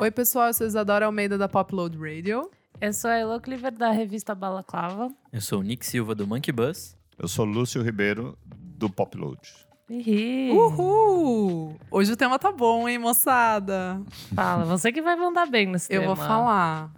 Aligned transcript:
Oi, 0.00 0.10
pessoal, 0.10 0.48
eu 0.48 0.54
sou 0.54 0.66
Isadora 0.66 1.06
Almeida 1.06 1.36
da 1.38 1.48
Popload 1.48 1.96
Radio. 1.98 2.50
Eu 2.80 2.92
sou 2.92 3.10
a 3.10 3.14
Elo 3.16 3.40
Cleaver 3.40 3.72
da 3.72 3.90
revista 3.90 4.34
Balaclava. 4.34 5.10
Eu 5.32 5.40
sou 5.40 5.60
o 5.60 5.62
Nick 5.62 5.84
Silva 5.84 6.14
do 6.14 6.26
Monkey 6.26 6.52
Bus. 6.52 6.96
Eu 7.18 7.26
sou 7.26 7.44
Lúcio 7.44 7.82
Ribeiro 7.82 8.38
do 8.46 8.88
Popload. 8.90 9.40
Uhul! 9.88 11.76
Hoje 11.90 12.12
o 12.12 12.16
tema 12.16 12.38
tá 12.38 12.52
bom, 12.52 12.88
hein, 12.88 12.98
moçada? 12.98 14.00
Fala, 14.34 14.64
você 14.64 14.92
que 14.92 15.00
vai 15.00 15.16
mandar 15.16 15.46
bem 15.46 15.66
nesse 15.66 15.92
Eu 15.92 16.02
tema. 16.02 16.14
vou 16.14 16.24
falar. 16.24 16.90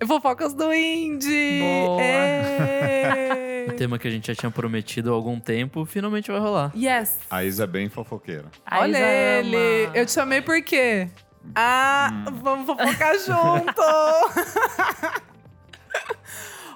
Eu 0.00 0.06
fofocas 0.06 0.54
do 0.54 0.72
Indie! 0.72 1.60
Boa. 1.60 2.02
Ê! 2.02 3.66
O 3.68 3.72
tema 3.76 3.98
que 3.98 4.08
a 4.08 4.10
gente 4.10 4.26
já 4.28 4.34
tinha 4.34 4.50
prometido 4.50 5.10
há 5.10 5.14
algum 5.14 5.38
tempo, 5.38 5.84
finalmente 5.84 6.30
vai 6.30 6.40
rolar. 6.40 6.72
Yes! 6.74 7.18
A 7.30 7.44
Isa 7.44 7.64
é 7.64 7.66
bem 7.66 7.88
fofoqueira. 7.90 8.46
A 8.64 8.80
Olha 8.80 8.96
Isa 8.96 9.06
ele! 9.46 9.56
ama. 9.86 9.96
Eu 9.96 10.06
te 10.06 10.12
chamei 10.12 10.40
por 10.40 10.62
quê? 10.62 11.08
Ah, 11.54 12.24
vamos 12.32 12.64
fofocar 12.66 13.14
junto! 13.18 13.82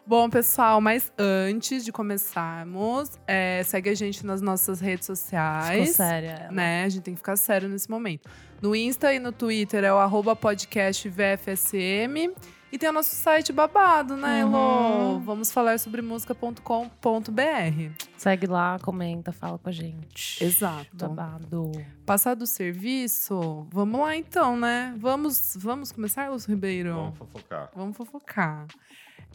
Bom, 0.06 0.28
pessoal, 0.28 0.82
mas 0.82 1.10
antes 1.18 1.82
de 1.82 1.90
começarmos, 1.90 3.12
é, 3.26 3.62
segue 3.64 3.88
a 3.88 3.94
gente 3.94 4.24
nas 4.26 4.42
nossas 4.42 4.78
redes 4.78 5.06
Ficou 5.06 5.16
sociais. 5.16 5.96
séria. 5.96 6.40
ela. 6.44 6.52
né? 6.52 6.84
A 6.84 6.88
gente 6.90 7.02
tem 7.04 7.14
que 7.14 7.18
ficar 7.20 7.36
sério 7.36 7.70
nesse 7.70 7.88
momento. 7.90 8.28
No 8.60 8.76
Insta 8.76 9.14
e 9.14 9.18
no 9.18 9.32
Twitter 9.32 9.82
é 9.82 9.90
o 9.90 9.96
arroba 9.96 10.36
podcast 10.36 11.08
VFSM. 11.08 12.34
E 12.72 12.78
tem 12.78 12.88
o 12.88 12.92
nosso 12.92 13.14
site 13.14 13.52
babado, 13.52 14.16
né, 14.16 14.44
Uhum. 14.44 14.50
Elô? 15.12 15.18
Vamos 15.20 15.52
falar 15.52 15.78
sobre 15.78 16.02
música.com.br. 16.02 16.60
Segue 18.16 18.46
lá, 18.46 18.78
comenta, 18.80 19.30
fala 19.32 19.58
com 19.58 19.68
a 19.68 19.72
gente. 19.72 20.42
Exato. 20.42 20.88
Babado. 20.92 21.70
Passar 22.04 22.34
do 22.34 22.46
serviço? 22.46 23.66
Vamos 23.70 24.00
lá 24.00 24.16
então, 24.16 24.56
né? 24.56 24.92
Vamos, 24.98 25.56
vamos 25.60 25.92
começar, 25.92 26.28
Lúcio 26.30 26.50
Ribeiro? 26.50 26.94
Vamos 26.94 27.18
fofocar. 27.18 27.70
Vamos 27.76 27.96
fofocar. 27.96 28.66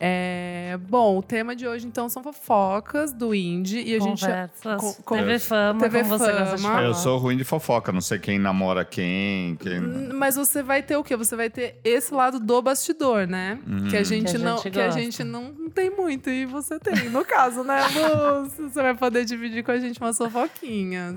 É, 0.01 0.77
bom, 0.87 1.17
o 1.17 1.21
tema 1.21 1.53
de 1.55 1.67
hoje, 1.67 1.85
então, 1.85 2.07
são 2.07 2.23
fofocas 2.23 3.11
do 3.11 3.35
indie. 3.35 3.81
E 3.81 3.95
a 3.95 3.99
gente. 3.99 4.21
Conversas. 4.21 4.77
com- 4.97 5.03
com- 5.03 5.17
TV 5.17 5.39
Fama, 5.39 5.79
TV 5.79 5.97
como 6.03 6.17
você 6.17 6.31
gosta 6.31 6.55
de 6.55 6.61
Fama. 6.61 6.73
falar. 6.75 6.83
Eu 6.87 6.93
sou 6.93 7.17
ruim 7.17 7.35
de 7.35 7.43
fofoca, 7.43 7.91
não 7.91 7.99
sei 7.99 8.17
quem 8.17 8.39
namora 8.39 8.85
quem. 8.85 9.55
quem... 9.57 9.79
Mas 10.13 10.35
você 10.37 10.63
vai 10.63 10.81
ter 10.81 10.95
o 10.95 11.03
quê? 11.03 11.17
Você 11.17 11.35
vai 11.35 11.49
ter 11.49 11.79
esse 11.83 12.13
lado 12.13 12.39
do 12.39 12.61
bastidor, 12.61 13.27
né? 13.27 13.59
Que 13.89 13.97
a 13.97 14.03
gente, 14.03 14.31
Que 14.31 14.37
a 14.37 14.39
não, 14.39 14.57
gente 14.57 14.71
que 14.71 14.79
a 14.79 14.89
gente 14.89 15.23
não 15.23 15.69
tem 15.73 15.89
muito 15.89 16.29
e 16.29 16.45
você 16.45 16.79
tem. 16.79 17.09
No 17.09 17.25
caso, 17.25 17.63
né, 17.63 17.81
Luz? 17.87 18.53
Você 18.57 18.81
vai 18.81 18.95
poder 18.95 19.25
dividir 19.25 19.63
com 19.63 19.71
a 19.71 19.77
gente 19.79 19.99
umas 19.99 20.17
fofoquinhas. 20.17 21.15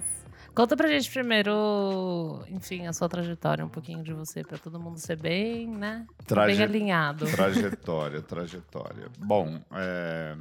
Conta 0.54 0.76
pra 0.76 0.86
gente 0.88 1.10
primeiro, 1.10 2.44
enfim, 2.48 2.86
a 2.86 2.92
sua 2.92 3.08
trajetória, 3.08 3.64
um 3.64 3.70
pouquinho 3.70 4.02
de 4.02 4.12
você, 4.12 4.42
pra 4.44 4.58
todo 4.58 4.78
mundo 4.78 4.98
ser 4.98 5.16
bem, 5.16 5.66
né? 5.66 6.06
Traje- 6.26 6.56
Bem 6.56 6.62
alinhado. 6.62 7.24
Trajetória, 7.24 8.20
trajetória. 8.22 9.06
Bom, 9.18 9.58
é, 9.72 10.36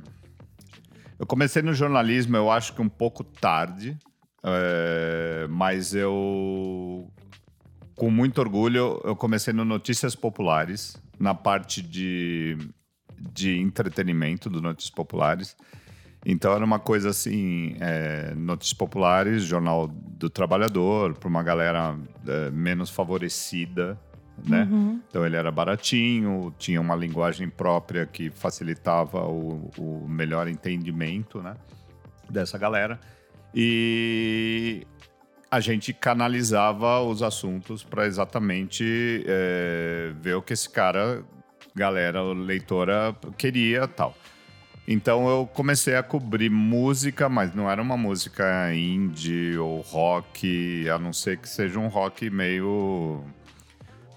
eu 1.17 1.25
comecei 1.25 1.61
no 1.61 1.73
jornalismo, 1.73 2.35
eu 2.35 2.51
acho 2.51 2.73
que 2.73 2.81
um 2.81 2.89
pouco 2.89 3.23
tarde, 3.23 3.97
é, 4.43 5.47
mas 5.49 5.95
eu, 5.95 7.09
com 7.95 8.11
muito 8.11 8.39
orgulho, 8.41 8.99
eu 9.05 9.15
comecei 9.15 9.53
no 9.53 9.63
Notícias 9.63 10.13
Populares, 10.13 10.97
na 11.17 11.33
parte 11.33 11.81
de, 11.81 12.57
de 13.17 13.57
entretenimento 13.59 14.49
do 14.49 14.61
Notícias 14.61 14.93
Populares. 14.93 15.55
Então 16.25 16.53
era 16.53 16.63
uma 16.63 16.79
coisa 16.79 17.09
assim, 17.09 17.75
é, 17.79 18.33
Notícias 18.35 18.73
Populares, 18.73 19.43
Jornal 19.43 19.87
do 19.87 20.29
Trabalhador, 20.29 21.15
para 21.15 21.27
uma 21.27 21.41
galera 21.41 21.97
é, 22.27 22.51
menos 22.51 22.89
favorecida, 22.91 23.97
né? 24.47 24.67
Então 25.09 25.25
ele 25.25 25.35
era 25.35 25.51
baratinho, 25.51 26.53
tinha 26.57 26.79
uma 26.79 26.95
linguagem 26.95 27.49
própria 27.49 28.05
que 28.05 28.29
facilitava 28.29 29.25
o, 29.25 29.69
o 29.77 30.07
melhor 30.07 30.47
entendimento, 30.47 31.41
né? 31.41 31.55
Dessa 32.29 32.57
galera. 32.57 32.99
E 33.53 34.85
a 35.49 35.59
gente 35.59 35.91
canalizava 35.91 37.01
os 37.01 37.21
assuntos 37.21 37.83
para 37.83 38.05
exatamente 38.05 39.23
é, 39.27 40.13
ver 40.21 40.35
o 40.35 40.41
que 40.41 40.53
esse 40.53 40.69
cara, 40.69 41.23
galera, 41.75 42.21
leitora, 42.21 43.15
queria 43.37 43.87
tal. 43.87 44.15
Então 44.87 45.29
eu 45.29 45.47
comecei 45.47 45.95
a 45.95 46.03
cobrir 46.03 46.49
música, 46.49 47.29
mas 47.29 47.53
não 47.53 47.69
era 47.69 47.81
uma 47.81 47.95
música 47.95 48.73
indie 48.73 49.57
ou 49.57 49.81
rock, 49.81 50.89
a 50.89 50.97
não 50.97 51.13
ser 51.13 51.37
que 51.37 51.47
seja 51.47 51.79
um 51.79 51.87
rock 51.87 52.29
meio 52.29 53.23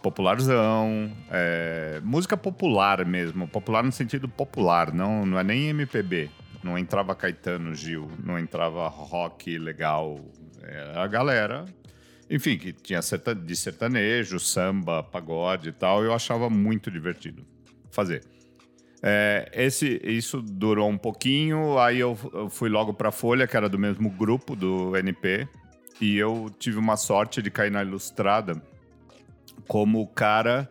popularzão, 0.03 1.11
é, 1.31 2.01
música 2.03 2.37
popular 2.37 3.05
mesmo, 3.07 3.49
popular 3.49 3.83
no 3.83 3.93
sentido 3.93 4.29
popular, 4.29 4.93
não, 4.93 5.25
não 5.25 5.39
é 5.39 5.45
nem 5.45 5.69
MPB. 5.69 6.31
Não 6.63 6.79
entrava 6.79 7.15
Caetano 7.15 7.75
Gil, 7.75 8.11
não 8.23 8.39
entrava 8.39 8.89
rock 8.89 9.59
legal. 9.59 10.19
Era 10.63 11.03
a 11.03 11.07
galera, 11.07 11.67
enfim, 12.31 12.57
que 12.57 12.73
tinha 12.73 13.01
de 13.01 13.57
sertanejo, 13.57 14.41
samba, 14.41 15.03
pagode 15.03 15.69
e 15.69 15.73
tal. 15.73 16.03
Eu 16.03 16.15
achava 16.15 16.49
muito 16.49 16.91
divertido 16.91 17.47
fazer. 17.91 18.34
É, 19.07 19.51
esse, 19.53 20.01
isso 20.03 20.41
durou 20.41 20.89
um 20.89 20.97
pouquinho, 20.97 21.79
aí 21.79 22.01
eu, 22.01 22.17
eu 22.33 22.49
fui 22.49 22.71
logo 22.71 22.95
para 22.95 23.13
Folha, 23.13 23.47
que 23.47 23.55
era 23.55 23.69
do 23.69 23.79
mesmo 23.79 24.09
grupo 24.09 24.57
do 24.57 24.97
NP, 24.97 25.47
e 26.01 26.17
eu 26.17 26.51
tive 26.59 26.79
uma 26.79 26.97
sorte 26.97 27.43
de 27.43 27.51
cair 27.51 27.71
na 27.71 27.83
Ilustrada 27.83 28.63
como 29.69 30.07
cara 30.09 30.71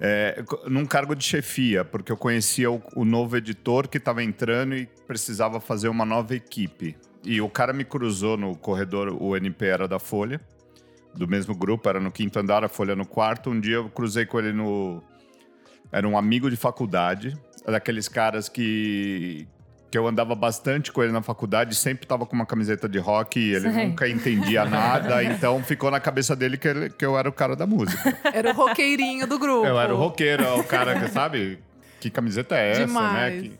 é, 0.00 0.42
num 0.66 0.86
cargo 0.86 1.14
de 1.14 1.22
chefia, 1.22 1.84
porque 1.84 2.10
eu 2.10 2.16
conhecia 2.16 2.70
o, 2.70 2.82
o 2.96 3.04
novo 3.04 3.36
editor 3.36 3.86
que 3.86 3.98
estava 3.98 4.24
entrando 4.24 4.74
e 4.74 4.86
precisava 5.06 5.60
fazer 5.60 5.90
uma 5.90 6.06
nova 6.06 6.34
equipe. 6.34 6.96
E 7.22 7.38
o 7.42 7.50
cara 7.50 7.74
me 7.74 7.84
cruzou 7.84 8.38
no 8.38 8.56
corredor, 8.56 9.14
o 9.20 9.36
NP 9.36 9.66
era 9.66 9.86
da 9.86 9.98
Folha, 9.98 10.40
do 11.14 11.28
mesmo 11.28 11.54
grupo, 11.54 11.86
era 11.86 12.00
no 12.00 12.10
quinto 12.10 12.38
andar, 12.38 12.64
a 12.64 12.68
Folha 12.68 12.96
no 12.96 13.06
quarto. 13.06 13.50
Um 13.50 13.60
dia 13.60 13.76
eu 13.76 13.90
cruzei 13.90 14.24
com 14.24 14.38
ele 14.38 14.54
no. 14.54 15.02
Era 15.92 16.08
um 16.08 16.16
amigo 16.16 16.48
de 16.48 16.56
faculdade, 16.56 17.36
daqueles 17.66 18.08
caras 18.08 18.48
que. 18.48 19.46
Que 19.90 19.98
eu 19.98 20.06
andava 20.06 20.36
bastante 20.36 20.92
com 20.92 21.02
ele 21.02 21.10
na 21.12 21.20
faculdade, 21.20 21.74
sempre 21.74 22.06
tava 22.06 22.24
com 22.24 22.36
uma 22.36 22.46
camiseta 22.46 22.88
de 22.88 23.00
rock 23.00 23.40
e 23.40 23.54
ele 23.54 23.72
Sei. 23.72 23.86
nunca 23.88 24.08
entendia 24.08 24.62
nada, 24.70 25.24
então 25.24 25.60
ficou 25.64 25.90
na 25.90 25.98
cabeça 25.98 26.36
dele 26.36 26.56
que, 26.56 26.68
ele- 26.68 26.90
que 26.90 27.04
eu 27.04 27.18
era 27.18 27.28
o 27.28 27.32
cara 27.32 27.56
da 27.56 27.66
música. 27.66 28.16
Era 28.32 28.50
o 28.52 28.54
roqueirinho 28.54 29.26
do 29.26 29.36
grupo. 29.36 29.66
Eu 29.66 29.80
era 29.80 29.92
o 29.92 29.98
roqueiro, 29.98 30.60
o 30.60 30.62
cara 30.62 30.96
que, 31.00 31.08
sabe? 31.08 31.58
Que 31.98 32.08
camiseta 32.08 32.54
é 32.56 32.70
essa, 32.70 32.86
Demais. 32.86 33.12
né? 33.34 33.40
Que- 33.48 33.58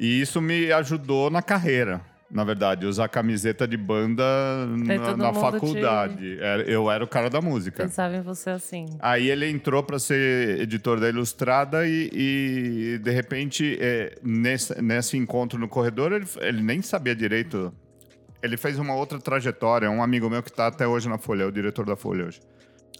E 0.00 0.20
isso 0.20 0.40
me 0.42 0.72
ajudou 0.72 1.30
na 1.30 1.42
carreira, 1.42 2.00
na 2.30 2.44
verdade, 2.44 2.84
usar 2.84 3.08
camiseta 3.08 3.66
de 3.66 3.76
banda 3.76 4.22
na, 4.66 5.16
na 5.16 5.32
faculdade. 5.32 6.38
Era- 6.40 6.62
Eu 6.64 6.90
era 6.90 7.02
o 7.02 7.06
cara 7.08 7.30
da 7.30 7.40
música. 7.40 7.82
Pensava 7.84 8.14
em 8.16 8.20
você 8.20 8.50
assim. 8.50 8.84
Aí 9.00 9.30
ele 9.30 9.48
entrou 9.48 9.82
para 9.82 9.98
ser 9.98 10.60
editor 10.60 11.00
da 11.00 11.08
Ilustrada 11.08 11.86
e, 11.86 12.10
e, 12.12 12.98
de 12.98 13.10
repente, 13.10 13.78
é, 13.80 14.16
nesse, 14.22 14.80
nesse 14.82 15.16
encontro 15.16 15.58
no 15.58 15.68
corredor, 15.68 16.12
ele, 16.12 16.26
ele 16.40 16.62
nem 16.62 16.82
sabia 16.82 17.14
direito. 17.16 17.72
Ele 18.42 18.56
fez 18.56 18.78
uma 18.78 18.94
outra 18.94 19.18
trajetória. 19.18 19.90
Um 19.90 20.02
amigo 20.02 20.28
meu 20.28 20.42
que 20.42 20.50
está 20.50 20.66
até 20.66 20.86
hoje 20.86 21.08
na 21.08 21.16
Folha, 21.18 21.44
é 21.44 21.46
o 21.46 21.50
diretor 21.52 21.86
da 21.86 21.96
Folha 21.96 22.26
hoje. 22.26 22.40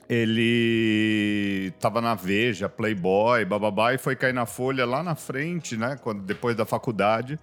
Ele 0.09 1.73
estava 1.75 2.01
na 2.01 2.15
Veja, 2.15 2.69
Playboy, 2.69 3.45
bababá, 3.45 3.93
e 3.95 3.99
foi 3.99 4.17
cair 4.17 4.33
na 4.35 4.47
Folha 4.47 4.85
lá 4.87 5.03
na 5.03 5.15
frente, 5.15 5.77
né? 5.77 5.99
Quando, 6.03 6.23
depois 6.23 6.57
da 6.57 6.65
faculdade. 6.65 7.39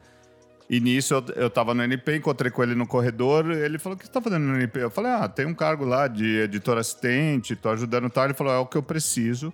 E 0.69 0.79
nisso 0.79 1.13
eu, 1.13 1.23
eu 1.35 1.49
tava 1.49 1.73
no 1.73 1.83
NP, 1.83 2.17
encontrei 2.17 2.49
com 2.49 2.63
ele 2.63 2.73
no 2.73 2.87
corredor, 2.87 3.51
ele 3.51 3.77
falou: 3.77 3.95
O 3.95 3.99
que 3.99 4.05
você 4.05 4.11
tá 4.11 4.21
fazendo 4.21 4.43
no 4.43 4.55
NP? 4.55 4.79
Eu 4.79 4.89
falei: 4.89 5.11
Ah, 5.11 5.27
tem 5.27 5.45
um 5.45 5.53
cargo 5.53 5.85
lá 5.85 6.07
de 6.07 6.39
editor 6.39 6.77
assistente, 6.77 7.55
tô 7.55 7.69
ajudando 7.69 8.09
tal. 8.09 8.25
Ele 8.25 8.33
falou: 8.33 8.53
É 8.53 8.57
o 8.57 8.65
que 8.65 8.77
eu 8.77 8.83
preciso 8.83 9.53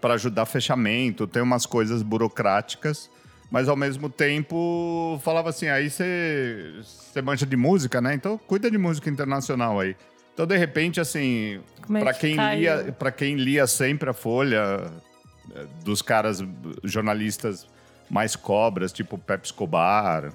para 0.00 0.14
ajudar 0.14 0.44
fechamento, 0.46 1.26
tem 1.26 1.42
umas 1.42 1.64
coisas 1.64 2.02
burocráticas, 2.02 3.10
mas 3.50 3.68
ao 3.68 3.76
mesmo 3.76 4.08
tempo 4.08 5.18
falava 5.24 5.48
assim: 5.50 5.66
aí 5.66 5.90
você 5.90 7.22
mancha 7.22 7.46
de 7.46 7.56
música, 7.56 8.00
né? 8.00 8.14
Então 8.14 8.38
cuida 8.38 8.70
de 8.70 8.78
música 8.78 9.10
internacional 9.10 9.80
aí. 9.80 9.96
Então, 10.34 10.46
de 10.46 10.56
repente, 10.56 11.00
assim, 11.00 11.60
é 11.94 12.00
para 12.00 12.12
que 12.12 12.20
quem 12.20 12.36
caiu? 12.36 12.58
lia, 12.58 12.92
para 12.92 13.12
quem 13.12 13.36
lia 13.36 13.66
sempre 13.68 14.10
a 14.10 14.12
Folha 14.12 14.90
eh, 15.54 15.66
dos 15.84 16.02
caras 16.02 16.42
jornalistas 16.82 17.68
mais 18.10 18.34
cobras, 18.34 18.92
tipo 18.92 19.16
Pepe 19.16 19.46
Escobar, 19.46 20.32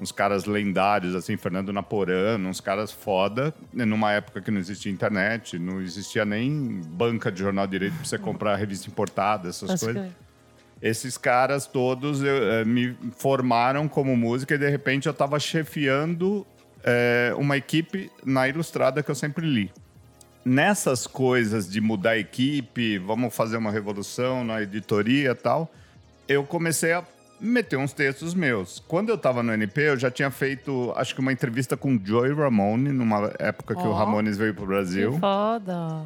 uns 0.00 0.12
caras 0.12 0.44
lendários 0.44 1.14
assim, 1.14 1.36
Fernando 1.36 1.72
Naporano, 1.72 2.48
uns 2.48 2.60
caras 2.60 2.92
foda, 2.92 3.54
numa 3.72 4.12
época 4.12 4.40
que 4.42 4.50
não 4.50 4.58
existia 4.60 4.92
internet, 4.92 5.58
não 5.58 5.80
existia 5.80 6.24
nem 6.24 6.80
banca 6.88 7.32
de 7.32 7.40
jornal 7.40 7.66
direito 7.66 7.94
para 7.96 8.04
você 8.04 8.18
comprar 8.18 8.56
revista 8.56 8.88
importada, 8.88 9.48
essas 9.48 9.70
Acho 9.70 9.84
coisas. 9.86 10.02
que- 10.08 10.26
esses 10.82 11.16
caras 11.16 11.66
todos 11.66 12.22
eu, 12.22 12.36
eh, 12.52 12.64
me 12.64 12.94
formaram 13.16 13.88
como 13.88 14.14
música 14.14 14.54
e 14.54 14.58
de 14.58 14.68
repente 14.68 15.06
eu 15.06 15.12
estava 15.12 15.40
chefiando 15.40 16.46
eh, 16.88 17.32
uma 17.36 17.56
equipe 17.56 18.10
na 18.24 18.46
Ilustrada 18.46 19.02
que 19.02 19.10
eu 19.10 19.14
sempre 19.14 19.44
li. 19.44 19.72
Nessas 20.44 21.04
coisas 21.06 21.68
de 21.68 21.80
mudar 21.80 22.10
a 22.10 22.18
equipe, 22.18 22.98
vamos 22.98 23.34
fazer 23.34 23.56
uma 23.56 23.72
revolução 23.72 24.44
na 24.44 24.62
editoria 24.62 25.30
e 25.30 25.34
tal, 25.34 25.68
eu 26.28 26.44
comecei 26.44 26.92
a 26.92 27.02
meter 27.40 27.76
uns 27.76 27.92
textos 27.92 28.34
meus. 28.34 28.82
Quando 28.86 29.08
eu 29.08 29.14
estava 29.16 29.42
no 29.42 29.52
NP, 29.52 29.80
eu 29.80 29.98
já 29.98 30.10
tinha 30.10 30.30
feito, 30.30 30.92
acho 30.96 31.14
que 31.14 31.20
uma 31.20 31.32
entrevista 31.32 31.76
com 31.76 32.00
Joey 32.02 32.32
Ramone, 32.32 32.90
numa 32.90 33.32
época 33.38 33.74
que 33.74 33.86
o. 33.86 33.92
Ramones 33.92 34.36
veio 34.36 34.54
pro 34.54 34.66
Brasil. 34.66 35.12
Que 35.12 35.20
foda. 35.20 36.04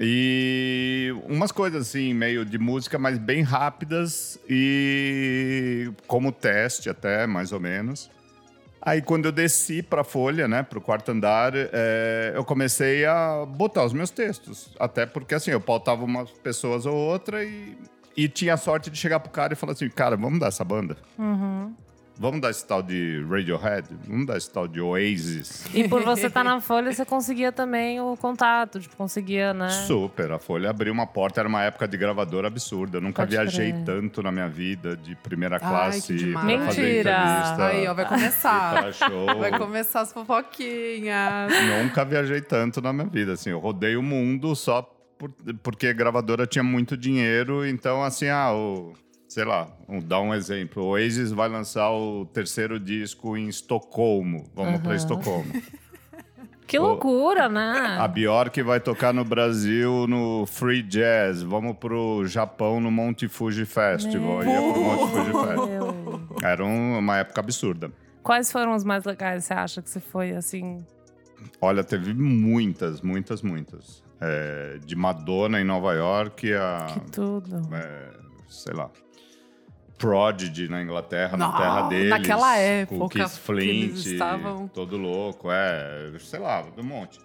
E 0.00 1.12
umas 1.28 1.50
coisas 1.50 1.88
assim, 1.88 2.14
meio 2.14 2.44
de 2.44 2.58
música, 2.58 2.98
mas 2.98 3.18
bem 3.18 3.42
rápidas 3.42 4.38
e 4.48 5.90
como 6.06 6.30
teste 6.30 6.88
até, 6.88 7.26
mais 7.26 7.52
ou 7.52 7.58
menos. 7.58 8.10
Aí 8.80 9.02
quando 9.02 9.26
eu 9.26 9.32
desci 9.32 9.82
pra 9.82 10.04
Folha, 10.04 10.46
né, 10.46 10.62
pro 10.62 10.80
quarto 10.80 11.10
andar, 11.10 11.52
é, 11.54 12.32
eu 12.34 12.44
comecei 12.44 13.04
a 13.04 13.44
botar 13.44 13.84
os 13.84 13.92
meus 13.92 14.10
textos. 14.10 14.70
Até 14.78 15.04
porque 15.04 15.34
assim, 15.34 15.50
eu 15.50 15.60
pautava 15.60 16.04
umas 16.04 16.30
pessoas 16.30 16.86
ou 16.86 16.94
outra 16.94 17.42
e, 17.44 17.76
e 18.18 18.28
tinha 18.28 18.54
a 18.54 18.56
sorte 18.56 18.90
de 18.90 18.98
chegar 18.98 19.20
pro 19.20 19.30
cara 19.30 19.52
e 19.52 19.56
falar 19.56 19.74
assim, 19.74 19.88
cara, 19.88 20.16
vamos 20.16 20.40
dar 20.40 20.48
essa 20.48 20.64
banda? 20.64 20.96
Vamos 22.20 22.40
dar 22.40 22.50
esse 22.50 22.66
tal 22.66 22.82
de 22.82 23.24
Radiohead? 23.30 23.86
Vamos 24.08 24.26
dar 24.26 24.36
esse 24.36 24.50
tal 24.52 24.66
de 24.66 24.80
Oasis? 24.80 25.66
E 25.72 25.88
por 25.88 26.02
você 26.02 26.26
estar 26.26 26.42
na 26.42 26.58
Folha, 26.60 26.92
você 26.92 27.04
conseguia 27.04 27.52
também 27.52 28.00
o 28.00 28.16
contato, 28.16 28.80
tipo, 28.80 28.96
conseguia, 28.96 29.54
né? 29.54 29.70
Super, 29.70 30.32
a 30.32 30.38
Folha 30.40 30.68
abriu 30.68 30.92
uma 30.92 31.06
porta, 31.06 31.40
era 31.40 31.48
uma 31.48 31.62
época 31.62 31.86
de 31.86 31.96
gravadora 31.96 32.48
absurda. 32.48 32.96
Eu 32.96 33.02
nunca 33.02 33.22
Pode 33.22 33.30
viajei 33.30 33.70
crer. 33.70 33.84
tanto 33.84 34.20
na 34.20 34.32
minha 34.32 34.48
vida 34.48 34.96
de 34.96 35.14
primeira 35.14 35.60
Ai, 35.62 35.68
classe 35.70 36.12
que 36.12 36.16
demais. 36.16 36.44
pra 36.56 36.66
fazer 36.66 36.82
Mentira! 36.82 37.66
Aí, 37.66 37.86
ó, 37.86 37.94
vai 37.94 38.04
começar. 38.08 38.90
Vai 39.38 39.56
começar 39.56 40.00
as 40.00 40.12
fofoquinhas. 40.12 41.52
Nunca 41.84 42.04
viajei 42.04 42.40
tanto 42.40 42.80
na 42.82 42.92
minha 42.92 43.06
vida, 43.06 43.34
assim. 43.34 43.50
Eu 43.50 43.60
rodei 43.60 43.96
o 43.96 44.02
mundo 44.02 44.56
só 44.56 44.82
por- 45.18 45.32
porque 45.62 45.88
a 45.88 45.92
gravadora 45.92 46.46
tinha 46.46 46.62
muito 46.62 46.96
dinheiro. 46.96 47.66
Então, 47.66 48.02
assim, 48.02 48.28
ah, 48.28 48.52
o... 48.54 48.92
Sei 49.28 49.44
lá, 49.44 49.68
vou 49.86 50.00
dar 50.00 50.20
um 50.22 50.32
exemplo. 50.34 50.82
O 50.82 50.86
Oasis 50.92 51.30
vai 51.32 51.48
lançar 51.50 51.90
o 51.90 52.24
terceiro 52.26 52.80
disco 52.80 53.36
em 53.36 53.46
Estocolmo. 53.48 54.44
Vamos 54.54 54.80
pra 54.80 54.94
Estocolmo. 54.96 55.52
Que 56.66 56.78
loucura, 56.78 57.48
né? 57.48 57.96
A 57.98 58.06
Bjork 58.06 58.60
vai 58.62 58.78
tocar 58.78 59.14
no 59.14 59.24
Brasil 59.24 60.06
no 60.06 60.44
Free 60.44 60.82
Jazz. 60.82 61.40
Vamos 61.42 61.74
pro 61.78 62.26
Japão 62.26 62.78
no 62.78 62.90
Monte 62.90 63.26
Fuji 63.26 63.64
Festival. 63.64 64.44
Ia 64.44 64.60
pro 64.60 64.82
Monte 64.82 65.10
Fuji 65.10 65.32
Festival. 65.32 66.20
Era 66.42 66.62
um- 66.66 66.98
uma 66.98 67.16
época 67.16 67.40
absurda. 67.40 67.90
Quais 68.22 68.52
foram 68.52 68.74
os 68.74 68.84
mais 68.84 69.04
legais, 69.06 69.44
você 69.46 69.54
acha 69.54 69.80
que 69.80 69.88
você 69.88 69.98
foi, 69.98 70.32
assim? 70.32 70.84
Olha, 71.58 71.82
teve 71.82 72.12
muitas, 72.12 73.00
muitas, 73.00 73.40
muitas. 73.40 74.04
É, 74.20 74.78
de 74.84 74.96
Madonna 74.96 75.60
em 75.60 75.64
Nova 75.64 75.92
York 75.94 76.52
a, 76.52 76.86
Que 76.92 77.10
tudo. 77.12 77.60
é, 77.72 78.10
sei 78.48 78.74
lá, 78.74 78.90
Prodigy 79.96 80.68
na 80.68 80.82
Inglaterra, 80.82 81.36
na 81.36 81.48
Não, 81.50 81.56
terra 81.56 81.82
deles. 81.88 82.10
naquela 82.10 82.52
Com 82.54 82.58
época 82.60 83.08
Keith 83.18 83.30
que 83.32 83.38
Flint, 83.38 83.96
estavam- 84.06 84.68
todo 84.68 84.96
louco, 84.96 85.48
é, 85.50 86.12
sei 86.20 86.38
lá, 86.40 86.64
um 86.76 86.82
monte. 86.82 87.18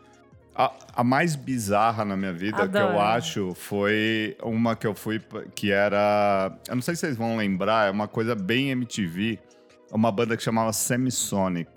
A, 0.56 0.72
a 0.96 1.04
mais 1.04 1.36
bizarra 1.36 2.06
na 2.06 2.16
minha 2.16 2.32
vida, 2.34 2.68
que 2.68 2.78
eu 2.78 2.82
Adoro. 2.90 3.00
acho, 3.00 3.54
foi 3.56 4.38
uma 4.44 4.76
que 4.76 4.86
eu 4.86 4.94
fui, 4.94 5.20
que 5.56 5.72
era... 5.72 6.56
Eu 6.68 6.76
não 6.76 6.82
sei 6.84 6.94
se 6.96 7.02
vocês 7.02 7.18
vão 7.18 7.38
lembrar, 7.38 7.88
é 7.88 7.92
uma 7.92 8.08
coisa 8.08 8.36
bem 8.36 8.70
MTV, 8.70 9.40
uma 9.92 10.12
banda 10.12 10.38
que 10.38 10.44
chamava 10.44 10.72
Semisonic, 10.72 11.72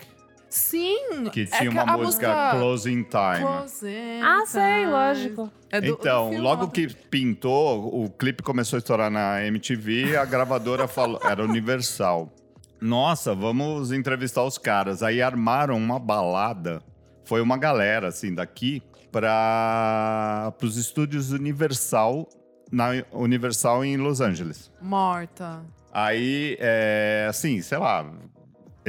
Sim! 0.49 1.25
que 1.31 1.41
é 1.41 1.45
tinha 1.45 1.69
uma 1.71 1.83
a 1.83 1.97
música, 1.97 2.51
Closing 2.51 3.03
Time. 3.03 3.41
Closing 3.45 4.21
Ah, 4.23 4.43
sei, 4.45 4.61
Time. 4.81 4.85
lógico. 4.91 5.51
É 5.69 5.81
do- 5.81 5.87
do 5.87 5.93
Então, 5.93 6.29
filme 6.29 6.43
logo 6.43 6.69
que 6.69 6.87
pintou, 6.87 8.03
o 8.03 8.09
clipe 8.09 8.41
começou 8.41 8.77
a 8.77 8.79
estourar 8.79 9.09
na 9.11 9.43
MTV, 9.45 10.15
a 10.17 10.25
gravadora 10.25 10.87
falou, 10.87 11.19
era 11.23 11.43
Universal. 11.43 12.31
Nossa, 12.79 13.33
vamos 13.35 13.91
entrevistar 13.91 14.43
os 14.43 14.57
caras. 14.57 15.01
Aí 15.03 15.21
armaram 15.21 15.75
uma 15.77 15.97
balada. 15.99 16.81
Foi 17.25 17.41
uma 17.41 17.57
galera, 17.57 18.07
assim, 18.07 18.33
daqui 18.33 18.81
para 19.11 20.53
os 20.61 20.77
estúdios 20.77 21.31
Universal, 21.31 22.29
na 22.71 22.89
Universal 23.11 23.83
em 23.83 23.97
Los 23.97 24.21
Angeles. 24.21 24.71
Morta. 24.81 25.61
Aí, 25.91 26.55
é, 26.59 27.25
assim, 27.29 27.61
sei 27.61 27.77
lá, 27.77 28.05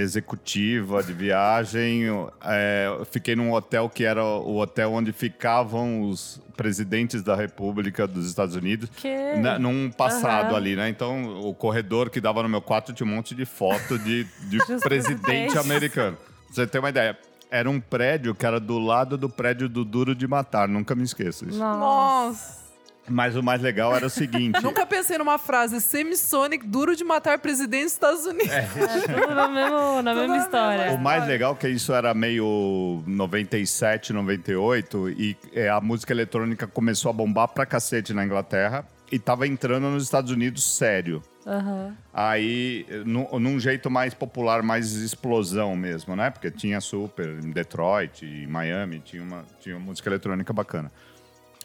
executiva 0.00 1.02
de 1.02 1.12
viagem. 1.12 2.04
é, 2.44 3.00
fiquei 3.10 3.34
num 3.36 3.52
hotel 3.52 3.88
que 3.88 4.04
era 4.04 4.24
o 4.24 4.56
hotel 4.58 4.92
onde 4.92 5.12
ficavam 5.12 6.02
os 6.02 6.40
presidentes 6.56 7.22
da 7.22 7.34
República 7.36 8.06
dos 8.06 8.26
Estados 8.26 8.54
Unidos. 8.56 8.90
Que? 8.96 9.34
Na- 9.36 9.58
num 9.58 9.90
passado 9.90 10.48
Aham. 10.50 10.56
ali, 10.56 10.74
né? 10.76 10.88
Então, 10.88 11.40
o 11.40 11.54
corredor 11.54 12.10
que 12.10 12.20
dava 12.20 12.42
no 12.42 12.48
meu 12.48 12.60
quarto 12.62 12.92
tinha 12.92 13.06
um 13.06 13.14
monte 13.14 13.34
de 13.34 13.44
foto 13.44 13.98
de, 13.98 14.24
de 14.48 14.58
presidente 14.80 14.82
presidentes. 14.82 15.56
americano. 15.56 16.16
Pra 16.16 16.54
você 16.54 16.66
ter 16.66 16.78
uma 16.78 16.88
ideia. 16.90 17.16
Era 17.50 17.70
um 17.70 17.80
prédio 17.80 18.34
que 18.34 18.44
era 18.44 18.60
do 18.60 18.78
lado 18.78 19.16
do 19.16 19.26
prédio 19.28 19.68
do 19.70 19.82
Duro 19.84 20.14
de 20.14 20.26
Matar. 20.28 20.68
Nunca 20.68 20.94
me 20.94 21.02
esqueço 21.02 21.48
isso. 21.48 21.58
Nossa. 21.58 22.67
Mas 23.08 23.36
o 23.36 23.42
mais 23.42 23.60
legal 23.60 23.94
era 23.94 24.06
o 24.06 24.10
seguinte. 24.10 24.62
Nunca 24.62 24.86
pensei 24.86 25.18
numa 25.18 25.38
frase 25.38 25.80
semisonic, 25.80 26.66
duro 26.66 26.94
de 26.94 27.04
matar 27.04 27.38
presidente 27.38 27.84
dos 27.84 27.92
Estados 27.92 28.26
Unidos. 28.26 28.52
É 28.52 28.62
tudo 28.62 29.34
na, 29.34 29.48
mesmo, 29.48 30.02
na 30.02 30.14
mesma 30.14 30.36
na 30.36 30.42
história. 30.42 30.84
mesma 30.84 30.98
O 30.98 31.02
mais 31.02 31.26
legal 31.26 31.52
é 31.52 31.56
que 31.56 31.68
isso 31.68 31.92
era 31.92 32.12
meio 32.14 33.02
97, 33.06 34.12
98 34.12 35.10
e 35.10 35.36
é, 35.52 35.68
a 35.68 35.80
música 35.80 36.12
eletrônica 36.12 36.66
começou 36.66 37.10
a 37.10 37.12
bombar 37.12 37.48
pra 37.48 37.64
cacete 37.66 38.12
na 38.12 38.24
Inglaterra 38.24 38.84
e 39.10 39.18
tava 39.18 39.46
entrando 39.46 39.88
nos 39.88 40.04
Estados 40.04 40.30
Unidos 40.30 40.76
sério. 40.76 41.22
Aham. 41.46 41.96
Aí, 42.12 42.84
num, 43.06 43.38
num 43.38 43.58
jeito 43.58 43.90
mais 43.90 44.12
popular, 44.12 44.62
mais 44.62 44.92
explosão 44.92 45.74
mesmo, 45.74 46.14
né? 46.14 46.28
Porque 46.28 46.50
tinha 46.50 46.78
super 46.80 47.26
em 47.42 47.50
Detroit, 47.50 48.26
em 48.26 48.46
Miami, 48.46 49.00
tinha 49.00 49.22
uma, 49.22 49.44
tinha 49.58 49.76
uma 49.76 49.86
música 49.86 50.10
eletrônica 50.10 50.52
bacana. 50.52 50.92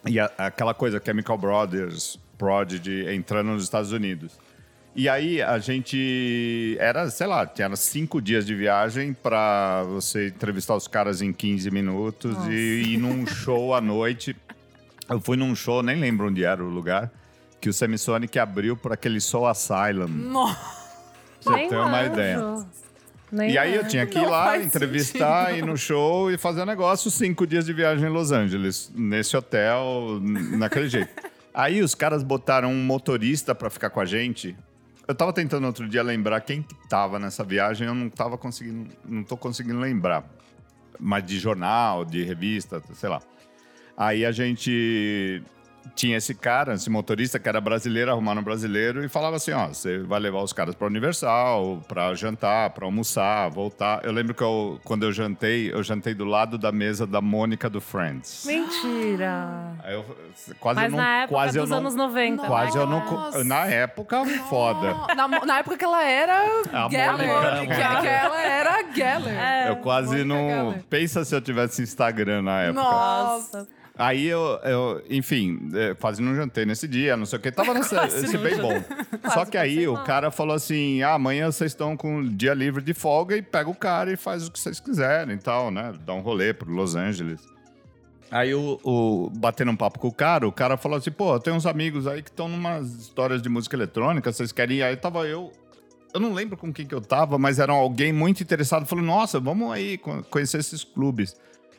E 0.05 0.19
a- 0.19 0.31
aquela 0.37 0.73
coisa, 0.73 1.01
Chemical 1.03 1.37
Brothers, 1.37 2.19
Prodigy, 2.37 3.05
entrando 3.13 3.47
nos 3.51 3.63
Estados 3.63 3.91
Unidos. 3.91 4.37
E 4.95 5.09
aí 5.09 5.41
a 5.41 5.57
gente 5.57 6.77
era, 6.79 7.09
sei 7.09 7.25
lá, 7.25 7.47
tinha 7.47 7.75
cinco 7.75 8.21
dias 8.21 8.45
de 8.45 8.53
viagem 8.53 9.11
pra 9.13 9.83
você 9.83 10.27
entrevistar 10.27 10.75
os 10.75 10.87
caras 10.87 11.21
em 11.21 11.33
15 11.33 11.71
minutos 11.71 12.35
e 12.47 12.93
ir 12.93 12.97
num 12.97 13.25
show 13.27 13.73
à 13.73 13.81
noite. 13.81 14.35
Eu 15.09 15.19
fui 15.19 15.35
num 15.35 15.55
show, 15.55 15.81
nem 15.81 15.99
lembro 15.99 16.27
onde 16.27 16.43
era 16.43 16.63
o 16.63 16.69
lugar, 16.69 17.11
que 17.59 17.69
o 17.69 17.73
Semisonic 17.73 18.37
abriu 18.37 18.77
por 18.77 18.93
aquele 18.93 19.19
Soul 19.19 19.47
Asylum. 19.47 20.07
Nossa. 20.07 20.83
Você 21.41 21.67
tem 21.67 21.77
uma 21.77 22.03
ideia. 22.03 22.39
Nem 23.33 23.51
E 23.51 23.57
aí 23.57 23.71
eu 23.71 23.77
manjo. 23.77 23.89
tinha 23.89 24.05
que 24.05 24.19
ir 24.19 24.25
lá, 24.27 24.57
entrevistar, 24.59 25.47
sentido. 25.47 25.65
ir 25.65 25.67
no 25.67 25.75
show 25.75 26.29
e 26.31 26.37
fazer 26.37 26.61
um 26.61 26.65
negócio, 26.65 27.09
cinco 27.09 27.47
dias 27.47 27.65
de 27.65 27.73
viagem 27.73 28.07
em 28.07 28.11
Los 28.11 28.31
Angeles, 28.31 28.91
nesse 28.95 29.35
hotel, 29.35 30.19
naquele 30.21 30.87
jeito. 30.87 31.09
Aí 31.53 31.81
os 31.81 31.95
caras 31.95 32.21
botaram 32.23 32.71
um 32.71 32.83
motorista 32.83 33.55
pra 33.55 33.69
ficar 33.69 33.89
com 33.89 33.99
a 33.99 34.05
gente. 34.05 34.55
Eu 35.07 35.15
tava 35.15 35.33
tentando 35.33 35.65
outro 35.65 35.87
dia 35.89 36.01
lembrar 36.03 36.39
quem 36.41 36.61
que 36.61 36.75
tava 36.87 37.17
nessa 37.19 37.43
viagem, 37.43 37.87
eu 37.87 37.95
não 37.95 38.09
tava 38.09 38.37
conseguindo, 38.37 38.89
não 39.03 39.23
tô 39.23 39.35
conseguindo 39.35 39.79
lembrar. 39.79 40.23
Mas 40.99 41.25
de 41.25 41.39
jornal, 41.39 42.05
de 42.05 42.23
revista, 42.23 42.81
sei 42.93 43.09
lá. 43.09 43.21
Aí 43.97 44.25
a 44.25 44.31
gente 44.31 45.41
tinha 45.95 46.17
esse 46.17 46.33
cara, 46.33 46.73
esse 46.73 46.89
motorista 46.89 47.39
que 47.39 47.47
era 47.47 47.61
brasileiro, 47.61 48.11
arrumaram 48.11 48.41
um 48.41 48.43
brasileiro 48.43 49.03
e 49.03 49.09
falava 49.09 49.35
assim, 49.35 49.51
ó, 49.51 49.67
você 49.67 49.99
vai 49.99 50.19
levar 50.19 50.41
os 50.41 50.53
caras 50.53 50.75
pra 50.75 50.87
Universal, 50.87 51.81
pra 51.87 52.13
jantar, 52.15 52.69
pra 52.71 52.85
almoçar, 52.85 53.49
voltar. 53.49 54.03
Eu 54.03 54.11
lembro 54.11 54.33
que 54.33 54.41
eu, 54.41 54.79
quando 54.83 55.03
eu 55.03 55.11
jantei, 55.11 55.71
eu 55.71 55.83
jantei 55.83 56.13
do 56.13 56.25
lado 56.25 56.57
da 56.57 56.71
mesa 56.71 57.05
da 57.05 57.21
Mônica 57.21 57.69
do 57.69 57.79
Friends. 57.79 58.43
Mentira. 58.45 59.75
Aí 59.83 59.93
eu, 59.93 60.05
quase 60.59 60.79
Mas 60.79 60.91
eu 60.91 60.97
não, 60.97 61.03
na 61.03 61.17
época 61.17 61.35
quase 61.35 61.57
eu 61.57 61.63
dos 61.63 61.69
não, 61.69 61.77
anos 61.77 61.95
90. 61.95 62.47
quase 62.47 62.77
eu 62.77 62.85
não, 62.85 63.05
Nossa. 63.05 63.43
na 63.43 63.65
época 63.65 64.25
foda. 64.49 64.93
Na, 65.15 65.27
na 65.27 65.59
época 65.59 65.77
que 65.77 65.85
ela 65.85 66.03
era 66.03 66.41
A 66.71 66.89
Geller. 66.89 67.27
Mônica. 67.27 67.75
Que, 67.75 68.01
que 68.01 68.07
ela 68.07 68.41
era 68.41 68.93
Geller. 68.93 69.33
É, 69.33 69.69
eu 69.69 69.75
quase 69.77 70.23
Mônica 70.23 70.25
não. 70.25 70.71
Geller. 70.71 70.83
Pensa 70.89 71.23
se 71.25 71.35
eu 71.35 71.41
tivesse 71.41 71.81
Instagram 71.81 72.41
na 72.41 72.61
época. 72.61 72.81
Nossa. 72.81 73.67
Aí 73.95 74.25
eu, 74.25 74.41
eu 74.63 75.03
enfim, 75.07 75.69
quase 75.99 76.19
não 76.19 76.35
jantei 76.35 76.65
nesse 76.65 76.87
dia, 76.87 77.15
não 77.15 77.27
sei 77.27 77.37
o 77.37 77.41
que. 77.41 77.51
Tava 77.51 77.75
nesse, 77.75 77.95
esse 78.25 78.37
bem 78.39 78.57
bom. 78.57 78.83
Só 79.31 79.45
que 79.45 79.55
aí 79.55 79.87
o 79.87 79.95
cara 80.03 80.31
falou 80.31 80.55
assim: 80.55 81.03
ah, 81.03 81.13
amanhã 81.13 81.51
vocês 81.51 81.71
estão 81.71 81.95
com 81.95 82.23
dia 82.23 82.55
livre 82.55 82.81
de 82.83 82.93
folga 82.93 83.37
e 83.37 83.41
pega 83.43 83.69
o 83.69 83.75
cara 83.75 84.11
e 84.11 84.17
faz 84.17 84.47
o 84.47 84.51
que 84.51 84.59
vocês 84.59 84.79
quiserem 84.79 85.35
e 85.35 85.39
tal, 85.39 85.69
né? 85.69 85.93
Dá 86.05 86.13
um 86.13 86.21
rolê 86.21 86.53
pro 86.53 86.71
Los 86.71 86.95
Angeles. 86.95 87.39
Aí 88.31 88.51
o, 88.55 88.79
o 88.83 89.29
batendo 89.29 89.69
um 89.69 89.75
papo 89.75 89.99
com 89.99 90.07
o 90.07 90.11
cara, 90.13 90.47
o 90.47 90.51
cara 90.51 90.75
falou 90.75 90.97
assim: 90.97 91.11
pô, 91.11 91.39
tem 91.39 91.53
uns 91.53 91.67
amigos 91.67 92.07
aí 92.07 92.23
que 92.23 92.31
estão 92.31 92.49
numas 92.49 92.91
histórias 92.95 93.43
de 93.43 93.49
música 93.49 93.75
eletrônica, 93.75 94.31
vocês 94.33 94.51
querem 94.51 94.77
ir? 94.77 94.83
Aí 94.83 94.95
tava 94.95 95.27
eu. 95.27 95.51
Eu 96.15 96.19
não 96.19 96.33
lembro 96.33 96.57
com 96.57 96.73
quem 96.73 96.85
que 96.87 96.95
eu 96.95 97.01
tava, 97.01 97.37
mas 97.37 97.59
era 97.59 97.73
alguém 97.73 98.11
muito 98.11 98.41
interessado. 98.41 98.85
Falou, 98.87 99.03
nossa, 99.05 99.39
vamos 99.39 99.71
aí 99.71 99.97
co- 99.99 100.23
conhecer 100.31 100.59
esses 100.59 100.83
clubes. 100.83 101.35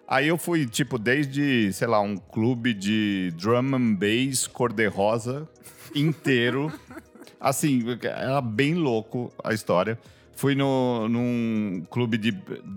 Aí 0.06 0.28
eu 0.28 0.37
fui, 0.37 0.66
tipo, 0.66 0.99
desde, 0.99 1.73
sei 1.73 1.88
lá, 1.88 2.00
um 2.00 2.16
clube 2.16 2.75
de 2.75 3.32
drum 3.37 3.75
and 3.75 3.94
bass 3.94 4.46
cor-de-rosa 4.46 5.49
inteiro. 5.94 6.73
assim, 7.40 7.82
era 8.02 8.40
bem 8.40 8.75
louco 8.75 9.32
a 9.42 9.52
história. 9.52 9.99
Fui 10.37 10.54
no, 10.54 11.08
num 11.08 11.87
clube 11.88 12.18
de, 12.18 12.32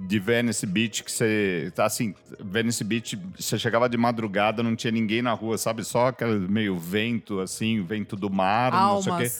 de 0.07 0.19
Venice 0.19 0.65
Beach 0.65 1.03
que 1.03 1.11
você. 1.11 1.73
Assim, 1.77 2.13
Venice 2.39 2.83
Beach, 2.83 3.19
você 3.37 3.57
chegava 3.57 3.89
de 3.89 3.97
madrugada, 3.97 4.61
não 4.61 4.75
tinha 4.75 4.91
ninguém 4.91 5.23
na 5.23 5.33
rua, 5.33 5.57
sabe? 5.57 5.83
Só 5.83 6.07
aquele 6.07 6.47
meio 6.47 6.77
vento, 6.77 7.39
assim, 7.39 7.81
vento 7.81 8.15
do 8.15 8.29
mar, 8.29 8.71
não 8.71 9.01
sei 9.01 9.11
o 9.11 9.17
quê. 9.17 9.31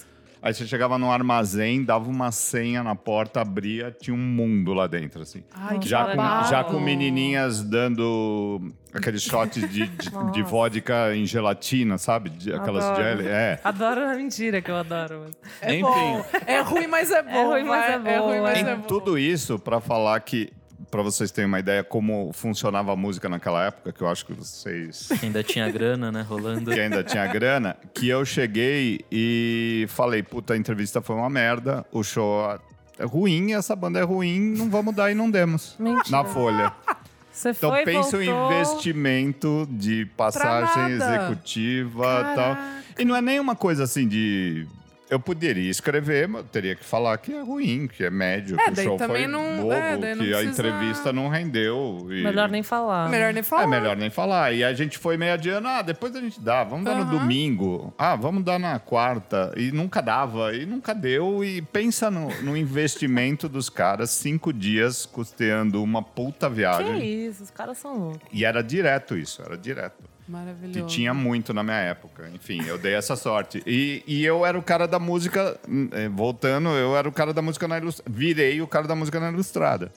Aí 0.41 0.53
você 0.53 0.65
chegava 0.67 0.97
no 0.97 1.11
armazém, 1.11 1.83
dava 1.83 2.09
uma 2.09 2.31
senha 2.31 2.83
na 2.83 2.95
porta, 2.95 3.41
abria, 3.41 3.95
tinha 3.99 4.13
um 4.15 4.17
mundo 4.19 4.73
lá 4.73 4.85
dentro, 4.87 5.21
assim. 5.21 5.43
Ai, 5.53 5.79
que 5.79 5.89
Já 5.89 6.05
com, 6.15 6.49
já 6.49 6.63
com 6.63 6.79
menininhas 6.79 7.61
dando 7.63 8.71
aqueles 8.93 9.23
shots 9.23 9.61
de, 9.69 9.87
de, 9.87 10.09
de 10.31 10.43
vodka 10.43 11.15
em 11.15 11.25
gelatina, 11.25 11.97
sabe? 11.97 12.29
De- 12.29 12.53
aquelas 12.53 12.85
Adoro. 12.85 13.03
jelly. 13.03 13.27
É. 13.27 13.59
Adoro 13.63 14.01
a 14.05 14.15
mentira 14.15 14.61
que 14.61 14.69
eu 14.71 14.75
adoro. 14.77 15.25
mas- 15.25 15.35
É 15.61 15.73
Enfim. 15.73 15.81
bom. 15.81 16.25
É 16.45 16.59
ruim, 16.61 16.87
mas 16.87 17.11
é 17.11 17.21
bom. 17.23 17.47
ruim, 17.49 17.63
mas 17.63 17.89
é 17.91 17.99
bom, 17.99 18.27
ruim, 18.27 18.41
mas 18.41 18.57
é. 18.57 18.71
é 18.71 18.75
bom. 18.75 18.81
tudo 18.83 19.17
isso 19.17 19.57
pra 19.59 19.79
falar 19.81 20.19
que, 20.21 20.51
pra 20.89 21.01
vocês 21.01 21.31
terem 21.31 21.47
uma 21.47 21.59
ideia 21.59 21.83
como 21.83 22.31
funcionava 22.33 22.93
a 22.93 22.95
música 22.95 23.27
naquela 23.27 23.65
época, 23.65 23.91
que 23.91 24.01
eu 24.01 24.07
acho 24.07 24.25
que 24.25 24.33
vocês 24.33 25.09
Ainda 25.21 25.43
tinha 25.43 25.69
grana, 25.69 26.11
né, 26.11 26.21
rolando. 26.21 26.69
que 26.71 26.79
ainda 26.79 27.03
tinha 27.03 27.25
grana, 27.27 27.75
que 27.93 28.07
eu 28.07 28.23
cheguei 28.25 29.01
e 29.11 29.85
falei, 29.89 30.23
puta, 30.23 30.53
a 30.53 30.57
entrevista 30.57 31.01
foi 31.01 31.15
uma 31.15 31.29
merda, 31.29 31.85
o 31.91 32.03
show 32.03 32.59
é 32.99 33.05
ruim, 33.05 33.53
essa 33.53 33.75
banda 33.75 33.99
é 33.99 34.03
ruim, 34.03 34.39
não 34.57 34.69
vamos 34.69 34.95
dar 34.95 35.11
e 35.11 35.15
não 35.15 35.29
demos. 35.29 35.75
Mentira. 35.79 36.03
Na 36.09 36.23
Folha. 36.23 36.73
Você 37.31 37.51
Então 37.51 37.69
foi, 37.69 37.83
pensa 37.83 38.17
um 38.17 38.25
voltou... 38.25 38.51
investimento 38.51 39.67
de 39.69 40.05
passagem 40.17 40.93
executiva 40.93 42.31
e 42.31 42.35
tal. 42.35 42.57
E 42.97 43.05
não 43.05 43.15
é 43.15 43.21
nenhuma 43.21 43.55
coisa 43.55 43.83
assim 43.83 44.07
de. 44.07 44.65
Eu 45.09 45.21
poderia 45.21 45.71
escrever, 45.71 46.27
mas 46.27 46.41
eu 46.41 46.47
teria 46.49 46.75
que 46.75 46.83
falar 46.83 47.17
que 47.17 47.31
é 47.33 47.41
ruim, 47.41 47.87
que 47.87 48.03
é 48.03 48.09
médio, 48.09 48.59
É, 48.59 48.65
que 48.65 48.71
o 48.81 48.83
show 48.83 48.97
também 48.97 49.23
foi 49.23 49.31
não- 49.31 49.57
bobo, 49.61 49.71
é, 49.71 49.95
daí 49.97 50.15
não 50.15 50.25
que 50.25 50.33
a 50.33 50.37
precisa- 50.39 50.51
entrevista 50.67 51.13
não 51.13 51.29
rendeu. 51.29 52.07
e- 52.09 52.23
Melhor 52.23 52.49
nem 52.49 52.61
falar. 52.61 53.09
Melhor 53.09 53.33
nem 53.33 53.41
falar. 53.41 53.63
é 53.63 53.67
melhor 53.67 53.95
nem 53.95 54.09
falar. 54.09 54.51
E 54.51 54.65
a 54.65 54.73
gente 54.73 54.97
foi 54.97 55.15
meio 55.15 55.33
adiando, 55.33 55.65
ah, 55.67 55.81
depois 55.81 56.13
a 56.13 56.19
gente 56.19 56.41
dá, 56.41 56.63
vamos 56.65 56.83
dar 56.83 56.95
no 56.95 57.05
domingo, 57.05 57.93
ah, 57.97 58.17
vamos 58.17 58.43
dar 58.43 58.59
na 58.59 58.79
quarta. 58.79 59.53
E 59.55 59.71
nunca 59.71 60.01
dava, 60.01 60.53
e 60.53 60.65
nunca 60.65 60.93
deu. 60.93 61.41
E 61.41 61.61
pensa 61.61 62.11
no, 62.11 62.27
no 62.41 62.57
investimento 62.57 63.47
dos 63.47 63.69
caras, 63.69 64.09
cinco 64.09 64.51
dias 64.51 65.05
custeando 65.05 65.81
uma 65.81 66.01
puta 66.01 66.49
Que 66.49 66.55
viagem. 66.55 67.27
isso, 67.27 67.43
os 67.43 67.49
caras 67.51 67.77
são 67.77 67.97
loucos. 67.97 68.27
E 68.33 68.43
era 68.43 68.61
direto 68.61 69.15
isso, 69.17 69.41
era 69.41 69.57
direto. 69.57 70.03
Que 70.27 70.31
Maravilhoso. 70.33 70.87
tinha 70.87 71.13
muito 71.13 71.53
na 71.53 71.63
minha 71.63 71.77
época. 71.77 72.29
Enfim, 72.33 72.61
eu 72.67 72.77
dei 72.77 72.93
essa 72.93 73.15
sorte. 73.15 73.63
E, 73.65 74.03
e 74.05 74.25
eu 74.25 74.45
era 74.45 74.59
o 74.59 74.61
cara 74.61 74.85
da 74.85 74.99
música, 74.99 75.57
hum, 75.67 75.87
eh, 75.93 76.09
voltando, 76.09 76.67
eu 76.69 76.97
era 76.97 77.07
o 77.07 77.13
cara 77.13 77.33
da 77.33 77.41
música 77.41 77.65
na 77.65 77.77
ilustrada. 77.77 78.11
Virei 78.13 78.61
o 78.61 78.67
cara 78.67 78.85
da 78.85 78.93
música 78.93 79.21
na 79.21 79.31
ilustrada. 79.31 79.89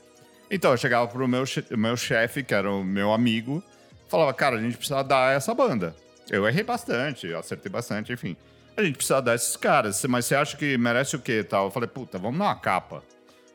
Então 0.49 0.71
eu 0.71 0.77
chegava 0.77 1.09
pro 1.09 1.27
meu, 1.27 1.43
meu 1.77 1.97
chefe, 1.97 2.45
que 2.45 2.55
era 2.55 2.71
o 2.71 2.85
meu 2.85 3.13
amigo, 3.13 3.61
falava, 4.09 4.33
cara, 4.33 4.57
a 4.57 4.61
gente 4.61 4.77
precisa 4.77 5.03
dar 5.03 5.35
essa 5.35 5.53
banda. 5.53 5.97
Eu 6.31 6.47
errei 6.47 6.63
bastante, 6.63 7.27
eu 7.27 7.37
acertei 7.37 7.71
bastante, 7.71 8.13
enfim. 8.13 8.37
A 8.77 8.85
gente 8.85 8.95
precisa 8.95 9.21
dar 9.21 9.35
esses 9.35 9.57
caras, 9.57 10.05
mas 10.05 10.27
você 10.27 10.37
acha 10.37 10.57
que 10.57 10.79
merece 10.79 11.17
o 11.17 11.19
quê 11.19 11.43
tal? 11.43 11.65
Eu 11.67 11.71
falei, 11.73 11.89
puta, 11.89 12.19
vamos 12.19 12.39
dar 12.39 12.45
uma 12.45 12.55
capa. 12.55 13.03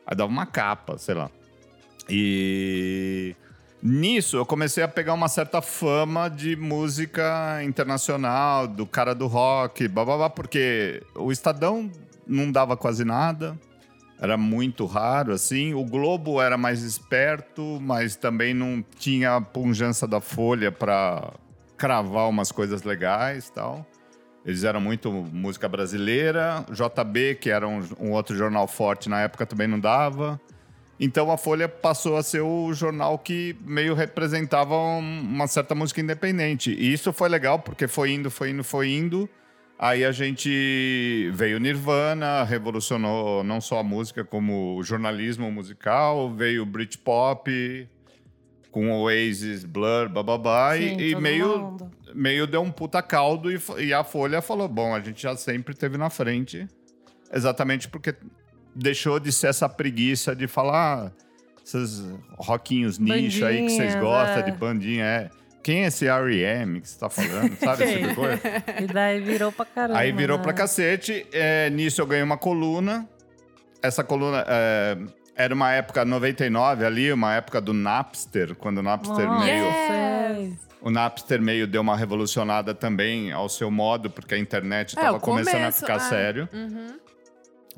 Aí 0.06 0.14
dava 0.14 0.30
uma 0.30 0.44
capa, 0.44 0.98
sei 0.98 1.14
lá. 1.14 1.30
E 2.06 3.34
nisso 3.82 4.36
eu 4.36 4.46
comecei 4.46 4.82
a 4.82 4.88
pegar 4.88 5.14
uma 5.14 5.28
certa 5.28 5.62
fama 5.62 6.28
de 6.28 6.56
música 6.56 7.62
internacional, 7.64 8.66
do 8.66 8.86
cara 8.86 9.14
do 9.14 9.26
rock, 9.26 9.86
babá, 9.88 10.28
porque 10.30 11.02
o 11.14 11.30
Estadão 11.30 11.90
não 12.26 12.50
dava 12.50 12.76
quase 12.76 13.04
nada. 13.04 13.58
Era 14.18 14.36
muito 14.36 14.86
raro, 14.86 15.32
assim. 15.32 15.74
O 15.74 15.84
Globo 15.84 16.40
era 16.40 16.56
mais 16.56 16.82
esperto, 16.82 17.78
mas 17.82 18.16
também 18.16 18.54
não 18.54 18.82
tinha 18.98 19.36
a 19.36 19.40
punjança 19.40 20.06
da 20.06 20.20
Folha 20.20 20.72
para 20.72 21.34
cravar 21.76 22.28
umas 22.28 22.50
coisas 22.50 22.82
legais 22.82 23.50
tal. 23.50 23.86
Eles 24.44 24.64
eram 24.64 24.80
muito 24.80 25.10
música 25.10 25.68
brasileira. 25.68 26.64
JB, 26.70 27.34
que 27.34 27.50
era 27.50 27.66
um, 27.68 27.82
um 28.00 28.12
outro 28.12 28.34
jornal 28.36 28.66
forte 28.66 29.08
na 29.08 29.20
época, 29.20 29.44
também 29.44 29.66
não 29.66 29.78
dava. 29.78 30.40
Então 30.98 31.30
a 31.30 31.36
Folha 31.36 31.68
passou 31.68 32.16
a 32.16 32.22
ser 32.22 32.40
o 32.40 32.72
jornal 32.72 33.18
que 33.18 33.54
meio 33.64 33.94
representava 33.94 34.74
um- 34.74 35.20
uma 35.20 35.46
certa 35.46 35.74
música 35.74 36.00
independente. 36.00 36.70
E 36.72 36.92
isso 36.92 37.12
foi 37.12 37.28
legal 37.28 37.58
porque 37.58 37.86
foi 37.86 38.12
indo, 38.12 38.30
foi 38.30 38.50
indo, 38.50 38.64
foi 38.64 38.88
indo. 38.88 39.28
Aí 39.78 40.06
a 40.06 40.10
gente 40.12 41.30
veio 41.34 41.60
Nirvana, 41.60 42.42
revolucionou 42.44 43.44
não 43.44 43.60
só 43.60 43.80
a 43.80 43.82
música 43.82 44.24
como 44.24 44.74
o 44.76 44.82
jornalismo 44.82 45.52
musical, 45.52 46.32
veio 46.32 46.64
Britpop 46.64 47.86
com 48.70 48.90
Oasis, 48.90 49.64
Blur, 49.64 50.08
bababá 50.08 50.76
Sim, 50.76 50.96
e, 50.98 51.10
e 51.10 51.16
meio 51.16 51.58
mundo. 51.58 51.90
meio 52.14 52.46
deu 52.46 52.62
um 52.62 52.70
puta 52.70 53.02
caldo 53.02 53.50
e, 53.52 53.58
e 53.78 53.92
a 53.92 54.02
Folha 54.02 54.40
falou: 54.40 54.66
bom, 54.66 54.94
a 54.94 55.00
gente 55.00 55.22
já 55.22 55.36
sempre 55.36 55.74
teve 55.74 55.98
na 55.98 56.08
frente, 56.08 56.66
exatamente 57.30 57.86
porque 57.88 58.14
deixou 58.76 59.18
de 59.18 59.32
ser 59.32 59.48
essa 59.48 59.68
preguiça 59.68 60.36
de 60.36 60.46
falar 60.46 61.06
ah, 61.06 61.10
esses 61.64 62.04
rockinhos 62.36 62.98
nicho 62.98 63.44
aí 63.44 63.62
que 63.66 63.70
vocês 63.70 63.94
gostam, 63.96 64.38
é. 64.38 64.42
de 64.42 64.52
bandinha, 64.52 65.04
é. 65.04 65.30
Quem 65.62 65.82
é 65.82 65.86
esse 65.88 66.06
R.E.M. 66.06 66.80
que 66.80 66.88
você 66.88 66.96
tá 66.96 67.10
falando, 67.10 67.56
sabe? 67.58 67.82
Esse 67.82 67.98
tipo 67.98 68.14
coisa? 68.14 68.40
E 68.80 68.86
daí 68.86 69.20
virou 69.20 69.50
pra 69.50 69.64
caramba. 69.64 69.98
Aí 69.98 70.12
virou 70.12 70.36
né? 70.36 70.42
pra 70.44 70.52
cacete. 70.52 71.26
é, 71.32 71.68
nisso 71.70 72.00
eu 72.00 72.06
ganhei 72.06 72.22
uma 72.22 72.36
coluna. 72.38 73.08
Essa 73.82 74.04
coluna 74.04 74.44
é, 74.46 74.96
era 75.34 75.52
uma 75.52 75.72
época 75.72 76.04
99 76.04 76.84
ali, 76.84 77.12
uma 77.12 77.34
época 77.34 77.60
do 77.60 77.72
Napster, 77.72 78.54
quando 78.54 78.78
o 78.78 78.82
Napster 78.82 79.26
Nossa, 79.26 79.44
meio. 79.44 79.64
sei. 79.72 80.58
O 80.80 80.90
Napster 80.90 81.42
meio 81.42 81.66
deu 81.66 81.82
uma 81.82 81.96
revolucionada 81.96 82.72
também 82.72 83.32
ao 83.32 83.48
seu 83.48 83.68
modo, 83.68 84.08
porque 84.08 84.36
a 84.36 84.38
internet 84.38 84.96
É, 84.96 85.00
estava 85.00 85.16
o 85.16 85.20
começando 85.20 85.64
a 85.64 85.72
ficar 85.72 85.96
é. 85.96 85.98
sério. 85.98 86.48
Uhum. 86.52 86.94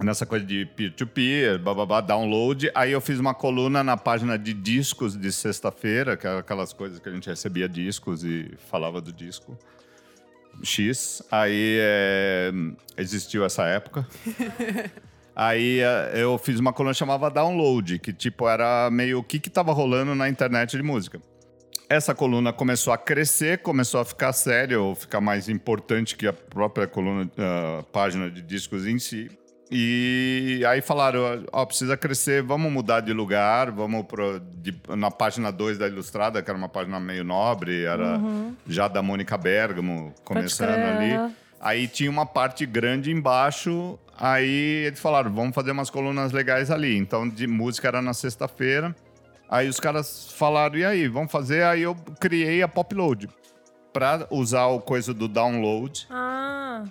Nessa 0.00 0.24
coisa 0.24 0.44
de 0.44 0.64
peer-to-peer, 0.64 1.58
bababá, 1.58 2.00
download. 2.00 2.70
Aí 2.72 2.92
eu 2.92 3.00
fiz 3.00 3.18
uma 3.18 3.34
coluna 3.34 3.82
na 3.82 3.96
página 3.96 4.38
de 4.38 4.54
discos 4.54 5.16
de 5.16 5.32
sexta-feira, 5.32 6.16
que 6.16 6.24
era 6.24 6.38
aquelas 6.38 6.72
coisas 6.72 7.00
que 7.00 7.08
a 7.08 7.12
gente 7.12 7.28
recebia 7.28 7.68
discos 7.68 8.22
e 8.22 8.48
falava 8.70 9.00
do 9.00 9.12
disco. 9.12 9.58
X. 10.62 11.22
Aí 11.30 11.78
é, 11.80 12.52
existiu 12.96 13.44
essa 13.44 13.64
época. 13.64 14.06
Aí 15.34 15.80
é, 15.80 16.12
eu 16.14 16.36
fiz 16.38 16.58
uma 16.58 16.72
coluna 16.72 16.92
que 16.92 16.98
chamava 16.98 17.30
Download, 17.30 17.98
que 17.98 18.12
tipo 18.12 18.48
era 18.48 18.90
meio 18.90 19.18
o 19.18 19.24
que 19.24 19.38
que 19.38 19.50
tava 19.50 19.72
rolando 19.72 20.14
na 20.14 20.28
internet 20.28 20.76
de 20.76 20.82
música. 20.82 21.20
Essa 21.88 22.14
coluna 22.14 22.52
começou 22.52 22.92
a 22.92 22.98
crescer, 22.98 23.58
começou 23.58 24.00
a 24.00 24.04
ficar 24.04 24.32
séria, 24.32 24.80
ou 24.80 24.94
ficar 24.94 25.20
mais 25.20 25.48
importante 25.48 26.16
que 26.16 26.26
a 26.26 26.32
própria 26.32 26.86
coluna, 26.86 27.30
ah, 27.38 27.82
página 27.92 28.30
de 28.30 28.42
discos 28.42 28.86
em 28.86 28.98
si. 28.98 29.30
E 29.70 30.62
aí 30.66 30.80
falaram, 30.80 31.44
ó, 31.52 31.66
precisa 31.66 31.96
crescer, 31.96 32.42
vamos 32.42 32.72
mudar 32.72 33.00
de 33.00 33.12
lugar, 33.12 33.70
vamos 33.70 34.06
pro, 34.06 34.40
de- 34.40 34.80
na 34.96 35.10
página 35.10 35.52
2 35.52 35.76
da 35.76 35.86
Ilustrada, 35.86 36.42
que 36.42 36.50
era 36.50 36.58
uma 36.58 36.68
página 36.70 36.98
meio 36.98 37.22
nobre, 37.22 37.84
era 37.84 38.18
já 38.66 38.88
da 38.88 39.02
Mônica 39.02 39.36
Bergamo, 39.36 40.14
começando 40.24 40.70
ali. 40.96 41.34
Aí 41.60 41.86
tinha 41.88 42.10
uma 42.10 42.24
parte 42.24 42.64
grande 42.64 43.10
embaixo, 43.10 43.98
aí 44.18 44.84
eles 44.86 45.00
falaram, 45.00 45.30
vamos 45.34 45.54
fazer 45.54 45.72
umas 45.72 45.90
colunas 45.90 46.32
legais 46.32 46.70
ali. 46.70 46.96
Então, 46.96 47.28
de 47.28 47.46
música 47.46 47.88
era 47.88 48.00
na 48.00 48.14
sexta-feira. 48.14 48.94
Aí 49.50 49.68
os 49.68 49.80
caras 49.80 50.32
falaram, 50.32 50.76
e 50.76 50.84
aí, 50.84 51.08
vamos 51.08 51.32
fazer? 51.32 51.64
Aí 51.64 51.82
eu 51.82 51.94
criei 52.20 52.62
a 52.62 52.68
Popload 52.68 53.28
para 53.92 54.26
usar 54.30 54.66
o 54.66 54.80
coisa 54.80 55.12
do 55.12 55.26
download. 55.26 56.06
Ah. 56.10 56.84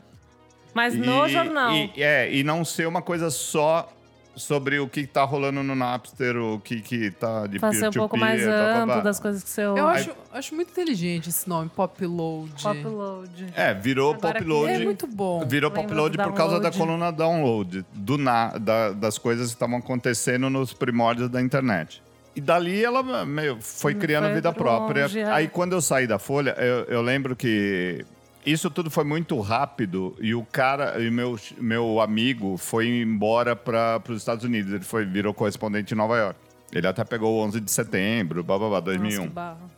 Mas 0.77 0.93
no 0.95 1.25
E- 1.25 1.29
jornal. 1.29 1.71
E, 1.73 1.91
é, 1.97 2.31
e 2.31 2.43
não 2.43 2.63
ser 2.63 2.87
uma 2.87 3.01
coisa 3.01 3.31
só 3.31 3.91
sobre 4.35 4.77
o 4.79 4.87
que 4.87 5.07
tá 5.07 5.23
rolando 5.23 5.63
no 5.63 5.73
Napster, 5.73 6.37
o 6.37 6.59
que, 6.59 6.79
que 6.79 7.09
tá 7.09 7.47
de 7.47 7.57
Pra 7.57 7.73
ser 7.73 7.87
um 7.89 7.91
pouco 7.91 8.15
mais 8.15 8.43
blá, 8.43 8.51
blá, 8.51 8.75
amplo 8.81 8.93
blá. 8.93 9.01
das 9.01 9.19
coisas 9.19 9.41
que 9.43 9.49
você 9.49 9.65
ouve. 9.65 9.79
Eu 9.79 9.87
acho, 9.87 10.11
acho 10.31 10.53
muito 10.53 10.69
inteligente 10.69 11.29
esse 11.29 11.49
nome, 11.49 11.71
Popload. 11.75 12.51
Popload. 12.61 13.47
É, 13.55 13.73
virou 13.73 14.13
Agora 14.13 14.37
Popload. 14.37 14.73
É 14.73 14.79
muito 14.85 15.07
bom. 15.07 15.43
Virou 15.47 15.71
Lembra 15.71 15.83
Popload 15.87 16.17
por 16.19 16.33
causa 16.35 16.59
da 16.59 16.69
coluna 16.71 17.11
download, 17.11 17.83
do 17.93 18.15
na, 18.19 18.49
da- 18.59 18.91
das 18.91 19.17
coisas 19.17 19.47
que 19.47 19.53
estavam 19.55 19.79
acontecendo 19.79 20.51
nos 20.51 20.71
primórdios 20.71 21.29
da 21.29 21.41
internet. 21.41 22.03
E 22.35 22.39
dali 22.39 22.85
ela 22.85 23.01
meio, 23.25 23.57
foi 23.59 23.95
Hum, 23.95 23.97
criando 23.99 24.25
foi 24.25 24.35
vida 24.35 24.53
própria. 24.53 25.01
longe, 25.05 25.17
é. 25.19 25.25
Aí 25.31 25.47
quando 25.47 25.73
eu 25.73 25.81
saí 25.81 26.05
da 26.05 26.19
Folha, 26.19 26.51
eu, 26.59 26.83
eu 26.83 27.01
lembro 27.01 27.35
que 27.35 28.05
isso 28.51 28.69
tudo 28.69 28.89
foi 28.89 29.03
muito 29.03 29.37
rápido 29.41 30.15
e 30.21 30.33
o 30.33 30.43
cara, 30.43 31.01
e 31.03 31.11
meu, 31.11 31.37
meu 31.57 31.99
amigo 31.99 32.55
foi 32.57 32.87
embora 32.87 33.55
para 33.55 34.01
os 34.07 34.17
Estados 34.17 34.45
Unidos. 34.45 34.71
Ele 34.71 34.85
foi, 34.85 35.05
virou 35.05 35.33
correspondente 35.33 35.93
em 35.93 35.97
Nova 35.97 36.17
York. 36.17 36.39
Ele 36.71 36.87
até 36.87 37.03
pegou 37.03 37.35
o 37.35 37.45
11 37.45 37.59
de 37.59 37.69
setembro, 37.69 38.43
blá, 38.43 38.57
blá, 38.57 38.69
blá, 38.69 38.79
2001. 38.79 39.15
Nossa, 39.15 39.27
que 39.27 39.33
barro. 39.33 39.71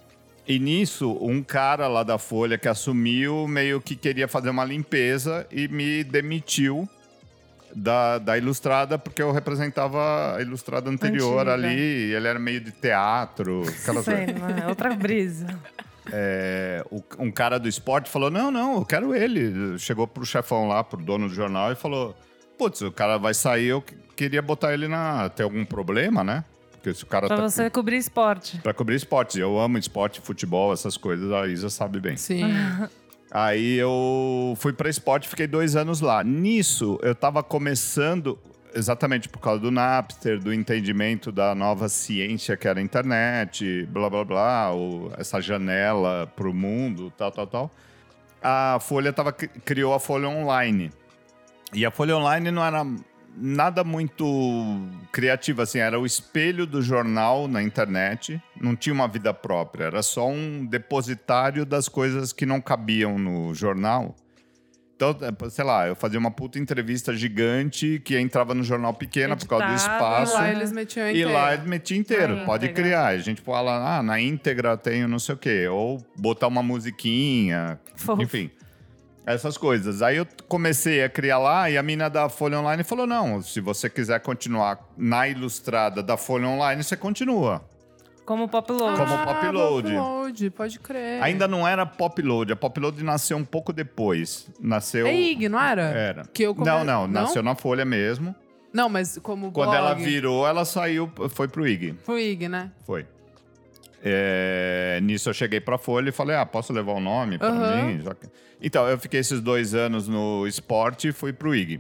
E 0.48 0.60
nisso, 0.60 1.18
um 1.22 1.42
cara 1.44 1.88
lá 1.88 2.04
da 2.04 2.18
Folha 2.18 2.58
que 2.58 2.68
assumiu 2.68 3.48
meio 3.48 3.82
que 3.82 3.96
queria 3.96 4.28
fazer 4.28 4.50
uma 4.50 4.66
limpeza 4.66 5.48
e 5.52 5.68
me 5.68 6.04
demitiu 6.04 6.88
da, 7.76 8.18
da 8.18 8.38
Ilustrada, 8.38 8.98
porque 8.98 9.22
eu 9.22 9.32
representava 9.32 10.36
a 10.36 10.42
Ilustrada 10.42 10.90
anterior 10.90 11.48
Antiga. 11.48 11.54
ali. 11.54 12.14
Ele 12.14 12.28
era 12.28 12.40
meio 12.40 12.62
de 12.62 12.72
teatro, 12.72 13.64
aquelas. 13.68 14.06
Sei, 14.06 14.28
né? 14.28 14.68
Outra 14.68 14.96
brisa. 14.96 15.48
É, 16.12 16.84
o- 16.92 17.04
um 17.20 17.32
cara 17.32 17.60
do 17.60 17.68
esporte 17.68 18.10
falou: 18.10 18.30
Não, 18.32 18.50
não, 18.52 18.76
eu 18.76 18.86
quero 18.86 19.14
ele. 19.16 19.78
Chegou 19.78 20.08
pro 20.08 20.26
chefão 20.26 20.68
lá, 20.68 20.84
pro 20.84 21.02
dono 21.04 21.28
do 21.28 21.34
jornal, 21.34 21.72
e 21.72 21.76
falou: 21.76 22.16
Putz, 22.58 22.82
o 22.82 22.92
cara 22.92 23.18
vai 23.18 23.34
sair, 23.34 23.68
eu 23.68 23.82
que- 23.82 23.96
queria 24.16 24.42
botar 24.42 24.74
ele 24.74 24.88
na. 24.88 25.30
Tem 25.30 25.44
algum 25.44 25.64
problema, 25.66 26.24
né? 26.24 26.44
Porque 26.74 26.94
se 26.94 27.04
o 27.04 27.08
cara 27.08 27.28
Pra 27.28 27.38
tá. 27.38 27.50
você 27.50 27.70
cobrir 27.70 27.98
esporte. 27.98 28.58
Pra 28.62 28.74
cobrir 28.74 28.96
esportes. 28.96 29.36
Eu 29.36 29.60
amo 29.60 29.78
esporte, 29.78 30.22
futebol, 30.22 30.72
essas 30.72 30.96
coisas, 30.98 31.30
a 31.32 31.46
Isa 31.48 31.70
sabe 31.70 32.00
bem. 32.00 32.16
Sim. 32.16 32.44
Aí 33.32 33.76
eu 33.76 34.56
fui 34.58 34.74
pra 34.74 34.90
esporte 34.90 35.28
fiquei 35.28 35.46
dois 35.46 35.76
anos 35.76 36.02
lá. 36.02 36.24
Nisso, 36.24 36.98
eu 37.04 37.14
tava 37.14 37.44
começando, 37.44 38.40
exatamente 38.74 39.28
por 39.30 39.40
causa 39.40 39.60
do 39.62 39.72
Napster, 39.72 40.40
do 40.40 40.54
entendimento 40.54 41.32
da 41.32 41.54
nova 41.56 41.90
ciência 41.90 42.56
que 42.58 42.68
era 42.68 42.80
a 42.80 42.84
internet, 42.84 43.86
blá 43.92 44.10
blá 44.10 44.24
blá, 44.24 44.74
o- 44.76 45.12
essa 45.18 45.42
janela 45.42 46.32
pro 46.36 46.54
mundo, 46.54 47.12
tal, 47.18 47.32
tal, 47.32 47.48
tal. 47.48 47.72
A 48.42 48.78
Folha 48.82 49.12
tava, 49.12 49.32
cri- 49.34 49.50
criou 49.66 49.94
a 49.94 50.00
Folha 50.00 50.28
Online. 50.30 50.92
E 51.74 51.86
a 51.86 51.92
Folha 51.92 52.16
Online 52.18 52.52
não 52.52 52.64
era 52.66 52.86
nada 53.36 53.84
muito 53.84 54.26
criativa, 55.12 55.64
assim, 55.64 55.80
era 55.80 56.00
o 56.00 56.06
espelho 56.06 56.66
do 56.66 56.82
jornal 56.82 57.48
na 57.48 57.62
internet, 57.62 58.42
não 58.60 58.76
tinha 58.76 58.94
uma 58.94 59.08
vida 59.08 59.34
própria, 59.34 59.86
era 59.86 60.02
só 60.02 60.28
um 60.28 60.66
depositário 60.66 61.66
das 61.66 61.88
coisas 61.88 62.34
que 62.34 62.46
não 62.46 62.60
cabiam 62.60 63.18
no 63.20 63.54
jornal. 63.54 64.16
Então, 65.02 65.16
é, 65.22 65.50
sei 65.50 65.64
lá, 65.64 65.88
eu 65.88 65.96
fazia 65.96 66.20
uma 66.20 66.30
puta 66.30 66.60
entrevista 66.60 67.16
gigante 67.16 68.02
que 68.04 68.20
entrava 68.20 68.54
no 68.54 68.62
jornal 68.66 68.94
pequena 68.94 69.38
por 69.38 69.48
causa 69.48 69.66
do 69.68 69.72
Editada, 69.72 69.94
E 69.94 69.96
espaço. 69.96 70.34
lá 70.34 70.50
eles 70.52 70.74
metiam 70.74 71.08
E 71.08 71.12
inteiro. 71.12 71.32
lá 71.32 71.54
ele 71.54 71.70
metia 71.70 71.98
inteiro, 71.98 72.36
Na 72.36 72.44
pode 72.46 72.66
íntegra. 72.66 72.84
criar. 72.84 73.06
A 73.06 73.18
gente 73.18 73.42
fala, 73.42 73.98
ah, 73.98 74.04
na 74.04 74.20
íntegra 74.20 74.76
tenho 74.76 75.08
não 75.08 75.18
sei 75.18 75.36
o 75.36 75.38
quê. 75.38 75.70
Ou 75.70 76.06
botar 76.18 76.48
uma 76.48 76.62
musiquinha, 76.62 77.80
Fofo. 77.96 78.22
enfim. 78.22 78.52
Essas 79.26 79.58
coisas. 79.58 80.02
Aí 80.02 80.18
eu 80.18 80.28
comecei 80.50 81.02
a 81.02 81.08
criar 81.08 81.38
lá 81.38 81.70
e 81.70 81.78
a 81.78 81.84
mina 81.84 82.10
da 82.10 82.28
Folha 82.28 82.60
Online 82.60 82.84
falou: 82.84 83.08
não, 83.08 83.42
se 83.42 83.62
você 83.62 83.90
quiser 83.90 84.20
continuar 84.20 84.80
na 84.98 85.30
ilustrada 85.30 86.04
da 86.04 86.18
Folha 86.18 86.46
Online, 86.50 86.84
você 86.84 86.98
continua. 86.98 87.64
Como 88.30 88.48
pop 88.48 88.72
load. 88.72 88.96
Como 88.96 89.12
ah, 89.12 89.26
Popload. 89.26 89.92
Popload, 89.92 90.50
pode 90.52 90.80
crer. 90.80 91.20
Ainda 91.24 91.48
não 91.48 91.68
era 91.68 91.84
Popload. 91.84 92.54
A 92.54 92.56
Popload 92.56 93.04
nasceu 93.04 93.36
um 93.36 93.44
pouco 93.44 93.74
depois. 93.74 94.48
Nasceu. 94.62 95.08
É 95.08 95.20
IG, 95.20 95.50
não 95.50 95.60
era? 95.60 95.82
Era. 95.82 96.24
Que 96.32 96.44
eu 96.44 96.54
come- 96.54 96.70
Não, 96.70 96.84
não, 96.84 97.08
Não? 97.08 97.22
nasceu 97.24 97.42
na 97.42 97.56
Folha 97.56 97.84
mesmo. 97.84 98.36
Não, 98.72 98.88
mas 98.88 99.18
como 99.18 99.52
Quando 99.52 99.72
blog. 99.72 99.78
ela 99.84 99.96
virou, 99.96 100.46
ela 100.48 100.64
saiu, 100.64 101.12
foi 101.32 101.48
pro 101.48 101.68
IG. 101.68 101.96
Foi 102.04 102.24
IG, 102.24 102.48
né? 102.48 102.70
Foi. 102.86 103.08
É, 104.04 105.00
nisso 105.02 105.28
eu 105.30 105.34
cheguei 105.34 105.60
pra 105.60 105.80
Folha 105.80 106.10
e 106.10 106.12
falei, 106.12 106.36
ah, 106.36 106.46
posso 106.46 106.72
levar 106.72 106.92
o 106.94 107.00
nome 107.00 107.40
pra 107.40 107.48
Aham. 107.48 107.86
mim? 107.88 108.04
Então, 108.62 108.88
eu 108.88 109.00
fiquei 109.00 109.22
esses 109.22 109.42
dois 109.42 109.74
anos 109.74 110.08
no 110.08 110.46
esporte 110.46 111.08
e 111.08 111.12
fui 111.12 111.34
pro 111.34 111.56
IG. 111.56 111.80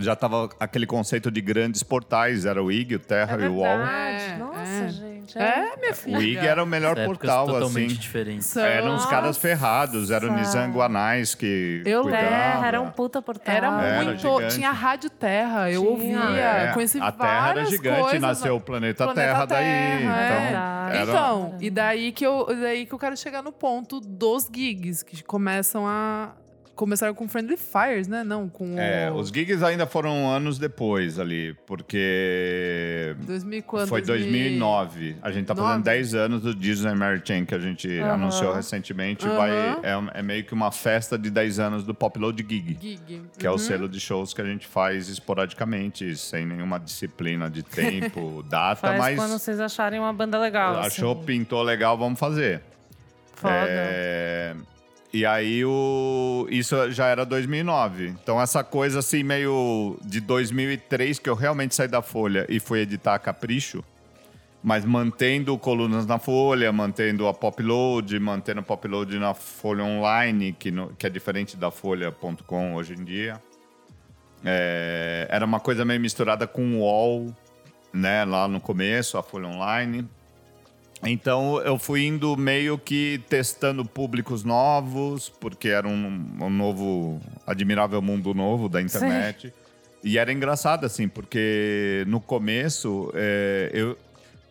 Já 0.00 0.14
tava 0.14 0.48
aquele 0.60 0.86
conceito 0.86 1.30
de 1.30 1.40
grandes 1.40 1.82
portais, 1.82 2.46
era 2.46 2.62
o 2.62 2.70
IG, 2.70 2.94
o 2.94 2.98
Terra 3.00 3.36
É 3.40 3.44
e 3.44 3.48
o 3.48 3.54
UOL. 3.54 3.64
verdade. 3.64 4.24
É, 4.32 4.36
Nossa, 4.38 4.60
é. 4.84 4.88
gente. 4.88 5.38
É, 5.38 5.76
minha 5.76 5.92
filha. 5.94 6.18
O 6.18 6.22
IG 6.22 6.38
era 6.46 6.62
o 6.62 6.66
melhor 6.66 6.94
portal, 7.04 7.46
totalmente 7.46 7.92
assim. 7.92 8.00
diferentes. 8.00 8.56
Eram 8.56 8.94
os 8.94 9.04
caras 9.06 9.36
ferrados, 9.36 10.10
era 10.10 10.26
o 10.26 10.32
Nizam 10.34 10.70
Guanais 10.72 11.34
que 11.34 11.82
Eu 11.84 12.02
cuidava. 12.02 12.22
Terra 12.26 12.66
era 12.66 12.80
um 12.80 12.90
puta 12.90 13.20
portal. 13.20 13.54
Era 13.54 13.66
Era 13.66 14.04
muito. 14.04 14.18
gigante. 14.20 14.54
tinha 14.54 14.70
Rádio 14.70 15.10
Terra, 15.10 15.70
eu 15.70 15.82
Tinha. 15.82 15.90
ouvia. 16.22 16.40
É, 16.46 16.72
conheci 16.72 16.98
a 17.00 17.12
Terra 17.12 17.50
era 17.50 17.64
gigante, 17.66 18.00
coisas, 18.00 18.20
nasceu 18.20 18.56
o 18.56 18.60
planeta, 18.60 19.04
Planeta 19.04 19.26
Terra, 19.28 19.44
daí. 19.46 19.64
Terra, 19.64 20.24
então, 20.24 20.38
é. 20.94 20.96
era- 21.02 21.10
Então, 21.10 21.56
e 21.60 21.70
daí 21.70 22.12
que, 22.12 22.24
eu, 22.24 22.46
daí 22.60 22.86
que 22.86 22.92
eu 22.94 22.98
quero 22.98 23.16
chegar 23.16 23.42
no 23.42 23.52
ponto 23.52 24.00
dos 24.00 24.48
gigs, 24.52 25.02
que 25.04 25.22
começam 25.22 25.86
a. 25.86 26.30
Começaram 26.78 27.12
com 27.12 27.26
Friendly 27.28 27.56
Fires, 27.56 28.06
né? 28.06 28.22
Não, 28.22 28.48
com 28.48 28.78
É, 28.78 29.10
o. 29.10 29.16
os 29.16 29.30
gigs 29.30 29.64
ainda 29.64 29.84
foram 29.84 30.30
anos 30.30 30.60
depois 30.60 31.18
ali, 31.18 31.52
porque 31.66 33.16
2000 33.18 33.62
quando? 33.64 33.88
foi 33.88 34.00
2009. 34.00 35.16
A 35.20 35.32
gente 35.32 35.46
tá 35.46 35.56
fazendo 35.56 35.70
Nove? 35.72 35.82
10 35.82 36.14
anos 36.14 36.42
do 36.42 36.54
Disney 36.54 36.94
Mary 36.94 37.20
Chain 37.24 37.44
que 37.44 37.52
a 37.54 37.58
gente 37.58 37.98
Aham. 37.98 38.12
anunciou 38.12 38.54
recentemente. 38.54 39.26
Aham. 39.26 39.36
Vai, 39.36 39.50
é, 39.50 39.80
é 40.14 40.22
meio 40.22 40.44
que 40.44 40.54
uma 40.54 40.70
festa 40.70 41.18
de 41.18 41.30
10 41.30 41.58
anos 41.58 41.82
do 41.82 41.92
Popload 41.92 42.46
Gig. 42.48 42.78
Gig. 42.80 43.22
Que 43.36 43.44
é 43.44 43.50
o 43.50 43.54
Uhum. 43.54 43.58
selo 43.58 43.88
de 43.88 43.98
shows 43.98 44.32
que 44.32 44.40
a 44.40 44.44
gente 44.44 44.64
faz 44.64 45.08
esporadicamente, 45.08 46.16
sem 46.16 46.46
nenhuma 46.46 46.78
disciplina 46.78 47.50
de 47.50 47.64
tempo, 47.66 48.44
data, 48.48 48.82
Faz 48.86 48.98
mas 48.98 49.16
quando 49.18 49.32
vocês 49.36 49.58
acharem 49.58 49.98
uma 49.98 50.12
banda 50.12 50.38
legal. 50.38 50.76
achou, 50.78 51.12
assim. 51.12 51.24
pintou 51.24 51.60
legal, 51.64 51.98
vamos 51.98 52.20
fazer. 52.20 52.62
Foda. 53.34 53.52
É, 53.68 54.54
E 55.12 55.24
aí 55.24 55.64
o 55.64 56.46
isso 56.50 56.90
já 56.90 57.06
era 57.06 57.24
2009. 57.24 58.08
Então 58.08 58.40
essa 58.40 58.62
coisa 58.62 58.98
assim 58.98 59.22
meio 59.22 59.98
de 60.04 60.20
2003 60.20 61.18
que 61.18 61.30
eu 61.30 61.34
realmente 61.34 61.74
saí 61.74 61.88
da 61.88 62.02
Folha 62.02 62.44
e 62.48 62.60
fui 62.60 62.80
editar 62.80 63.14
a 63.14 63.18
Capricho, 63.18 63.82
mas 64.62 64.84
mantendo 64.84 65.56
colunas 65.56 66.04
na 66.04 66.18
Folha, 66.18 66.70
mantendo 66.72 67.26
a 67.26 67.32
Popload, 67.32 68.18
mantendo 68.20 68.60
a 68.60 68.62
Popload 68.62 69.18
na 69.18 69.32
Folha 69.32 69.82
Online, 69.82 70.52
que, 70.52 70.70
no- 70.70 70.88
que 70.98 71.06
é 71.06 71.10
diferente 71.10 71.56
da 71.56 71.70
Folha.com 71.70 72.74
hoje 72.74 72.92
em 72.92 73.02
dia. 73.04 73.40
É, 74.44 75.26
era 75.30 75.44
uma 75.44 75.58
coisa 75.58 75.84
meio 75.84 76.00
misturada 76.00 76.46
com 76.46 76.62
o 76.74 76.78
UOL, 76.80 77.34
né, 77.92 78.24
lá 78.24 78.46
no 78.46 78.60
começo, 78.60 79.16
a 79.18 79.22
Folha 79.22 79.48
Online. 79.48 80.06
Então 81.02 81.60
eu 81.60 81.78
fui 81.78 82.06
indo 82.06 82.36
meio 82.36 82.76
que 82.76 83.20
testando 83.28 83.84
públicos 83.84 84.44
novos, 84.44 85.28
porque 85.28 85.68
era 85.68 85.86
um, 85.86 86.26
um 86.40 86.50
novo, 86.50 87.20
admirável 87.46 88.02
mundo 88.02 88.34
novo 88.34 88.68
da 88.68 88.82
internet. 88.82 89.52
E 90.02 90.18
era 90.18 90.32
engraçado, 90.32 90.84
assim, 90.84 91.08
porque 91.08 92.04
no 92.06 92.20
começo, 92.20 93.10
é, 93.14 93.70
eu, 93.72 93.98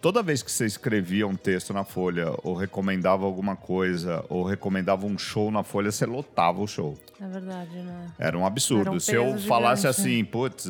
toda 0.07 0.23
vez 0.23 0.41
que 0.41 0.49
você 0.49 0.65
escrevia 0.65 1.27
um 1.27 1.35
texto 1.35 1.73
na 1.73 1.83
Folha, 1.83 2.33
ou 2.41 2.55
recomendava 2.55 3.25
alguma 3.25 3.57
coisa, 3.57 4.23
ou 4.29 4.41
recomendava 4.45 5.05
um 5.05 5.17
show 5.17 5.51
na 5.51 5.63
Folha, 5.63 5.91
você 5.91 6.05
lotava 6.05 6.61
o 6.61 6.67
show. 6.67 6.97
É 7.19 7.27
verdade, 7.27 7.75
né? 7.75 8.07
Era 8.17 8.37
um 8.37 8.45
absurdo. 8.45 8.83
Era 8.83 8.91
um 8.91 8.99
Se 9.01 9.13
eu 9.13 9.33
peso 9.33 9.45
falasse 9.49 9.81
gigante, 9.81 9.99
assim, 9.99 10.23
putz, 10.23 10.65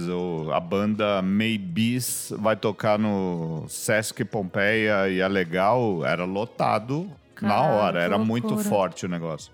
a 0.52 0.60
banda 0.60 1.22
Maybes 1.22 2.34
vai 2.40 2.56
tocar 2.56 2.98
no 2.98 3.68
Sesc 3.70 4.26
Pompeia 4.26 5.08
e 5.08 5.20
é 5.20 5.28
legal, 5.28 6.04
era 6.04 6.26
lotado 6.26 7.08
na 7.40 7.50
Caralho, 7.50 7.74
hora. 7.76 8.02
Era 8.02 8.18
muito 8.18 8.48
loucura. 8.48 8.68
forte 8.68 9.06
o 9.06 9.10
negócio. 9.10 9.52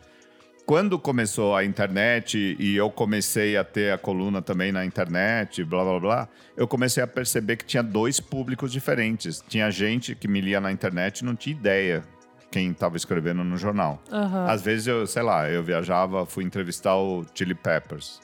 Quando 0.66 0.98
começou 0.98 1.56
a 1.56 1.66
internet 1.66 2.56
e 2.58 2.76
eu 2.76 2.90
comecei 2.90 3.58
a 3.58 3.66
ter 3.66 3.92
a 3.92 3.98
coluna 3.98 4.42
também 4.42 4.72
na 4.72 4.86
internet, 4.86 5.62
blá 5.66 5.84
blá 5.84 6.00
blá, 6.00 6.30
eu 6.56 6.66
comecei 6.66 7.04
a 7.04 7.08
perceber 7.08 7.58
que 7.58 7.66
tinha 7.66 7.84
dois 7.84 8.22
públicos 8.22 8.72
diferentes. 8.72 9.44
Tinha 9.48 9.70
gente 9.70 10.16
que 10.16 10.26
me 10.26 10.40
lia 10.40 10.62
na 10.62 10.72
internet 10.72 11.20
e 11.20 11.26
não 11.26 11.36
tinha 11.36 11.54
ideia 11.54 12.04
quem 12.50 12.72
estava 12.72 12.96
escrevendo 12.96 13.44
no 13.44 13.58
jornal. 13.58 14.02
Aham. 14.10 14.46
Às 14.46 14.62
vezes 14.62 14.88
eu, 14.88 15.06
sei 15.06 15.24
lá, 15.24 15.50
eu 15.50 15.62
viajava, 15.64 16.26
fui 16.26 16.46
entrevistar 16.46 16.96
o 16.96 17.26
Chili 17.34 17.56
Peppers. 17.56 18.22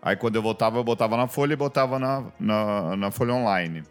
Aí 0.00 0.16
quando 0.16 0.36
eu 0.36 0.42
voltava, 0.42 0.78
eu 0.78 0.84
botava 0.84 1.16
na 1.16 1.26
Folha 1.26 1.52
e 1.54 1.56
botava 1.56 1.98
na, 1.98 2.24
na, 2.40 2.96
na 2.96 3.10
Folha 3.10 3.34
Online. 3.34 3.82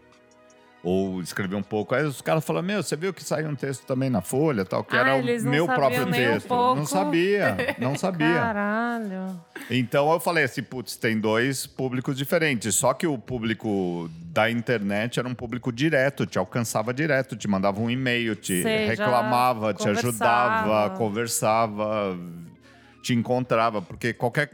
Ou 0.87 1.19
escrevia 1.19 1.57
um 1.57 1.63
pouco. 1.63 1.95
Aí 1.95 2.03
os 2.03 2.21
caras 2.21 2.45
falavam, 2.45 2.67
meu, 2.67 2.83
você 2.83 2.95
viu 2.95 3.11
que 3.11 3.23
saiu 3.23 3.49
um 3.49 3.55
texto 3.55 3.87
também 3.87 4.07
na 4.07 4.21
Folha, 4.21 4.63
tal, 4.63 4.83
que 4.83 4.95
Ah, 4.95 4.99
era 4.99 5.15
o 5.15 5.49
meu 5.49 5.65
próprio 5.65 6.07
um 6.07 6.11
texto. 6.11 6.47
pouco. 6.47 6.75
Não 6.75 6.85
sabia, 6.85 7.57
não 7.79 7.97
sabia. 7.97 8.35
Caralho. 8.35 9.41
Então 9.71 10.11
eu 10.13 10.19
falei 10.19 10.43
assim, 10.43 10.61
putz, 10.61 10.95
tem 10.95 11.19
dois 11.19 11.65
públicos 11.65 12.15
diferentes. 12.15 12.75
Só 12.75 12.93
que 12.93 13.07
o 13.07 13.17
público 13.17 14.07
da 14.31 14.51
internet 14.51 15.19
era 15.19 15.27
um 15.27 15.33
público 15.33 15.71
direto, 15.71 16.23
te 16.27 16.37
alcançava 16.37 16.93
direto, 16.93 17.35
te 17.35 17.47
mandava 17.47 17.81
um 17.81 17.89
e-mail, 17.89 18.35
te 18.35 18.61
Sei, 18.61 18.85
reclamava, 18.85 19.73
te 19.73 19.89
ajudava, 19.89 20.91
conversava, 20.97 22.15
te 23.01 23.13
encontrava, 23.15 23.81
porque 23.81 24.13
qualquer 24.13 24.51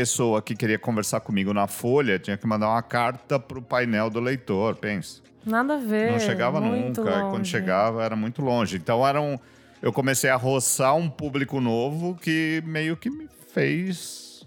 pessoa 0.00 0.42
que 0.42 0.54
queria 0.54 0.78
conversar 0.78 1.20
comigo 1.20 1.52
na 1.52 1.66
Folha 1.66 2.18
tinha 2.18 2.36
que 2.36 2.46
mandar 2.46 2.68
uma 2.68 2.82
carta 2.82 3.38
pro 3.38 3.62
painel 3.62 4.10
do 4.10 4.20
leitor, 4.20 4.76
pensa. 4.76 5.22
Nada 5.44 5.74
a 5.74 5.78
ver. 5.78 6.12
Não 6.12 6.20
chegava 6.20 6.60
nunca. 6.60 7.00
E 7.00 7.04
quando 7.04 7.32
longe. 7.32 7.50
chegava, 7.50 8.04
era 8.04 8.16
muito 8.16 8.42
longe. 8.42 8.76
Então 8.76 9.06
era 9.06 9.20
um, 9.20 9.38
eu 9.80 9.92
comecei 9.92 10.28
a 10.28 10.36
roçar 10.36 10.96
um 10.96 11.08
público 11.08 11.60
novo 11.60 12.16
que 12.16 12.62
meio 12.66 12.96
que 12.96 13.08
me 13.08 13.28
fez 13.52 14.46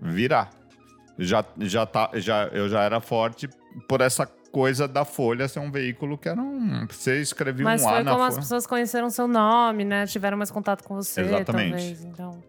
virar. 0.00 0.50
Já, 1.18 1.44
já 1.60 1.86
tá, 1.86 2.10
já, 2.14 2.48
eu 2.48 2.68
já 2.68 2.82
era 2.82 3.00
forte 3.00 3.48
por 3.88 4.00
essa 4.00 4.26
coisa 4.50 4.88
da 4.88 5.04
Folha 5.04 5.46
ser 5.48 5.60
um 5.60 5.70
veículo 5.70 6.18
que 6.18 6.28
era 6.28 6.40
um. 6.40 6.86
Você 6.90 7.20
escrevia 7.20 7.64
Mas 7.64 7.82
um 7.82 7.88
A 7.88 7.92
foi 7.94 8.02
na 8.02 8.10
como 8.12 8.24
as 8.24 8.34
Folha. 8.34 8.42
pessoas 8.42 8.66
conheceram 8.66 9.08
seu 9.10 9.28
nome, 9.28 9.84
né? 9.84 10.06
Tiveram 10.06 10.36
mais 10.36 10.50
contato 10.50 10.82
com 10.82 10.94
você, 10.94 11.20
Exatamente. 11.20 11.70
talvez. 11.70 12.04
Então, 12.04 12.42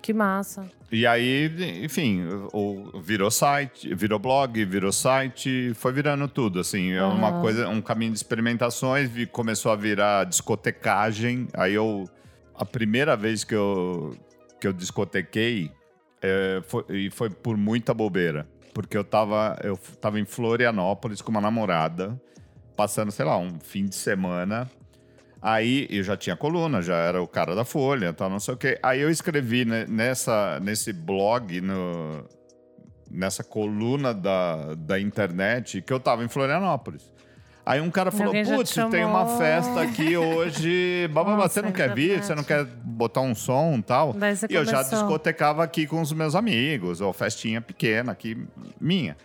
que 0.00 0.12
massa. 0.12 0.66
E 0.90 1.06
aí, 1.06 1.50
enfim, 1.84 2.22
o, 2.52 3.00
virou 3.00 3.30
site, 3.30 3.94
virou 3.94 4.18
blog, 4.18 4.64
virou 4.64 4.90
site, 4.90 5.72
foi 5.74 5.92
virando 5.92 6.26
tudo, 6.26 6.58
assim, 6.58 6.90
é 6.92 7.04
uma 7.04 7.28
Aham. 7.28 7.40
coisa, 7.40 7.68
um 7.68 7.80
caminho 7.80 8.10
de 8.12 8.18
experimentações, 8.18 9.08
começou 9.30 9.70
a 9.70 9.76
virar 9.76 10.24
discotecagem. 10.24 11.46
Aí 11.54 11.74
eu, 11.74 12.08
a 12.54 12.64
primeira 12.64 13.16
vez 13.16 13.44
que 13.44 13.54
eu, 13.54 14.16
que 14.60 14.66
eu 14.66 14.72
discotequei, 14.72 15.70
é, 16.20 16.60
foi, 16.66 16.84
e 16.90 17.10
foi 17.10 17.30
por 17.30 17.56
muita 17.56 17.94
bobeira, 17.94 18.48
porque 18.74 18.96
eu 18.96 19.04
tava, 19.04 19.56
eu 19.62 19.76
tava 20.00 20.18
em 20.18 20.24
Florianópolis 20.24 21.22
com 21.22 21.30
uma 21.30 21.40
namorada, 21.40 22.20
passando, 22.76 23.12
sei 23.12 23.24
lá, 23.24 23.38
um 23.38 23.60
fim 23.60 23.86
de 23.86 23.94
semana. 23.94 24.68
Aí 25.42 25.86
eu 25.90 26.02
já 26.02 26.16
tinha 26.16 26.36
coluna, 26.36 26.82
já 26.82 26.96
era 26.96 27.22
o 27.22 27.26
cara 27.26 27.54
da 27.54 27.64
Folha, 27.64 28.12
tal, 28.12 28.28
não 28.28 28.38
sei 28.40 28.54
o 28.54 28.56
quê. 28.56 28.78
Aí 28.82 29.00
eu 29.00 29.10
escrevi 29.10 29.64
né, 29.64 29.86
nessa, 29.88 30.60
nesse 30.60 30.92
blog, 30.92 31.60
no, 31.62 32.24
nessa 33.10 33.42
coluna 33.42 34.12
da, 34.12 34.74
da 34.74 35.00
internet, 35.00 35.80
que 35.80 35.92
eu 35.92 35.98
tava 35.98 36.22
em 36.22 36.28
Florianópolis. 36.28 37.10
Aí 37.64 37.80
um 37.80 37.90
cara 37.90 38.10
falou: 38.10 38.32
Putz, 38.32 38.74
tem 38.90 39.04
uma 39.04 39.24
chamou." 39.24 39.38
festa 39.38 39.82
aqui 39.82 40.16
hoje. 40.16 41.08
Bababá, 41.12 41.48
você 41.48 41.62
não 41.62 41.72
quer 41.72 41.94
vir? 41.94 42.22
Você 42.22 42.34
não 42.34 42.42
quer 42.42 42.64
botar 42.64 43.20
um 43.20 43.34
som 43.34 43.76
e 43.78 43.82
tal? 43.82 44.14
E 44.48 44.54
eu 44.54 44.64
já 44.64 44.82
discotecava 44.82 45.62
aqui 45.62 45.86
com 45.86 46.00
os 46.00 46.12
meus 46.12 46.34
amigos, 46.34 47.00
ou 47.00 47.12
festinha 47.12 47.60
pequena 47.60 48.12
aqui, 48.12 48.36
minha. 48.80 49.16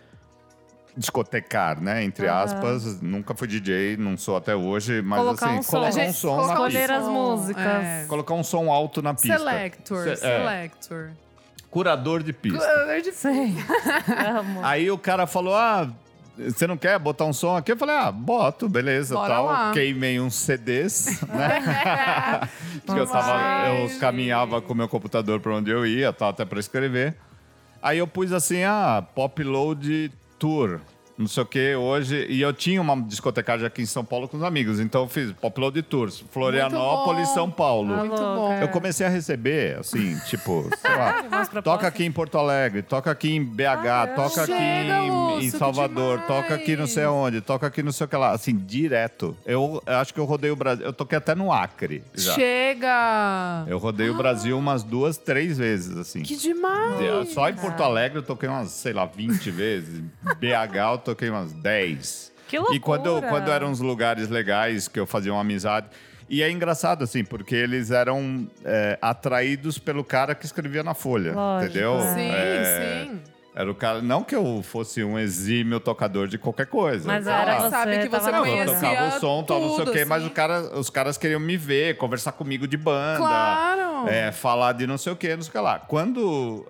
Discotecar, 0.96 1.80
né? 1.80 2.02
Entre 2.04 2.26
aspas. 2.26 3.00
Nunca 3.02 3.34
fui 3.34 3.46
DJ, 3.46 3.96
não 3.98 4.16
sou 4.16 4.36
até 4.36 4.56
hoje, 4.56 5.02
mas 5.02 5.18
Colocar 5.20 5.46
assim, 5.46 5.58
um 5.58 5.62
som. 5.62 5.70
colocar 5.72 5.88
um 5.88 5.92
gente- 5.92 6.12
som 6.16 6.36
na 6.36 6.52
escolher 6.54 6.78
pista. 6.78 6.96
as 6.96 7.04
músicas. 7.04 7.64
é. 7.66 8.04
Colocar 8.08 8.34
um 8.34 8.42
som 8.44 8.70
alto 8.72 9.02
na 9.02 9.12
pista. 9.12 9.36
Selector, 9.38 10.04
Cê- 10.04 10.10
é. 10.12 10.16
selector. 10.16 11.10
Curador 11.70 12.22
de 12.22 12.32
pista. 12.32 12.64
É 12.64 13.00
de- 13.00 13.12
Sei. 13.12 13.54
Amo. 14.38 14.64
Aí 14.64 14.90
o 14.90 14.96
cara 14.96 15.26
falou: 15.26 15.54
Ah, 15.54 15.90
você 16.38 16.66
não 16.66 16.78
quer 16.78 16.98
botar 16.98 17.26
um 17.26 17.32
som 17.34 17.54
aqui? 17.56 17.72
Eu 17.72 17.76
falei: 17.76 17.94
Ah, 17.94 18.10
boto, 18.10 18.66
beleza, 18.66 19.14
Bora 19.14 19.34
tal. 19.34 19.44
lá. 19.46 19.72
Queimei 19.72 20.18
uns 20.18 20.34
CDs, 20.34 21.20
né? 21.28 21.60
que 22.86 22.92
eu, 22.98 23.06
tava, 23.06 23.68
eu 23.68 23.98
caminhava 23.98 24.62
com 24.62 24.72
o 24.72 24.76
meu 24.76 24.88
computador 24.88 25.40
pra 25.40 25.54
onde 25.54 25.70
eu 25.70 25.86
ia, 25.86 26.10
tal, 26.12 26.30
até 26.30 26.44
pra 26.46 26.58
escrever. 26.58 27.14
Aí 27.82 27.98
eu 27.98 28.06
pus 28.06 28.32
assim: 28.32 28.62
Ah, 28.64 29.04
Pop 29.14 29.42
Load 29.44 30.10
Tour. 30.38 30.80
Não 31.18 31.26
sei 31.26 31.42
o 31.42 31.46
que 31.46 31.74
hoje. 31.74 32.26
E 32.28 32.42
eu 32.42 32.52
tinha 32.52 32.80
uma 32.80 33.00
discotecagem 33.00 33.66
aqui 33.66 33.82
em 33.82 33.86
São 33.86 34.04
Paulo 34.04 34.28
com 34.28 34.36
os 34.36 34.42
amigos. 34.42 34.78
Então 34.80 35.02
eu 35.02 35.08
fiz 35.08 35.32
Pop 35.32 35.58
Load 35.58 35.80
Tours. 35.82 36.22
Florianópolis. 36.30 37.28
São 37.30 37.50
Paulo. 37.50 37.96
Muito 37.96 38.10
louca. 38.10 38.34
bom. 38.34 38.52
Eu 38.60 38.68
comecei 38.68 39.06
a 39.06 39.08
receber, 39.08 39.78
assim, 39.78 40.16
tipo, 40.26 40.68
sei 40.78 40.94
lá. 40.94 41.24
Toca 41.62 41.86
aqui 41.86 42.04
em 42.04 42.12
Porto 42.12 42.38
Alegre, 42.38 42.82
toca 42.82 43.10
aqui 43.10 43.30
em 43.34 43.42
BH, 43.42 44.14
toca 44.14 44.42
aqui 44.42 44.52
em, 44.52 45.10
Lúcio, 45.10 45.46
em 45.46 45.50
Salvador, 45.50 46.20
toca 46.26 46.54
aqui 46.54 46.76
não 46.76 46.86
sei 46.86 47.04
aonde, 47.04 47.40
toca 47.40 47.66
aqui 47.66 47.82
não 47.82 47.92
sei 47.92 48.04
o 48.04 48.08
que 48.08 48.16
lá. 48.16 48.32
Assim, 48.32 48.54
direto. 48.54 49.36
Eu, 49.44 49.82
acho 49.86 50.12
que 50.12 50.20
eu 50.20 50.24
rodei 50.24 50.50
o 50.50 50.56
Brasil. 50.56 50.84
Eu 50.84 50.92
toquei 50.92 51.18
até 51.18 51.34
no 51.34 51.52
Acre. 51.52 52.02
Já. 52.14 52.34
Chega! 52.34 53.64
Eu 53.66 53.78
rodei 53.78 54.10
o 54.10 54.14
Brasil 54.14 54.58
umas 54.58 54.82
duas, 54.82 55.16
três 55.16 55.58
vezes, 55.58 55.96
assim. 55.96 56.22
Que 56.22 56.36
demais! 56.36 57.32
Só 57.32 57.48
em 57.48 57.54
Porto 57.54 57.82
Alegre 57.82 58.18
eu 58.18 58.22
toquei 58.22 58.48
umas, 58.48 58.70
sei 58.70 58.92
lá, 58.92 59.06
20 59.06 59.50
vezes. 59.50 60.02
BH 60.38 60.76
eu 60.92 60.98
toquei 61.06 61.30
umas 61.30 61.52
10. 61.52 62.32
Que 62.48 62.56
loucura. 62.58 62.76
E 62.76 62.80
quando, 62.80 63.22
quando 63.22 63.50
eram 63.50 63.68
uns 63.70 63.80
lugares 63.80 64.28
legais 64.28 64.88
que 64.88 64.98
eu 65.00 65.06
fazia 65.06 65.32
uma 65.32 65.40
amizade. 65.40 65.88
E 66.28 66.42
é 66.42 66.50
engraçado, 66.50 67.04
assim, 67.04 67.24
porque 67.24 67.54
eles 67.54 67.90
eram 67.92 68.48
é, 68.64 68.98
atraídos 69.00 69.78
pelo 69.78 70.02
cara 70.02 70.34
que 70.34 70.44
escrevia 70.44 70.82
na 70.82 70.92
Folha. 70.94 71.32
Lógico, 71.32 71.70
entendeu? 71.70 71.98
é. 71.98 72.14
Sim, 72.14 72.30
É, 72.30 73.04
sim. 73.04 73.20
Era 73.54 73.70
o 73.70 73.74
cara. 73.74 74.02
Não 74.02 74.22
que 74.22 74.34
eu 74.36 74.62
fosse 74.62 75.02
um 75.02 75.18
exímio 75.18 75.80
tocador 75.80 76.26
de 76.28 76.36
qualquer 76.36 76.66
coisa. 76.66 77.06
Mas 77.06 77.26
era 77.26 77.54
lá. 77.54 77.60
você, 77.60 77.70
sabe 77.70 77.98
que 78.00 78.08
você 78.08 78.30
Não, 78.30 78.44
eu 78.44 78.52
conhecia 78.66 78.90
tocava 78.90 79.16
o 79.16 79.20
som, 79.20 79.42
tal, 79.44 79.60
não 79.60 79.68
sei 79.70 79.82
o 79.82 79.84
tudo, 79.86 79.92
quê, 79.92 80.04
mas 80.04 80.22
assim. 80.22 80.30
o 80.30 80.34
cara, 80.34 80.78
os 80.78 80.90
caras 80.90 81.16
queriam 81.16 81.40
me 81.40 81.56
ver, 81.56 81.96
conversar 81.96 82.32
comigo 82.32 82.68
de 82.68 82.76
banda. 82.76 83.16
Claro! 83.16 84.08
É, 84.08 84.30
falar 84.30 84.72
de 84.72 84.86
não 84.86 84.98
sei 84.98 85.12
o 85.14 85.16
que, 85.16 85.34
não 85.34 85.42
sei 85.42 85.48
o 85.48 85.52
que 85.52 85.58
lá. 85.58 85.78
Quando 85.78 86.66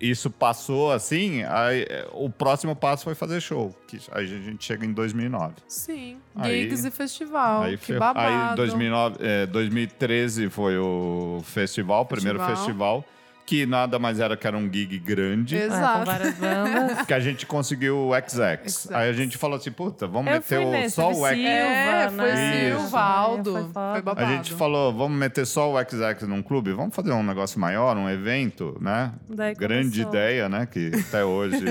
isso 0.00 0.30
passou 0.30 0.90
assim, 0.92 1.42
aí, 1.44 1.82
é, 1.88 2.08
o 2.12 2.30
próximo 2.30 2.74
passo 2.74 3.04
foi 3.04 3.14
fazer 3.14 3.40
show. 3.40 3.74
Que 3.86 3.98
aí 4.12 4.24
a 4.24 4.26
gente 4.40 4.64
chega 4.64 4.86
em 4.86 4.92
2009. 4.92 5.54
Sim. 5.68 6.16
Aí- 6.34 6.62
Gigs 6.62 6.84
e 6.86 6.90
festival. 6.90 7.62
aí, 7.64 7.76
que 7.76 7.92
babado. 7.98 8.50
aí 8.50 8.56
2009, 8.56 9.16
é, 9.20 9.46
2013 9.46 10.48
foi 10.48 10.78
o 10.78 11.40
festival, 11.44 12.02
o 12.02 12.06
primeiro 12.06 12.38
Festival. 12.38 12.56
festival, 12.64 13.04
que 13.50 13.66
nada 13.66 13.98
mais 13.98 14.20
era 14.20 14.36
que 14.36 14.46
era 14.46 14.56
um 14.56 14.72
gig 14.72 14.96
grande. 15.00 15.56
É, 15.56 15.64
Exato. 15.64 16.06
várias 16.06 16.34
bandas. 16.34 17.04
Que 17.04 17.12
a 17.12 17.18
gente 17.18 17.44
conseguiu 17.46 17.98
o 17.98 18.12
XX. 18.14 18.92
Aí 18.92 19.10
a 19.10 19.12
gente 19.12 19.36
falou 19.36 19.56
assim, 19.56 19.72
puta, 19.72 20.06
vamos 20.06 20.28
Eu 20.28 20.34
meter 20.34 20.62
fui 20.62 20.86
o, 20.86 20.90
só 20.90 21.10
o 21.10 21.14
XX. 21.14 21.38
É, 21.44 22.08
foi 22.08 22.16
né? 22.16 22.68
Isso. 22.68 22.78
Silva, 22.78 23.00
Aldo. 23.00 23.52
Foi 23.52 23.62
foda. 23.64 23.92
Foi 23.94 24.02
babado. 24.02 24.32
A 24.32 24.36
gente 24.36 24.54
falou, 24.54 24.94
vamos 24.94 25.18
meter 25.18 25.44
só 25.44 25.68
o 25.68 25.76
XX 25.76 26.28
num 26.28 26.44
clube? 26.44 26.72
Vamos 26.72 26.94
fazer 26.94 27.10
um 27.10 27.24
negócio 27.24 27.58
maior, 27.58 27.96
um 27.96 28.08
evento, 28.08 28.78
né? 28.80 29.12
Daí 29.28 29.52
Grande 29.56 30.04
começou. 30.04 30.12
ideia, 30.12 30.48
né? 30.48 30.66
Que 30.66 30.92
até 31.08 31.24
hoje. 31.24 31.64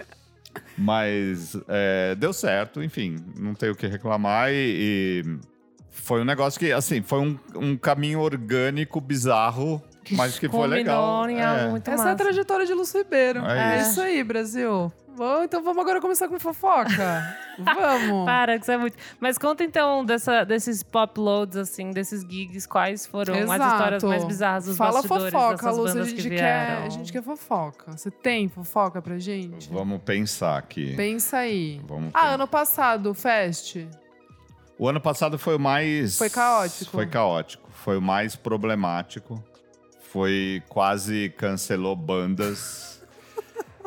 Mas 0.78 1.54
é, 1.68 2.14
deu 2.14 2.32
certo, 2.32 2.82
enfim, 2.82 3.16
não 3.38 3.54
tenho 3.54 3.72
o 3.72 3.76
que 3.76 3.86
reclamar. 3.86 4.48
E, 4.50 5.24
e 5.26 5.38
foi 5.90 6.22
um 6.22 6.24
negócio 6.24 6.58
que, 6.58 6.72
assim, 6.72 7.02
foi 7.02 7.18
um, 7.18 7.38
um 7.54 7.76
caminho 7.76 8.20
orgânico, 8.20 8.98
bizarro, 8.98 9.82
mas 10.10 10.38
que 10.38 10.48
foi 10.48 10.66
legal. 10.66 11.28
É. 11.28 11.68
muito 11.68 11.88
Essa 11.88 12.02
é 12.02 12.04
a 12.04 12.12
massa. 12.12 12.16
trajetória 12.24 12.66
de 12.66 12.74
Lúcio 12.74 12.98
Ribeiro. 12.98 13.44
É 13.46 13.76
É, 13.76 13.80
isso. 13.80 13.90
isso 13.92 14.00
aí, 14.02 14.22
Brasil. 14.24 14.92
Bom, 15.14 15.42
então 15.42 15.62
vamos 15.62 15.82
agora 15.82 16.00
começar 16.00 16.26
com 16.26 16.40
fofoca. 16.40 17.36
vamos. 17.58 18.24
Para, 18.24 18.56
que 18.56 18.62
isso 18.62 18.72
é 18.72 18.78
muito. 18.78 18.96
Mas 19.20 19.36
conta 19.36 19.62
então 19.62 20.02
dessa, 20.06 20.42
desses 20.42 20.82
pop 20.82 21.20
loads, 21.20 21.56
assim, 21.58 21.90
desses 21.90 22.22
gigs, 22.22 22.66
quais 22.66 23.04
foram 23.06 23.34
as 23.34 23.40
Exato. 23.42 23.72
histórias 23.74 24.02
mais 24.04 24.24
bizarras 24.24 24.64
dos 24.64 24.76
Fala 24.76 24.92
bastidores 25.02 25.32
fofoca, 25.32 25.70
Lúcio. 25.70 26.00
A 26.00 26.04
gente, 26.04 26.22
que 26.22 26.30
quer, 26.30 26.78
a 26.84 26.88
gente 26.88 27.12
quer 27.12 27.22
fofoca. 27.22 27.92
Você 27.92 28.10
tem 28.10 28.48
fofoca 28.48 29.02
pra 29.02 29.18
gente? 29.18 29.68
Vamos 29.70 30.00
pensar 30.02 30.56
aqui. 30.56 30.96
Pensa 30.96 31.36
aí. 31.38 31.78
Vamos 31.86 32.08
Ah, 32.14 32.20
pensar. 32.22 32.34
ano 32.34 32.48
passado, 32.48 33.12
Fest. 33.14 33.76
O 34.78 34.88
ano 34.88 35.00
passado 35.00 35.38
foi 35.38 35.56
o 35.56 35.60
mais. 35.60 36.16
Foi 36.16 36.30
caótico. 36.30 36.90
Foi 36.90 37.06
caótico. 37.06 37.68
Foi 37.70 37.98
o 37.98 38.02
mais 38.02 38.34
problemático. 38.34 39.44
Foi 40.12 40.62
quase 40.68 41.30
cancelou 41.36 41.96
bandas. 41.96 42.92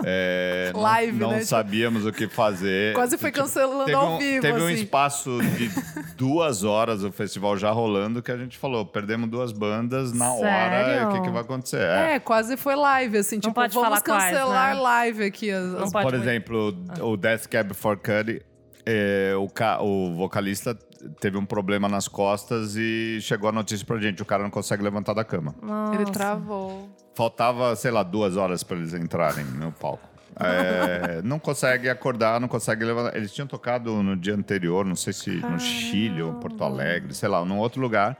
É, 0.03 0.71
não- 0.73 0.81
Live, 0.81 1.17
não, 1.17 1.29
né? 1.29 1.35
Tipo, 1.35 1.47
sabíamos 1.47 2.05
o 2.05 2.11
que 2.11 2.27
fazer. 2.27 2.93
Quase 2.93 3.17
foi 3.17 3.31
Tipo, 3.31 3.43
cancelando 3.45 3.85
teve 3.85 3.95
ao 3.95 4.11
um, 4.15 4.17
vivo, 4.17 4.41
Teve 4.41 4.61
um 4.61 4.65
assim. 4.65 4.73
espaço 4.73 5.37
de 5.57 5.69
duas 6.17 6.65
horas 6.65 7.01
o 7.01 7.13
festival 7.13 7.55
já 7.55 7.71
rolando 7.71 8.21
que 8.21 8.29
a 8.29 8.35
gente 8.35 8.57
falou: 8.57 8.85
perdemos 8.85 9.29
duas 9.29 9.53
bandas 9.53 10.11
na 10.11 10.33
hora. 10.33 10.85
Sério? 10.85 11.07
O 11.09 11.13
que, 11.13 11.21
que 11.21 11.29
vai 11.29 11.41
acontecer? 11.41 11.79
É. 11.79 12.15
É, 12.15 12.19
quase 12.19 12.57
foi 12.57 12.75
live, 12.75 13.17
assim. 13.19 13.39
tipo, 13.39 13.53
pode 13.53 13.73
vamos 13.73 13.87
falar 13.87 14.01
quais, 14.01 14.33
cancelar 14.33 14.75
né? 14.75 14.81
live 14.81 15.23
aqui. 15.23 15.49
As, 15.49 15.63
Não 15.63 15.83
as- 15.85 15.91
pode 15.93 16.03
Por 16.03 16.11
muito. 16.13 16.29
exemplo, 16.29 16.77
o 16.99 17.15
Death 17.15 17.47
Cab 17.47 17.73
for 17.73 17.95
Cutie, 17.95 18.41
é, 18.85 19.31
o, 19.37 19.47
o 19.85 20.15
vocalista 20.15 20.77
teve 21.19 21.37
um 21.37 21.45
problema 21.45 21.87
nas 21.87 22.07
costas 22.07 22.75
e 22.75 23.19
chegou 23.21 23.49
a 23.49 23.51
notícia 23.51 23.85
pra 23.85 23.99
gente: 23.99 24.21
o 24.21 24.25
cara 24.25 24.43
não 24.43 24.49
consegue 24.49 24.83
levantar 24.83 25.13
da 25.13 25.23
cama. 25.23 25.55
Nossa. 25.61 25.95
Ele 25.95 26.05
travou. 26.11 26.89
Faltava, 27.13 27.75
sei 27.75 27.91
lá, 27.91 28.03
duas 28.03 28.37
horas 28.37 28.63
pra 28.63 28.77
eles 28.77 28.93
entrarem 28.93 29.45
no 29.45 29.71
palco. 29.71 30.07
É, 30.37 31.21
não 31.23 31.39
consegue 31.39 31.89
acordar, 31.89 32.39
não 32.39 32.47
consegue 32.47 32.83
levantar. 32.83 33.15
Eles 33.15 33.33
tinham 33.33 33.47
tocado 33.47 34.03
no 34.03 34.15
dia 34.15 34.35
anterior, 34.35 34.85
não 34.85 34.95
sei 34.95 35.13
se 35.13 35.31
no 35.31 35.59
Chile 35.59 36.21
ou 36.21 36.33
Porto 36.33 36.63
Alegre, 36.63 37.13
sei 37.13 37.29
lá, 37.29 37.43
num 37.45 37.57
outro 37.57 37.81
lugar. 37.81 38.17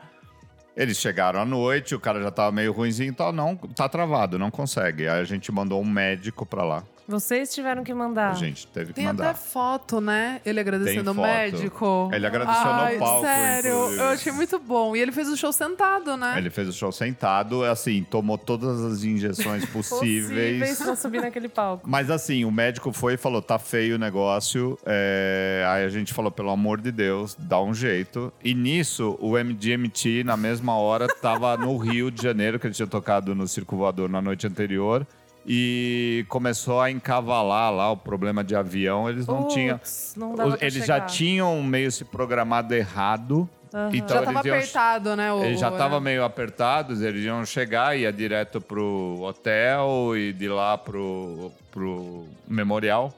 Eles 0.76 0.98
chegaram 0.98 1.40
à 1.40 1.46
noite, 1.46 1.96
o 1.96 2.00
cara 2.00 2.22
já 2.22 2.30
tava 2.30 2.52
meio 2.52 2.74
ruimzinho 2.74 3.12
e 3.12 3.16
tal, 3.16 3.32
não, 3.32 3.56
tá 3.56 3.88
travado, 3.88 4.38
não 4.38 4.52
consegue. 4.52 5.08
Aí 5.08 5.22
a 5.22 5.24
gente 5.24 5.50
mandou 5.52 5.82
um 5.82 5.90
médico 5.90 6.46
pra 6.46 6.64
lá. 6.64 6.84
Vocês 7.08 7.54
tiveram 7.54 7.84
que 7.84 7.94
mandar. 7.94 8.32
A 8.32 8.34
gente 8.36 8.66
teve 8.68 8.88
que 8.88 8.94
Tem 8.94 9.06
mandar. 9.06 9.30
até 9.30 9.34
foto, 9.40 10.02
né? 10.02 10.42
Ele 10.46 10.60
agradecendo 10.60 11.12
o 11.12 11.16
médico. 11.16 12.10
Ele 12.12 12.26
agradeceu 12.26 12.66
no 12.66 12.72
Ai, 12.72 12.98
palco, 12.98 13.26
Sério, 13.26 13.72
inclusive. 13.76 14.02
eu 14.02 14.08
achei 14.08 14.32
muito 14.32 14.60
bom. 14.60 14.96
E 14.96 15.00
ele 15.00 15.12
fez 15.12 15.30
o 15.30 15.38
show 15.38 15.54
sentado, 15.54 16.18
né? 16.18 16.34
Ele 16.38 16.50
fez 16.50 16.68
o 16.68 16.74
show 16.74 16.92
sentado, 16.92 17.64
assim, 17.64 18.04
tomou 18.10 18.38
todas 18.38 18.82
as 18.82 19.04
injeções 19.04 19.66
possíveis. 19.70 20.60
Possíveis 20.60 20.82
pra 20.82 20.96
subir 20.96 21.22
naquele 21.22 21.48
palco. 21.48 21.88
Mas 21.88 22.10
assim, 22.10 22.44
o 22.44 22.52
médico 22.52 22.92
foi 22.92 23.14
e 23.14 23.18
falou: 23.18 23.42
tá 23.42 23.60
feio 23.60 23.96
o 23.96 24.00
negócio. 24.00 24.78
É, 24.86 25.64
Aí 25.70 25.86
a 25.86 25.90
gente 25.90 26.14
falou: 26.14 26.32
pelo 26.32 26.50
amor 26.50 26.82
de 26.82 26.92
Deus, 26.92 27.36
dá 27.38 27.62
um 27.62 27.74
jeito. 27.74 28.34
E 28.44 28.54
nisso, 28.56 29.16
o 29.22 29.38
MGMT, 29.38 30.24
na 30.24 30.36
mesma 30.36 30.76
hora, 30.78 31.08
tava 31.08 31.56
no 31.56 31.78
Rio 31.78 32.10
de 32.10 32.24
Janeiro, 32.24 32.60
que 32.60 32.66
ele 32.66 32.74
tinha 32.74 32.88
tocado 32.88 33.36
no 33.36 33.48
Circo 33.48 33.76
Voador 33.78 34.10
na 34.10 34.22
noite 34.22 34.48
anterior. 34.48 35.06
E 35.48 36.26
começou 36.28 36.82
a 36.82 36.90
encavalar 36.90 37.72
lá 37.72 37.92
o 37.92 37.98
problema 37.98 38.44
de 38.44 38.56
avião. 38.56 39.08
Eles 39.10 39.28
não 39.28 39.48
tinham. 39.48 39.78
Putz, 39.78 40.14
Não 40.18 40.34
Eles 40.60 40.74
chegar. 40.74 40.86
já 40.86 41.02
tinham 41.02 41.62
meio 41.62 41.92
se 41.92 42.04
programado 42.04 42.74
errado. 42.74 43.48
Então 43.94 44.18
Já 44.18 44.24
tava 44.24 44.32
eles 44.40 44.46
iam 44.46 44.56
apertado, 44.56 45.16
né? 45.18 45.34
O, 45.34 45.44
eles 45.44 45.60
já 45.60 45.70
o- 45.70 45.74
estavam 45.74 46.00
meio 46.00 46.24
apertados, 46.24 47.02
eles 47.02 47.26
iam 47.26 47.46
chegar, 47.46 47.96
ia 47.98 48.12
direto 48.12 48.62
pro 48.62 49.20
hotel 49.22 50.16
e 50.16 50.32
de 50.32 50.48
lá 50.48 50.78
pro, 50.78 51.52
pro 51.72 52.26
memorial. 52.48 53.14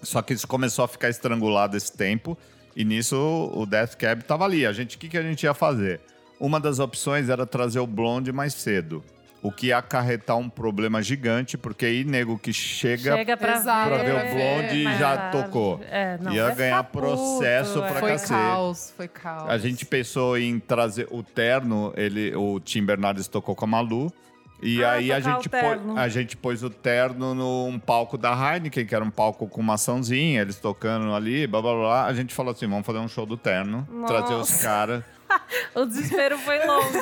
Só 0.00 0.22
que 0.22 0.32
isso 0.32 0.46
começou 0.46 0.84
a 0.84 0.88
ficar 0.88 1.08
estrangulado 1.08 1.76
esse 1.76 1.92
tempo. 1.94 2.38
E 2.76 2.84
nisso 2.84 3.16
o 3.52 3.66
Death 3.66 3.96
Cab 3.96 4.22
tava 4.22 4.44
ali. 4.44 4.64
A 4.64 4.72
gente, 4.72 4.94
o 4.96 4.98
que, 5.00 5.08
que 5.08 5.18
a 5.18 5.22
gente 5.22 5.42
ia 5.42 5.52
fazer? 5.52 6.00
Uma 6.38 6.60
das 6.60 6.78
opções 6.78 7.28
era 7.28 7.44
trazer 7.44 7.80
o 7.80 7.86
Blonde 7.86 8.30
mais 8.32 8.54
cedo. 8.54 9.02
O 9.40 9.52
que 9.52 9.68
ia 9.68 9.78
acarretar 9.78 10.36
um 10.36 10.48
problema 10.48 11.00
gigante, 11.00 11.56
porque 11.56 11.86
aí 11.86 12.02
nego 12.02 12.36
que 12.36 12.52
chega, 12.52 13.16
Chega 13.16 13.36
pra, 13.36 13.54
Exato, 13.56 13.88
pra 13.88 13.98
ver 14.02 14.14
o 14.14 14.34
Blonde 14.34 14.82
mais 14.84 14.98
já 14.98 15.30
tocou. 15.30 15.80
É, 15.88 16.18
não, 16.20 16.32
ia 16.32 16.50
ganhar 16.50 16.82
puto, 16.82 16.98
processo 16.98 17.78
é. 17.84 17.88
pra 17.88 18.00
Foi 18.00 18.10
cacete. 18.10 18.30
caos, 18.30 18.92
foi 18.96 19.06
caos. 19.08 19.48
A 19.48 19.56
gente 19.56 19.86
pensou 19.86 20.36
em 20.36 20.58
trazer 20.58 21.06
o 21.10 21.22
terno, 21.22 21.92
ele, 21.96 22.34
o 22.34 22.58
Tim 22.58 22.84
Bernardes 22.84 23.28
tocou 23.28 23.54
com 23.54 23.64
a 23.64 23.68
Malu. 23.68 24.12
E 24.60 24.82
Ah, 24.82 24.94
aí 24.94 25.12
a 25.12 25.20
gente, 25.20 25.48
pôs, 25.48 25.96
a 25.96 26.08
gente 26.08 26.36
pôs 26.36 26.64
o 26.64 26.68
terno 26.70 27.32
num 27.32 27.78
palco 27.78 28.18
da 28.18 28.32
Heineken, 28.32 28.84
que 28.84 28.92
era 28.92 29.04
um 29.04 29.10
palco 29.10 29.46
com 29.46 29.60
uma 29.60 29.74
açãozinha, 29.74 30.40
eles 30.42 30.56
tocando 30.56 31.14
ali, 31.14 31.46
blá 31.46 31.62
blá 31.62 31.74
blá. 31.74 32.04
A 32.06 32.12
gente 32.12 32.34
falou 32.34 32.50
assim: 32.52 32.66
vamos 32.66 32.84
fazer 32.84 32.98
um 32.98 33.06
show 33.06 33.24
do 33.24 33.36
terno, 33.36 33.86
trazer 34.08 34.32
os 34.34 34.50
Nossa. 34.50 34.62
caras. 34.64 35.04
O 35.74 35.84
desespero 35.84 36.36
foi 36.38 36.58
longe. 36.66 36.98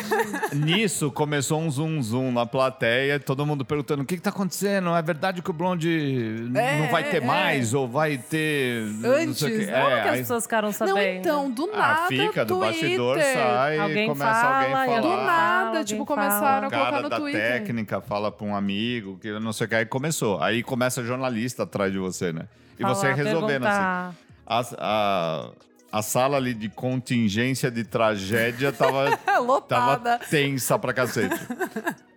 Nisso 0.55 1.11
começou 1.11 1.61
um 1.61 1.71
zoom 1.71 2.03
zoom 2.03 2.33
na 2.33 2.45
plateia, 2.45 3.19
todo 3.19 3.47
mundo 3.47 3.65
perguntando: 3.65 4.03
o 4.03 4.07
que, 4.07 4.17
que 4.17 4.23
tá 4.23 4.31
acontecendo? 4.31 4.95
É 4.95 5.01
verdade 5.03 5.41
que 5.43 5.49
o 5.51 5.53
Blonde 5.53 6.49
É, 6.55 6.79
não 6.81 6.89
vai 6.91 7.05
ter 7.05 7.23
é. 7.23 7.27
mais? 7.27 7.73
Ou 7.75 7.89
vai 7.89 8.19
ter. 8.19 8.83
não 8.87 9.11
Antes, 9.13 9.39
sei 9.39 9.55
o 9.57 9.59
quê? 9.61 9.67
né? 9.67 9.73
Como 9.83 9.95
É, 9.95 10.03
que 10.03 10.09
as 10.09 10.15
aí- 10.15 10.19
pessoas 10.21 10.43
ficaram 10.45 10.73
sabendo? 10.73 10.97
Não, 10.97 11.03
então, 11.03 11.51
do 11.51 11.71
ah, 11.73 11.77
nada, 11.77 12.09
fica 12.09 12.45
do 12.45 12.55
Twitter. 12.59 12.81
bastidor, 12.81 13.19
sai 13.21 13.79
Alguém 13.79 14.05
e 14.05 14.09
começa 14.09 14.47
alguém 14.47 14.71
fala, 14.71 14.79
a 14.81 14.85
e 14.85 14.87
falar. 14.87 15.01
Do 15.01 15.07
alguém 15.09 15.25
nada, 15.27 15.69
Alguém 15.69 15.85
tipo, 15.85 16.05
fala. 16.07 16.21
começaram 16.21 16.67
a 16.67 16.71
colocar 16.71 16.91
cara 16.91 17.03
no 17.03 17.09
da 17.09 17.17
Twitter. 17.19 17.53
técnica 17.53 18.01
fala 18.01 18.33
pra 18.33 18.47
um 18.47 18.55
amigo 18.57 19.19
que 19.21 19.31
não 19.39 19.53
sei 19.53 19.67
o 19.67 19.69
que, 19.71 19.75
aí 19.77 19.87
começou. 19.87 20.43
Aí 20.43 20.63
começa 20.63 21.03
jornalista 21.05 21.63
atrás 21.63 21.93
de 21.93 21.99
você, 21.99 22.33
né? 22.33 22.47
E 22.79 22.83
Falar, 22.83 22.95
você 22.95 23.13
resolvendo 23.13 23.67
assim. 23.67 23.77
perguntar. 23.79 24.15
A, 24.47 24.65
a, 24.79 25.49
a 25.97 26.03
sala 26.03 26.37
ali 26.37 26.53
de 26.53 26.69
contingência 26.69 27.71
de 27.71 27.83
tragédia 27.83 28.71
tava, 28.71 29.17
tava 29.25 29.41
Lotada. 29.41 30.19
tensa 30.31 30.79
pra 30.79 30.93
cacete. 30.93 31.41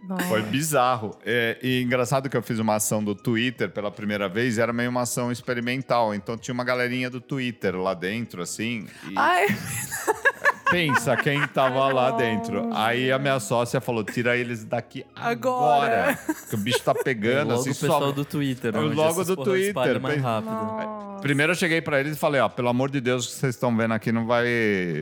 Nossa. 0.04 0.24
Foi 0.26 0.42
bizarro. 0.42 1.18
É, 1.24 1.58
e 1.62 1.82
engraçado 1.82 2.30
que 2.30 2.36
eu 2.36 2.42
fiz 2.42 2.60
uma 2.60 2.76
ação 2.76 3.02
do 3.04 3.16
Twitter 3.16 3.70
pela 3.70 3.90
primeira 3.92 4.28
vez, 4.28 4.58
era 4.58 4.74
meio 4.74 4.90
uma 4.90 5.04
ação 5.04 5.32
experimental. 5.32 6.14
Então 6.14 6.38
tinha 6.38 6.54
uma 6.54 6.64
galerinha 6.64 7.10
do 7.10 7.22
Twitter 7.22 7.76
lá 7.78 7.94
dentro, 7.94 8.42
assim. 8.42 8.88
E 9.10 9.14
Ai, 9.16 9.48
pensa 10.70 11.16
quem 11.18 11.46
tava 11.48 11.88
lá 11.92 12.12
dentro. 12.12 12.70
Aí 12.74 13.12
a 13.12 13.20
minha 13.20 13.40
sócia 13.40 13.80
falou: 13.82 14.04
tira 14.04 14.36
eles 14.38 14.64
daqui 14.64 15.06
Agora. 15.16 16.12
agora. 16.12 16.20
que 16.50 16.56
o 16.56 16.58
bicho 16.58 16.82
tá 16.82 16.94
pegando, 16.94 17.50
Logo 17.50 17.62
assim, 17.62 17.72
o 17.72 17.76
pessoal 17.76 18.00
só... 18.02 18.12
do 18.12 18.26
Twitter. 18.26 18.76
O 18.76 18.86
onde 18.86 18.96
logo 18.96 19.24
do 19.24 19.36
Twitter, 19.36 20.00
mais 20.00 20.22
rápido. 20.22 20.52
Nossa. 20.52 21.22
Primeiro 21.22 21.52
eu 21.52 21.56
cheguei 21.56 21.82
pra 21.82 22.00
eles 22.00 22.16
e 22.16 22.20
falei: 22.20 22.42
ó, 22.42 22.50
pelo 22.50 22.70
amor 22.70 22.90
de 22.90 23.02
Deus, 23.02 23.26
o 23.26 23.28
que 23.30 23.36
vocês 23.36 23.56
estão 23.56 23.76
vendo 23.76 23.94
aqui 23.94 24.12
não 24.12 24.26
vai. 24.26 24.46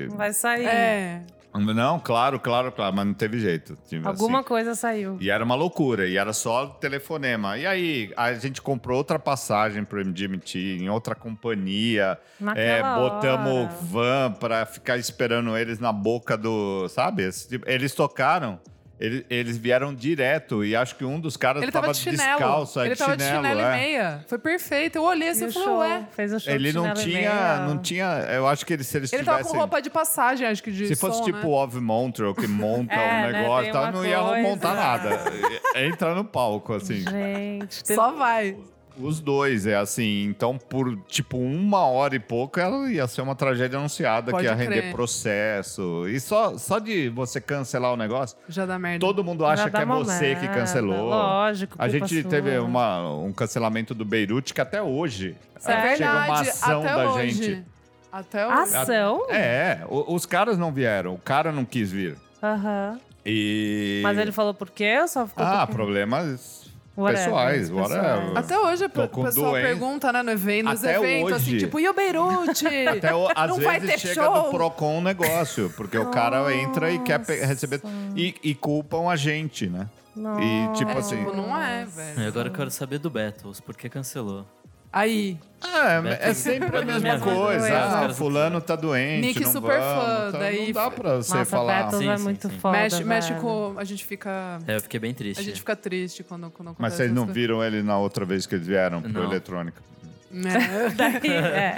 Não 0.10 0.18
vai 0.18 0.34
sair. 0.34 0.66
é. 0.66 1.22
Não, 1.60 2.00
claro, 2.00 2.40
claro, 2.40 2.72
claro, 2.72 2.96
mas 2.96 3.06
não 3.06 3.14
teve 3.14 3.40
jeito. 3.40 3.78
Tipo, 3.88 4.08
Alguma 4.08 4.40
assim. 4.40 4.48
coisa 4.48 4.76
saiu. 4.76 5.18
E 5.20 5.30
era 5.30 5.44
uma 5.44 5.56
loucura, 5.56 6.08
e 6.08 6.18
era 6.18 6.34
só 6.34 6.68
telefonema. 6.68 7.58
E 7.58 7.66
aí, 7.66 8.12
a 8.16 8.34
gente 8.34 8.62
comprou 8.62 8.98
outra 8.98 9.18
passagem 9.20 9.84
pro 9.84 10.00
MGMT, 10.00 10.78
em 10.82 10.90
outra 10.90 11.16
companhia. 11.16 12.18
É, 12.56 12.82
botamos 12.82 13.66
hora. 13.66 13.74
van 13.82 14.32
pra 14.40 14.66
ficar 14.66 14.98
esperando 14.98 15.58
eles 15.58 15.80
na 15.80 15.92
boca 15.92 16.38
do. 16.38 16.88
Sabe? 16.90 17.30
Tipo- 17.32 17.70
Eles 17.70 17.94
tocaram, 17.94 18.60
eles, 19.00 19.26
eles 19.30 19.58
vieram 19.58 19.94
direto, 19.94 20.66
e 20.66 20.76
acho 20.76 20.96
que 20.96 21.06
um 21.06 21.20
dos 21.20 21.38
caras 21.38 21.62
Ele 21.62 21.72
tava, 21.72 21.88
tava 21.88 21.94
de 21.94 22.00
chinelo. 22.00 22.40
descalço, 22.40 22.80
é, 22.80 22.86
ele 22.88 22.96
tava 22.96 23.16
de 23.18 23.24
chinelo 23.24 23.60
é. 23.62 23.64
e 23.64 23.80
meia. 23.80 24.26
Foi 24.28 24.40
perfeito. 24.40 24.96
Eu 24.98 25.04
olhei 25.04 25.30
assim 25.30 25.46
E 25.48 25.52
falei, 25.52 25.68
show, 25.68 25.78
ué. 25.80 26.08
fez 26.12 26.34
o 26.34 26.40
show 26.40 26.54
Ele 26.54 26.70
de 26.72 26.76
não 26.76 26.84
chinelo 26.84 27.00
e 27.00 27.04
tinha, 27.04 27.20
meia. 27.30 27.60
não 27.68 27.78
tinha. 27.78 28.06
Eu 28.32 28.48
acho 28.48 28.66
que 28.66 28.74
eles, 28.74 28.88
se 28.88 28.98
eles 28.98 29.14
Ele 29.14 29.24
tava 29.24 29.38
tivessem. 29.38 29.54
com 29.54 29.60
roupa 29.60 29.82
de 29.82 29.90
passagem, 29.90 30.48
acho 30.48 30.64
que 30.64 30.72
de 30.72 30.88
Se 30.88 30.96
fosse 30.96 31.20
som, 31.20 31.26
tipo 31.26 31.38
né? 31.38 31.46
o 31.46 31.52
Of 31.64 31.80
Montreal, 31.80 32.34
que 32.34 32.48
monta 32.48 32.94
É, 32.98 33.28
o 33.28 33.32
né, 33.32 33.42
negócio, 33.44 33.70
e 33.70 33.72
tal, 33.72 33.92
não 33.92 34.06
ia 34.06 34.22
montar 34.42 34.74
nada. 34.74 35.20
Entra 35.76 36.16
no 36.16 36.24
palco, 36.26 36.74
assim. 36.74 37.02
Gente, 37.02 37.94
Só 37.94 38.12
vai. 38.14 38.58
Os 39.00 39.20
dois, 39.20 39.68
é 39.68 39.76
assim. 39.76 40.24
Então, 40.26 40.58
por 40.58 40.98
tipo 41.08 41.38
uma 41.38 41.86
hora 41.86 42.16
e 42.16 42.20
pouco, 42.20 42.60
ela 42.60 42.90
ia 42.92 43.06
ser 43.08 43.22
uma 43.22 43.36
tragédia 43.36 43.78
anunciada 43.78 44.32
Pode 44.32 44.44
que 44.44 44.50
ia 44.50 44.56
render 44.56 44.82
crer. 44.82 44.92
processo. 44.94 46.08
E 46.08 46.20
só, 46.20 46.58
só 46.58 46.80
de 46.80 47.10
você 47.10 47.40
cancelar 47.40 47.94
o 47.94 47.98
negócio, 47.98 48.38
Já 48.50 48.66
dá 48.66 48.80
merda. 48.80 49.00
todo 49.06 49.24
mundo 49.24 49.42
já 49.44 49.52
acha 49.52 49.70
que 49.70 49.78
é 49.78 49.86
você 49.86 50.36
que 50.36 50.42
merda. 50.42 50.60
cancelou. 50.62 51.10
Lógico. 51.10 51.76
A 51.78 51.88
gente 51.88 52.22
sua. 52.22 52.30
teve 52.30 52.58
uma, 52.60 53.10
um 53.14 53.32
cancelamento 53.32 53.94
do 53.94 54.04
Beirute 54.04 54.54
que 54.54 54.62
até 54.62 54.82
hoje 54.82 55.36
é 55.66 55.72
eh, 55.72 55.96
chega 55.96 56.12
uma 56.12 56.20
verdade. 56.26 56.50
ação 56.50 56.80
Até 56.84 56.96
da 56.96 57.12
hoje. 57.14 57.32
gente. 57.44 57.66
Até 58.12 58.48
hoje. 58.48 58.76
Ação? 58.76 59.28
É, 59.30 59.80
os 59.90 60.26
caras 60.26 60.58
não 60.58 60.72
vieram, 60.72 61.14
o 61.14 61.20
cara 61.20 61.52
não 61.52 61.66
quis 61.66 61.92
vir. 61.92 62.16
Aham. 62.42 63.00
E. 63.26 64.00
Mas 64.04 64.18
ele 64.18 64.32
falou 64.32 64.54
por 64.54 64.70
quê 64.70 64.98
ou 65.02 65.08
só 65.08 65.28
ficou 65.28 65.44
Ah, 65.46 65.60
porque... 65.68 65.74
problemas 65.74 66.67
Whatever, 66.98 67.26
pessoais, 67.26 67.70
whatever. 67.70 68.38
Até 68.38 68.58
hoje 68.60 68.86
a 68.86 68.90
Tô 68.90 69.02
pe- 69.04 69.08
com 69.10 69.22
o 69.22 69.26
pessoal 69.26 69.52
doença. 69.52 69.68
pergunta, 69.68 70.12
né, 70.12 70.24
no 70.24 70.32
evento, 70.32 70.66
nos 70.70 70.84
Até 70.84 70.96
eventos, 70.98 71.34
assim, 71.34 71.52
hoje. 71.56 71.58
tipo, 71.60 71.80
e 71.80 71.88
o 71.88 71.94
Beirute? 71.94 72.66
Até 72.88 73.14
o- 73.14 73.28
às 73.36 73.50
Não 73.50 73.60
vai 73.60 73.80
vezes 73.80 74.02
ter 74.02 74.08
chega 74.10 74.24
show? 74.26 74.44
do 74.46 74.50
Procon 74.50 74.98
um 74.98 75.02
negócio, 75.02 75.72
porque 75.78 75.98
o 75.98 76.08
cara 76.10 76.52
entra 76.56 76.90
e 76.92 76.98
quer 77.00 77.20
receber. 77.24 77.82
E, 78.16 78.34
e 78.44 78.56
culpam 78.56 79.10
a 79.10 79.16
gente, 79.16 79.68
né? 79.68 79.88
E 80.16 80.76
tipo 80.76 80.90
É, 80.90 80.98
assim. 80.98 81.18
tipo, 81.18 81.36
não 81.38 81.56
é, 81.56 81.86
velho. 81.86 82.20
E 82.22 82.26
agora 82.26 82.48
eu 82.48 82.54
quero 82.54 82.72
saber 82.72 82.98
do 82.98 83.10
Battles, 83.12 83.60
por 83.60 83.78
que 83.78 83.88
cancelou? 83.88 84.48
Aí, 84.92 85.38
Ah, 85.62 86.02
Beto- 86.02 86.24
é 86.24 86.34
sempre 86.34 86.78
a 86.78 86.82
mesma 86.86 87.00
Mesma 87.00 87.20
coisa. 87.20 87.78
Ah, 87.78 88.14
fulano 88.14 88.62
tá 88.62 88.76
doente. 88.76 89.22
Nick 89.28 89.44
não 89.44 89.52
super 89.52 89.80
vamos, 89.80 90.06
fã, 90.06 90.32
tá- 90.32 90.38
daí 90.40 90.66
Não 90.68 90.72
dá 90.74 90.92
pra 90.92 91.16
você 91.18 91.34
Nossa, 91.38 91.46
falar. 91.46 91.84
Battles 91.84 92.02
Sim, 92.02 92.10
é 92.10 92.18
sim, 92.18 92.24
muito 92.24 92.50
sim. 92.50 92.60
foda, 92.60 92.78
mexe, 92.78 93.04
mexe 93.04 93.30
velho. 93.30 93.42
com... 93.42 93.74
A 93.78 93.84
gente 93.84 94.06
fica... 94.06 94.60
É, 94.68 94.76
eu 94.76 94.82
fiquei 94.82 95.00
bem 95.00 95.14
triste. 95.14 95.40
A 95.40 95.44
gente 95.44 95.60
fica 95.60 95.76
triste 95.76 96.24
quando, 96.24 96.50
quando 96.52 96.70
acontece 96.70 96.82
Mas 96.82 96.94
vocês 96.94 97.12
não 97.12 97.26
viram 97.26 97.64
ele 97.64 97.82
na 97.82 97.98
outra 97.98 98.24
vez 98.24 98.46
que 98.46 98.56
eles 98.56 98.68
vieram 98.68 99.02
pro 99.02 99.12
Não. 99.12 99.24
eletrônica? 99.26 99.82
coisas. 99.82 99.98
É. 100.30 100.90
Daí, 100.92 101.32
é. 101.32 101.78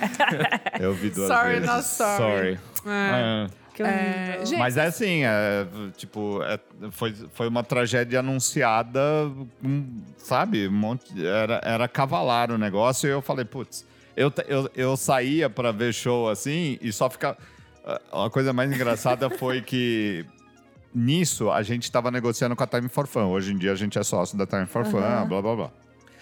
Eu 0.80 0.94
vi 0.94 1.10
duas 1.12 1.28
Sorry, 1.28 1.60
vezes. 1.60 1.68
not 1.68 1.84
sorry. 1.86 2.60
É. 2.86 3.48
Que 3.48 3.50
É, 3.50 3.50
horrível. 3.84 4.46
gente, 4.46 4.60
Mas 4.60 4.78
é 4.78 4.86
assim, 4.86 5.24
é, 5.24 5.68
tipo, 5.98 6.42
é, 6.44 6.60
foi, 6.92 7.14
foi 7.34 7.48
uma 7.48 7.64
tragédia 7.64 8.20
anunciada, 8.20 9.02
hum, 9.64 10.02
sabe? 10.18 10.68
Um 10.68 10.72
monte, 10.72 11.26
era, 11.26 11.62
era 11.64 11.88
cavalar 11.88 12.52
o 12.52 12.58
negócio 12.58 13.08
e 13.08 13.12
eu 13.12 13.22
falei, 13.22 13.46
putz, 13.46 13.86
eu, 14.16 14.32
eu, 14.48 14.70
eu 14.76 14.98
saía 14.98 15.50
pra 15.50 15.72
ver 15.72 15.94
show 15.94 16.30
assim 16.30 16.78
e 16.82 16.92
só 16.92 17.10
ficava. 17.10 17.38
A 18.12 18.26
a 18.26 18.30
coisa 18.30 18.52
mais 18.54 18.72
engraçada 18.72 19.30
foi 19.38 19.62
que 19.62 20.26
nisso 20.94 21.50
a 21.50 21.62
gente 21.64 21.92
tava 21.92 22.12
negociando 22.12 22.56
com 22.56 22.64
a 22.64 22.68
Time 22.68 22.90
for 22.90 23.08
Fun. 23.08 23.26
Hoje 23.26 23.54
em 23.54 23.58
dia 23.58 23.72
a 23.72 23.76
gente 23.76 23.98
é 23.98 24.04
sócio 24.04 24.38
da 24.38 24.46
Time 24.46 24.66
for 24.66 24.86
Fun, 24.86 25.00
blá 25.28 25.42
blá 25.42 25.56
blá. 25.56 25.72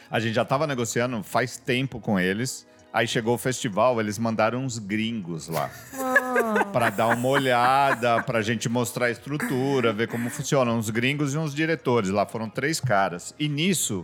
A 0.10 0.20
gente 0.20 0.34
já 0.34 0.46
tava 0.46 0.66
negociando 0.66 1.22
faz 1.24 1.58
tempo 1.58 2.00
com 2.00 2.20
eles. 2.20 2.66
Aí 2.98 3.08
chegou 3.08 3.36
o 3.36 3.38
festival, 3.38 4.00
eles 4.00 4.18
mandaram 4.18 4.66
uns 4.66 4.80
gringos 4.80 5.48
lá 5.48 5.70
para 6.74 6.90
dar 6.90 7.10
uma 7.10 7.28
olhada, 7.28 8.24
pra 8.24 8.42
gente 8.42 8.68
mostrar 8.68 9.06
a 9.06 9.12
estrutura, 9.12 9.94
ver 9.94 10.08
como 10.08 10.32
funciona. 10.32 10.72
Uns 10.72 10.90
gringos 10.90 11.36
e 11.36 11.38
uns 11.38 11.54
diretores 11.54 12.10
lá, 12.10 12.26
foram 12.26 12.50
três 12.50 12.80
caras. 12.80 13.36
E 13.38 13.48
nisso, 13.48 14.04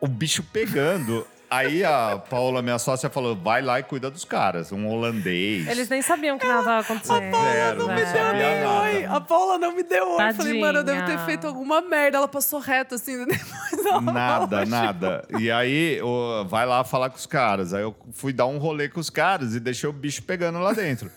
o 0.00 0.08
bicho 0.08 0.42
pegando. 0.42 1.26
Aí 1.50 1.84
a 1.84 2.18
Paola, 2.30 2.62
minha 2.62 2.78
sócia, 2.78 3.08
falou: 3.10 3.36
vai 3.36 3.62
lá 3.62 3.78
e 3.78 3.82
cuida 3.82 4.10
dos 4.10 4.24
caras. 4.24 4.72
Um 4.72 4.86
holandês. 4.88 5.66
Eles 5.68 5.88
nem 5.88 6.02
sabiam 6.02 6.38
que 6.38 6.46
nada 6.46 6.78
acontecendo. 6.78 7.36
Zero, 7.36 7.78
Não 7.80 7.86
não 7.88 7.94
me 7.94 8.04
deu 8.04 8.32
nem 8.32 8.60
nada. 8.62 8.82
oi. 8.82 9.04
A 9.04 9.20
Paula 9.20 9.58
não 9.58 9.72
me 9.74 9.82
deu 9.82 10.16
oi. 10.16 10.28
Eu 10.30 10.34
Falei, 10.34 10.60
mano, 10.60 10.78
eu 10.80 10.84
devo 10.84 11.06
ter 11.06 11.18
feito 11.20 11.46
alguma 11.46 11.80
merda. 11.80 12.18
Ela 12.18 12.28
passou 12.28 12.58
reto 12.58 12.94
assim. 12.96 13.24
Depois 13.26 13.86
ela 13.86 14.00
Nada, 14.00 14.48
falou, 14.56 14.66
nada. 14.66 15.24
E 15.38 15.50
aí, 15.50 16.00
vai 16.46 16.66
lá 16.66 16.82
falar 16.84 17.10
com 17.10 17.16
os 17.16 17.26
caras. 17.26 17.72
Aí 17.74 17.82
eu 17.82 17.94
fui 18.12 18.32
dar 18.32 18.46
um 18.46 18.58
rolê 18.58 18.88
com 18.88 19.00
os 19.00 19.10
caras 19.10 19.54
e 19.54 19.60
deixei 19.60 19.88
o 19.88 19.92
bicho 19.92 20.22
pegando 20.22 20.58
lá 20.58 20.72
dentro. 20.72 21.10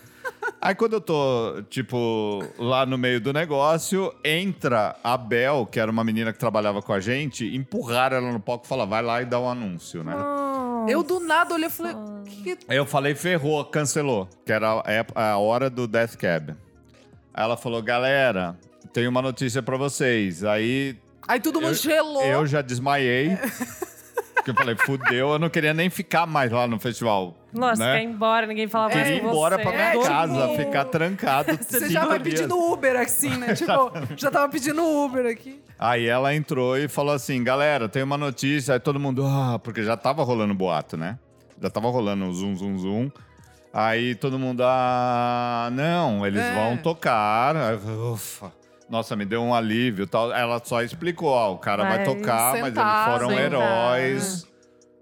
Aí 0.59 0.73
quando 0.73 0.93
eu 0.93 1.01
tô, 1.01 1.61
tipo, 1.69 2.43
lá 2.57 2.85
no 2.85 2.97
meio 2.97 3.21
do 3.21 3.31
negócio, 3.31 4.11
entra 4.23 4.95
a 5.03 5.15
Bel, 5.15 5.67
que 5.67 5.79
era 5.79 5.89
uma 5.91 6.03
menina 6.03 6.33
que 6.33 6.39
trabalhava 6.39 6.81
com 6.81 6.91
a 6.91 6.99
gente, 6.99 7.55
empurraram 7.55 8.17
ela 8.17 8.31
no 8.31 8.39
palco 8.39 8.65
e 8.65 8.67
falaram, 8.67 8.89
vai 8.89 9.01
lá 9.03 9.21
e 9.21 9.25
dá 9.25 9.39
um 9.39 9.47
anúncio, 9.47 10.03
né? 10.03 10.15
Eu 10.87 11.03
do 11.03 11.19
nada 11.19 11.53
olhei 11.53 11.67
e 11.67 11.71
falei, 11.71 11.93
que 12.25 12.55
que 12.55 12.71
Aí 12.71 12.77
eu 12.77 12.85
falei, 12.85 13.13
ferrou, 13.13 13.63
cancelou. 13.65 14.27
Que 14.45 14.51
era 14.51 14.83
a, 15.15 15.23
a 15.31 15.37
hora 15.37 15.69
do 15.69 15.87
Death 15.87 16.15
Cab. 16.15 16.55
Aí 17.33 17.43
ela 17.43 17.55
falou, 17.57 17.81
galera, 17.83 18.57
tem 18.91 19.07
uma 19.07 19.21
notícia 19.21 19.61
pra 19.61 19.77
vocês. 19.77 20.43
Aí 20.43 20.97
Aí 21.27 21.39
todo 21.39 21.61
mundo 21.61 21.71
eu, 21.71 21.75
gelou. 21.75 22.23
eu 22.23 22.47
já 22.47 22.61
desmaiei. 22.61 23.37
Porque 24.47 24.51
eu 24.51 24.55
falei, 24.55 24.75
fudeu, 24.77 25.29
eu 25.31 25.39
não 25.39 25.49
queria 25.49 25.73
nem 25.73 25.89
ficar 25.89 26.25
mais 26.25 26.49
lá 26.51 26.65
no 26.67 26.79
festival. 26.79 27.35
Nossa, 27.53 27.83
né? 27.85 27.97
quer 27.97 28.03
ir 28.03 28.05
embora, 28.05 28.47
ninguém 28.47 28.67
falava 28.67 28.93
mais 28.93 29.07
Queria 29.07 29.21
ir 29.21 29.25
embora 29.25 29.57
você. 29.57 29.61
pra 29.63 29.71
minha 29.71 29.83
É, 29.83 29.91
tipo, 29.91 30.05
casa, 30.05 30.49
ficar 30.55 30.85
trancado. 30.85 31.59
Você 31.61 31.89
já 31.89 32.05
vai 32.05 32.19
dias. 32.19 32.35
pedindo 32.39 32.57
Uber 32.57 32.95
assim, 32.95 33.29
né? 33.37 33.53
Tipo, 33.55 33.91
já 34.15 34.31
tava 34.31 34.47
pedindo 34.49 34.81
Uber 34.83 35.25
aqui. 35.25 35.61
Aí 35.77 36.07
ela 36.07 36.33
entrou 36.33 36.77
e 36.77 36.87
falou 36.87 37.13
assim: 37.13 37.43
galera, 37.43 37.89
tem 37.89 38.01
uma 38.03 38.17
notícia. 38.17 38.73
Aí 38.73 38.79
todo 38.79 38.99
mundo, 38.99 39.25
ah, 39.25 39.59
porque 39.61 39.83
já 39.83 39.97
tava 39.97 40.23
rolando 40.23 40.53
boato, 40.53 40.95
né? 40.95 41.19
Já 41.61 41.69
tava 41.69 41.89
rolando 41.89 42.25
o 42.25 42.33
zoom, 42.33 42.55
zoom, 42.55 42.77
zoom. 42.77 43.11
Aí 43.73 44.15
todo 44.15 44.39
mundo, 44.39 44.61
ah, 44.63 45.69
não, 45.73 46.25
eles 46.25 46.41
É. 46.41 46.53
vão 46.53 46.77
tocar. 46.77 47.55
Aí 47.55 47.73
eu 47.73 47.79
falei, 47.79 47.97
Ufa. 48.13 48.51
Nossa, 48.89 49.15
me 49.15 49.25
deu 49.25 49.41
um 49.41 49.53
alívio 49.53 50.03
e 50.03 50.07
tal. 50.07 50.31
Ela 50.31 50.61
só 50.63 50.81
explicou: 50.81 51.29
ó, 51.29 51.53
o 51.53 51.57
cara 51.57 51.83
vai, 51.83 51.97
Vai 51.97 52.05
tocar, 52.05 52.53
mas 52.53 52.65
sentar, 52.69 53.07
eles 53.09 53.19
foram 53.19 53.29
sentar, 53.29 53.45
heróis. 53.45 54.47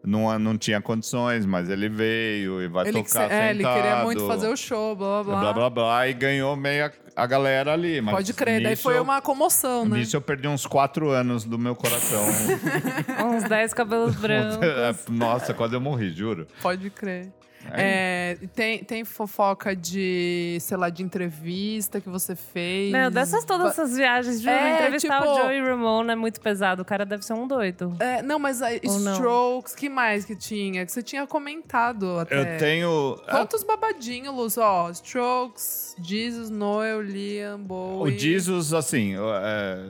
Não, 0.08 0.38
não 0.38 0.56
tinha 0.56 0.80
condições, 0.80 1.48
mas 1.48 1.68
ele 1.68 1.90
veio 1.90 2.62
e 2.62 2.68
vai 2.68 2.88
Ele, 2.88 3.02
tocar 3.02 3.32
é, 3.32 3.50
ele 3.50 3.64
sentado. 3.64 3.76
queria 3.76 4.04
muito 4.04 4.28
fazer 4.28 4.48
o 4.50 4.56
show, 4.56 4.96
blá 4.96 5.24
blá 5.24 5.34
blá. 5.34 5.42
blá 5.42 5.54
blá 5.54 5.70
blá 5.72 6.08
e 6.08 6.14
ganhou 6.14 6.56
meia 6.56 6.94
a 7.16 7.26
galera 7.26 7.74
ali. 7.74 8.00
Mas 8.02 8.14
Pode 8.14 8.34
crer, 8.36 8.62
daí 8.62 8.74
nisso 8.74 8.84
foi 8.84 8.98
eu- 9.00 9.02
uma 9.02 9.20
comoção, 9.20 9.84
né? 9.84 9.98
Nisso 9.98 10.16
eu 10.16 10.22
perdi 10.22 10.48
uns 10.48 10.68
quatro 10.68 11.10
anos 11.10 11.44
do 11.44 11.58
meu 11.58 11.76
coração. 11.76 12.22
Uns 13.36 13.44
10 13.46 13.74
cabelos 13.74 14.14
brancos. 14.22 14.60
Nossa, 15.10 15.56
quase 15.56 15.74
eu 15.76 15.82
morri, 15.82 16.12
juro. 16.12 16.46
Pode 16.62 16.88
crer. 16.92 17.32
É, 17.72 18.38
tem, 18.56 18.84
tem 18.84 19.04
fofoca 19.06 19.76
de, 19.76 20.58
sei 20.62 20.78
lá, 20.78 20.90
de 20.90 21.04
entrevista 21.04 22.00
que 22.00 22.10
você 22.10 22.36
fez. 22.36 22.92
Meu, 22.92 23.10
dessas 23.12 23.44
todas 23.46 23.72
essas 23.72 23.96
viagens, 23.96 24.42
juro, 24.42 24.54
É, 24.54 24.76
entrevistar 24.76 25.20
tipo- 25.22 25.32
o 25.32 25.36
Joey 25.38 25.62
Ramone 25.62 26.12
é 26.12 26.16
muito 26.16 26.40
pesado. 26.42 26.82
O 26.82 26.86
cara 26.86 27.06
deve 27.06 27.26
ser 27.26 27.34
um 27.34 27.48
doido. 27.48 27.96
É, 28.00 28.22
não, 28.22 28.38
mas 28.40 28.62
a 28.62 28.68
Ou 28.86 29.00
não? 29.00 29.14
Strokes, 29.14 29.76
que 29.76 29.90
mais 29.90 30.26
que 30.26 30.36
tinha? 30.36 30.86
Que 30.86 30.92
você 30.92 31.02
tinha 31.04 31.26
comentado 31.28 32.20
até. 32.20 32.56
Eu 32.56 32.58
tenho. 32.60 33.18
Quantos 33.30 33.64
babadinhos, 33.64 34.34
Luz? 34.36 34.58
Ó, 34.58 34.90
Strokes, 34.92 35.96
Jesus, 36.02 36.50
Noel, 36.50 37.02
Liam, 37.02 37.56
O 37.56 37.60
Bowie. 37.60 38.18
Jesus, 38.18 38.74
assim, 38.74 39.16
é, 39.16 39.84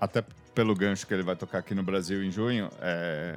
até 0.00 0.22
pelo 0.54 0.74
gancho 0.74 1.06
que 1.06 1.12
ele 1.12 1.22
vai 1.22 1.36
tocar 1.36 1.58
aqui 1.58 1.74
no 1.74 1.82
Brasil 1.82 2.22
em 2.24 2.30
junho, 2.30 2.70
é, 2.80 3.36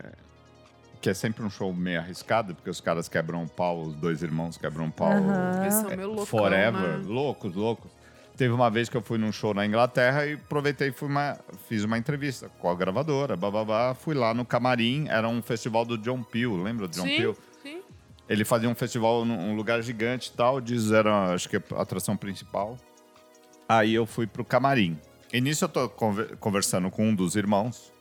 que 1.01 1.09
é 1.09 1.13
sempre 1.13 1.43
um 1.43 1.49
show 1.49 1.73
meio 1.73 1.99
arriscado, 1.99 2.53
porque 2.53 2.69
os 2.69 2.81
caras 2.81 3.07
quebram 3.07 3.43
o 3.43 3.49
pau, 3.49 3.81
os 3.81 3.95
dois 3.95 4.21
irmãos 4.21 4.57
quebram 4.57 4.88
o 4.88 4.91
pau. 4.91 5.12
Aham. 5.12 5.57
Eles 5.62 5.73
são 5.73 5.89
meio 5.89 6.07
loucão, 6.09 6.25
Forever, 6.25 6.97
né? 6.99 7.03
loucos, 7.05 7.55
loucos. 7.55 7.91
Teve 8.35 8.53
uma 8.53 8.69
vez 8.69 8.88
que 8.88 8.95
eu 8.95 9.01
fui 9.01 9.17
num 9.17 9.31
show 9.33 9.53
na 9.53 9.65
Inglaterra 9.65 10.25
e 10.25 10.33
aproveitei 10.33 10.89
e 10.89 10.91
fui 10.93 11.09
uma, 11.09 11.38
fiz 11.67 11.83
uma 11.83 11.97
entrevista 11.97 12.49
com 12.59 12.69
a 12.69 12.75
gravadora, 12.75 13.35
bababá. 13.35 13.93
Fui 13.93 14.15
lá 14.15 14.33
no 14.33 14.45
camarim, 14.45 15.07
era 15.09 15.27
um 15.27 15.41
festival 15.41 15.83
do 15.83 15.97
John 15.97 16.23
Peel, 16.23 16.55
lembra 16.55 16.88
do 16.88 16.95
John 16.95 17.03
Sim, 17.03 17.17
Peel? 17.17 17.38
sim. 17.62 17.81
Ele 18.29 18.45
fazia 18.45 18.69
um 18.69 18.75
festival 18.75 19.25
num 19.25 19.55
lugar 19.55 19.81
gigante 19.81 20.29
e 20.33 20.38
tal, 20.38 20.62
diz 20.62 20.91
era, 20.91 21.33
acho 21.33 21.49
que 21.49 21.57
a 21.57 21.62
atração 21.81 22.15
principal. 22.15 22.77
Aí 23.67 23.93
eu 23.93 24.05
fui 24.05 24.25
pro 24.25 24.45
camarim. 24.45 24.97
E 25.33 25.41
nisso 25.41 25.65
eu 25.65 25.69
tô 25.69 25.89
conver- 25.89 26.38
conversando 26.38 26.89
com 26.89 27.07
um 27.09 27.13
dos 27.15 27.35
irmãos. 27.35 27.91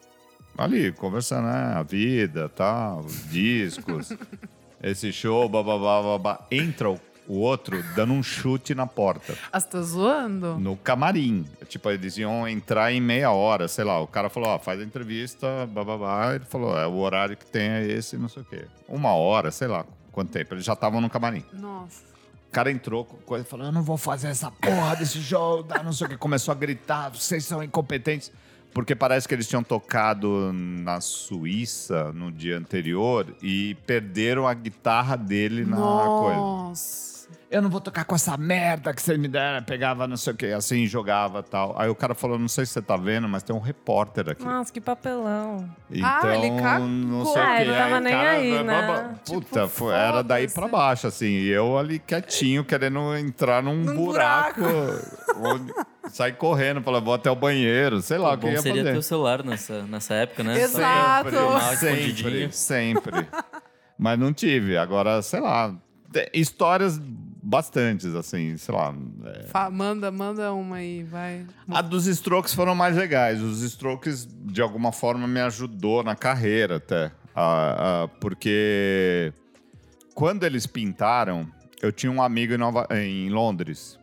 Ali, 0.59 0.93
conversando, 0.93 1.47
né? 1.47 1.75
A 1.77 1.83
vida, 1.83 2.49
tal, 2.49 3.01
os 3.01 3.31
discos, 3.31 4.13
esse 4.83 5.13
show, 5.13 5.49
bababá, 5.49 6.03
babá. 6.03 6.47
Entra 6.51 6.91
o, 6.91 7.01
o 7.29 7.39
outro 7.39 7.83
dando 7.95 8.13
um 8.13 8.23
chute 8.23 8.75
na 8.75 8.87
porta. 8.87 9.39
Ah, 9.53 9.61
você 9.61 9.69
tá 9.69 9.81
zoando? 9.81 10.59
No 10.59 10.77
camarim. 10.77 11.47
Tipo, 11.69 11.91
eles 11.91 12.19
iam 12.19 12.49
entrar 12.49 12.93
em 12.93 13.01
meia 13.01 13.31
hora, 13.31 13.69
sei 13.69 13.85
lá. 13.85 14.01
O 14.01 14.07
cara 14.07 14.29
falou, 14.29 14.49
ó, 14.49 14.59
faz 14.59 14.81
a 14.81 14.85
entrevista, 14.85 15.67
bababá. 15.67 16.35
Ele 16.35 16.45
falou, 16.45 16.77
é, 16.77 16.87
o 16.87 16.97
horário 16.97 17.37
que 17.37 17.47
tem 17.47 17.69
é 17.69 17.87
esse, 17.87 18.17
não 18.17 18.29
sei 18.29 18.43
o 18.43 18.45
quê. 18.45 18.67
Uma 18.89 19.13
hora, 19.13 19.51
sei 19.51 19.69
lá 19.69 19.87
quanto 20.19 20.33
tempo. 20.33 20.55
Eles 20.55 20.65
já 20.65 20.73
estavam 20.73 21.01
no 21.01 21.09
camarim. 21.09 21.45
Nossa. 21.53 22.03
O 22.49 22.51
cara 22.51 22.73
entrou 22.73 23.05
com 23.05 23.17
coisa 23.19 23.45
e 23.45 23.49
falou: 23.49 23.67
Eu 23.67 23.73
não 23.73 23.83
vou 23.83 23.97
fazer 23.97 24.29
essa 24.29 24.51
porra 24.51 24.97
desse 24.97 25.21
dá 25.67 25.83
não 25.83 25.93
sei 25.93 26.07
o 26.07 26.11
que. 26.11 26.17
Começou 26.17 26.51
a 26.51 26.55
gritar: 26.55 27.11
Vocês 27.11 27.45
são 27.45 27.63
incompetentes. 27.63 28.33
Porque 28.75 28.95
parece 28.95 29.27
que 29.27 29.35
eles 29.35 29.49
tinham 29.49 29.63
tocado 29.63 30.53
na 30.53 31.01
Suíça 31.01 32.13
no 32.13 32.31
dia 32.31 32.57
anterior 32.59 33.27
e 33.43 33.75
perderam 33.87 34.47
a 34.47 34.55
guitarra 34.55 35.17
dele 35.17 35.65
na 35.65 35.77
coisa. 35.77 36.37
Nossa. 36.37 37.09
Eu 37.51 37.63
não 37.63 37.71
vou 37.71 37.81
tocar 37.81 38.05
com 38.05 38.15
essa 38.15 38.37
merda 38.37 38.93
que 38.93 39.01
você 39.01 39.17
me 39.17 39.27
deram. 39.27 39.63
Pegava 39.65 40.07
não 40.07 40.19
sei 40.19 40.35
o 40.35 40.37
que, 40.37 40.47
assim, 40.53 40.87
jogava 40.87 41.43
tal. 41.43 41.75
Aí 41.79 41.89
o 41.89 41.95
cara 41.95 42.15
falou: 42.15 42.39
Não 42.39 42.47
sei 42.49 42.67
se 42.67 42.73
você 42.73 42.83
tá 42.83 42.95
vendo, 42.95 43.27
mas 43.27 43.43
tem 43.43 43.57
um 43.57 43.59
repórter 43.59 44.29
aqui. 44.29 44.45
Nossa, 44.45 44.71
que 44.71 44.81
papelão. 44.83 45.67
Então, 45.91 46.07
Ah, 46.31 46.37
ele 46.37 46.61
cagou. 46.61 46.87
não 46.87 47.25
sei 47.25 47.43
o 47.43 47.45
Ah, 47.47 47.57
que. 47.57 47.63
ele 47.63 47.73
tava 47.73 47.97
o 47.97 48.01
nem 48.01 48.13
cara- 48.13 48.31
aí, 48.33 48.63
né? 48.63 49.15
Puta, 49.25 49.47
Tipo, 49.63 49.69
foi- 49.69 49.95
era 49.95 50.23
daí 50.23 50.47
pra 50.49 50.69
baixo, 50.69 51.07
assim. 51.07 51.27
E 51.27 51.49
eu 51.49 51.79
ali 51.79 51.99
quietinho, 51.99 52.65
querendo 52.65 53.17
entrar 53.17 53.63
num, 53.63 53.77
Num 53.77 53.95
buraco. 53.97 54.61
onde- 55.43 55.73
sair 56.11 56.33
correndo, 56.37 56.83
falar, 56.83 57.01
vou 57.01 57.15
até 57.15 57.31
o 57.31 57.37
banheiro, 57.37 58.01
sei 58.03 58.19
lá 58.19 58.31
o, 58.31 58.35
O 58.35 58.39
que 58.39 58.47
bom 58.47 58.53
ia 58.53 58.63
seria 58.63 58.83
fazer. 58.83 58.93
ter 58.93 58.99
o 58.99 59.03
celular 59.03 59.45
nessa, 59.45 59.83
nessa 59.83 60.15
época, 60.15 60.43
né? 60.45 60.61
Exato. 60.61 61.31
Sempre, 61.77 62.01
escondidinho. 62.07 62.53
sempre. 62.53 63.27
Mas 63.99 64.19
não 64.19 64.33
tive. 64.33 64.77
Agora, 64.77 65.21
sei 65.23 65.41
lá, 65.41 65.75
histórias 66.33 67.01
bastantes, 67.43 68.15
assim, 68.15 68.57
sei 68.57 68.75
lá. 68.75 68.95
é, 69.27 69.43
Fa- 69.45 69.71
manda, 69.71 70.11
manda 70.11 70.53
uma 70.53 70.77
aí, 70.77 71.03
vai. 71.03 71.45
A 71.71 71.81
dos 71.83 72.07
Strokes 72.07 72.55
foram 72.55 72.75
mais 72.75 72.97
legais. 72.97 73.41
Os 73.41 73.61
Strokes, 73.63 74.27
de 74.31 74.61
alguma 74.63 74.93
forma, 74.93 75.27
me 75.27 75.41
ajudou 75.41 76.03
na 76.05 76.15
carreira 76.15 76.77
até. 76.77 77.11
Ah, 77.35 78.05
ah, 78.05 78.09
porque 78.21 79.33
quando 80.15 80.45
eles 80.45 80.67
pintaram, 80.67 81.49
eu 81.81 81.91
tinha 81.93 82.11
um 82.13 82.23
amigo 82.23 82.53
em, 82.55 82.59
Nova- 82.59 82.87
em 82.91 83.29
Londres. 83.31 83.98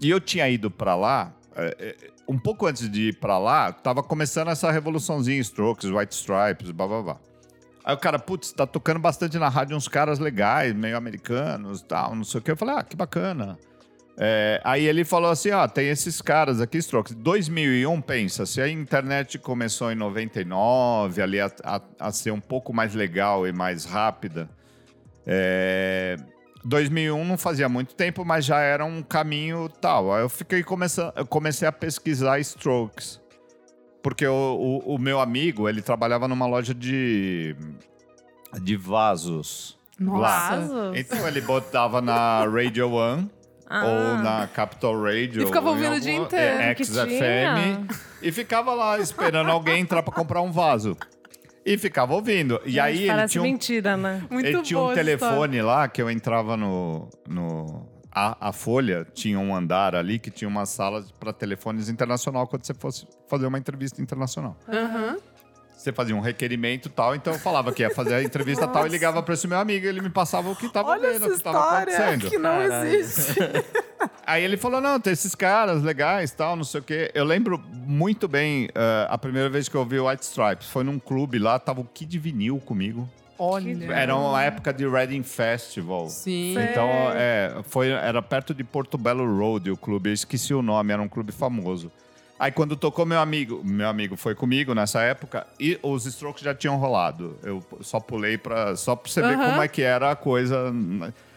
E 0.00 0.10
eu 0.10 0.20
tinha 0.20 0.48
ido 0.48 0.70
pra 0.70 0.94
lá. 0.94 1.32
eh, 1.56 1.76
eh, 1.78 2.10
um 2.28 2.38
pouco 2.38 2.66
antes 2.66 2.88
de 2.88 3.08
ir 3.08 3.16
pra 3.18 3.38
lá, 3.38 3.72
tava 3.72 4.02
começando 4.02 4.48
essa 4.48 4.70
revoluçãozinha 4.70 5.40
Strokes, 5.40 5.90
White 5.90 6.14
Stripes, 6.14 6.70
blá 6.70 6.86
blá 6.86 7.02
blá. 7.02 7.16
Aí 7.84 7.94
o 7.94 7.98
cara, 7.98 8.18
putz, 8.18 8.52
tá 8.52 8.66
tocando 8.66 9.00
bastante 9.00 9.36
na 9.38 9.48
rádio 9.48 9.76
uns 9.76 9.88
caras 9.88 10.18
legais, 10.18 10.72
meio 10.74 10.96
americanos 10.96 11.82
tal, 11.82 12.14
não 12.14 12.22
sei 12.24 12.38
o 12.40 12.42
que. 12.42 12.50
Eu 12.50 12.56
falei, 12.56 12.76
ah, 12.76 12.82
que 12.84 12.94
bacana. 12.94 13.58
É, 14.22 14.60
aí 14.64 14.84
ele 14.86 15.02
falou 15.04 15.30
assim: 15.30 15.50
ó, 15.50 15.66
tem 15.66 15.88
esses 15.88 16.20
caras 16.20 16.60
aqui, 16.60 16.76
Strokes. 16.78 17.14
2001, 17.16 18.00
pensa, 18.02 18.44
se 18.46 18.60
a 18.60 18.68
internet 18.68 19.38
começou 19.38 19.90
em 19.90 19.94
99, 19.94 21.22
ali 21.22 21.40
a, 21.40 21.50
a- 21.64 21.80
a 21.98 22.12
ser 22.12 22.30
um 22.30 22.40
pouco 22.40 22.72
mais 22.72 22.94
legal 22.94 23.46
e 23.46 23.52
mais 23.52 23.84
rápida. 23.86 24.48
É, 25.26 26.16
2001 26.64 27.24
não 27.24 27.38
fazia 27.38 27.68
muito 27.68 27.94
tempo, 27.94 28.24
mas 28.24 28.44
já 28.44 28.60
era 28.60 28.84
um 28.84 29.02
caminho 29.02 29.68
tal. 29.80 30.12
Aí 30.14 30.22
eu 30.22 30.28
fiquei 30.28 30.62
começando, 30.62 31.12
eu 31.16 31.26
comecei 31.26 31.66
a 31.66 31.72
pesquisar 31.72 32.38
Strokes. 32.40 33.20
Porque 34.02 34.26
o, 34.26 34.32
o- 34.84 34.94
o 34.94 34.98
meu 34.98 35.20
amigo, 35.20 35.68
ele 35.68 35.82
trabalhava 35.82 36.26
numa 36.26 36.46
loja 36.46 36.72
de, 36.74 37.54
de 38.62 38.76
vasos. 38.76 39.78
Nossa. 39.98 40.56
Vasos? 40.56 40.96
Então 40.96 41.28
ele 41.28 41.40
botava 41.42 42.00
na 42.00 42.44
Radio 42.46 42.90
One 42.92 43.30
Ah. 43.72 43.84
ou 43.86 44.18
na 44.18 44.48
Capital 44.48 45.00
Radio. 45.00 45.42
E 45.42 45.46
ficava 45.46 45.68
ouvindo 45.70 45.94
o 45.94 46.00
dia 46.00 46.14
inteiro. 46.14 46.58
é, 46.60 46.74
Que 46.74 46.84
XFM. 46.84 47.86
E 48.20 48.32
ficava 48.32 48.74
lá 48.74 48.98
esperando 48.98 49.48
alguém 49.50 49.80
entrar 49.80 50.02
pra 50.02 50.12
comprar 50.12 50.40
um 50.42 50.50
vaso. 50.50 50.96
E 51.64 51.76
ficava 51.76 52.14
ouvindo. 52.14 52.60
E 52.64 52.70
Gente, 52.72 52.80
aí 52.80 53.10
ele 53.10 53.28
tinha 53.28 53.42
um, 53.42 53.44
mentira, 53.44 53.96
né? 53.96 54.22
Muito 54.30 54.46
ele 54.46 54.62
tinha 54.62 54.80
um 54.80 54.94
telefone 54.94 55.62
lá 55.62 55.88
que 55.88 56.00
eu 56.00 56.10
entrava 56.10 56.56
no. 56.56 57.08
no 57.28 57.86
a, 58.12 58.48
a 58.48 58.52
Folha 58.52 59.06
tinha 59.14 59.38
um 59.38 59.54
andar 59.54 59.94
ali 59.94 60.18
que 60.18 60.30
tinha 60.30 60.48
uma 60.48 60.66
sala 60.66 61.04
para 61.20 61.32
telefones 61.32 61.88
internacional 61.88 62.46
quando 62.46 62.64
você 62.64 62.74
fosse 62.74 63.06
fazer 63.28 63.46
uma 63.46 63.58
entrevista 63.58 64.02
internacional. 64.02 64.56
Aham. 64.68 65.16
Você 65.80 65.92
fazia 65.92 66.14
um 66.14 66.20
requerimento 66.20 66.86
e 66.86 66.90
tal, 66.90 67.14
então 67.14 67.32
eu 67.32 67.38
falava 67.38 67.72
que 67.72 67.82
ia 67.82 67.90
fazer 67.90 68.14
a 68.14 68.22
entrevista 68.22 68.68
tal 68.68 68.86
e 68.86 68.90
ligava 68.90 69.22
para 69.22 69.32
esse 69.34 69.48
meu 69.48 69.58
amigo, 69.58 69.86
ele 69.86 70.00
me 70.00 70.10
passava 70.10 70.50
o 70.50 70.56
que 70.56 70.68
tava 70.68 70.90
Olha 70.90 71.12
vendo, 71.12 71.26
o 71.26 71.32
que 71.32 71.42
tava 71.42 71.58
história 71.58 71.96
acontecendo. 71.96 72.30
que 72.30 72.38
não 72.38 72.50
Caralho. 72.58 72.94
existe. 72.94 73.40
Aí 74.26 74.44
ele 74.44 74.56
falou: 74.56 74.80
não, 74.80 75.00
tem 75.00 75.12
esses 75.12 75.34
caras 75.34 75.82
legais 75.82 76.30
tal, 76.32 76.54
não 76.54 76.64
sei 76.64 76.80
o 76.80 76.84
quê. 76.84 77.10
Eu 77.14 77.24
lembro 77.24 77.58
muito 77.72 78.28
bem 78.28 78.68
eh, 78.74 79.06
a 79.08 79.18
primeira 79.18 79.48
vez 79.48 79.68
que 79.68 79.74
eu 79.74 79.80
ouvi 79.80 79.98
o 79.98 80.08
White 80.08 80.24
Stripes. 80.24 80.68
Foi 80.68 80.84
num 80.84 80.98
clube 80.98 81.38
lá, 81.38 81.58
tava 81.58 81.80
o 81.80 81.84
Kid 81.84 82.18
Vinil 82.18 82.58
comigo. 82.58 83.08
Olha. 83.38 83.92
Era 83.92 84.14
uma 84.14 84.42
época 84.42 84.72
de 84.72 84.86
Reading 84.86 85.22
Festival. 85.22 86.08
Sim. 86.08 86.54
Então, 86.58 86.88
é, 87.14 87.56
foi, 87.64 87.88
era 87.88 88.20
perto 88.20 88.52
de 88.52 88.62
Porto 88.62 88.98
Belo 88.98 89.24
Road 89.38 89.70
o 89.70 89.76
clube. 89.76 90.10
Eu 90.10 90.14
esqueci 90.14 90.52
o 90.52 90.60
nome, 90.60 90.92
era 90.92 91.00
um 91.00 91.08
clube 91.08 91.32
famoso. 91.32 91.90
Aí 92.40 92.50
quando 92.50 92.74
tocou 92.74 93.04
meu 93.04 93.20
amigo, 93.20 93.60
meu 93.62 93.86
amigo 93.86 94.16
foi 94.16 94.34
comigo 94.34 94.74
nessa 94.74 95.02
época 95.02 95.46
e 95.60 95.78
os 95.82 96.06
Strokes 96.06 96.42
já 96.42 96.54
tinham 96.54 96.78
rolado. 96.78 97.36
Eu 97.42 97.62
só 97.82 98.00
pulei 98.00 98.38
para 98.38 98.74
só 98.76 98.96
pra 98.96 99.12
você 99.12 99.20
ver 99.20 99.34
Aham. 99.34 99.50
como 99.50 99.62
é 99.62 99.68
que 99.68 99.82
era 99.82 100.10
a 100.10 100.16
coisa. 100.16 100.72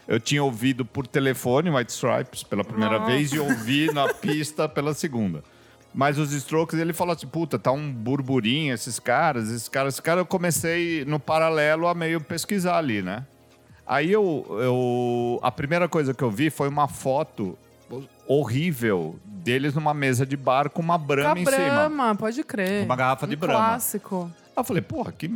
Eu 0.08 0.18
tinha 0.18 0.42
ouvido 0.42 0.82
por 0.82 1.06
telefone 1.06 1.68
White 1.68 1.92
Stripes 1.92 2.42
pela 2.42 2.64
primeira 2.64 2.98
Nossa. 2.98 3.12
vez 3.12 3.34
e 3.34 3.38
ouvi 3.38 3.92
na 3.92 4.12
pista 4.16 4.66
pela 4.66 4.94
segunda. 4.94 5.44
Mas 5.92 6.18
os 6.18 6.32
Strokes, 6.32 6.78
ele 6.78 6.94
falou 6.94 7.14
assim, 7.14 7.26
puta, 7.26 7.58
tá 7.58 7.70
um 7.70 7.92
burburinho 7.92 8.72
esses 8.72 8.98
caras, 8.98 9.50
esses 9.50 9.68
caras, 9.68 9.92
esses 9.92 10.00
caras. 10.00 10.20
Eu 10.20 10.26
comecei 10.26 11.04
no 11.04 11.20
paralelo 11.20 11.86
a 11.86 11.94
meio 11.94 12.18
pesquisar 12.18 12.78
ali, 12.78 13.02
né? 13.02 13.26
Aí 13.86 14.10
eu, 14.10 14.46
eu. 14.58 15.38
A 15.42 15.52
primeira 15.52 15.86
coisa 15.86 16.14
que 16.14 16.24
eu 16.24 16.30
vi 16.30 16.48
foi 16.48 16.66
uma 16.66 16.88
foto 16.88 17.58
horrível 18.26 19.16
deles 19.24 19.74
numa 19.74 19.92
mesa 19.94 20.24
de 20.24 20.36
bar 20.36 20.70
com 20.70 20.80
uma 20.82 20.98
Com 20.98 21.04
a 21.04 21.06
brama 21.06 21.38
em 21.40 21.44
cima. 21.44 21.56
Brahma, 21.56 22.14
pode 22.14 22.42
crer. 22.44 22.84
Uma 22.84 22.96
garrafa 22.96 23.26
de 23.26 23.36
um 23.36 23.38
Brahma. 23.38 23.58
clássico. 23.66 24.30
Aí 24.46 24.52
eu 24.60 24.64
falei, 24.64 24.82
porra, 24.82 25.12
que 25.12 25.28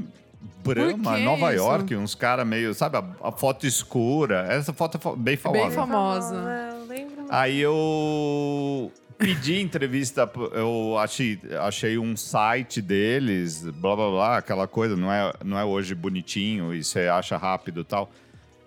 Brahma, 0.65 1.17
que 1.17 1.25
Nova 1.25 1.55
isso? 1.55 1.63
York, 1.65 1.97
uns 1.97 2.15
caras 2.15 2.47
meio, 2.47 2.73
sabe, 2.75 2.97
a, 2.99 3.05
a 3.29 3.33
foto 3.33 3.67
escura. 3.67 4.47
Essa 4.51 4.73
foto 4.73 4.97
é 4.97 5.17
bem 5.17 5.37
famosa. 5.37 5.63
Bem 5.67 5.71
famosa. 5.71 6.35
Eu 6.81 6.87
lembro. 6.87 7.25
Aí 7.29 7.59
eu 7.59 8.93
pedi 9.19 9.61
entrevista, 9.61 10.27
pro- 10.27 10.47
eu 10.55 10.97
achei, 10.99 11.39
achei 11.61 11.99
um 11.99 12.17
site 12.17 12.81
deles, 12.81 13.63
blá 13.65 13.97
blá 13.97 14.09
blá, 14.11 14.37
aquela 14.39 14.67
coisa, 14.69 14.97
não 14.97 15.13
é, 15.13 15.33
não 15.45 15.59
é 15.59 15.65
hoje 15.65 15.95
bonitinho 15.95 16.73
e 16.73 16.83
você 16.85 17.09
acha 17.09 17.37
rápido 17.37 17.81
e 17.81 17.85
tal. 17.85 18.11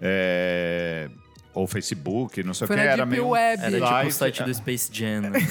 É, 0.02 1.10
ou 1.54 1.68
Facebook, 1.68 2.44
não 2.44 2.54
sei 2.54 2.66
o 2.66 2.68
que, 2.68 2.74
era 2.80 3.06
meio. 3.06 3.30
Web. 3.30 3.64
Era 3.64 3.72
tipo 3.72 3.86
o 3.86 3.88
Site, 3.90 4.14
site 4.14 4.44
do 4.44 4.54
Space 4.54 4.90
Jam. 4.92 5.22
né? 5.22 5.32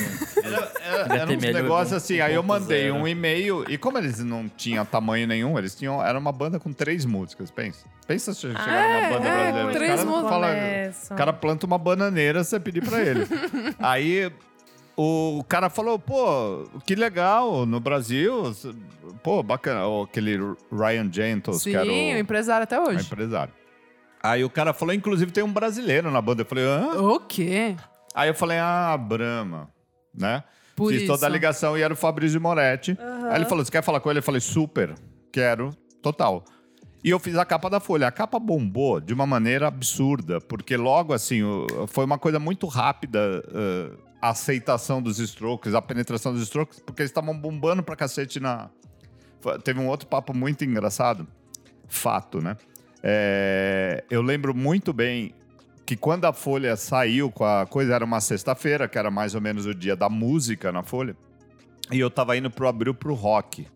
Era, 0.91 1.15
era 1.15 1.25
uns 1.27 1.35
HTML 1.35 1.53
negócios 1.53 1.93
assim, 1.93 2.21
aí 2.21 2.35
eu 2.35 2.43
mandei 2.43 2.89
1.0. 2.89 2.95
um 2.95 3.07
e-mail, 3.07 3.65
e 3.69 3.79
como 3.79 3.97
eles 3.99 4.19
não 4.25 4.49
tinham 4.49 4.85
tamanho 4.85 5.27
nenhum, 5.27 5.57
eles 5.57 5.75
tinham. 5.75 6.03
Era 6.03 6.19
uma 6.19 6.33
banda 6.33 6.59
com 6.59 6.73
três 6.73 7.05
músicas, 7.05 7.51
pensa. 7.51 7.87
Pensa 8.07 8.35
se 8.35 8.41
chegar 8.41 8.59
numa 8.59 9.19
banda 9.19 9.29
é, 9.29 9.53
brasileira. 9.53 9.73
três 9.73 10.05
músicas. 10.05 10.31
Começo. 10.31 11.15
o 11.15 11.17
cara 11.17 11.33
planta 11.33 11.67
uma 11.67 11.79
bananeira, 11.79 12.43
você 12.43 12.59
pedir 12.59 12.83
pra 12.83 13.01
ele. 13.01 13.25
Aí 13.79 14.33
o 14.97 15.45
cara 15.49 15.71
falou, 15.71 15.99
pô, 15.99 16.69
que 16.85 16.95
legal, 16.95 17.65
no 17.65 17.79
Brasil, 17.79 18.55
pô, 19.23 19.43
bacana. 19.43 19.83
Aquele 20.03 20.39
Ryan 20.73 21.11
Gentles, 21.13 21.63
Sim, 21.63 21.71
que 21.71 21.77
era 21.77 21.87
o 21.87 21.93
o, 21.93 22.19
empresário 22.19 22.65
até 22.65 22.79
o 22.79 22.85
hoje. 22.85 23.07
empresário. 23.07 23.53
Aí 24.23 24.45
o 24.45 24.51
cara 24.51 24.73
falou, 24.73 24.95
inclusive 24.95 25.33
tem 25.33 25.43
um 25.43 25.53
brasileiro 25.53 26.11
na 26.11 26.21
banda. 26.21 26.43
Eu 26.43 26.47
falei, 26.47 26.65
hã? 26.65 27.01
O 27.03 27.21
quê? 27.21 27.77
Aí 28.15 28.29
eu 28.29 28.35
falei, 28.35 28.59
ah, 28.59 28.97
Brahma, 28.97 29.71
né? 30.15 30.45
Por 30.77 30.93
Fiz 30.93 31.03
isso. 31.03 31.13
toda 31.13 31.27
a 31.27 31.29
ligação 31.29 31.77
e 31.77 31.83
era 31.83 31.93
o 31.93 31.97
Fabrício 31.97 32.41
Moretti. 32.41 32.97
Aí 33.31 33.37
ele 33.37 33.45
falou, 33.47 33.65
você 33.65 33.71
quer 33.71 33.83
falar 33.83 34.01
com 34.01 34.11
ele? 34.11 34.19
Eu 34.19 34.23
falei, 34.23 34.41
super, 34.41 34.95
quero, 35.33 35.71
total. 36.03 36.45
E 37.03 37.11
eu 37.11 37.19
fiz 37.19 37.37
a 37.37 37.45
capa 37.45 37.71
da 37.71 37.81
Folha. 37.81 38.09
A 38.09 38.13
capa 38.13 38.39
bombou 38.39 39.01
de 39.01 39.15
uma 39.15 39.27
maneira 39.27 39.69
absurda, 39.69 40.41
porque 40.41 40.77
logo 40.77 41.15
assim, 41.15 41.41
foi 41.89 42.05
uma 42.05 42.19
coisa 42.19 42.39
muito 42.39 42.67
rápida 42.67 43.43
eh, 43.55 43.91
a 44.21 44.31
aceitação 44.31 45.01
dos 45.01 45.19
strokes, 45.19 45.75
a 45.75 45.81
penetração 45.81 46.33
dos 46.33 46.43
strokes, 46.43 46.79
porque 46.81 47.03
eles 47.03 47.11
estavam 47.11 47.37
bombando 47.37 47.83
pra 47.83 47.97
cacete 47.97 48.39
na... 48.39 48.69
Teve 49.65 49.81
um 49.81 49.89
outro 49.89 50.07
papo 50.07 50.35
muito 50.35 50.63
engraçado, 50.63 51.27
fato, 51.89 52.43
né? 52.43 52.57
É, 53.03 54.05
eu 54.11 54.23
lembro 54.23 54.55
muito 54.55 54.93
bem 54.93 55.35
que 55.87 55.97
quando 55.97 56.25
a 56.25 56.33
Folha 56.33 56.77
saiu 56.77 57.31
com 57.31 57.45
a 57.45 57.67
coisa, 57.67 57.95
era 57.95 58.05
uma 58.05 58.21
sexta-feira, 58.21 58.87
que 58.87 58.97
era 58.97 59.11
mais 59.11 59.35
ou 59.35 59.41
menos 59.41 59.67
o 59.67 59.75
dia 59.75 59.97
da 59.97 60.09
música 60.09 60.71
na 60.71 60.83
Folha, 60.83 61.17
e 61.91 61.99
eu 61.99 62.09
tava 62.09 62.37
indo 62.37 62.51
pro 62.51 62.69
Abril 62.69 62.95
pro 62.95 63.15
Rock. 63.15 63.67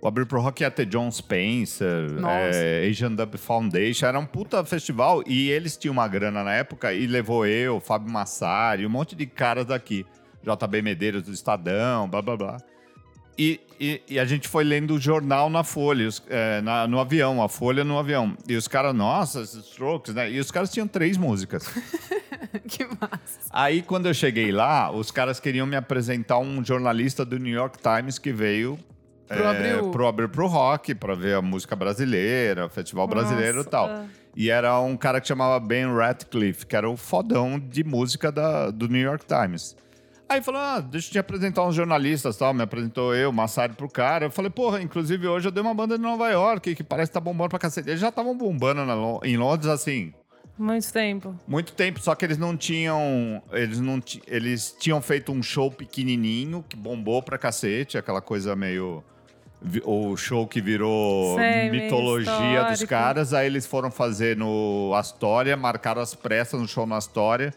O 0.00 0.08
Abril 0.08 0.26
pro 0.26 0.40
Rock 0.40 0.62
ia 0.62 0.70
ter 0.70 0.86
John 0.86 1.10
Spencer, 1.10 2.06
é, 2.52 2.88
Asian 2.88 3.12
Dub 3.12 3.36
Foundation, 3.36 4.06
era 4.06 4.18
um 4.18 4.26
puta 4.26 4.64
festival, 4.64 5.22
e 5.26 5.50
eles 5.50 5.76
tinham 5.76 5.92
uma 5.92 6.08
grana 6.08 6.42
na 6.42 6.54
época, 6.54 6.92
e 6.92 7.06
levou 7.06 7.46
eu, 7.46 7.78
Fábio 7.80 8.10
Massari, 8.10 8.86
um 8.86 8.90
monte 8.90 9.14
de 9.14 9.26
caras 9.26 9.66
daqui, 9.66 10.06
JB 10.42 10.82
Medeiros 10.82 11.22
do 11.22 11.32
Estadão, 11.32 12.08
blá 12.08 12.22
blá 12.22 12.36
blá. 12.36 12.56
E, 13.38 13.60
e- 13.84 14.02
e 14.14 14.18
a 14.20 14.24
gente 14.24 14.46
foi 14.48 14.62
lendo 14.64 14.94
o 14.94 14.98
jornal 15.00 15.50
na 15.50 15.64
Folha, 15.64 16.06
os- 16.06 16.22
é, 16.30 16.60
na- 16.62 16.86
no 16.86 16.98
avião, 17.00 17.42
a 17.42 17.48
Folha 17.48 17.82
no 17.84 17.98
avião. 17.98 18.36
E 18.48 18.54
os 18.56 18.68
caras, 18.68 18.94
nossa, 18.94 19.40
esses 19.40 19.64
strokes, 19.66 20.14
né? 20.14 20.30
E 20.30 20.38
os 20.38 20.50
caras 20.50 20.70
tinham 20.72 20.86
três 20.86 21.16
músicas. 21.16 21.64
que 22.68 22.84
massa. 22.84 23.40
Aí, 23.50 23.82
quando 23.82 24.06
eu 24.06 24.14
cheguei 24.14 24.52
lá, 24.52 24.90
os 24.90 25.10
caras 25.10 25.40
queriam 25.40 25.66
me 25.66 25.76
apresentar 25.76 26.38
um 26.38 26.64
jornalista 26.64 27.24
do 27.24 27.38
New 27.38 27.52
York 27.52 27.78
Times 27.78 28.18
que 28.18 28.32
veio 28.32 28.78
Pro 29.28 29.44
é, 29.44 29.50
Abril. 29.50 29.90
pro 29.90 30.06
Abril 30.06 30.28
pro 30.28 30.46
Rock, 30.46 30.94
pra 30.94 31.14
ver 31.14 31.36
a 31.36 31.42
música 31.42 31.74
brasileira, 31.74 32.66
o 32.66 32.68
festival 32.68 33.06
brasileiro 33.08 33.54
e 33.54 33.56
Nossa, 33.58 33.70
tal. 33.70 34.04
E 34.36 34.50
era 34.50 34.78
um 34.80 34.96
cara 34.96 35.20
que 35.20 35.28
chamava 35.28 35.58
Ben 35.60 35.86
Ratcliffe, 35.94 36.66
que 36.66 36.76
era 36.76 36.88
o 36.88 36.96
fodão 36.96 37.58
de 37.58 37.82
música 37.84 38.30
da- 38.32 38.70
do 38.70 38.88
New 38.88 39.00
York 39.00 39.24
Times. 39.26 39.76
Aí 40.32 40.42
falou, 40.42 40.62
ah, 40.62 40.80
deixa 40.80 41.08
eu 41.08 41.12
te 41.12 41.18
apresentar 41.18 41.62
uns 41.62 41.74
jornalistas 41.74 42.38
tal. 42.38 42.54
Me 42.54 42.62
apresentou 42.62 43.14
eu, 43.14 43.30
Massari 43.30 43.74
pro 43.74 43.86
cara. 43.86 44.24
Eu 44.24 44.30
falei, 44.30 44.50
porra, 44.50 44.80
inclusive 44.80 45.28
hoje 45.28 45.46
eu 45.46 45.52
dei 45.52 45.62
uma 45.62 45.74
banda 45.74 45.98
de 45.98 46.02
Nova 46.02 46.30
York 46.30 46.74
que 46.74 46.82
parece 46.82 47.10
que 47.10 47.14
tá 47.14 47.20
bombando 47.20 47.50
pra 47.50 47.58
cacete. 47.58 47.90
Eles 47.90 48.00
já 48.00 48.08
estavam 48.08 48.34
bombando 48.34 48.82
na 48.86 48.94
em 49.24 49.36
Londres, 49.36 49.68
assim, 49.68 50.14
Muito 50.58 50.90
tempo. 50.90 51.38
muito 51.46 51.72
tempo, 51.72 52.00
só 52.00 52.14
que 52.14 52.24
eles 52.24 52.38
não 52.38 52.56
tinham. 52.56 53.42
Eles 53.52 53.78
não 53.78 54.02
eles 54.26 54.74
tinham 54.80 55.02
feito 55.02 55.30
um 55.32 55.42
show 55.42 55.70
pequenininho 55.70 56.64
que 56.66 56.76
bombou 56.76 57.22
pra 57.22 57.36
cacete, 57.36 57.98
aquela 57.98 58.22
coisa 58.22 58.56
meio. 58.56 59.04
O 59.84 60.16
show 60.16 60.46
que 60.46 60.60
virou 60.60 61.36
Sei, 61.36 61.70
mitologia 61.70 62.64
dos 62.64 62.82
caras. 62.84 63.34
Aí 63.34 63.46
eles 63.46 63.66
foram 63.66 63.90
fazer 63.90 64.34
no 64.36 64.92
Astoria, 64.96 65.56
marcaram 65.58 66.00
as 66.00 66.14
pressas 66.14 66.58
no 66.58 66.66
show 66.66 66.86
no 66.86 66.94
Astoria. 66.94 67.52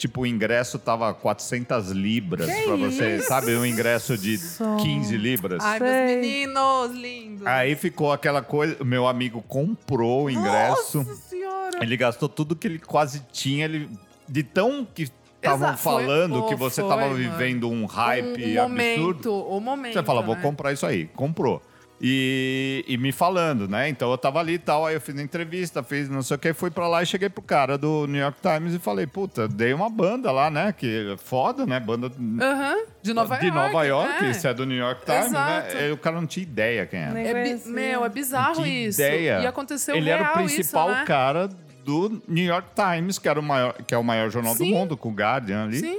Tipo, 0.00 0.22
o 0.22 0.26
ingresso 0.26 0.78
tava 0.78 1.12
400 1.12 1.90
libras 1.90 2.50
Que 2.50 2.62
pra 2.62 2.74
você, 2.74 3.16
isso? 3.16 3.28
sabe? 3.28 3.54
Um 3.54 3.66
ingresso 3.66 4.16
de 4.16 4.32
Isso. 4.32 4.64
15 4.80 5.14
libras. 5.18 5.62
Ai, 5.62 5.78
Sei. 5.78 5.86
meus 5.90 6.16
meninos 6.16 6.90
lindos. 6.92 7.46
Aí 7.46 7.76
ficou 7.76 8.10
aquela 8.10 8.40
coisa. 8.40 8.78
O 8.80 8.84
meu 8.86 9.06
amigo 9.06 9.42
comprou 9.46 10.24
o 10.24 10.30
ingresso. 10.30 10.98
Nossa 11.04 11.14
senhora. 11.16 11.78
Ele 11.82 11.98
gastou 11.98 12.30
tudo 12.30 12.56
que 12.56 12.66
ele 12.66 12.78
quase 12.78 13.20
tinha. 13.30 13.66
Ele, 13.66 13.90
de 14.26 14.42
tão 14.42 14.86
que 14.86 15.02
estavam 15.36 15.68
Exato, 15.68 15.82
foi- 15.82 15.92
falando 15.92 16.40
pô, 16.40 16.46
que 16.48 16.54
você 16.54 16.80
estava 16.80 17.02
mano. 17.02 17.14
vivendo 17.16 17.68
um 17.68 17.84
hype 17.84 18.26
um, 18.26 18.54
um 18.58 18.62
absurdo. 18.64 18.70
momento, 18.70 19.32
o 19.34 19.60
momento. 19.60 19.92
Você 19.92 20.02
fala, 20.02 20.22
vou 20.22 20.34
né? 20.34 20.40
comprar 20.40 20.72
isso 20.72 20.86
aí. 20.86 21.08
Comprou. 21.14 21.60
E, 22.02 22.82
e 22.88 22.96
me 22.96 23.12
falando, 23.12 23.68
né? 23.68 23.88
Então 23.90 24.10
eu 24.10 24.16
tava 24.16 24.38
ali 24.40 24.54
e 24.54 24.58
tal, 24.58 24.86
aí 24.86 24.94
eu 24.94 25.00
fiz 25.02 25.18
a 25.18 25.22
entrevista, 25.22 25.82
fiz 25.82 26.08
não 26.08 26.22
sei 26.22 26.36
o 26.36 26.38
que, 26.38 26.54
fui 26.54 26.70
pra 26.70 26.88
lá 26.88 27.02
e 27.02 27.06
cheguei 27.06 27.28
pro 27.28 27.42
cara 27.42 27.76
do 27.76 28.06
New 28.06 28.18
York 28.20 28.38
Times 28.40 28.72
e 28.74 28.78
falei, 28.78 29.06
puta, 29.06 29.46
dei 29.46 29.74
uma 29.74 29.90
banda 29.90 30.32
lá, 30.32 30.50
né? 30.50 30.72
Que 30.72 31.12
é 31.12 31.16
foda, 31.18 31.66
né? 31.66 31.78
Banda 31.78 32.08
de 32.08 33.12
Nova 33.12 33.36
de 33.36 33.46
York. 33.46 33.50
Nova 33.66 33.84
York, 33.84 34.24
é. 34.24 34.30
isso 34.30 34.48
é 34.48 34.54
do 34.54 34.64
New 34.64 34.78
York 34.78 35.04
Times, 35.04 35.26
Exato. 35.26 35.74
né? 35.74 35.88
E 35.88 35.92
o 35.92 35.98
cara 35.98 36.16
não 36.16 36.26
tinha 36.26 36.42
ideia 36.42 36.86
quem 36.86 37.00
era. 37.00 37.20
É 37.20 37.34
bi- 37.34 37.40
conhecia. 37.50 37.72
meu, 37.72 38.04
é 38.04 38.08
bizarro 38.08 38.62
Que 38.62 38.68
isso. 38.68 39.00
ideia. 39.02 39.40
E 39.42 39.46
aconteceu 39.46 39.94
Ele 39.94 40.06
real 40.06 40.20
era 40.20 40.30
o 40.30 40.32
principal 40.34 40.88
isso, 40.90 40.98
né? 41.00 41.04
cara 41.04 41.48
do 41.84 42.22
New 42.26 42.44
York 42.44 42.68
Times, 42.74 43.18
que, 43.18 43.28
era 43.28 43.38
o 43.38 43.42
maior, 43.42 43.74
que 43.86 43.94
é 43.94 43.98
o 43.98 44.04
maior 44.04 44.30
jornal 44.30 44.54
Sim. 44.54 44.70
do 44.70 44.74
mundo, 44.76 44.96
com 44.96 45.10
o 45.10 45.12
Guardian 45.12 45.64
ali. 45.64 45.80
Sim. 45.80 45.98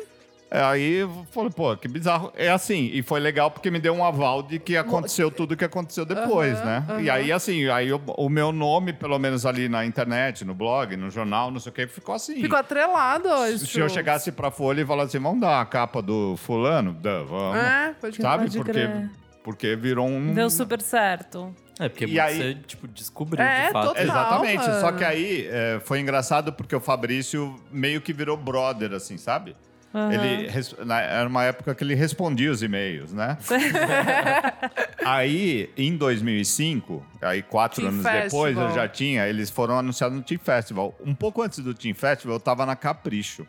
É, 0.53 0.61
Aí 0.61 0.95
eu 0.95 1.25
falei, 1.31 1.49
pô, 1.49 1.77
que 1.77 1.87
bizarro. 1.87 2.31
É 2.35 2.49
assim, 2.49 2.89
e 2.91 3.01
foi 3.01 3.21
legal 3.21 3.49
porque 3.49 3.71
me 3.71 3.79
deu 3.79 3.93
um 3.93 4.03
aval 4.03 4.43
de 4.43 4.59
que 4.59 4.75
aconteceu 4.75 5.31
tudo 5.31 5.55
que 5.55 5.63
aconteceu 5.63 6.03
depois, 6.05 6.57
Aham, 6.59 6.65
né? 6.65 6.85
E 7.03 7.09
aham. 7.09 7.17
aí, 7.19 7.31
assim, 7.31 7.69
aí 7.69 7.87
eu- 7.87 8.01
o 8.17 8.27
meu 8.27 8.51
nome, 8.51 8.91
pelo 8.91 9.17
menos 9.17 9.45
ali 9.45 9.69
na 9.69 9.85
internet, 9.85 10.43
no 10.43 10.53
blog, 10.53 10.97
no 10.97 11.09
jornal, 11.09 11.49
não 11.51 11.59
sei 11.61 11.71
o 11.71 11.73
que, 11.73 11.87
ficou 11.87 12.13
assim. 12.13 12.41
Ficou 12.41 12.59
atrelado 12.59 13.29
hoje. 13.29 13.65
Se 13.65 13.79
eu 13.79 13.87
chegasse 13.87 14.29
pra 14.29 14.51
Folha 14.51 14.81
e 14.81 14.85
falasse 14.85 15.15
assim, 15.15 15.23
vamos 15.23 15.39
dar 15.39 15.61
a 15.61 15.65
capa 15.65 16.01
do 16.01 16.35
fulano? 16.35 16.93
Dá, 16.93 17.23
vamos. 17.23 17.55
É, 17.57 17.95
pode 18.01 18.21
Sabe? 18.21 18.43
Pode 18.43 18.57
Porque, 18.57 18.71
crer. 18.73 19.09
porque 19.45 19.75
virou 19.77 20.05
um... 20.05 20.33
Deu 20.33 20.49
super 20.49 20.81
certo. 20.81 21.55
É, 21.79 21.87
porque 21.87 22.05
E 22.05 22.19
aí- 22.19 22.37
você, 22.37 22.53
tipo, 22.67 22.87
descobriu 22.89 23.41
É, 23.43 23.67
de 23.67 23.71
fato. 23.71 23.87
total. 23.87 24.03
Exatamente. 24.03 24.67
mano. 24.67 24.81
Só 24.81 24.91
que 24.91 25.03
aí 25.05 25.47
é, 25.49 25.79
foi 25.83 26.01
engraçado 26.01 26.51
porque 26.51 26.75
o 26.75 26.79
Fabrício 26.81 27.55
meio 27.71 28.01
que 28.01 28.11
virou 28.11 28.35
brother, 28.35 28.91
assim, 28.91 29.17
sabe? 29.17 29.55
Aham. 29.93 30.13
Ele, 30.13 30.49
na- 30.85 31.01
era 31.01 31.27
uma 31.27 31.43
época 31.43 31.75
que 31.75 31.83
ele 31.83 31.93
respondia 31.95 32.51
os 32.51 32.63
e-mails, 32.63 33.11
né? 33.11 33.37
aí, 35.05 35.69
em 35.77 35.95
2005, 35.97 37.05
aí 37.21 37.41
quatro 37.41 37.81
Team 37.81 37.89
anos 37.93 38.03
Festival. 38.05 38.23
depois, 38.53 38.57
eu 38.57 38.73
já 38.75 38.87
tinha, 38.87 39.27
eles 39.27 39.49
foram 39.49 39.77
anunciados 39.77 40.17
no 40.17 40.23
Team 40.23 40.39
Festival. 40.39 40.95
Um 41.05 41.13
pouco 41.13 41.41
antes 41.41 41.59
do 41.59 41.73
Team 41.73 41.93
Festival, 41.95 42.35
eu 42.35 42.39
tava 42.39 42.65
na 42.65 42.75
Capricho. 42.75 43.45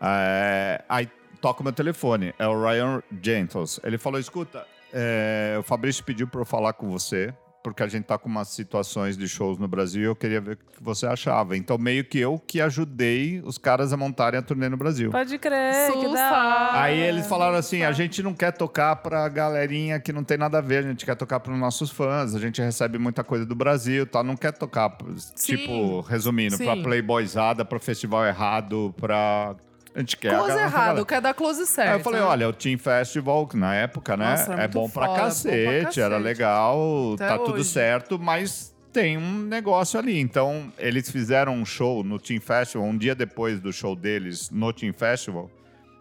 É, 0.00 0.82
aí 0.88 1.08
toca 1.40 1.60
o 1.60 1.64
meu 1.64 1.72
telefone, 1.72 2.34
é 2.38 2.46
o 2.46 2.60
Ryan 2.62 3.02
Gentles. 3.22 3.80
Ele 3.82 3.98
falou: 3.98 4.20
escuta, 4.20 4.64
é, 4.92 5.56
o 5.58 5.62
Fabrício 5.62 6.04
pediu 6.04 6.26
para 6.28 6.40
eu 6.40 6.44
falar 6.44 6.72
com 6.72 6.88
você, 6.88 7.32
porque 7.62 7.82
a 7.82 7.86
gente 7.86 8.04
tá 8.04 8.16
com 8.18 8.28
umas 8.28 8.48
situações 8.48 9.16
de 9.16 9.28
shows 9.28 9.58
no 9.58 9.68
Brasil 9.68 10.02
e 10.02 10.04
eu 10.04 10.16
queria 10.16 10.40
ver 10.40 10.52
o 10.52 10.56
que 10.56 10.82
você 10.82 11.06
achava. 11.06 11.56
Então, 11.56 11.76
meio 11.76 12.04
que 12.04 12.18
eu 12.18 12.38
que 12.38 12.60
ajudei 12.60 13.40
os 13.44 13.58
caras 13.58 13.92
a 13.92 13.96
montarem 13.96 14.38
a 14.38 14.42
turnê 14.42 14.68
no 14.68 14.76
Brasil. 14.76 15.10
Pode 15.10 15.38
crer, 15.38 15.92
que 15.92 16.00
Sussa. 16.00 16.14
da 16.14 16.30
hora. 16.30 16.80
Aí 16.82 16.98
eles 16.98 17.26
falaram 17.26 17.56
assim: 17.56 17.82
a 17.82 17.92
gente 17.92 18.22
não 18.22 18.34
quer 18.34 18.52
tocar 18.52 18.96
pra 18.96 19.28
galerinha 19.28 20.00
que 20.00 20.12
não 20.12 20.24
tem 20.24 20.38
nada 20.38 20.58
a 20.58 20.60
ver, 20.60 20.78
a 20.78 20.88
gente 20.88 21.04
quer 21.04 21.16
tocar 21.16 21.40
pros 21.40 21.58
nossos 21.58 21.90
fãs, 21.90 22.34
a 22.34 22.38
gente 22.38 22.60
recebe 22.62 22.98
muita 22.98 23.24
coisa 23.24 23.44
do 23.44 23.54
Brasil, 23.54 24.06
tá? 24.06 24.22
Não 24.22 24.36
quer 24.36 24.52
tocar, 24.52 24.96
tipo, 25.34 26.00
resumindo, 26.00 26.56
pra 26.56 26.74
sim. 26.74 26.82
playboyzada, 26.82 27.64
pra 27.64 27.78
festival 27.78 28.24
errado, 28.26 28.94
pra. 28.98 29.56
A 29.94 30.00
gente 30.00 30.16
quer. 30.16 30.36
Close 30.36 30.56
errado, 30.56 31.04
quer 31.06 31.20
dar 31.20 31.34
close 31.34 31.66
certo. 31.66 31.88
Aí 31.88 31.98
eu 31.98 32.04
falei, 32.04 32.20
né? 32.20 32.26
olha, 32.26 32.48
o 32.48 32.52
Team 32.52 32.78
Festival, 32.78 33.46
que 33.46 33.56
na 33.56 33.74
época, 33.74 34.16
né? 34.16 34.30
Nossa, 34.30 34.54
é 34.54 34.68
bom 34.68 34.88
pra, 34.88 35.06
foda, 35.06 35.08
bom 35.08 35.14
pra 35.16 35.24
cacete, 35.24 36.00
era 36.00 36.10
cacete. 36.10 36.22
legal, 36.22 37.14
Até 37.14 37.28
tá 37.28 37.38
tudo 37.38 37.54
hoje. 37.54 37.64
certo, 37.64 38.18
mas 38.18 38.74
tem 38.92 39.16
um 39.16 39.38
negócio 39.42 39.98
ali. 39.98 40.18
Então, 40.18 40.72
eles 40.78 41.10
fizeram 41.10 41.54
um 41.54 41.64
show 41.64 42.04
no 42.04 42.18
Team 42.18 42.40
Festival, 42.40 42.86
um 42.86 42.96
dia 42.96 43.14
depois 43.14 43.60
do 43.60 43.72
show 43.72 43.96
deles 43.96 44.50
no 44.50 44.72
Team 44.72 44.92
Festival, 44.92 45.50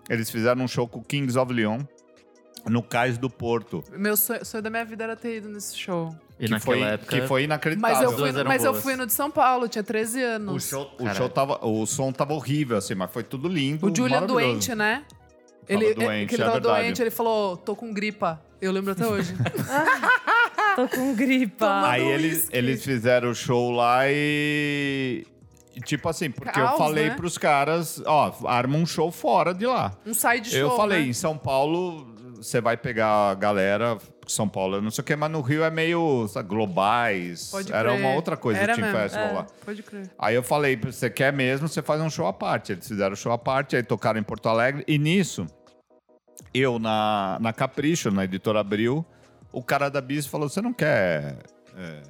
eles 0.09 0.29
fizeram 0.29 0.63
um 0.63 0.67
show 0.67 0.87
com 0.87 0.99
o 0.99 1.03
Kings 1.03 1.37
of 1.37 1.51
Leon 1.51 1.79
no 2.65 2.83
Cais 2.83 3.17
do 3.17 3.29
Porto. 3.29 3.83
Meu 3.93 4.17
sonho, 4.17 4.43
sonho 4.45 4.61
da 4.61 4.69
minha 4.69 4.85
vida 4.85 5.03
era 5.03 5.15
ter 5.15 5.37
ido 5.37 5.49
nesse 5.49 5.77
show. 5.77 6.13
E 6.39 6.45
que, 6.45 6.51
naquela 6.51 6.77
foi, 6.77 6.81
época. 6.81 7.19
que 7.21 7.27
foi 7.27 7.43
inacreditável. 7.43 7.95
Mas 7.95 8.03
eu 8.03 8.17
fui, 8.17 8.43
mas 8.43 8.63
eu 8.63 8.73
fui 8.73 8.95
no 8.95 9.05
de 9.07 9.13
São 9.13 9.31
Paulo, 9.31 9.67
tinha 9.67 9.83
13 9.83 10.21
O 10.21 10.27
anos. 10.27 10.67
show, 10.67 10.91
o, 10.99 11.13
show 11.13 11.27
tava, 11.29 11.65
o 11.65 11.85
som 11.85 12.11
tava 12.11 12.33
horrível, 12.33 12.77
assim, 12.77 12.93
mas 12.93 13.11
foi 13.11 13.23
tudo 13.23 13.47
lindo. 13.47 13.87
O 13.91 13.95
Julian 13.95 14.23
doente, 14.23 14.75
né? 14.75 15.03
Tava 15.67 15.83
Ele, 15.83 15.93
doente, 15.95 16.29
que 16.29 16.35
ele 16.35 16.41
é 16.43 16.45
tava 16.45 16.59
verdade. 16.59 16.81
doente, 16.83 17.01
ele 17.01 17.11
falou, 17.11 17.57
tô 17.57 17.75
com 17.75 17.91
gripa. 17.91 18.41
Eu 18.61 18.71
lembro 18.71 18.91
até 18.91 19.05
hoje. 19.05 19.35
Tô 20.75 20.87
com 20.87 21.13
gripa. 21.15 21.65
Tomando 21.65 21.85
Aí 21.85 22.07
eles, 22.07 22.49
eles 22.51 22.83
fizeram 22.83 23.31
o 23.31 23.35
show 23.35 23.71
lá 23.71 24.03
e. 24.07 25.25
tipo 25.85 26.07
assim, 26.07 26.29
porque 26.29 26.59
eu 26.59 26.65
Caos, 26.65 26.77
falei 26.77 27.09
né? 27.09 27.15
pros 27.15 27.35
caras, 27.37 28.01
ó, 28.05 28.31
arma 28.45 28.77
um 28.77 28.85
show 28.85 29.11
fora 29.11 29.53
de 29.55 29.65
lá. 29.65 29.93
Um 30.05 30.13
side 30.13 30.49
show, 30.49 30.59
eu 30.59 30.75
falei, 30.75 31.01
né? 31.01 31.07
em 31.07 31.13
São 31.13 31.35
Paulo, 31.35 32.07
você 32.35 32.61
vai 32.61 32.77
pegar 32.77 33.31
a 33.31 33.33
galera. 33.35 33.97
São 34.27 34.47
Paulo, 34.49 34.75
eu 34.77 34.81
não 34.81 34.91
sei 34.91 35.01
o 35.01 35.05
que, 35.05 35.15
mas 35.15 35.31
no 35.31 35.41
Rio 35.41 35.63
é 35.63 35.69
meio 35.69 36.27
sabe, 36.27 36.49
globais. 36.49 37.49
Pode 37.49 37.71
Era 37.71 37.89
crer. 37.91 37.99
uma 38.05 38.13
outra 38.15 38.35
coisa 38.35 38.59
Era 38.59 38.73
o 38.73 38.75
Team 38.75 38.87
mesmo, 38.87 39.01
Festival 39.01 39.27
é, 39.27 39.31
lá. 39.33 39.47
Pode 39.65 39.83
crer. 39.83 40.09
Aí 40.19 40.35
eu 40.35 40.43
falei, 40.43 40.75
você 40.75 41.09
quer 41.09 41.31
mesmo, 41.31 41.67
você 41.67 41.81
faz 41.81 42.01
um 42.01 42.09
show 42.09 42.27
à 42.27 42.33
parte. 42.33 42.73
Eles 42.73 42.87
fizeram 42.87 43.15
show 43.15 43.31
à 43.31 43.37
parte, 43.37 43.75
aí 43.75 43.83
tocaram 43.83 44.19
em 44.19 44.23
Porto 44.23 44.49
Alegre. 44.49 44.83
E 44.87 44.97
nisso, 44.97 45.47
eu 46.53 46.77
na, 46.79 47.37
na 47.39 47.53
Capricho, 47.53 48.11
na 48.11 48.25
editora 48.25 48.59
Abril, 48.59 49.05
o 49.51 49.63
cara 49.63 49.89
da 49.89 50.01
Bis 50.01 50.25
falou: 50.25 50.49
você 50.49 50.61
não 50.61 50.73
quer 50.73 51.37
é, 51.77 52.01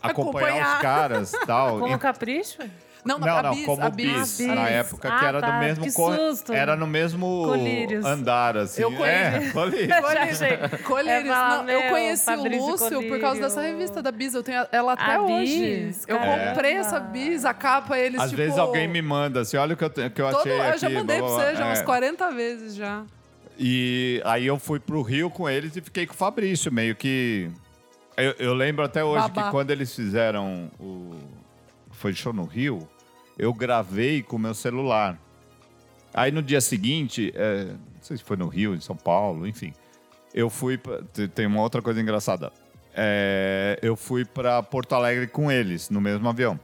acompanhar, 0.00 0.48
Acompanhar. 0.48 0.76
os 0.76 0.82
caras 0.82 1.32
tal? 1.46 1.78
Como 1.78 1.94
E- 1.94 1.98
capricho? 1.98 2.58
Não, 3.04 3.18
não, 3.18 3.36
a 3.36 3.42
não, 3.42 3.54
bis, 3.54 3.66
como 3.66 3.82
a 3.82 3.90
bis, 3.90 4.06
bis. 4.18 4.38
bis. 4.38 4.46
na 4.46 4.68
época 4.68 5.08
que 5.10 5.24
Ah, 5.24 5.28
era 5.28 5.40
tá, 5.40 5.50
do 5.50 5.58
mesmo 5.58 5.84
que 5.84 5.92
co- 5.92 6.14
susto. 6.14 6.52
era 6.52 6.76
no 6.76 6.86
mesmo 6.86 7.42
Colírios. 7.46 8.04
andar 8.04 8.56
assim. 8.56 8.80
Eu 8.82 9.04
é, 9.04 9.40
colírios. 9.52 10.00
Colírios. 10.00 10.82
Colírios. 10.84 11.24
É 11.24 11.24
Não, 11.24 11.68
eu 11.68 11.90
conheci 11.90 12.22
o 12.22 12.36
Fabrício 12.36 12.66
Lúcio 12.66 12.88
por 13.08 13.20
causa 13.20 13.20
Colírio. 13.20 13.42
dessa 13.42 13.60
revista 13.60 14.02
da 14.02 14.12
Bis. 14.12 14.34
Eu 14.34 14.42
tenho 14.44 14.64
ela 14.70 14.92
até 14.92 15.16
A 15.16 15.20
hoje. 15.22 15.84
Bis? 15.86 16.04
Eu 16.06 16.16
comprei 16.18 16.74
essa 16.74 17.00
Bis, 17.00 17.44
a 17.44 17.52
capa, 17.52 17.98
eles 17.98 18.20
Às 18.20 18.30
tipo... 18.30 18.36
vezes 18.42 18.56
alguém 18.56 18.86
me 18.86 19.02
manda 19.02 19.40
assim, 19.40 19.56
olha 19.56 19.74
o 19.74 19.76
que 19.76 19.84
eu, 19.84 19.90
que 19.90 20.00
eu 20.00 20.10
todo, 20.30 20.36
achei 20.38 20.52
Eu 20.52 20.62
aqui. 20.62 20.78
já 20.78 20.90
mandei 20.90 21.18
blá, 21.18 21.26
pra 21.28 21.36
você, 21.50 21.56
já 21.56 21.66
É. 21.68 21.72
uns 21.72 21.82
40 21.82 22.30
vezes 22.30 22.74
já. 22.76 23.02
E 23.58 24.22
aí 24.24 24.46
eu 24.46 24.58
fui 24.58 24.78
pro 24.78 25.02
Rio 25.02 25.28
com 25.28 25.48
eles 25.48 25.76
e 25.76 25.80
fiquei 25.80 26.06
com 26.06 26.14
o 26.14 26.16
Fabrício, 26.16 26.72
meio 26.72 26.94
que. 26.94 27.50
Eu, 28.16 28.34
eu 28.38 28.54
lembro 28.54 28.84
até 28.84 29.02
hoje 29.02 29.22
Babá. 29.28 29.42
que 29.44 29.50
quando 29.50 29.70
eles 29.72 29.92
fizeram 29.94 30.70
o. 30.78 31.16
Foi 32.02 32.12
show 32.12 32.32
no 32.32 32.44
Rio, 32.44 32.88
eu 33.38 33.54
gravei 33.54 34.24
com 34.24 34.36
meu 34.36 34.54
celular. 34.54 35.16
Aí 36.12 36.32
no 36.32 36.42
dia 36.42 36.60
seguinte, 36.60 37.32
é, 37.32 37.66
não 37.66 38.02
sei 38.02 38.16
se 38.16 38.24
foi 38.24 38.36
no 38.36 38.48
Rio, 38.48 38.74
em 38.74 38.80
São 38.80 38.96
Paulo, 38.96 39.46
enfim. 39.46 39.72
Eu 40.34 40.50
fui. 40.50 40.80
Tem 41.32 41.46
uma 41.46 41.62
outra 41.62 41.80
coisa 41.80 42.00
engraçada. 42.00 42.52
É, 42.92 43.78
eu 43.80 43.94
fui 43.94 44.24
pra 44.24 44.64
Porto 44.64 44.96
Alegre 44.96 45.28
com 45.28 45.48
eles, 45.50 45.90
no 45.90 46.00
mesmo 46.00 46.28
avião. 46.28 46.58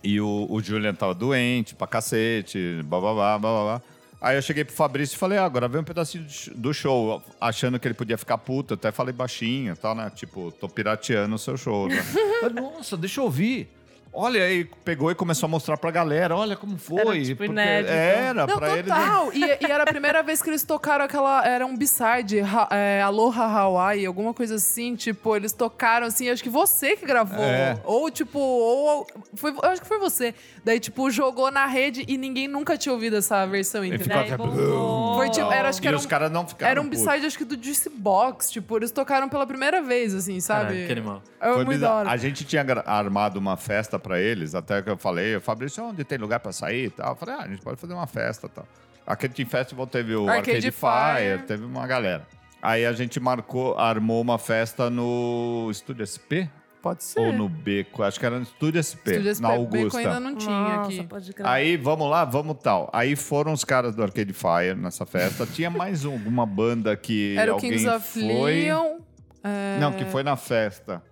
E 0.00 0.20
o, 0.20 0.46
o 0.48 0.62
Julian 0.62 0.94
tava 0.94 1.12
doente 1.12 1.74
pra 1.74 1.88
cacete, 1.88 2.80
bababá, 2.84 3.36
bababá. 3.36 3.82
Aí 4.20 4.36
eu 4.36 4.42
cheguei 4.42 4.64
pro 4.64 4.74
Fabrício 4.76 5.16
e 5.16 5.18
falei, 5.18 5.38
ah, 5.38 5.44
agora 5.44 5.66
vem 5.66 5.80
um 5.80 5.84
pedacinho 5.84 6.22
do 6.22 6.30
sh- 6.30 6.50
do 6.54 6.72
show, 6.72 7.20
achando 7.40 7.80
que 7.80 7.88
ele 7.88 7.94
podia 7.94 8.16
ficar 8.16 8.38
puto, 8.38 8.74
até 8.74 8.92
falei 8.92 9.12
baixinho 9.12 9.76
tal, 9.76 9.96
né? 9.96 10.08
Tipo, 10.14 10.52
tô 10.52 10.68
pirateando 10.68 11.34
o 11.34 11.38
seu 11.38 11.56
show. 11.56 11.88
Eu, 12.42 12.50
Nossa, 12.50 12.96
deixa 12.96 13.20
eu 13.20 13.24
ouvir. 13.24 13.68
Olha, 14.12 14.42
aí 14.42 14.64
pegou 14.84 15.10
e 15.10 15.14
começou 15.14 15.46
a 15.46 15.50
mostrar 15.50 15.76
pra 15.76 15.90
galera, 15.90 16.34
olha 16.34 16.56
como 16.56 16.76
foi. 16.78 17.00
Era, 17.18 17.22
tipo, 17.24 17.44
inédito. 17.44 17.92
Era, 17.92 18.46
Não, 18.46 18.56
pra 18.58 18.70
eles. 18.76 18.92
total. 18.92 19.32
E, 19.32 19.40
e 19.44 19.70
era 19.70 19.82
a 19.84 19.86
primeira 19.86 20.22
vez 20.22 20.42
que 20.42 20.50
eles 20.50 20.62
tocaram 20.64 21.04
aquela. 21.04 21.46
Era 21.46 21.64
um 21.66 21.76
B-side, 21.76 22.40
ha- 22.40 22.68
é, 22.70 23.02
Aloha 23.02 23.44
Hawaii, 23.44 24.04
alguma 24.06 24.34
coisa 24.34 24.56
assim. 24.56 24.96
Tipo, 24.96 25.36
eles 25.36 25.52
tocaram 25.52 26.06
assim. 26.06 26.28
Acho 26.30 26.42
que 26.42 26.48
você 26.48 26.96
que 26.96 27.06
gravou. 27.06 27.38
É. 27.44 27.78
Ou, 27.84 28.10
tipo, 28.10 28.38
ou. 28.38 29.06
Foi, 29.34 29.52
eu 29.52 29.64
acho 29.70 29.82
que 29.82 29.86
foi 29.88 29.98
você. 29.98 30.34
Daí, 30.64 30.80
tipo, 30.80 31.10
jogou 31.10 31.50
na 31.50 31.66
rede 31.66 32.04
e 32.08 32.16
ninguém 32.18 32.48
nunca 32.48 32.76
tinha 32.76 32.92
ouvido 32.92 33.16
essa 33.16 33.44
versão, 33.46 33.84
entendeu? 33.84 34.08
Daí 34.08 34.36
bombou. 34.36 35.16
Foi 35.16 35.30
tipo, 35.30 35.50
era, 35.52 35.68
acho 35.68 35.80
que 35.80 35.86
E 35.86 35.88
era 35.88 35.96
os 35.96 36.04
um, 36.04 36.08
caras 36.08 36.30
não 36.30 36.46
ficaram 36.46 36.70
era 36.70 36.80
um. 36.80 36.88
B-side, 36.88 37.26
acho 37.26 37.36
que 37.38 37.44
do 37.44 37.62
Juice 37.62 37.88
Box. 37.90 38.50
Tipo, 38.50 38.76
eles 38.78 38.90
tocaram 38.90 39.28
pela 39.28 39.46
primeira 39.46 39.80
vez, 39.82 40.14
assim, 40.14 40.40
sabe? 40.40 40.64
Caralho, 40.70 40.86
que 40.86 40.92
animal. 40.92 41.22
É 41.40 41.46
Foi 41.48 41.56
muito 41.56 41.68
bizarro. 41.68 41.92
da 41.94 42.00
hora. 42.00 42.10
A 42.10 42.16
gente 42.16 42.44
tinha 42.44 42.64
armado 42.86 43.38
uma 43.38 43.56
festa 43.56 43.98
pra 43.98 44.07
eles, 44.16 44.54
até 44.54 44.80
que 44.80 44.88
eu 44.90 44.96
falei, 44.96 45.38
Fabrício, 45.40 45.82
onde 45.84 46.04
tem 46.04 46.16
lugar 46.18 46.40
pra 46.40 46.52
sair 46.52 46.86
e 46.86 46.90
tal? 46.90 47.10
Eu 47.10 47.16
falei, 47.16 47.34
ah, 47.34 47.42
a 47.42 47.48
gente 47.48 47.62
pode 47.62 47.80
fazer 47.80 47.92
uma 47.94 48.06
festa 48.06 48.46
e 48.46 48.50
tal. 48.50 48.66
Aquele 49.06 49.32
Team 49.32 49.48
Festival 49.48 49.86
teve 49.86 50.14
o 50.14 50.28
Arcade 50.28 50.50
Arcade, 50.50 50.70
Fire, 50.70 51.36
Fire. 51.36 51.46
teve 51.46 51.64
uma 51.64 51.86
galera. 51.86 52.26
Aí 52.60 52.84
a 52.84 52.92
gente 52.92 53.18
marcou, 53.18 53.76
armou 53.78 54.20
uma 54.20 54.38
festa 54.38 54.90
no 54.90 55.68
Estúdio 55.70 56.06
SP? 56.06 56.48
Pode 56.82 57.02
ser. 57.02 57.18
Ou 57.20 57.32
no 57.32 57.48
Beco? 57.48 58.02
Acho 58.02 58.20
que 58.20 58.26
era 58.26 58.36
no 58.36 58.42
Estúdio 58.42 58.82
SP, 58.84 59.10
Estúdio 59.18 59.34
SP 59.34 59.42
na 59.42 59.48
Beco 59.56 59.76
Augusta. 59.76 59.98
ainda 59.98 60.20
não 60.20 60.34
tinha 60.36 60.50
Nossa, 60.50 60.80
aqui. 61.00 61.06
pode 61.06 61.32
crer. 61.32 61.46
Aí, 61.46 61.76
vamos 61.76 62.08
lá, 62.08 62.24
vamos 62.24 62.56
tal. 62.62 62.88
Aí 62.92 63.16
foram 63.16 63.52
os 63.52 63.64
caras 63.64 63.94
do 63.96 64.02
Arcade 64.02 64.32
Fire 64.32 64.74
nessa 64.76 65.04
festa. 65.06 65.44
Tinha 65.46 65.70
mais 65.70 66.04
alguma 66.04 66.44
banda 66.46 66.96
que 66.96 67.34
Era 67.36 67.50
o 67.52 67.54
alguém 67.54 67.70
Kings 67.72 67.88
of 67.88 68.06
foi... 68.20 68.22
Leon. 68.62 68.98
é, 69.42 69.78
Não, 69.80 69.92
que 69.92 70.04
foi 70.04 70.22
na 70.22 70.36
festa. 70.36 71.02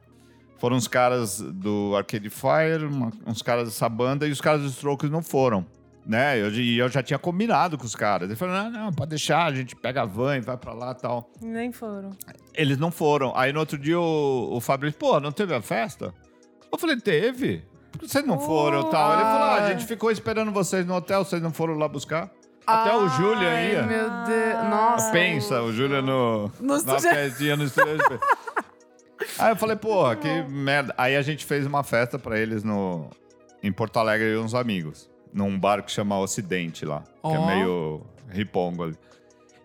Foram 0.58 0.76
os 0.76 0.88
caras 0.88 1.38
do 1.40 1.94
Arcade 1.96 2.30
Fire, 2.30 2.84
uma- 2.86 3.12
uns 3.26 3.42
caras 3.42 3.64
dessa 3.68 3.88
banda, 3.88 4.26
e 4.26 4.30
os 4.30 4.40
caras 4.40 4.62
dos 4.62 4.72
Strokes 4.72 5.10
não 5.10 5.22
foram. 5.22 5.66
Né? 6.04 6.40
Eu, 6.40 6.50
e 6.52 6.78
eu 6.78 6.88
já 6.88 7.02
tinha 7.02 7.18
combinado 7.18 7.76
com 7.76 7.84
os 7.84 7.96
caras. 7.96 8.28
Eles 8.28 8.38
falaram, 8.38 8.70
não, 8.70 8.84
não, 8.86 8.92
pode 8.92 9.10
deixar, 9.10 9.44
a 9.46 9.52
gente 9.52 9.74
pega 9.74 10.02
a 10.02 10.04
van 10.04 10.36
e 10.36 10.40
vai 10.40 10.56
pra 10.56 10.72
lá 10.72 10.92
e 10.92 10.94
tal. 11.02 11.28
Nem 11.42 11.72
foram. 11.72 12.12
Eles 12.54 12.78
não 12.78 12.92
foram. 12.92 13.32
Aí 13.36 13.52
no 13.52 13.58
outro 13.58 13.76
dia 13.76 13.98
o, 13.98 14.50
o 14.52 14.60
Fabrício, 14.60 14.96
pô, 14.98 15.18
não 15.18 15.32
teve 15.32 15.52
a 15.52 15.60
festa? 15.60 16.14
Eu 16.70 16.78
falei, 16.78 16.96
teve. 16.96 17.64
Por 17.90 17.98
que 18.00 18.08
vocês 18.08 18.24
não 18.24 18.38
foram 18.38 18.82
e 18.86 18.90
tal? 18.90 19.12
Ele 19.14 19.22
falou, 19.22 19.42
ah, 19.42 19.54
a 19.64 19.70
gente 19.72 19.84
ficou 19.84 20.10
esperando 20.10 20.52
vocês 20.52 20.86
no 20.86 20.94
hotel, 20.94 21.24
vocês 21.24 21.42
não 21.42 21.52
foram 21.52 21.74
lá 21.74 21.88
buscar? 21.88 22.30
Até 22.64 22.96
o 22.96 23.08
Julian 23.08 23.48
Ai, 23.48 23.72
ia. 23.72 23.82
meu 23.82 24.08
Deus. 24.26 24.70
Nossa. 24.70 25.10
Pensa, 25.12 25.62
o 25.62 25.72
Júlio 25.72 26.02
no, 26.02 26.50
No 26.60 26.82
na 26.84 26.98
festinha 27.00 27.56
no 27.56 27.64
estúdio. 27.64 28.20
Aí 29.38 29.52
eu 29.52 29.56
falei, 29.56 29.76
porra, 29.76 30.16
que 30.16 30.42
merda. 30.44 30.94
Aí 30.96 31.16
a 31.16 31.22
gente 31.22 31.44
fez 31.44 31.66
uma 31.66 31.82
festa 31.82 32.18
pra 32.18 32.38
eles 32.38 32.64
no, 32.64 33.10
em 33.62 33.72
Porto 33.72 33.98
Alegre 33.98 34.32
e 34.32 34.36
uns 34.36 34.54
amigos. 34.54 35.10
Num 35.32 35.58
bar 35.58 35.82
que 35.82 35.90
chama 35.90 36.18
Ocidente 36.18 36.84
lá. 36.84 37.00
Que 37.00 37.06
Ó. 37.22 37.34
é 37.34 37.56
meio 37.56 38.06
ripongo 38.30 38.84
ali. 38.84 38.96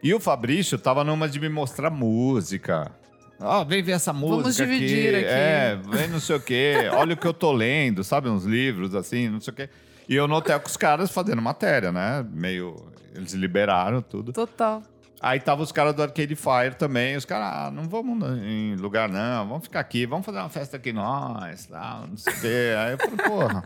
E 0.03 0.14
o 0.14 0.20
Fabrício 0.20 0.78
tava 0.78 1.03
numa 1.03 1.30
de 1.30 1.39
me 1.39 1.47
mostrar 1.47 1.89
música. 1.89 2.91
Ó, 3.39 3.64
vem 3.64 3.82
ver 3.82 3.93
essa 3.93 4.14
música 4.14 4.41
Vamos 4.41 4.55
dividir 4.55 5.16
aqui. 5.16 5.26
É, 5.26 5.80
vem 5.89 6.07
não 6.07 6.20
sei 6.20 6.36
o 6.36 6.39
quê. 6.39 6.89
Olha 6.93 7.14
o 7.14 7.18
que 7.18 7.26
eu 7.26 7.34
tô 7.34 7.51
lendo, 7.51 8.03
sabe? 8.03 8.30
Uns 8.30 8.45
livros 8.45 8.93
assim, 8.93 9.30
não 9.30 9.39
sei 9.39 9.53
o 9.53 9.55
quê. 9.55 9.70
E 10.07 10.16
eu 10.16 10.28
no 10.28 10.36
hotel 10.36 10.59
com 10.59 10.68
os 10.68 10.78
caras 10.78 11.12
fazendo 11.12 11.41
matéria, 11.41 11.91
né? 11.91 12.26
Meio... 12.32 12.76
Eles 13.14 13.34
liberaram 13.34 14.01
tudo. 14.01 14.32
Total. 14.32 14.82
Aí 15.22 15.39
tava 15.39 15.61
os 15.61 15.72
caras 15.72 15.93
do 15.93 16.01
Arcade 16.01 16.36
Fire 16.36 16.76
também. 16.78 17.15
Os 17.15 17.26
caras, 17.26 17.67
ah, 17.67 17.72
não 17.72 17.84
vamos 17.84 18.17
em 18.43 18.76
lugar 18.76 19.07
não, 19.07 19.47
vamos 19.47 19.63
ficar 19.65 19.80
aqui, 19.80 20.05
vamos 20.05 20.26
fazer 20.26 20.39
uma 20.39 20.49
festa 20.49 20.78
aqui 20.78 20.91
nós, 20.91 21.67
tal, 21.67 22.07
não 22.07 22.17
sei 22.17 22.34
o 22.34 22.41
quê. 22.41 22.76
Aí 22.78 22.91
eu 22.93 22.97
falei, 22.97 23.17
porra. 23.17 23.63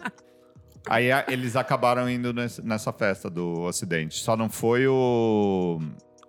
Aí 0.88 1.12
a- 1.12 1.26
eles 1.30 1.56
acabaram 1.56 2.10
indo 2.10 2.32
nesse- 2.34 2.62
nessa 2.62 2.92
festa 2.94 3.30
do 3.30 3.62
Ocidente. 3.62 4.16
Só 4.20 4.36
não 4.36 4.50
foi 4.50 4.86
o. 4.88 5.80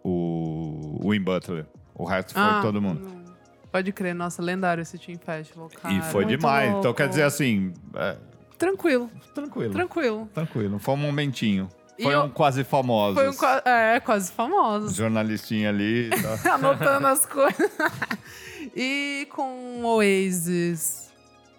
O. 0.03 1.01
O 1.05 1.11
Win 1.11 1.20
Butler. 1.22 1.66
O 1.95 2.05
resto 2.05 2.33
foi 2.33 2.43
Ah, 2.43 2.61
todo 2.62 2.81
mundo. 2.81 3.01
não. 3.01 3.27
Pode 3.70 3.93
crer, 3.93 4.14
nossa, 4.14 4.41
lendário 4.43 4.81
esse 4.81 4.97
Team 4.99 5.18
Festival, 5.18 5.68
cara. 5.68 5.93
e 5.93 6.01
foi 6.01 6.24
muito 6.24 6.39
demais. 6.39 6.68
Então 6.68 6.83
louco. 6.83 6.95
quer 6.95 7.09
dizer 7.09 7.24
assim. 7.24 7.72
é, 7.95 8.16
Tranquilo, 8.57 9.11
tranquilo. 9.35 9.72
tranquilo. 9.72 10.29
Tranquilo. 10.33 10.79
Foi 10.79 10.95
um 10.95 10.99
momentinho. 10.99 11.68
Foi 12.03 12.15
eu- 12.15 12.23
um 12.25 12.29
quase 12.31 12.63
famoso. 12.65 13.15
Foi 13.15 13.29
um 13.29 13.69
é, 13.71 14.01
quase 14.01 14.31
famoso. 14.33 14.95
Jornalistinha 14.95 15.69
ali. 15.71 16.11
Tá. 16.43 16.55
Anotando 16.57 17.07
as 17.07 17.25
coisas. 17.27 17.71
e 18.75 19.27
com 19.35 19.83
Oasis. 19.85 21.07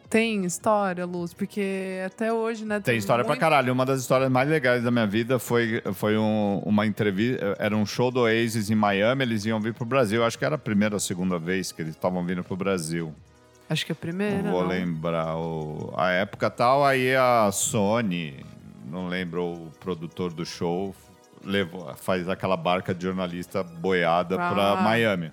Tem 0.09 0.45
história, 0.45 1.05
Luz? 1.05 1.33
Porque 1.33 2.01
até 2.05 2.31
hoje, 2.31 2.63
né? 2.63 2.79
Tem 2.79 2.97
história 2.97 3.25
pra 3.25 3.31
muito- 3.33 3.41
caralho. 3.41 3.73
Uma 3.73 3.85
das 3.85 3.99
histórias 3.99 4.31
mais 4.31 4.47
legais 4.49 4.81
da 4.81 4.89
minha 4.89 5.05
vida 5.05 5.37
foi, 5.37 5.81
foi 5.93 6.17
um- 6.17 6.59
uma 6.65 6.85
entrevista. 6.85 7.57
Era 7.59 7.75
um 7.75 7.85
show 7.85 8.09
do 8.09 8.21
Oasis 8.21 8.69
em 8.69 8.75
Miami. 8.75 9.23
Eles 9.23 9.43
iam 9.45 9.59
vir 9.59 9.73
pro 9.73 9.83
Brasil. 9.85 10.23
Acho 10.23 10.39
que 10.39 10.45
era 10.45 10.55
a 10.55 10.57
primeira 10.59 10.95
ou 10.95 10.99
segunda 10.99 11.37
vez 11.37 11.73
que 11.73 11.81
eles 11.81 11.93
estavam 11.93 12.23
vindo 12.25 12.41
pro 12.41 12.55
Brasil. 12.55 13.13
Acho 13.69 13.85
que 13.85 13.91
é 13.91 13.93
a 13.93 13.97
primeira. 13.97 14.41
Não 14.43 14.51
vou 14.51 14.61
não? 14.61 14.69
lembrar 14.69 15.35
o- 15.35 15.93
a 15.97 16.09
época 16.11 16.49
tal. 16.49 16.85
Aí 16.85 17.13
a 17.13 17.49
Sony, 17.51 18.45
não 18.89 19.07
lembro 19.07 19.43
o 19.45 19.71
produtor 19.79 20.31
do 20.33 20.45
show, 20.45 20.95
levou, 21.43 21.93
faz 21.95 22.27
aquela 22.27 22.57
barca 22.57 22.93
de 22.93 23.03
jornalista 23.03 23.63
boiada 23.63 24.35
Ah. 24.35 24.51
pra 24.53 24.81
Miami. 24.81 25.31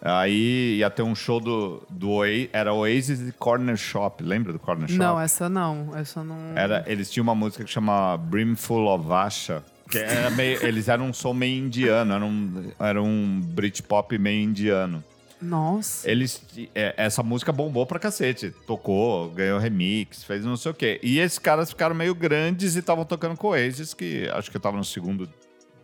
Aí 0.00 0.76
ia 0.78 0.88
ter 0.90 1.02
um 1.02 1.14
show 1.14 1.40
do, 1.40 1.82
do 1.90 2.10
Oasis, 2.10 2.48
era 2.52 2.72
Oasis 2.72 3.28
e 3.28 3.32
Corner 3.32 3.76
Shop. 3.76 4.22
Lembra 4.22 4.52
do 4.52 4.58
Corner 4.58 4.86
Shop? 4.88 4.96
Não, 4.98 5.20
essa 5.20 5.48
não. 5.48 5.90
Essa 5.96 6.22
não. 6.22 6.56
Era, 6.56 6.84
eles 6.86 7.10
tinham 7.10 7.24
uma 7.24 7.34
música 7.34 7.64
que 7.64 7.70
chama 7.70 8.16
Brimful 8.16 8.86
of 8.86 9.10
Asha. 9.12 9.62
Que 9.90 9.98
era 9.98 10.30
meio, 10.30 10.62
eles 10.64 10.86
eram 10.86 11.06
um 11.06 11.12
som 11.12 11.32
meio 11.32 11.64
indiano, 11.64 12.12
era 12.14 12.24
um, 12.24 12.70
era 12.78 13.02
um 13.02 13.40
Britpop 13.42 14.16
meio 14.18 14.44
indiano. 14.44 15.02
Nossa. 15.40 16.10
Eles, 16.10 16.42
é, 16.74 16.94
essa 16.96 17.22
música 17.22 17.52
bombou 17.52 17.86
pra 17.86 17.98
cacete. 17.98 18.50
Tocou, 18.66 19.30
ganhou 19.30 19.58
remix, 19.58 20.24
fez 20.24 20.44
não 20.44 20.56
sei 20.56 20.72
o 20.72 20.74
quê. 20.74 20.98
E 21.02 21.18
esses 21.18 21.38
caras 21.38 21.70
ficaram 21.70 21.94
meio 21.94 22.14
grandes 22.14 22.74
e 22.74 22.80
estavam 22.80 23.04
tocando 23.04 23.36
com 23.36 23.48
Oasis, 23.48 23.94
que 23.94 24.28
acho 24.32 24.50
que 24.50 24.56
eu 24.56 24.60
tava 24.60 24.76
no 24.76 24.84
segundo 24.84 25.28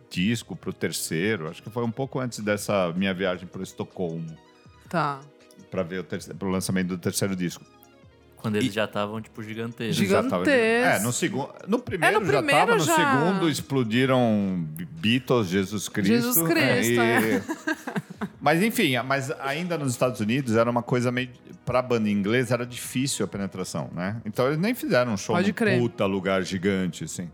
disco 0.09 0.55
pro 0.55 0.73
terceiro. 0.73 1.49
Acho 1.49 1.63
que 1.63 1.69
foi 1.69 1.83
um 1.83 1.91
pouco 1.91 2.19
antes 2.19 2.39
dessa 2.39 2.91
minha 2.95 3.13
viagem 3.13 3.47
pro 3.47 3.63
Estocolmo 3.63 4.35
Tá. 4.89 5.19
pra 5.71 5.83
ver 5.83 5.99
o, 5.99 6.03
terceiro, 6.03 6.37
pro 6.37 6.49
lançamento 6.49 6.87
do 6.89 6.97
terceiro 6.97 7.35
disco. 7.35 7.63
Quando 8.37 8.57
eles 8.57 8.71
já 8.75 8.85
estavam, 8.85 9.19
tipo, 9.19 9.41
gigantescos. 9.41 9.95
Giga- 9.95 10.21
Já 10.21 10.29
tava- 10.29 10.45
Gigantesco. 10.45 10.87
É, 10.87 10.99
no 10.99 11.11
segundo. 11.11 11.49
No 11.67 11.79
primeiro, 11.79 12.17
É, 12.17 12.19
no 12.19 12.25
já 12.27 12.31
primeiro 12.37 12.59
tava, 12.67 12.75
no 12.77 12.83
já. 12.83 12.95
segundo 12.95 13.49
explodiram 13.49 14.67
Beatles, 14.99 15.47
Jesus 15.47 15.89
Cristo. 15.89 16.11
Jesus 16.13 16.47
Cristo, 16.47 16.93
e- 16.93 16.99
é. 16.99 17.41
Mas 18.45 18.61
enfim, 18.61 18.95
mas 19.03 19.31
ainda 19.41 19.75
nos 19.75 19.93
Estados 19.93 20.19
Unidos 20.19 20.55
era 20.55 20.69
uma 20.69 20.83
coisa 20.83 21.11
meio. 21.11 21.31
Pra 21.65 21.81
banda 21.81 22.07
inglesa 22.07 22.53
era 22.53 22.63
difícil 22.63 23.25
a 23.25 23.27
penetração, 23.27 23.89
né? 23.91 24.21
Então 24.23 24.45
eles 24.45 24.59
nem 24.59 24.75
fizeram 24.75 25.13
um 25.13 25.17
show 25.17 25.35
Pode 25.35 25.51
num 25.51 25.79
puta 25.79 26.05
lugar 26.05 26.43
gigante, 26.43 27.05
assim. 27.05 27.27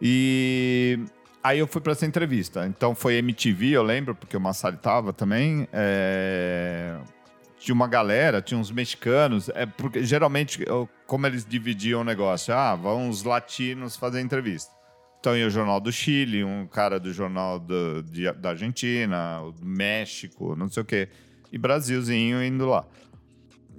E. 0.00 1.00
Aí 1.42 1.58
eu 1.58 1.66
fui 1.66 1.80
pra 1.80 1.90
essa 1.90 2.06
entrevista. 2.06 2.64
Então 2.64 2.94
foi 2.94 3.16
MTV, 3.16 3.70
eu 3.70 3.82
lembro, 3.82 4.14
porque 4.14 4.36
o 4.36 4.40
Massari 4.40 4.76
tava 4.76 5.12
também. 5.12 5.66
É, 5.72 6.96
Tinha 7.58 7.74
uma 7.74 7.88
galera, 7.88 8.40
tinha 8.40 8.60
uns 8.60 8.70
mexicanos. 8.70 9.48
É 9.48 9.66
porque 9.66 10.04
geralmente, 10.04 10.64
como 11.08 11.26
eles 11.26 11.44
dividiam 11.44 12.02
o 12.02 12.04
negócio? 12.04 12.54
Ah, 12.54 12.76
vão 12.76 13.08
os 13.08 13.24
latinos 13.24 13.96
fazer 13.96 14.20
entrevista. 14.20 14.70
Então 15.20 15.36
ia 15.36 15.46
o 15.46 15.50
Jornal 15.50 15.78
do 15.80 15.92
Chile, 15.92 16.42
um 16.42 16.66
cara 16.66 16.98
do 16.98 17.12
Jornal 17.12 17.58
do- 17.60 18.02
de- 18.02 18.32
da 18.32 18.50
Argentina, 18.50 19.40
do 19.58 19.66
México, 19.66 20.56
não 20.56 20.68
sei 20.68 20.82
o 20.82 20.86
quê. 20.86 21.08
E 21.52 21.58
Brasilzinho 21.58 22.42
indo 22.42 22.66
lá. 22.66 22.86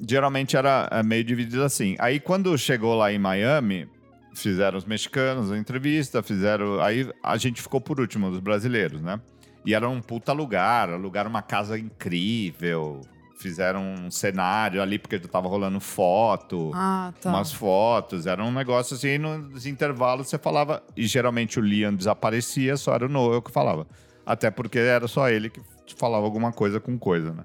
Geralmente 0.08 0.56
era 0.56 0.88
é, 0.92 1.02
meio 1.02 1.24
dividido 1.24 1.64
assim. 1.64 1.96
Aí 2.00 2.20
quando 2.20 2.56
chegou 2.58 2.96
lá 2.96 3.12
em 3.12 3.18
Miami, 3.20 3.88
fizeram 4.36 4.78
os 4.78 4.86
mexicanos 4.86 5.52
a 5.52 5.58
entrevista, 5.58 6.22
fizeram. 6.22 6.80
Aí 6.80 7.10
a 7.24 7.38
gente 7.38 7.60
ficou 7.62 7.82
por 7.82 8.00
último, 8.00 8.28
os 8.30 8.40
brasileiros, 8.40 9.02
né? 9.02 9.20
E 9.66 9.74
era 9.74 9.88
um 9.90 10.02
puta 10.02 10.34
lugar, 10.34 10.90
alugaram 10.90 11.30
uma 11.30 11.42
casa 11.42 11.78
incrível, 11.78 13.02
fizeram 13.42 13.82
um 13.82 14.12
cenário 14.12 14.82
ali, 14.82 15.00
porque 15.00 15.20
tava 15.20 15.48
rolando 15.48 15.80
foto 15.80 16.72
Ah, 16.74 17.14
tá. 17.22 17.30
umas 17.30 17.52
fotos, 17.52 18.28
era 18.28 18.44
um 18.44 18.52
negócio 18.52 18.96
assim, 18.96 19.18
nos 19.18 19.66
intervalos 19.66 20.28
você 20.28 20.38
falava, 20.38 20.84
e 20.96 21.06
geralmente 21.08 21.60
o 21.60 21.62
Liam 21.62 21.94
desaparecia, 21.94 22.78
só 22.78 22.94
era 22.94 23.06
o 23.06 23.10
Noel 23.10 23.42
que 23.42 23.52
falava. 23.52 23.88
Até 24.26 24.52
porque 24.52 24.80
era 24.80 25.08
só 25.08 25.30
ele 25.30 25.50
que 25.50 25.62
falava 25.98 26.26
alguma 26.26 26.52
coisa 26.52 26.80
com 26.80 26.98
coisa, 26.98 27.34
né? 27.34 27.44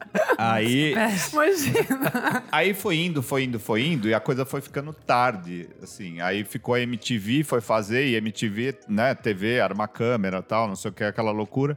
Aí, 0.38 0.92
Imagina. 1.32 2.42
aí 2.50 2.72
foi 2.72 2.96
indo, 2.96 3.22
foi 3.22 3.44
indo, 3.44 3.60
foi 3.60 3.84
indo, 3.84 4.08
e 4.08 4.14
a 4.14 4.20
coisa 4.20 4.46
foi 4.46 4.60
ficando 4.60 4.92
tarde, 4.92 5.68
assim. 5.82 6.20
Aí 6.20 6.42
ficou 6.42 6.74
a 6.74 6.80
MTV, 6.80 7.44
foi 7.44 7.60
fazer, 7.60 8.06
e 8.06 8.14
MTV, 8.16 8.78
né, 8.88 9.14
TV, 9.14 9.56
era 9.56 9.74
uma 9.74 9.86
câmera 9.86 10.42
tal, 10.42 10.66
não 10.66 10.74
sei 10.74 10.90
o 10.90 10.94
que, 10.94 11.04
aquela 11.04 11.30
loucura. 11.30 11.76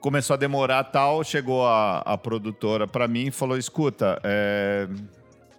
Começou 0.00 0.34
a 0.34 0.36
demorar 0.36 0.84
tal, 0.84 1.22
chegou 1.22 1.66
a, 1.66 1.98
a 1.98 2.16
produtora 2.16 2.86
pra 2.86 3.06
mim 3.06 3.26
e 3.26 3.30
falou: 3.30 3.58
escuta, 3.58 4.18
é, 4.24 4.88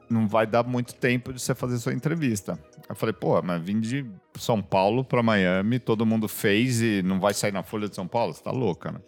não 0.09 0.27
vai 0.27 0.45
dar 0.45 0.63
muito 0.63 0.95
tempo 0.95 1.31
de 1.31 1.39
você 1.39 1.55
fazer 1.55 1.77
sua 1.77 1.93
entrevista. 1.93 2.57
Eu 2.89 2.95
falei, 2.95 3.13
pô, 3.13 3.41
mas 3.41 3.61
vim 3.61 3.79
de 3.79 4.05
São 4.35 4.61
Paulo 4.61 5.03
pra 5.03 5.23
Miami, 5.23 5.79
todo 5.79 6.05
mundo 6.05 6.27
fez 6.27 6.81
e 6.81 7.01
não 7.03 7.19
vai 7.19 7.33
sair 7.33 7.53
na 7.53 7.63
Folha 7.63 7.87
de 7.87 7.95
São 7.95 8.07
Paulo? 8.07 8.33
Você 8.33 8.43
tá 8.43 8.51
louca, 8.51 8.91
né? 8.91 8.99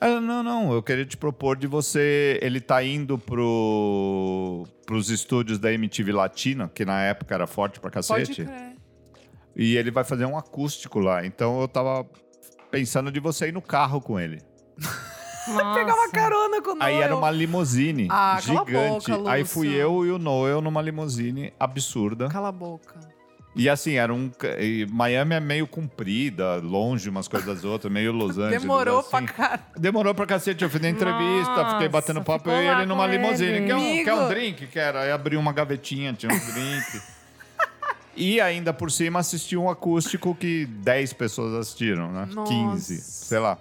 Ela, 0.00 0.18
não, 0.18 0.42
não, 0.42 0.72
eu 0.72 0.82
queria 0.82 1.04
te 1.04 1.16
propor 1.16 1.56
de 1.56 1.66
você. 1.66 2.38
Ele 2.40 2.58
tá 2.60 2.82
indo 2.82 3.18
pro, 3.18 4.66
pros 4.86 5.10
estúdios 5.10 5.58
da 5.58 5.70
MTV 5.70 6.12
Latina, 6.12 6.70
que 6.74 6.86
na 6.86 7.02
época 7.02 7.34
era 7.34 7.46
forte 7.46 7.78
pra 7.78 7.90
Pode 7.90 8.06
cacete. 8.08 8.44
crer. 8.44 8.76
E 9.54 9.76
ele 9.76 9.90
vai 9.90 10.04
fazer 10.04 10.24
um 10.24 10.38
acústico 10.38 10.98
lá. 11.00 11.26
Então 11.26 11.60
eu 11.60 11.68
tava 11.68 12.08
pensando 12.70 13.12
de 13.12 13.20
você 13.20 13.48
ir 13.48 13.52
no 13.52 13.60
carro 13.60 14.00
com 14.00 14.18
ele. 14.18 14.38
Uma 15.48 16.10
carona 16.12 16.62
com 16.62 16.70
o 16.72 16.76
Aí 16.80 16.94
Noel. 16.94 17.02
era 17.02 17.16
uma 17.16 17.30
limusine 17.30 18.06
Ah, 18.10 18.38
cala 18.44 18.60
a 18.60 18.64
gigante. 18.66 19.10
boca, 19.10 19.30
Aí 19.30 19.40
Lúcio. 19.40 19.54
fui 19.54 19.68
eu 19.74 20.04
e 20.06 20.10
o 20.10 20.18
Noel 20.18 20.60
numa 20.60 20.80
limusine 20.82 21.52
absurda. 21.58 22.28
Cala 22.28 22.48
a 22.48 22.52
boca. 22.52 22.94
E 23.56 23.68
assim, 23.68 23.94
era 23.94 24.14
um. 24.14 24.30
e 24.60 24.86
Miami 24.90 25.34
é 25.34 25.40
meio 25.40 25.66
comprida, 25.66 26.56
longe 26.56 27.08
umas 27.08 27.26
coisas 27.26 27.48
das 27.52 27.64
outras, 27.64 27.92
meio 27.92 28.12
Los 28.12 28.38
Angeles. 28.38 28.60
Demorou 28.60 29.00
assim. 29.00 29.10
pra 29.10 29.22
caralho. 29.22 29.62
Demorou 29.76 30.14
pra 30.14 30.24
cacete. 30.26 30.62
Eu 30.62 30.70
fiz 30.70 30.84
a 30.84 30.88
entrevista, 30.88 31.50
Nossa, 31.56 31.70
fiquei 31.72 31.88
batendo 31.88 32.22
papo 32.22 32.44
ficou 32.44 32.52
eu 32.52 32.62
e 32.62 32.66
lá 32.70 32.76
ele 32.78 32.86
numa 32.86 33.06
com 33.06 33.10
limusine. 33.12 33.50
ele. 33.50 33.66
Quer 33.66 33.74
um, 33.74 33.78
Amigo. 33.78 34.04
quer 34.04 34.14
um 34.14 34.28
drink? 34.28 34.66
Quero. 34.68 34.98
Aí 34.98 35.10
abri 35.10 35.36
uma 35.36 35.52
gavetinha, 35.52 36.12
tinha 36.12 36.32
um 36.32 36.38
drink. 36.52 37.02
e 38.16 38.40
ainda 38.40 38.72
por 38.72 38.88
cima 38.90 39.18
assisti 39.18 39.56
um 39.56 39.68
acústico 39.68 40.32
que 40.32 40.66
10 40.66 41.12
pessoas 41.14 41.54
assistiram, 41.54 42.12
né? 42.12 42.28
Nossa. 42.32 42.52
15, 42.52 43.00
sei 43.00 43.38
lá. 43.40 43.58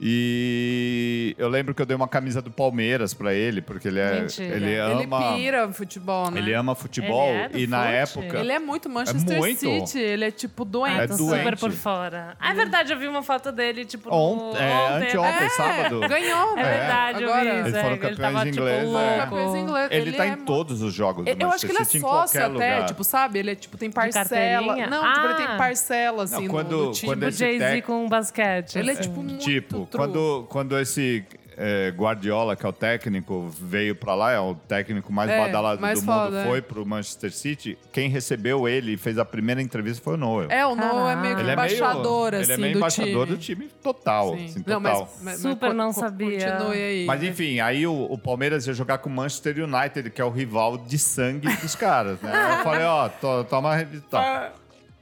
E 0.00 1.34
eu 1.38 1.48
lembro 1.48 1.74
que 1.74 1.80
eu 1.82 1.86
dei 1.86 1.96
uma 1.96 2.08
camisa 2.08 2.42
do 2.42 2.50
Palmeiras 2.50 3.14
pra 3.14 3.32
ele, 3.34 3.60
porque 3.62 3.88
ele 3.88 4.00
é. 4.00 4.20
Mentira. 4.20 4.56
Ele 4.56 4.64
Ele 4.66 5.04
ama. 5.04 5.34
pira 5.34 5.72
futebol, 5.72 6.30
né? 6.30 6.40
Ele 6.40 6.52
ama 6.54 6.74
futebol 6.74 7.28
Ele 7.28 7.38
é 7.42 7.48
do 7.48 7.58
e 7.58 7.66
na 7.66 7.78
fute? 7.82 7.94
época. 7.94 8.38
Ele 8.40 8.52
é 8.52 8.58
muito 8.58 8.88
Manchester 8.88 9.38
muito. 9.38 9.58
City. 9.60 9.98
Ele 9.98 10.24
é 10.26 10.30
tipo 10.30 10.64
doente. 10.64 10.98
Ah, 11.00 11.02
É 11.04 11.06
doente. 11.06 11.22
super 11.40 11.56
por 11.58 11.72
fora. 11.72 12.36
Ah, 12.38 12.50
é 12.52 12.54
verdade, 12.54 12.92
eu 12.92 12.98
vi 12.98 13.06
uma 13.06 13.22
foto 13.22 13.50
dele, 13.52 13.84
tipo, 13.84 14.08
no... 14.10 14.16
Ont- 14.16 14.56
é, 14.56 14.88
anteontem, 14.96 15.46
É, 15.46 15.48
sábado. 15.50 16.00
Ganhou, 16.00 16.52
É 16.52 16.56
né? 16.56 16.78
verdade, 16.78 17.24
Agora. 17.24 17.44
eu 17.44 17.54
vi. 17.54 17.60
Eles 17.70 17.80
foram 17.80 17.90
ele 17.92 17.98
campeões 17.98 18.18
tava, 18.18 18.38
tipo, 18.44 18.48
ingleses, 18.56 18.84
louco. 18.90 18.98
é. 19.06 19.18
Campeões 19.20 19.54
ingleses. 19.62 19.90
Ele, 19.92 20.12
tá 20.12 20.24
é 20.24 20.28
em 20.28 20.36
mo- 20.36 20.44
todos 20.44 20.82
os 20.82 20.94
jogos 20.94 21.24
do 21.24 21.30
Eu 21.30 21.36
eu 21.40 21.48
acho 21.50 21.60
que 21.66 21.72
ele 21.72 21.76
é 21.76 21.80
Manchester 21.80 22.00
City, 22.00 22.10
sócio 22.12 22.40
até, 22.40 22.48
lugar. 22.52 22.86
tipo, 22.86 23.04
sabe? 23.04 23.38
Ele 23.38 23.50
é 23.50 23.54
tipo, 23.54 23.76
tem 23.78 23.90
parcela. 23.90 24.76
Não, 24.86 25.12
tipo, 25.12 25.26
ele 25.26 25.34
tem 25.34 25.46
Ah. 25.46 25.56
parcela, 25.56 26.22
assim, 26.24 26.34
Não, 26.34 26.42
no- 26.42 26.48
quando- 26.50 26.84
no 26.86 26.92
time. 26.92 27.10
quando 27.12 27.18
Tipo 27.20 27.28
esse 27.28 27.38
Jay-Z 27.38 27.82
com 27.82 28.08
basquete. 28.08 28.76
Ele 28.78 28.90
é 28.90 28.92
assim. 28.92 29.02
tipo 29.02 29.22
muito 29.22 29.36
Tipo, 29.44 29.85
true. 29.86 30.04
quando, 30.06 30.46
quando 30.48 30.78
esse 30.78 31.24
é, 31.58 31.90
Guardiola, 31.96 32.54
que 32.54 32.66
é 32.66 32.68
o 32.68 32.72
técnico, 32.72 33.48
veio 33.48 33.96
pra 33.96 34.14
lá, 34.14 34.30
é 34.32 34.38
o 34.38 34.54
técnico 34.54 35.10
mais 35.10 35.30
É, 35.30 35.38
badalado 35.40 35.80
mais 35.80 35.98
do 36.00 36.04
foda, 36.04 36.24
mundo, 36.24 36.36
é. 36.36 36.44
foi 36.44 36.60
pro 36.60 36.84
Manchester 36.84 37.32
City, 37.32 37.78
quem 37.90 38.10
recebeu 38.10 38.68
ele 38.68 38.92
e 38.92 38.96
fez 38.98 39.16
a 39.18 39.24
primeira 39.24 39.62
entrevista 39.62 40.02
foi 40.04 40.14
o 40.14 40.16
Noel. 40.18 40.50
É, 40.50 40.66
o 40.66 40.74
Noel 40.74 41.08
é 41.08 41.16
meio 41.16 41.34
que 41.34 41.40
ele 41.40 41.50
é 41.50 41.56
meio, 41.56 41.68
embaixador, 41.76 42.34
assim, 42.34 42.42
ele 42.44 42.52
é 42.52 42.56
meio 42.58 42.72
do 42.74 42.78
embaixador 42.78 43.26
time. 43.26 43.36
do 43.36 43.38
time 43.38 43.68
total, 43.82 44.36
Sim. 44.36 44.44
assim, 44.44 44.64
não, 44.66 44.82
total. 44.82 45.00
mas, 45.00 45.22
mas, 45.22 45.40
Super 45.40 45.68
mas 45.68 45.76
não 45.78 45.92
sabia. 45.94 46.52
Continue 46.52 46.76
aí. 46.76 47.04
Mas 47.06 47.22
enfim, 47.22 47.60
aí 47.60 47.86
o, 47.86 48.02
o 48.04 48.18
Palmeiras 48.18 48.66
ia 48.66 48.74
jogar 48.74 48.98
com 48.98 49.08
o 49.08 49.12
Manchester 49.12 49.56
United, 49.64 50.10
que 50.10 50.20
é 50.20 50.24
o 50.26 50.30
rival 50.30 50.76
de 50.76 50.98
sangue 50.98 51.48
dos 51.56 51.74
caras, 51.74 52.20
né? 52.20 52.58
Eu 52.58 52.64
falei, 52.64 52.84
ó, 52.84 53.08
to- 53.08 53.44
toma 53.48 53.70
uma 53.70 53.76
revista. 53.76 54.52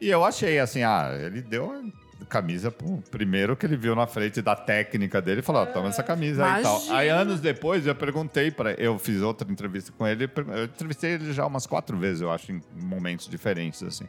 E 0.00 0.08
eu 0.08 0.24
achei 0.24 0.58
assim, 0.60 0.84
ah, 0.84 1.10
ele 1.20 1.42
deu 1.42 1.64
uma 1.64 2.03
camisa, 2.28 2.70
pô, 2.70 3.02
primeiro 3.10 3.56
que 3.56 3.66
ele 3.66 3.76
viu 3.76 3.94
na 3.94 4.06
frente 4.06 4.40
da 4.42 4.56
técnica 4.56 5.20
dele, 5.20 5.42
falou, 5.42 5.66
toma 5.66 5.88
essa 5.88 6.02
camisa 6.02 6.44
aí 6.44 6.60
e 6.60 6.62
tal. 6.62 6.76
Imagina. 6.76 6.96
Aí 6.98 7.08
anos 7.08 7.40
depois 7.40 7.86
eu 7.86 7.94
perguntei 7.94 8.50
para 8.50 8.72
eu 8.72 8.98
fiz 8.98 9.22
outra 9.22 9.50
entrevista 9.50 9.92
com 9.92 10.06
ele, 10.06 10.24
eu 10.54 10.64
entrevistei 10.64 11.12
ele 11.12 11.32
já 11.32 11.46
umas 11.46 11.66
quatro 11.66 11.96
vezes, 11.96 12.22
eu 12.22 12.30
acho, 12.30 12.52
em 12.52 12.62
momentos 12.80 13.28
diferentes 13.28 13.82
assim. 13.82 14.06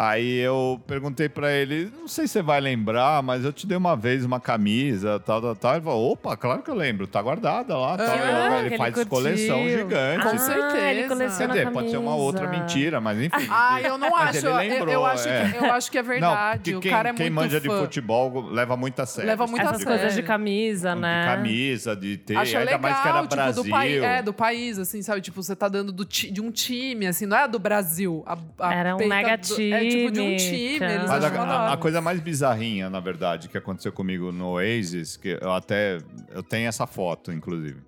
Aí 0.00 0.38
eu 0.38 0.80
perguntei 0.86 1.28
pra 1.28 1.50
ele, 1.52 1.90
não 1.98 2.06
sei 2.06 2.28
se 2.28 2.34
você 2.34 2.42
vai 2.42 2.60
lembrar, 2.60 3.20
mas 3.20 3.44
eu 3.44 3.52
te 3.52 3.66
dei 3.66 3.76
uma 3.76 3.96
vez 3.96 4.24
uma 4.24 4.38
camisa, 4.38 5.18
tal, 5.18 5.42
tal, 5.42 5.56
tal. 5.56 5.74
Ele 5.74 5.82
falou, 5.84 6.12
opa, 6.12 6.36
claro 6.36 6.62
que 6.62 6.70
eu 6.70 6.74
lembro, 6.76 7.08
tá 7.08 7.20
guardada 7.20 7.76
lá. 7.76 7.96
Tal. 7.96 8.06
Ah, 8.06 8.60
ele 8.64 8.76
faz 8.76 8.96
ele 8.96 9.06
coleção 9.06 9.58
curtiu. 9.58 9.78
gigante. 9.78 10.22
Com 10.22 10.28
ah, 10.28 10.38
certeza. 10.38 10.78
Ele 10.90 11.02
Quer 11.02 11.08
coleciona 11.08 11.52
dizer, 11.52 11.70
pode 11.72 11.90
ser 11.90 11.96
uma 11.96 12.14
outra 12.14 12.46
mentira, 12.46 13.00
mas 13.00 13.18
enfim. 13.20 13.48
Ah, 13.50 13.82
eu 13.82 13.98
não 13.98 14.10
Mas 14.10 14.36
acho. 14.36 14.46
Eu, 14.46 14.54
lembrou, 14.56 14.88
eu 14.94 15.04
acho 15.04 15.28
é. 15.28 15.50
que, 15.50 15.56
eu 15.64 15.72
acho 15.72 15.90
que 15.90 15.98
é 15.98 16.02
Não, 16.02 16.08
verdade. 16.08 16.58
porque 16.58 16.76
o 16.76 16.80
quem, 16.80 16.90
cara 16.92 17.08
é 17.08 17.12
quem 17.14 17.26
muito 17.30 17.34
manja 17.42 17.60
de 17.60 17.66
fã. 17.66 17.80
futebol 17.80 18.48
leva 18.50 18.76
muito 18.76 19.00
a 19.02 19.06
sério. 19.06 19.28
Leva 19.28 19.46
muito 19.48 19.56
tipo 19.56 19.68
Essas 19.68 19.78
de 19.80 19.84
coisas 19.84 20.14
de 20.14 20.22
camisa, 20.22 20.94
De 20.94 21.00
né? 21.00 21.24
camisa, 21.26 21.96
de 21.96 22.16
ter, 22.18 22.36
Acho 22.36 22.56
ainda 22.56 22.64
legal, 22.70 22.80
mais 22.80 23.00
que 23.00 23.08
era 23.08 23.22
tipo, 23.22 23.34
Brasil. 23.34 23.64
do 23.64 23.70
país, 23.70 24.02
é, 24.02 24.22
do 24.22 24.32
país, 24.32 24.78
assim, 24.78 25.02
sabe? 25.02 25.20
Tipo, 25.22 25.42
você 25.42 25.56
tá 25.56 25.68
dando 25.68 25.90
do 25.90 26.04
de 26.04 26.40
um 26.40 26.52
time, 26.52 27.06
assim, 27.08 27.26
não 27.26 27.36
é 27.36 27.48
do 27.48 27.58
Brasil. 27.58 28.22
A, 28.26 28.38
a 28.60 28.74
Era 28.74 28.94
um 28.96 29.08
mega 29.08 29.36
do- 29.36 29.60
É 29.60 29.87
tipo 29.88 30.10
de 30.12 30.20
um 30.20 30.36
time, 30.36 30.74
eles 30.76 31.08
Mas 31.08 31.24
a, 31.24 31.28
a- 31.28 31.72
a 31.72 31.76
coisa 31.76 32.00
mais 32.00 32.20
bizarrinha, 32.20 32.88
na 32.90 33.00
verdade, 33.00 33.48
que 33.48 33.56
aconteceu 33.58 33.92
comigo 33.92 34.30
no 34.32 34.52
Oasis, 34.52 35.16
que 35.16 35.38
eu 35.40 35.52
até 35.52 35.98
eu 36.30 36.42
tenho 36.42 36.68
essa 36.68 36.86
foto, 36.86 37.32
inclusive, 37.32 37.80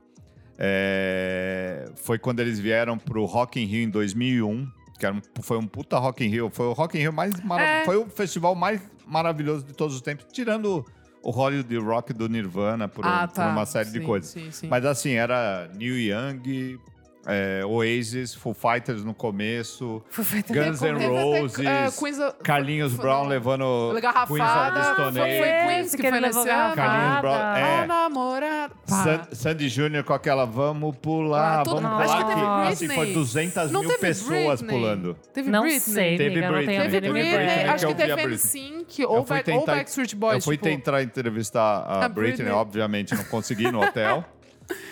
é, 0.58 1.90
foi 1.96 2.18
quando 2.18 2.40
eles 2.40 2.58
vieram 2.58 2.98
pro 2.98 3.24
Rock 3.24 3.60
in 3.60 3.64
Rio 3.64 3.82
em 3.84 3.90
2001, 3.90 4.66
que 4.98 5.06
era 5.06 5.14
um- 5.14 5.22
foi 5.42 5.56
um 5.58 5.66
puta 5.66 5.98
Rock 5.98 6.24
in 6.24 6.28
Rio, 6.28 6.50
foi 6.52 6.66
o 6.66 6.72
Rock 6.72 6.96
in 6.98 7.00
Rio 7.00 7.12
mais 7.12 7.32
mara- 7.42 7.62
É. 7.64 7.84
foi 7.84 7.96
o 7.96 8.06
festival 8.10 8.54
mais 8.54 8.80
maravilhoso 9.06 9.64
de 9.64 9.72
todos 9.72 9.94
os 9.94 10.00
tempos, 10.02 10.26
tirando 10.32 10.84
o 11.22 11.30
Hollywood 11.30 11.76
Rock 11.78 12.12
do 12.12 12.28
Nirvana 12.28 12.86
por, 12.88 13.04
um- 13.04 13.08
Ah, 13.08 13.26
por 13.26 13.34
tá. 13.34 13.48
uma 13.48 13.66
série 13.66 13.90
de 13.90 13.98
Sim, 14.00 14.04
coisas. 14.04 14.30
Sim, 14.30 14.50
sim. 14.50 14.68
Mas 14.68 14.84
assim, 14.84 15.12
era 15.12 15.68
Neil 15.74 15.98
Young, 15.98 16.78
é, 17.26 17.62
Oasis, 17.64 18.34
Foo 18.34 18.54
Fighters 18.54 19.04
no 19.04 19.12
começo, 19.14 20.02
Guns 20.48 20.80
N' 20.80 20.94
até, 20.96 21.06
Roses, 21.06 21.56
Queens 21.98 22.18
of- 22.18 22.34
Carlinhos 22.42 22.92
foi- 22.94 23.02
Brown 23.04 23.26
levando 23.26 23.92
Queens 24.26 24.50
of 24.50 24.74
the 24.74 24.82
Stone 24.94 25.18
foi- 25.18 25.38
foi 25.38 25.50
Age. 25.50 25.66
Queens 25.66 25.90
que 25.94 26.02
que 26.02 26.08
foi 26.10 26.20
nesse 26.20 26.48
ano. 26.48 26.74
Carlinhos 26.74 27.20
Brown, 27.20 27.54
é. 27.56 27.86
Namorado. 27.86 28.74
Pá. 28.88 29.04
San- 29.04 29.28
Sandy 29.34 29.68
Júnior 29.68 30.02
com 30.04 30.12
aquela 30.14 30.44
vamos 30.46 30.96
pular, 30.96 31.60
Ah, 31.60 31.62
vamos 31.62 31.84
acho 31.84 32.04
pular. 32.04 32.18
que 32.18 32.24
teve 32.34 32.40
Que, 32.40 32.72
assim, 32.72 32.88
foi 32.88 33.12
200 33.12 33.70
Não 33.70 33.80
mil 33.80 33.90
teve 33.90 34.00
pessoas 34.00 34.60
Britney? 34.62 34.68
pulando. 34.80 35.16
Teve 35.34 35.50
Não 35.50 35.62
Britney? 35.62 35.80
sei, 35.80 36.16
Teve 36.16 36.30
amiga, 36.32 36.46
não 36.46 36.54
Britney. 36.54 36.66
tenho 36.76 36.80
a 36.80 36.90
Teve 36.90 37.10
Britney. 37.10 37.36
Britney, 37.46 37.64
acho 37.68 37.86
que 37.86 37.94
teve. 37.94 38.22
NSYNC 38.22 39.04
ou, 39.04 39.16
ou 39.18 39.24
Backstreet 39.66 40.14
Boys. 40.16 40.34
eu 40.36 40.40
fui 40.42 40.56
tipo, 40.56 40.64
tentar 40.68 41.02
entrevistar 41.02 41.60
a, 41.60 42.04
A 42.06 42.08
Britney, 42.08 42.36
Britney. 42.38 42.52
obviamente 42.52 43.14
não 43.14 43.24
consegui 43.24 43.70
no 43.70 43.82
hotel. 43.82 44.24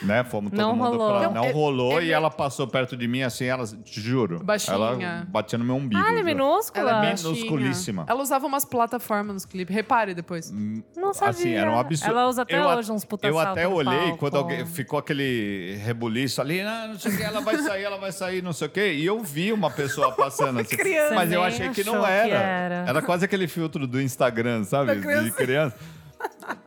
Né? 0.03 0.23
Fomos 0.25 0.51
todo 0.51 0.59
Não 0.61 0.77
mundo 0.77 0.97
rolou. 0.97 1.11
pra. 1.19 1.23
Não, 1.29 1.35
Não 1.35 1.45
é- 1.45 1.53
rolou 1.53 2.01
é- 2.01 2.05
e 2.05 2.13
ela 2.13 2.31
passou 2.31 2.67
perto 2.69 2.97
de 2.97 3.09
mim 3.09 3.23
assim, 3.23 3.47
ela, 3.47 3.65
te 3.67 4.01
juro. 4.01 4.39
Baixinha. 4.45 4.75
Ela 4.77 5.27
batia 5.29 5.59
no 5.59 5.65
meu 5.65 5.75
umbigo. 5.77 6.01
Ah, 6.01 6.11
ela 6.11 6.21
é 6.21 6.23
minúscula? 6.23 6.91
Ela 6.91 7.07
é 7.07 7.15
minusculíssima. 7.15 8.05
Ela 8.09 8.23
usava 8.23 8.47
umas 8.47 8.65
plataformas 8.65 9.35
nos 9.35 9.45
clipes. 9.45 9.75
Repare 9.75 10.15
depois. 10.15 10.53
Não 10.97 11.13
sabia. 11.13 11.31
Assim, 11.31 11.53
era 11.55 11.71
um 11.71 11.79
absurdo. 11.79 12.11
Ela 12.11 12.29
usa 12.29 12.43
até 12.43 12.59
Eu 12.59 12.65
hoje 12.65 12.93
uns 12.93 13.05
puta 13.05 13.27
Eu 13.27 13.39
até 13.39 13.67
olhei 13.67 13.99
palco. 13.99 14.19
quando 14.19 14.37
alguém 14.37 14.65
ficou 14.67 14.99
aquele 14.99 15.77
rebuliço 15.85 16.41
ali, 16.41 16.61
ah, 16.61 16.87
não 16.89 16.99
sei 16.99 17.13
o 17.13 17.17
que, 17.17 17.23
ela 17.23 17.41
vai 17.41 17.59
sair, 17.59 17.83
ela 17.83 17.99
vai 17.99 18.13
sair, 18.13 18.43
não 18.43 18.53
sei 18.53 18.69
o 18.69 18.71
que. 18.71 18.93
E 18.93 19.05
eu 19.05 19.21
vi 19.23 19.53
uma 19.53 19.71
pessoa 19.71 20.13
passando 20.13 20.61
assim. 20.61 20.77
Criança. 20.79 21.15
Mas 21.15 21.33
eu 21.33 21.43
achei 21.43 21.69
que 21.71 21.83
não 21.85 22.03
que 22.05 22.11
era. 22.11 22.85
era. 22.87 23.03
quase 23.03 23.25
aquele 23.25 23.49
filtro 23.49 23.87
do 23.87 24.01
Instagram, 24.01 24.65
sabe? 24.65 24.95
De 24.97 25.31
criança. 25.33 25.77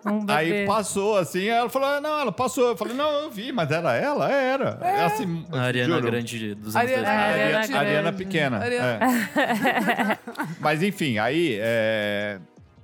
Um. 0.06 0.26
Aí 0.30 0.66
passou 0.66 1.18
assim, 1.18 1.40
aí 1.42 1.48
ela 1.50 1.70
falou: 1.70 1.88
ah, 1.88 2.02
não, 2.02 2.20
ela 2.20 2.32
passou. 2.32 2.70
Eu 2.70 2.78
falei, 2.78 2.96
não, 2.96 3.10
eu 3.24 3.32
vi, 3.32 3.52
mas 3.52 3.70
era 3.72 3.96
ela? 3.96 4.32
Era. 4.32 4.78
É. 4.82 5.06
Assim, 5.06 5.46
A 5.52 5.62
Ariana 5.62 5.96
juro. 5.96 6.06
Grande 6.06 6.56
dos 6.56 6.76
anos 6.76 6.92
Ariana- 6.92 7.04
2000. 7.04 7.12
A 7.12 7.24
Ariana 7.24 7.60
Ariana. 7.60 7.80
Ariana 7.80 8.14
pequena. 8.14 8.58
Ariana- 8.58 9.00
é. 9.06 10.18
Mas 10.60 10.84
enfim, 10.84 11.18
aí 11.18 11.58
é, 11.60 12.40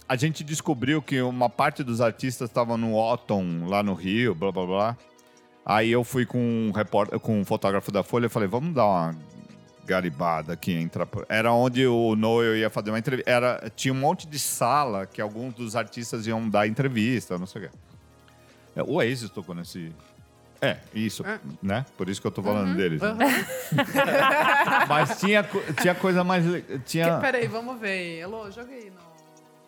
a 0.08 0.16
gente 0.16 0.44
descobriu 0.44 1.02
que 1.02 1.22
uma 1.22 1.50
parte 1.50 1.84
dos 1.84 2.02
artistas 2.02 2.50
estavam 2.50 2.78
no 2.78 2.96
Otton, 2.96 3.66
lá 3.68 3.84
no 3.84 3.94
Rio, 3.94 4.34
blá 4.34 4.52
blá 4.52 4.66
blá. 4.66 4.98
Aí 5.66 5.92
eu 5.92 6.04
fui 6.04 6.26
com 6.26 6.40
um, 6.40 6.72
repórter, 6.72 7.20
com 7.20 7.40
um 7.40 7.46
fotógrafo 7.46 7.92
da 7.92 8.02
Folha 8.02 8.28
e 8.28 8.30
falei, 8.30 8.48
vamos 8.48 8.74
dar 8.74 8.86
uma 8.86 9.16
garibada 9.88 10.54
aqui. 10.54 10.74
Entra... 10.74 11.06
por-" 11.06 11.26
Era 11.30 11.52
onde 11.54 11.88
o 11.88 12.16
Noel 12.16 12.58
ia 12.58 12.70
fazer 12.70 12.92
uma 12.92 13.00
entrevista. 13.00 13.30
Era, 13.32 13.72
tinha 13.76 13.94
um 13.94 13.98
monte 13.98 14.28
de 14.28 14.38
sala 14.38 15.06
que 15.06 15.22
alguns 15.22 15.54
dos 15.56 15.76
artistas 15.76 16.28
iam 16.28 16.48
dar 16.50 16.68
entrevista, 16.68 17.38
não 17.38 17.48
sei 17.48 17.66
o 17.66 17.70
quê. 17.70 17.78
É, 18.76 18.84
O 18.84 18.94
Oasis 18.96 19.30
tocou 19.30 19.56
nesse... 19.56 19.92
É, 20.60 20.78
isso, 20.94 21.24
É. 21.26 21.40
né? 21.62 21.86
Por 21.96 22.10
isso 22.10 22.20
que 22.20 22.26
eu 22.26 22.32
tô 22.32 22.42
falando 22.42 22.76
deles. 22.76 23.00
né? 23.00 23.10
Aham. 23.10 24.86
Mas 24.90 25.20
tinha, 25.20 25.48
tinha 25.82 25.94
coisa 25.94 26.24
mais. 26.24 26.44
Tinha. 26.86 27.16
Que- 27.16 27.22
Peraí, 27.22 27.48
vamos 27.48 27.80
ver. 27.80 28.20
Elô, 28.22 28.50
joga 28.50 28.72
aí 28.72 28.90
no- 28.90 29.07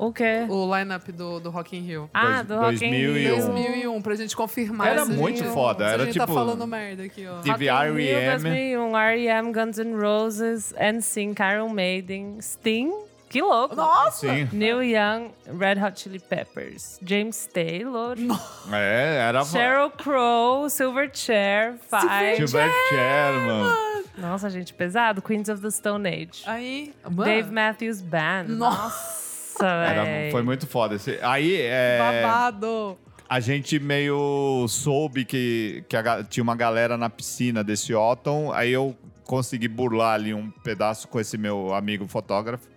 O 0.01 0.13
quê? 0.13 0.45
o 0.47 0.73
line-up 0.77 1.11
do, 1.11 1.41
do 1.41 1.49
Rock 1.49 1.75
in 1.75 1.81
Rio. 1.81 2.09
Ah, 2.13 2.41
Dois- 2.41 2.47
do 2.47 2.55
Rock 2.55 2.75
in 2.85 2.89
2001. 2.89 3.13
Rio. 3.13 3.35
2001, 3.35 4.01
pra 4.01 4.15
gente 4.15 4.33
confirmar. 4.35 4.87
Era 4.87 5.05
muito 5.05 5.39
gente- 5.39 5.53
foda, 5.53 5.85
era 5.85 6.03
a 6.03 6.05
gente 6.05 6.13
tipo- 6.13 6.25
tá 6.25 6.33
falando 6.33 6.65
merda 6.65 7.03
aqui, 7.03 7.27
ó. 7.27 7.41
Teve 7.41 7.69
Rock 7.69 7.85
in 7.89 7.91
Rio 7.95 8.17
R.E.M.. 8.17 8.31
2001, 8.31 8.97
R.E.M., 8.97 9.51
Guns 9.51 9.77
N' 9.77 9.95
Roses, 9.99 10.73
NSYNC, 10.79 11.39
Iron 11.53 11.69
Maiden, 11.69 12.37
Sting. 12.41 12.93
Que 13.27 13.41
louco. 13.43 13.75
Nossa! 13.75 14.25
Sim. 14.27 14.47
Neil 14.53 14.81
Young, 14.81 15.31
Red 15.45 15.79
Hot 15.85 15.99
Chili 16.01 16.17
Peppers, 16.17 16.97
James 17.05 17.45
Taylor, 17.53 18.15
É, 18.73 19.17
era. 19.27 19.43
Sheryl 19.45 19.91
Crow, 19.91 20.67
Silverchair, 20.69 21.75
Five. 21.89 22.37
Gilbert 22.37 22.71
Sherman. 22.89 24.03
Nossa, 24.17 24.49
gente, 24.49 24.73
pesado. 24.73 25.21
Queens 25.21 25.47
of 25.49 25.61
the 25.61 25.69
Stone 25.69 26.07
Age. 26.09 26.41
Aí, 26.47 26.93
mano, 27.03 27.23
Dave 27.25 27.51
Matthews 27.51 28.01
Band. 28.01 28.45
Nossa, 28.47 29.28
Era, 29.65 30.03
véi. 30.03 30.31
foi 30.31 30.41
muito 30.43 30.65
foda. 30.67 30.95
Esse- 30.95 31.19
Aí 31.21 31.57
é, 31.61 32.21
babado. 32.21 32.97
a 33.27 33.39
gente 33.39 33.79
meio 33.79 34.65
soube 34.67 35.25
que, 35.25 35.83
que 35.89 35.95
a 35.97 36.23
tinha 36.23 36.43
uma 36.43 36.55
galera 36.55 36.97
na 36.97 37.09
piscina 37.09 37.63
desse 37.63 37.93
Otton. 37.93 38.51
Aí 38.53 38.71
eu 38.71 38.95
consegui 39.23 39.67
burlar 39.67 40.15
ali 40.15 40.33
um 40.33 40.49
pedaço 40.63 41.07
com 41.07 41.19
esse 41.19 41.37
meu 41.37 41.73
amigo 41.73 42.07
fotógrafo. 42.07 42.67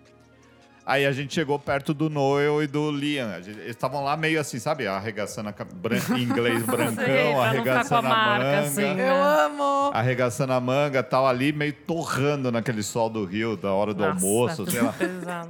Aí 0.85 1.05
a 1.05 1.13
gente 1.13 1.33
chegou 1.33 1.57
perto 1.57 1.93
do 1.93 2.09
Noel 2.09 2.61
e 2.61 2.67
do 2.67 2.91
Liam. 2.91 3.41
Gente- 3.41 3.57
eles 3.57 3.69
estavam 3.69 4.03
lá 4.03 4.17
meio 4.17 4.37
assim, 4.41 4.59
sabe? 4.59 4.85
Arregaçando 4.85 5.47
a 5.47 5.53
ca- 5.53 5.63
bran- 5.63 5.95
em 6.17 6.19
inglês 6.23 6.61
brancão, 6.63 7.41
a 7.41 7.47
arregaçando 7.47 8.05
a 8.05 8.09
marca, 8.09 8.43
manga. 8.43 8.59
assim, 8.59 8.93
né? 8.93 9.09
Eu 9.09 9.23
amo. 9.23 9.91
arregaçando 9.93 10.51
a 10.51 10.59
manga, 10.59 11.01
tal, 11.01 11.25
ali 11.25 11.53
meio 11.53 11.71
torrando 11.71 12.51
naquele 12.51 12.83
sol 12.83 13.09
do 13.09 13.23
Rio, 13.23 13.55
da 13.55 13.71
hora 13.71 13.93
do 13.93 14.01
Nossa, 14.05 14.13
almoço, 14.25 14.69
sei 14.69 14.81
lá. 14.81 14.91
pesado. 14.91 15.49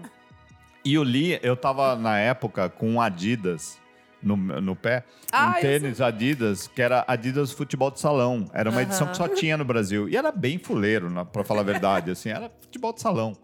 E 0.85 0.97
o 0.97 1.03
Lee, 1.03 1.39
eu 1.41 1.55
tava 1.55 1.95
na 1.95 2.17
época 2.19 2.67
com 2.69 2.89
um 2.91 3.01
Adidas 3.01 3.77
no, 4.21 4.35
no 4.37 4.75
pé, 4.75 5.03
Ah, 5.31 5.55
um 5.57 5.61
tênis 5.61 5.99
Adidas, 6.01 6.67
que 6.67 6.81
era 6.81 7.03
Adidas 7.07 7.51
Futebol 7.51 7.91
de 7.91 7.99
Salão. 7.99 8.45
Era 8.53 8.69
uma 8.69 8.81
edição 8.81 9.07
que 9.07 9.17
só 9.17 9.27
tinha 9.27 9.57
no 9.57 9.65
Brasil. 9.65 10.07
E 10.09 10.15
era 10.17 10.31
bem 10.31 10.57
fuleiro, 10.57 11.09
na- 11.09 11.25
pra 11.25 11.43
falar 11.43 11.61
a 11.61 11.63
verdade, 11.63 12.11
assim, 12.11 12.29
era 12.29 12.49
futebol 12.61 12.93
de 12.93 13.01
salão. 13.01 13.35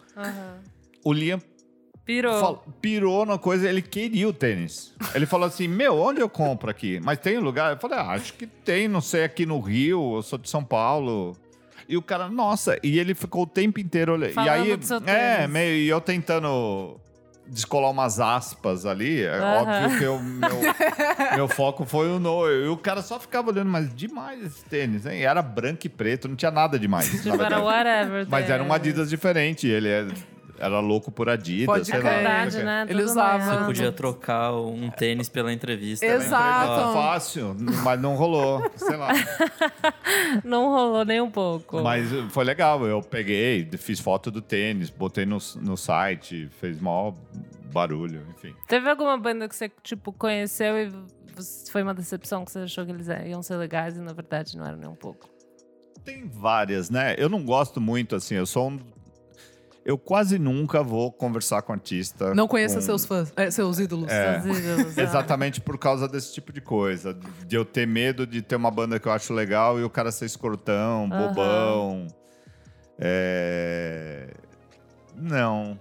O 1.04 1.12
Liam 1.14 1.42
Pirou. 2.06 2.40
fal- 2.40 2.66
pirou 2.82 3.26
na 3.26 3.38
coisa, 3.38 3.70
ele 3.70 3.82
queria 3.82 4.28
o 4.28 4.34
tênis. 4.34 4.94
Ele 5.14 5.26
falou 5.26 5.48
assim: 5.48 5.68
Meu, 5.68 5.98
onde 6.00 6.20
eu 6.22 6.30
compro 6.30 6.70
aqui? 6.70 7.00
Mas 7.04 7.20
tem 7.20 7.38
lugar? 7.38 7.74
Eu 7.74 7.80
falei: 7.80 7.98
ah, 8.00 8.12
Acho 8.12 8.34
que 8.34 8.48
tem, 8.48 8.88
não 8.88 9.00
sei, 9.02 9.24
aqui 9.24 9.46
no 9.46 9.60
Rio, 9.60 10.16
eu 10.18 10.22
sou 10.24 10.40
de 10.40 10.50
São 10.50 10.64
Paulo. 10.64 11.38
E 11.88 11.96
o 11.98 12.02
cara, 12.02 12.30
nossa, 12.30 12.78
e 12.84 13.00
ele 13.00 13.14
ficou 13.16 13.44
o 13.44 13.48
tempo 13.48 13.80
inteiro 13.80 14.14
olhando. 14.14 14.34
E 14.46 14.50
aí, 14.50 14.72
é, 15.10 15.48
meio, 15.48 15.76
e 15.78 15.88
eu 15.90 16.00
tentando 16.02 17.00
descolar 17.50 17.90
umas 17.90 18.20
aspas 18.20 18.86
ali. 18.86 19.24
É 19.24 19.40
óbvio 19.40 19.98
que 20.00 20.06
o 20.06 20.20
meu, 20.20 20.50
meu 21.36 21.48
foco 21.48 21.86
foi 21.86 22.10
o 22.10 22.20
Noel. 22.20 22.66
E 22.66 22.68
o 22.68 22.78
cara 22.78 23.02
só 23.02 23.20
ficava 23.20 23.50
olhando, 23.50 23.70
mas 23.70 23.94
demais 23.94 24.44
esse 24.46 24.64
tênis, 24.66 25.06
hein? 25.06 25.24
Era 25.24 25.42
branco 25.42 25.86
e 25.86 25.90
preto, 25.90 26.28
não 26.28 26.36
tinha 26.36 26.52
nada 26.52 26.78
demais. 26.80 27.10
Tipo, 27.24 27.42
era 27.42 27.60
whatever. 27.60 28.26
Mas 28.30 28.50
era 28.50 28.64
um. 28.64 28.72
Adidas 28.72 29.10
diferente. 29.10 29.68
Ele 29.68 29.90
é- 29.90 30.08
era 30.60 30.80
louco 30.80 31.12
por 31.12 31.30
Adidas, 31.30 31.66
Pode 31.66 31.86
sei 31.88 31.98
É 31.98 32.02
crer. 32.02 32.12
lá. 32.12 32.18
verdade, 32.18 32.64
né? 32.64 32.86
Ele 32.90 33.00
Tudo 33.00 33.12
usava. 33.12 33.44
Você 33.60 33.66
podia 33.66 33.92
trocar 33.92 34.54
um 34.54 34.90
tênis 34.90 35.30
pela 35.30 35.52
entrevista. 35.54 36.06
né? 36.06 36.14
Exato. 36.16 36.68
Tá 36.74 36.94
fácil, 36.94 37.56
mas 37.84 38.00
não 38.02 38.16
rolou, 38.16 38.62
sei 38.76 38.96
lá. 38.98 39.10
Não 40.44 40.70
rolou 40.70 41.04
nem 41.06 41.22
um 41.22 41.30
pouco. 41.32 41.82
Mas 41.82 42.08
foi 42.32 42.44
legal, 42.44 42.86
eu 42.86 43.02
peguei, 43.02 43.68
fiz 43.78 44.00
foto 44.00 44.30
do 44.32 44.42
tênis, 44.42 44.90
botei 44.90 45.26
no, 45.26 45.38
no 45.62 45.76
site, 45.78 46.48
fez 46.60 46.80
maior 46.80 47.14
barulho, 47.74 48.26
enfim. 48.36 48.54
Teve 48.68 48.90
alguma 48.90 49.18
banda 49.18 49.48
que 49.48 49.56
você, 49.56 49.72
tipo, 49.84 50.12
conheceu 50.12 50.78
e 50.78 50.92
foi 51.72 51.84
uma 51.84 51.94
decepção 51.94 52.44
que 52.46 52.52
você 52.52 52.60
achou 52.60 52.86
que 52.86 52.92
eles 52.92 53.08
iam 53.28 53.42
ser 53.42 53.56
legais 53.58 53.96
e 53.98 54.02
na 54.02 54.14
verdade 54.14 54.58
não 54.58 54.66
eram 54.66 54.78
nem 54.78 54.90
um 54.90 54.96
pouco? 54.96 55.30
Tem 56.04 56.28
várias, 56.28 56.90
né? 56.90 57.16
Eu 57.18 57.30
não 57.30 57.44
gosto 57.44 57.80
muito, 57.80 58.16
assim, 58.16 58.36
eu 58.36 58.46
sou 58.46 58.70
um... 58.70 58.80
Eu 59.90 59.98
quase 59.98 60.38
nunca 60.38 60.84
vou 60.84 61.12
conversar 61.12 61.64
com 61.64 61.74
artista. 61.74 62.36
Não 62.36 62.48
conheça 62.48 62.76
com- 62.76 62.82
seus 62.82 63.06
fãs, 63.06 63.34
é, 63.36 63.50
seus 63.50 63.80
ídolos. 63.80 64.08
É. 64.12 64.40
Seus 64.40 64.60
ídolos, 64.60 64.96
ah. 64.96 65.02
Exatamente 65.02 65.60
por 65.60 65.80
causa 65.80 66.08
desse 66.08 66.32
tipo 66.32 66.54
de 66.54 66.62
coisa. 66.62 67.18
De 67.48 67.56
eu 67.56 67.66
ter 67.66 67.88
medo 67.88 68.28
de 68.28 68.44
ter 68.44 68.56
uma 68.56 68.70
banda 68.70 69.00
que 69.00 69.08
eu 69.08 69.12
acho 69.12 69.34
legal 69.34 69.80
e 69.80 69.84
o 69.84 69.90
cara 69.90 70.12
ser 70.12 70.26
escrotão, 70.26 71.10
bobão. 71.10 72.06
É... 73.00 74.32
Não. 75.16 75.80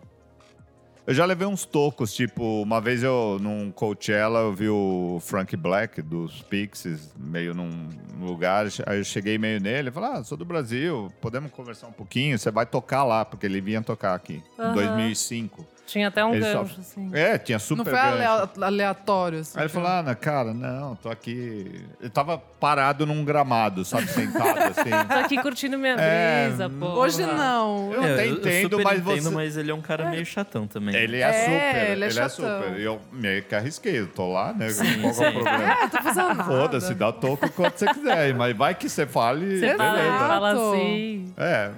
Eu 1.09 1.14
já 1.14 1.24
levei 1.24 1.46
uns 1.46 1.64
tocos, 1.64 2.12
tipo, 2.12 2.61
uma 2.61 2.82
vez 2.82 3.02
eu, 3.02 3.38
num 3.40 3.72
Coachella, 3.72 4.40
eu 4.40 4.52
vi 4.52 4.68
o 4.68 5.18
Frank 5.22 5.56
Black, 5.56 6.02
dos 6.02 6.42
Pixies, 6.42 7.14
meio 7.16 7.54
num 7.54 7.88
lugar, 8.20 8.66
aí 8.84 8.98
eu 8.98 9.04
cheguei 9.04 9.38
meio 9.38 9.59
nele, 9.59 9.88
e 9.88 9.90
falei, 9.90 10.11
ah, 10.11 10.22
sou 10.22 10.36
do 10.36 10.44
Brasil, 10.44 11.11
podemos 11.18 11.50
conversar 11.50 11.86
um 11.86 11.92
pouquinho? 11.92 12.38
Você 12.38 12.50
vai 12.50 12.66
tocar 12.66 13.04
lá, 13.04 13.24
porque 13.24 13.46
ele 13.46 13.59
vinha 13.59 13.80
tocar 13.80 14.14
aqui, 14.14 14.42
em 14.59 14.62
Aham. 14.62 14.74
2005. 14.74 15.66
Tinha 15.89 16.09
até 16.09 16.22
um 16.22 16.34
Ele 16.34 16.45
só- 16.45 16.59
gancho, 16.64 16.80
assim. 16.80 17.11
É, 17.14 17.39
tinha 17.39 17.59
super 17.59 17.78
Não 17.78 17.84
foi 17.86 17.95
gancho. 17.95 18.12
alea- 18.14 18.49
aleatório, 18.61 19.41
assim. 19.41 19.59
Aí 19.59 19.62
ele 19.64 19.68
falou, 19.70 19.89
ah, 19.89 20.14
cara, 20.14 20.53
não, 20.53 20.95
tô 20.97 21.09
aqui. 21.09 21.82
Eu 21.99 22.11
tava 22.11 22.36
parado 22.61 23.07
num 23.07 23.24
gramado, 23.24 23.86
sabe, 23.86 24.07
sentado 24.09 24.59
assim. 24.68 24.91
Tô 25.09 25.14
aqui 25.18 25.41
curtindo 25.41 25.78
minha 25.78 25.95
É, 25.95 26.49
brisa, 26.49 26.68
pô. 26.68 26.86
Hoje 26.89 27.22
não. 27.24 27.91
Eu 27.95 28.03
até 28.03 28.26
entendo, 28.26 28.70
super 28.72 28.84
mas 28.84 29.01
entendo, 29.01 29.22
você- 29.22 29.34
mas 29.34 29.57
ele 29.57 29.70
é 29.70 29.74
um 29.74 29.80
cara 29.80 30.11
meio 30.11 30.26
chatão 30.26 30.66
também. 30.66 30.95
Ele 30.95 31.16
é, 31.16 31.20
É, 31.20 31.32
super, 31.32 31.91
ele 31.93 32.05
é 32.05 32.09
ele 32.09 32.20
é 32.20 32.28
super. 32.28 32.78
Eu 32.80 33.01
meio 33.11 33.43
que 33.45 33.55
arrisquei, 33.55 33.99
eu 33.99 34.09
tô 34.09 34.30
lá, 34.30 34.53
né? 34.53 34.68
Qual 34.70 34.84
que 34.84 35.07
é 35.07 35.09
o 35.09 35.14
sim. 35.14 35.32
problema? 35.32 35.72
É, 35.72 35.89
tô 35.89 36.03
fazendo 36.03 36.28
nada. 36.28 36.45
Foda-se, 36.45 36.95
dá 36.95 37.12
toco 37.12 37.51
quanto 37.53 37.78
você 37.78 37.86
quiser, 37.95 38.34
mas 38.34 38.55
vai 38.55 38.74
que 38.74 38.91
você 38.91 39.07
fale. 39.07 39.59
Você 39.59 39.74
fala, 39.74 39.93
beleza. 39.99 40.18
fala 40.18 40.51
Exato. 40.53 40.72
assim. 40.74 41.34
É, 41.39 41.70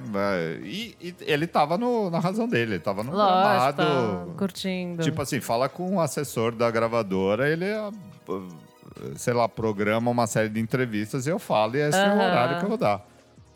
e, 0.64 0.96
e 1.00 1.14
ele 1.20 1.46
tava 1.46 1.78
no- 1.78 2.10
na 2.10 2.18
razão 2.18 2.48
dele, 2.48 2.72
ele 2.72 2.80
tava 2.80 3.04
no 3.04 3.12
Lógico, 3.12 3.42
tá 3.42 3.72
gramado. 3.84 3.99
Curtindo. 4.36 5.02
Tipo 5.02 5.22
assim, 5.22 5.40
fala 5.40 5.68
com 5.68 5.96
o 5.96 6.00
assessor 6.00 6.52
da 6.54 6.70
gravadora, 6.70 7.48
ele, 7.48 7.64
é, 7.64 7.90
sei 9.16 9.32
lá, 9.32 9.48
programa 9.48 10.10
uma 10.10 10.26
série 10.26 10.48
de 10.48 10.60
entrevistas 10.60 11.26
e 11.26 11.30
eu 11.30 11.38
falo, 11.38 11.76
e 11.76 11.80
esse 11.80 11.98
é 11.98 12.08
o 12.08 12.14
horário 12.14 12.58
que 12.58 12.64
eu 12.64 12.68
vou 12.68 12.78
dar. 12.78 13.06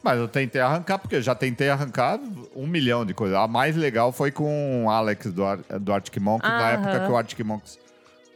Mas 0.03 0.19
eu 0.19 0.29
tentei 0.29 0.61
arrancar, 0.61 0.99
porque 0.99 1.17
eu 1.17 1.23
já 1.23 1.35
tentei 1.35 1.71
arrancar 1.71 2.21
um 2.55 2.67
milhão 2.67 3.07
de 3.07 3.15
coisas. 3.15 3.37
A 3.39 3.49
mais 3.49 3.75
legal 3.75 4.13
foi 4.13 4.31
com 4.31 4.85
o 4.85 4.91
Alex 4.91 5.33
do, 5.33 5.43
Ar- 5.45 5.59
do 5.81 5.93
Arctic 5.95 6.19
Monkeys. 6.21 6.53
Na 6.53 6.59
Aham. 6.59 6.73
época 6.75 7.07
que 7.07 7.13
o 7.13 7.17
Arctic 7.17 7.41
Monkeys 7.41 7.79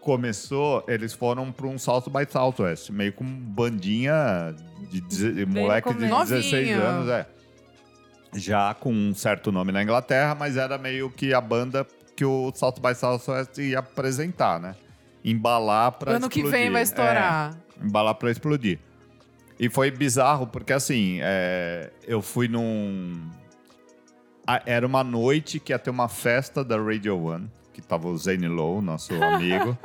começou, 0.01 0.83
eles 0.89 1.13
foram 1.13 1.53
para 1.53 1.67
um 1.67 1.79
Salto 1.79 2.09
by 2.09 2.25
Southwest, 2.27 2.89
meio 2.91 3.13
com 3.13 3.23
bandinha 3.25 4.55
de, 5.11 5.45
no 5.45 5.61
moleque 5.61 5.93
de 5.93 6.09
começo. 6.09 6.33
16 6.33 6.69
Novinho. 6.71 6.83
anos, 6.87 7.09
é. 7.11 7.27
Já 8.35 8.73
com 8.75 8.91
um 8.91 9.15
certo 9.15 9.53
nome 9.53 9.71
na 9.71 9.83
Inglaterra, 9.83 10.35
mas 10.35 10.57
era 10.57 10.79
meio 10.79 11.11
que 11.11 11.35
a 11.35 11.41
banda 11.41 11.87
que 12.19 12.25
o 12.25 12.51
Salto 12.53 12.81
by 12.83 12.97
Southwest 12.97 13.59
ia 13.59 13.79
apresentar, 13.79 14.59
né? 14.59 14.75
Embalar 15.25 15.93
pra 15.93 16.17
Ano 16.17 16.29
que 16.29 16.41
explodir. 16.41 16.61
vem 16.63 16.71
vai 16.73 16.83
estourar. 16.83 17.57
É, 17.81 17.87
embalar 17.87 18.13
pra 18.17 18.29
explodir. 18.29 18.81
E 19.57 19.69
foi 19.69 19.89
bizarro, 19.93 20.45
porque 20.45 20.73
assim, 20.73 21.21
é, 21.23 21.93
eu 22.09 22.21
fui 22.21 22.49
num. 22.49 23.25
Era 24.67 24.85
uma 24.85 25.05
noite 25.05 25.61
que 25.61 25.73
ia 25.73 25.79
ter 25.79 25.91
uma 25.91 26.09
festa 26.09 26.65
da 26.65 26.77
Radio 26.77 27.23
One, 27.23 27.49
que 27.73 27.81
tava 27.81 28.09
o 28.09 28.19
Zane 28.19 28.49
Lowe, 28.49 28.83
nosso 28.83 29.15
amigo. 29.23 29.79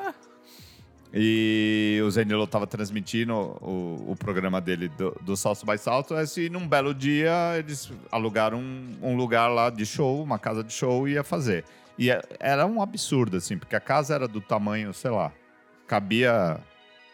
E 1.14 2.02
o 2.04 2.10
Zane 2.10 2.34
Lowe 2.34 2.48
tava 2.48 2.66
transmitindo 2.66 3.34
o, 3.62 4.06
o 4.08 4.16
programa 4.18 4.60
dele 4.60 4.90
do, 4.90 5.16
do 5.22 5.38
South 5.38 5.60
by 5.64 5.78
Southwest 5.78 6.38
e 6.38 6.50
num 6.50 6.68
belo 6.68 6.96
dia 6.96 7.32
eles 7.60 7.92
alugaram 8.12 8.58
um, 8.58 8.98
um 9.04 9.16
lugar 9.16 9.50
lá 9.50 9.70
de 9.70 9.86
show, 9.86 10.24
uma 10.24 10.40
casa 10.40 10.64
de 10.64 10.74
show 10.74 11.08
e 11.08 11.12
ia 11.12 11.24
fazer. 11.24 11.64
E 11.98 12.10
é- 12.10 12.22
era 12.40 12.66
um 12.66 12.82
absurdo, 12.82 13.38
assim, 13.38 13.58
porque 13.58 13.76
a 13.76 13.80
casa 13.80 14.16
era 14.16 14.28
do 14.28 14.42
tamanho, 14.42 14.94
sei 14.94 15.12
lá, 15.12 15.32
cabia 15.88 16.60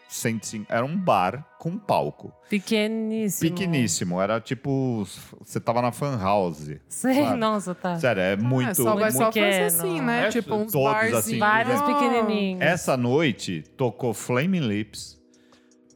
105... 0.08 0.66
Era 0.70 0.84
um 0.86 0.98
bar 0.98 1.46
com 1.60 1.70
um 1.70 1.78
palco. 1.78 2.34
Pequeníssimo. 2.50 3.52
Pequeníssimo. 3.52 4.20
Era 4.22 4.40
tipo... 4.42 5.06
Você 5.44 5.60
tava 5.60 5.82
na 5.82 5.92
fan 5.92 6.18
house. 6.18 6.72
Sei, 6.88 7.14
sabe? 7.24 7.38
nossa, 7.38 7.76
tá. 7.76 7.96
Sério, 8.00 8.22
é 8.22 8.36
muito... 8.36 8.70
é, 8.72 8.74
só 8.74 8.96
muito- 8.96 9.12
só 9.12 9.26
pequeno. 9.28 9.66
assim, 9.66 10.02
né? 10.02 10.26
É, 10.26 10.30
tipo, 10.30 10.56
uns 10.56 10.72
todos 10.72 10.92
barzinhos. 10.94 11.18
assim. 11.20 11.38
Vários 11.38 11.80
Ah. 11.82 11.86
pequenininhos. 11.86 12.62
Essa 12.62 12.98
noite 12.98 13.64
tocou 13.78 14.14
Flaming 14.14 14.62
Lips, 14.68 15.20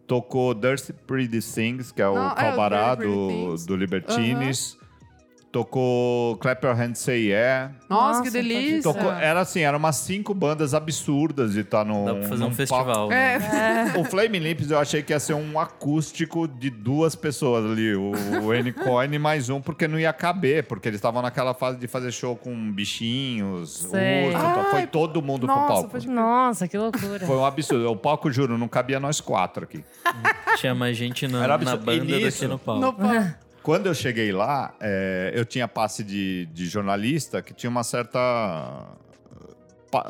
tocou 0.05 0.53
Dirty 0.53 0.93
Pretty 0.93 1.39
Things, 1.41 1.91
que 1.91 2.01
é 2.01 2.07
o 2.07 2.13
Não, 2.13 2.31
é, 2.37 2.95
do, 2.97 3.55
do 3.65 3.75
Libertines. 3.75 4.77
Tocou 5.53 6.35
Clap 6.37 6.65
Your 6.65 6.75
Hands 6.75 6.97
Say 6.97 7.27
Yeah. 7.27 7.71
Nossa, 7.87 8.23
que 8.23 8.25
Nossa, 8.27 8.31
delícia. 8.31 8.81
Tocou, 8.81 9.11
era 9.11 9.41
assim, 9.41 9.59
eram 9.61 9.77
umas 9.77 9.97
cinco 9.97 10.33
bandas 10.33 10.73
absurdas 10.73 11.53
de 11.53 11.59
estar 11.59 11.85
no. 11.85 12.05
Dá 12.05 12.15
pra 12.15 12.23
fazer 12.27 12.43
um 12.43 12.51
festival. 12.51 13.11
É, 13.11 13.37
né? 13.37 13.93
O 13.95 14.03
Flaming 14.03 14.39
Lips 14.39 14.71
eu 14.71 14.79
achei 14.79 15.03
que 15.03 15.13
ia 15.13 15.19
ser 15.19 15.35
um 15.35 15.59
acústico 15.59 16.47
de 16.47 16.71
duas 16.71 17.13
pessoas 17.15 17.69
ali, 17.71 17.95
o, 17.95 18.13
o 18.43 18.51
N-Coin 18.51 19.13
e 19.13 19.19
mais 19.19 19.47
um, 19.49 19.61
porque 19.61 19.87
não 19.87 19.99
ia 19.99 20.11
caber, 20.11 20.63
porque 20.63 20.87
eles 20.89 20.97
estavam 20.97 21.21
naquela 21.21 21.53
fase 21.53 21.77
de 21.77 21.85
fazer 21.87 22.11
show 22.11 22.35
com 22.35 22.71
bichinhos, 22.71 23.77
Sei. 23.91 24.25
urso, 24.29 24.37
então 24.39 24.63
foi 24.71 24.79
Ai, 24.79 24.87
todo 24.87 25.21
mundo 25.21 25.45
pro 25.45 25.55
nossa, 25.55 25.73
palco. 25.73 25.89
pode- 25.89 26.09
Nossa, 26.09 26.67
que 26.67 26.77
loucura. 26.79 27.27
Foi 27.27 27.37
um 27.37 27.45
absurdo. 27.45 27.91
O 27.91 27.95
palco, 27.95 28.31
juro, 28.31 28.57
não 28.57 28.67
cabia 28.67 28.99
nós 28.99 29.21
quatro 29.21 29.65
aqui. 29.65 29.83
Tinha 30.57 30.73
mais 30.73 30.97
gente 30.97 31.27
na, 31.27 31.43
Era 31.43 31.59
na 31.59 31.75
banda 31.77 32.19
do 32.19 32.31
que 32.31 32.47
no 32.47 32.57
palco. 32.57 32.81
no 32.81 32.93
pau. 32.93 33.42
Quando 33.63 33.85
eu 33.87 33.93
cheguei 33.95 34.31
lá, 34.31 34.75
é, 34.81 35.31
eu 35.33 35.45
tinha 35.45 35.67
passe 35.67 36.03
de, 36.03 36.45
de 36.47 36.65
jornalista 36.67 37.41
que 37.41 37.53
tinha 37.53 37.69
uma 37.69 37.83
certa. 37.83 38.19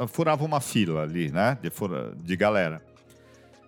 Furava 0.07 0.43
uma 0.45 0.61
fila 0.61 1.03
ali, 1.03 1.29
né? 1.31 1.57
De, 1.61 1.69
fura- 1.69 2.13
de 2.15 2.35
galera. 2.35 2.81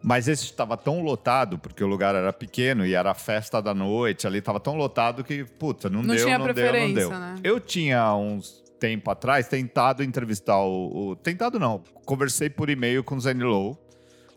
Mas 0.02 0.28
esse 0.28 0.46
estava 0.46 0.78
tão 0.78 1.02
lotado, 1.02 1.58
porque 1.58 1.84
o 1.84 1.88
lugar 1.88 2.14
era 2.16 2.32
pequeno 2.32 2.86
e 2.86 2.94
era 2.94 3.12
a 3.12 3.16
festa 3.16 3.62
da 3.62 3.74
noite, 3.74 4.26
ali 4.28 4.38
estava 4.38 4.60
tão 4.60 4.76
lotado 4.76 5.24
que, 5.24 5.44
puta, 5.44 5.90
não, 5.90 6.04
Não 6.04 6.16
deu, 6.16 6.30
não 6.40 6.46
deu, 6.54 6.66
não 6.66 6.94
deu. 6.94 7.10
né? 7.10 7.36
Eu 7.44 7.60
tinha 7.60 8.16
uns 8.16 8.64
tempo 8.80 9.10
atrás 9.10 9.48
tentado 9.48 10.04
entrevistar 10.04 10.58
o, 10.60 11.10
o- 11.12 11.16
Tentado 11.16 11.60
não, 11.60 11.82
conversei 12.06 12.50
por 12.50 12.70
e-mail 12.70 13.04
com 13.04 13.16
o 13.16 13.20
Zane 13.22 13.44
Lowe, 13.44 13.76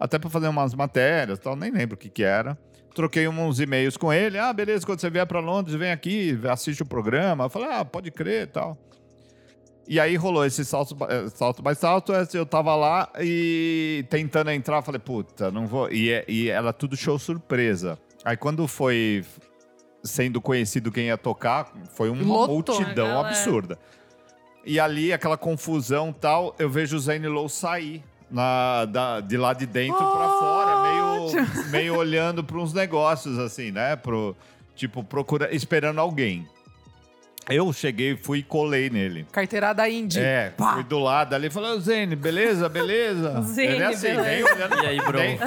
até 0.00 0.18
para 0.18 0.30
fazer 0.30 0.48
umas 0.48 0.74
matérias 0.74 1.38
tal, 1.38 1.54
nem 1.54 1.70
lembro 1.70 1.94
o 1.96 1.98
que 1.98 2.08
que 2.08 2.22
era. 2.22 2.56
Troquei 2.94 3.28
uns 3.28 3.60
e-mails 3.60 3.96
com 3.96 4.12
ele. 4.12 4.38
Ah, 4.38 4.52
beleza, 4.52 4.84
quando 4.84 5.00
você 5.00 5.08
vier 5.10 5.26
para 5.26 5.38
Londres, 5.40 5.76
vem 5.76 5.90
aqui, 5.92 6.38
assiste 6.50 6.82
o 6.82 6.86
programa. 6.86 7.44
Eu 7.44 7.50
falei, 7.50 7.68
ah, 7.70 7.84
pode 7.84 8.10
crer 8.10 8.42
e 8.44 8.46
tal. 8.46 8.76
E 9.86 9.98
aí 9.98 10.16
rolou 10.16 10.44
esse 10.44 10.64
salto, 10.64 10.96
eh, 11.08 11.28
salto 11.28 11.62
by 11.62 11.74
salto, 11.74 12.12
eu 12.34 12.44
tava 12.44 12.74
lá 12.74 13.08
e 13.20 14.04
tentando 14.10 14.50
entrar, 14.50 14.82
falei, 14.82 14.98
puta, 14.98 15.50
não 15.50 15.66
vou. 15.66 15.90
E, 15.90 16.10
é- 16.10 16.24
e 16.28 16.50
era 16.50 16.72
tudo 16.74 16.94
show 16.96 17.18
surpresa. 17.18 17.98
Aí 18.24 18.36
quando 18.36 18.66
foi 18.68 19.24
sendo 20.02 20.40
conhecido 20.42 20.92
quem 20.92 21.06
ia 21.06 21.16
tocar, 21.16 21.72
foi 21.94 22.10
uma 22.10 22.22
Lotou. 22.22 22.54
multidão 22.54 23.06
A 23.06 23.08
galera. 23.14 23.28
absurda. 23.28 23.78
E 24.64 24.78
ali, 24.78 25.10
aquela 25.12 25.38
confusão 25.38 26.12
tal, 26.12 26.54
eu 26.58 26.68
vejo 26.68 26.96
o 26.96 27.00
Zane 27.00 27.26
Lowe 27.26 27.48
sair 27.48 28.04
na, 28.30 28.84
da- 28.84 29.20
de 29.20 29.38
lá 29.38 29.54
de 29.54 29.64
dentro 29.64 29.96
pra 29.96 30.28
fora, 30.38 30.77
meio, 31.70 31.96
olhando 31.96 32.42
para 32.44 32.56
uns 32.58 32.72
negócios, 32.72 33.38
assim, 33.38 33.70
né? 33.70 33.96
Pro, 33.96 34.36
tipo, 34.74 35.02
procura, 35.04 35.54
esperando 35.54 35.98
alguém. 36.00 36.46
Eu 37.50 37.72
cheguei, 37.72 38.14
fui 38.14 38.40
e 38.40 38.42
colei 38.42 38.90
nele. 38.90 39.26
Carteirada 39.32 39.88
indie. 39.88 40.20
É, 40.20 40.50
Pá. 40.54 40.74
fui 40.74 40.84
do 40.84 40.98
lado 40.98 41.34
ali 41.34 41.46
e 41.46 41.50
falei, 41.50 41.70
"Ô, 41.70 41.80
Zene, 41.80 42.14
beleza, 42.14 42.68
beleza? 42.68 43.40
Zene, 43.54 43.72
Ele 43.72 43.82
é 43.84 43.86
assim, 43.86 44.02
beleza. 44.08 44.22
nem 44.28 44.44
olhando, 44.44 44.74
E 44.84 44.86
aí, 44.86 45.00
bro? 45.00 45.18
nem, 45.18 45.38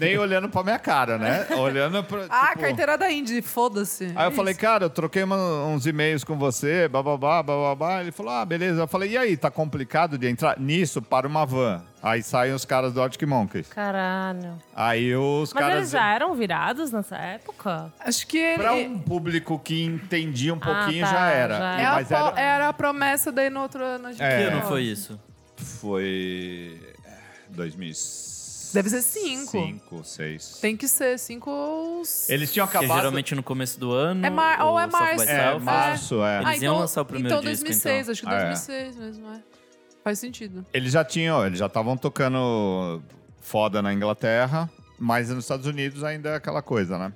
nem 0.00 0.18
olhando 0.18 0.48
pra 0.48 0.62
minha 0.62 0.78
cara, 0.78 1.18
né? 1.18 1.46
Olhando 1.58 2.02
pra. 2.02 2.24
Ah, 2.32 2.48
tipo, 2.52 2.60
carteirada 2.62 3.10
indie, 3.12 3.42
foda-se. 3.42 4.06
Aí 4.16 4.24
eu 4.24 4.30
É 4.30 4.30
falei, 4.30 4.54
cara, 4.54 4.86
eu 4.86 4.90
troquei 4.90 5.22
uma- 5.22 5.66
uns 5.66 5.86
e-mails 5.86 6.24
com 6.24 6.38
você, 6.38 6.88
bababá, 6.88 7.42
bababá. 7.42 8.00
Ele 8.00 8.10
falou, 8.10 8.32
ah, 8.32 8.44
beleza. 8.46 8.80
Eu 8.80 8.88
falei, 8.88 9.10
e 9.10 9.18
aí, 9.18 9.36
tá 9.36 9.50
complicado 9.50 10.16
de 10.16 10.26
entrar? 10.30 10.58
Nisso, 10.58 11.02
para 11.02 11.28
uma 11.28 11.44
van. 11.44 11.82
Aí 12.02 12.22
saem 12.22 12.54
os 12.54 12.64
caras 12.64 12.94
do 12.94 13.02
Arctic 13.02 13.28
Monkeys. 13.28 13.68
Caralho. 13.68 14.58
Aí 14.74 15.14
os 15.14 15.52
Mas 15.52 15.62
caras... 15.62 15.76
eles 15.78 15.90
já 15.90 16.14
eram 16.14 16.34
virados 16.34 16.90
nessa 16.92 17.16
época? 17.16 17.92
Acho 18.00 18.26
que 18.26 18.38
ele. 18.38 18.62
Pra 18.62 18.72
um 18.74 18.98
público 18.98 19.58
que 19.58 19.84
entendia 19.84 20.54
um 20.54 20.58
Ah, 20.62 20.64
pouquinho, 20.84 21.04
tá, 21.04 21.12
já 21.12 21.26
era. 21.28 21.58
já 21.58 21.80
É 21.80 21.84
a 21.86 21.92
Mas 21.94 22.10
era... 22.10 22.40
era... 22.40 22.68
a 22.68 22.72
promessa 22.72 23.30
daí 23.30 23.50
no 23.50 23.60
outro 23.60 23.84
ano. 23.84 24.08
gente 24.12 24.22
É. 24.22 24.38
Que 24.38 24.42
ano 24.54 24.62
foi 24.62 24.82
isso? 24.84 25.20
Foi... 25.56 26.80
2000... 27.50 27.92
Deve 28.72 28.88
ser 28.88 29.02
cinco. 29.02 29.50
5, 29.50 30.04
6. 30.04 30.58
Tem 30.60 30.76
que 30.76 30.86
ser 30.86 31.18
cinco 31.18 31.50
ou... 31.50 32.02
Eles 32.28 32.52
tinham 32.52 32.68
Que 32.68 32.76
é 32.76 32.78
acabado... 32.78 32.98
geralmente 32.98 33.34
no 33.34 33.42
começo 33.42 33.80
do 33.80 33.90
ano. 33.90 34.24
É 34.24 34.30
mar- 34.30 34.62
ou 34.62 34.78
é 34.78 34.82
South 34.88 34.90
by 34.90 34.96
março. 35.16 35.24
É, 35.28 35.50
South. 35.50 35.60
março, 35.60 36.24
é. 36.24 36.42
Eles 36.42 36.62
iam 36.62 36.78
lançar 36.78 37.02
o 37.02 37.04
primeiro 37.04 37.36
então, 37.36 37.40
disco, 37.50 37.64
2006, 37.66 38.00
então. 38.00 38.12
acho 38.12 38.22
que 38.22 38.28
Ah, 38.28 38.32
é. 38.32 38.44
2006 38.52 38.96
mesmo, 38.96 39.26
é. 39.32 39.40
Faz 40.02 40.18
sentido. 40.18 40.64
Eles 40.72 40.92
já 40.92 41.04
tinham, 41.04 41.44
eles 41.46 41.58
já 41.58 41.66
estavam 41.66 41.96
tocando 41.96 43.02
foda 43.40 43.82
na 43.82 43.92
Inglaterra, 43.92 44.70
mas 44.98 45.28
nos 45.28 45.44
Estados 45.44 45.66
Unidos 45.66 46.04
ainda 46.04 46.30
é 46.30 46.34
aquela 46.36 46.62
coisa, 46.62 46.98
né? 46.98 47.12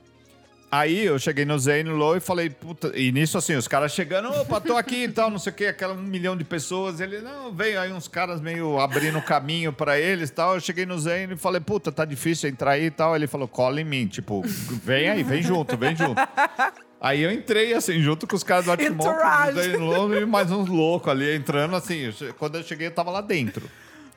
Aí 0.75 1.05
eu 1.05 1.17
cheguei 1.21 1.45
no 1.45 1.57
Zane 1.57 1.85
Low 1.85 2.17
e 2.17 2.21
falei, 2.21 2.51
puta, 2.51 2.91
e 2.99 3.13
nisso 3.13 3.39
assim, 3.39 3.55
os 3.55 3.69
caras 3.69 3.93
chegando, 3.93 4.29
opa, 4.29 4.61
tô 4.61 4.77
aqui 4.77 5.05
e 5.05 5.09
tal, 5.09 5.31
não 5.31 5.39
sei 5.39 5.53
o 5.53 5.55
quê, 5.55 5.67
aquela 5.67 5.95
um 5.95 6.03
milhão 6.03 6.37
de 6.37 6.43
pessoas. 6.43 6.99
Ele, 6.99 7.21
não, 7.21 7.53
veio 7.55 7.81
aí 7.81 7.93
uns 7.93 8.09
caras 8.09 8.41
meio 8.41 8.81
abrindo 8.81 9.23
caminho 9.23 9.73
pra 9.73 10.01
eles 10.01 10.31
e 10.31 10.33
tal. 10.33 10.55
Eu 10.55 10.61
cheguei 10.61 10.85
no 10.85 10.99
Zane 10.99 11.35
e 11.35 11.37
falei, 11.37 11.61
puta, 11.61 11.93
tá 11.93 12.05
difícil 12.05 12.51
entrar 12.51 12.73
aí 12.73 12.87
e 12.87 12.91
tal. 12.91 13.15
Ele 13.15 13.29
falou, 13.29 13.47
cola 13.47 13.81
em 13.81 13.85
mim, 13.85 14.09
tipo, 14.09 14.43
vem 14.45 15.09
aí, 15.09 15.23
vem 15.23 15.41
junto, 15.43 15.77
vem 15.77 15.95
junto. 15.95 16.21
Aí 17.05 17.21
eu 17.21 17.31
entrei, 17.31 17.75
assim, 17.75 18.01
junto 18.01 18.27
com 18.27 18.35
os 18.35 18.43
caras 18.43 18.65
do 18.65 19.79
Low 19.79 20.15
e 20.15 20.25
mais 20.25 20.51
uns 20.51 20.71
loucos 20.71 21.13
ali 21.13 21.37
entrando, 21.37 21.77
assim. 21.77 22.11
Quando 22.39 22.57
eu 22.57 22.63
cheguei, 22.63 22.87
eu 22.87 22.91
tava 22.93 23.11
lá 23.11 23.21
dentro. 23.21 23.69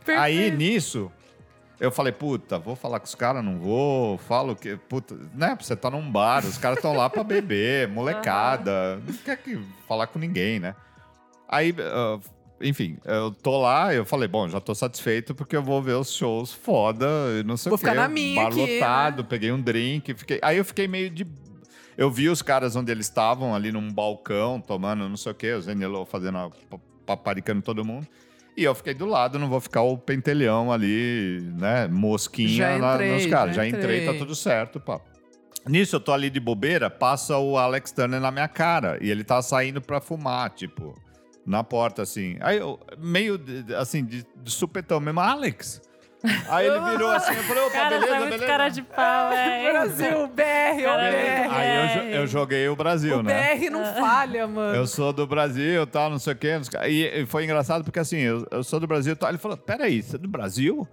Aí, 0.07 0.49
nisso, 0.51 1.11
eu 1.81 1.91
falei, 1.91 2.13
puta, 2.13 2.57
vou 2.57 2.77
falar 2.77 3.01
com 3.01 3.05
os 3.05 3.13
caras, 3.13 3.43
não 3.43 3.59
vou, 3.59 4.17
falo 4.17 4.55
que, 4.55 4.77
puta, 4.77 5.17
né, 5.33 5.57
você 5.59 5.75
tá 5.75 5.91
num 5.91 6.09
bar, 6.09 6.45
os 6.45 6.57
caras 6.57 6.77
estão 6.77 6.93
lá 6.93 7.09
pra 7.09 7.25
beber, 7.25 7.89
molecada, 7.91 9.01
não 9.05 9.13
quer 9.15 9.35
que 9.35 9.59
falar 9.85 10.07
com 10.07 10.17
ninguém, 10.17 10.57
né? 10.57 10.73
Aí, 11.45 11.75
ah, 11.77 12.19
enfim, 12.61 12.97
eu 13.03 13.31
tô 13.31 13.61
lá, 13.61 13.93
eu 13.93 14.05
falei, 14.05 14.29
bom, 14.29 14.47
já 14.47 14.61
tô 14.61 14.73
satisfeito 14.73 15.35
porque 15.35 15.57
eu 15.57 15.61
vou 15.61 15.81
ver 15.81 15.95
os 15.95 16.13
shows 16.13 16.53
foda 16.53 17.05
e 17.37 17.43
não 17.43 17.57
sei 17.57 17.69
Vou 17.69 17.75
o 17.75 17.79
quê. 17.79 17.87
ficar 17.87 18.01
na 18.01 18.07
minha 18.07 18.43
bar 18.43 18.47
aqui, 18.47 18.79
lotado, 18.79 19.23
né? 19.23 19.27
peguei 19.29 19.51
um 19.51 19.61
drink, 19.61 20.13
fiquei, 20.13 20.39
aí 20.41 20.57
eu 20.57 20.63
fiquei 20.63 20.87
meio 20.87 21.09
de... 21.09 21.27
Eu 21.97 22.11
vi 22.11 22.29
os 22.29 22.43
caras 22.43 22.75
onde 22.75 22.91
eles 22.91 23.07
estavam, 23.07 23.55
ali 23.55 23.71
num 23.71 23.91
balcão, 23.91 24.61
tomando 24.61 25.09
não 25.09 25.17
sei 25.17 25.31
o 25.31 25.35
quê, 25.35 25.53
o 25.53 25.61
Zenilo 25.61 26.05
fazendo, 26.05 26.37
a, 26.37 26.51
paparicando 27.05 27.61
todo 27.61 27.83
mundo. 27.83 28.07
E 28.55 28.63
eu 28.63 28.73
fiquei 28.75 28.93
do 28.93 29.05
lado, 29.05 29.39
não 29.39 29.49
vou 29.49 29.59
ficar 29.59 29.81
o 29.81 29.97
pentelhão 29.97 30.71
ali, 30.71 31.41
né? 31.59 31.87
Mosquinha 31.87 32.77
lá 32.77 32.95
entrei, 32.95 33.13
nos 33.13 33.25
caras. 33.25 33.55
já 33.55 33.63
Já 33.63 33.67
entrei, 33.67 34.05
tá 34.05 34.13
tudo 34.13 34.35
certo, 34.35 34.79
pá. 34.79 34.99
Nisso, 35.67 35.95
eu 35.95 35.99
tô 35.99 36.11
ali 36.11 36.29
de 36.29 36.39
bobeira, 36.39 36.89
passa 36.89 37.37
o 37.37 37.57
Alex 37.57 37.91
Turner 37.91 38.19
na 38.19 38.31
minha 38.31 38.47
cara. 38.47 38.97
E 39.01 39.11
ele 39.11 39.23
tá 39.23 39.41
saindo 39.41 39.81
pra 39.81 39.99
fumar, 39.99 40.49
tipo, 40.51 40.95
na 41.45 41.63
porta, 41.63 42.01
assim. 42.01 42.37
Aí 42.39 42.57
eu, 42.57 42.79
meio, 42.97 43.39
assim, 43.77 44.03
de, 44.03 44.25
de 44.35 44.51
supetão 44.51 44.99
mesmo, 44.99 45.19
Alex. 45.19 45.81
Aí 46.49 46.65
ele 46.65 46.79
virou 46.89 47.11
assim, 47.11 47.33
eu 47.35 47.43
falei, 47.43 47.63
opa, 47.63 47.71
Cara, 47.73 47.89
beleza, 47.89 48.07
tá 48.11 48.17
muito 48.19 48.29
beleza. 48.31 48.47
cara 48.47 48.69
de 48.69 48.81
pau, 48.81 49.31
é. 49.33 49.71
Brasil, 49.71 50.27
BR, 50.27 50.83
Cara, 50.83 51.11
BR. 51.11 51.53
Aí 51.53 52.11
eu, 52.11 52.19
eu 52.21 52.27
joguei 52.27 52.67
o 52.67 52.75
Brasil, 52.75 53.19
O 53.19 53.23
né? 53.23 53.55
BR 53.55 53.69
não 53.69 53.85
falha, 53.93 54.47
mano. 54.47 54.75
Eu 54.75 54.87
sou 54.87 55.13
do 55.13 55.27
Brasil, 55.27 55.85
tal, 55.85 56.09
não 56.09 56.17
sei 56.19 56.33
o 56.33 56.35
quê. 56.35 56.57
não 56.57 56.63
sei 56.63 56.79
o 56.79 56.81
quê. 56.83 56.89
E, 57.21 57.25
foi 57.27 57.43
engraçado 57.43 57.83
porque 57.83 57.99
assim, 57.99 58.17
eu, 58.17 58.45
eu 58.49 58.63
sou 58.63 58.79
do 58.79 58.87
Brasil, 58.87 59.15
tal. 59.15 59.29
Ele 59.29 59.37
falou: 59.37 59.55
peraí, 59.57 60.01
você 60.01 60.15
é 60.15 60.19
do 60.19 60.27
Brasil? 60.27 60.87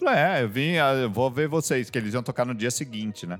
Eu 0.00 0.06
falei: 0.06 0.20
é, 0.22 0.42
eu 0.44 0.48
vim, 0.48 0.76
ah, 0.78 0.92
eu 0.94 1.10
vou 1.10 1.28
ver 1.30 1.48
vocês, 1.48 1.90
que 1.90 1.98
eles 1.98 2.14
iam 2.14 2.22
tocar 2.22 2.46
no 2.46 2.54
dia 2.54 2.70
seguinte, 2.70 3.26
né? 3.26 3.36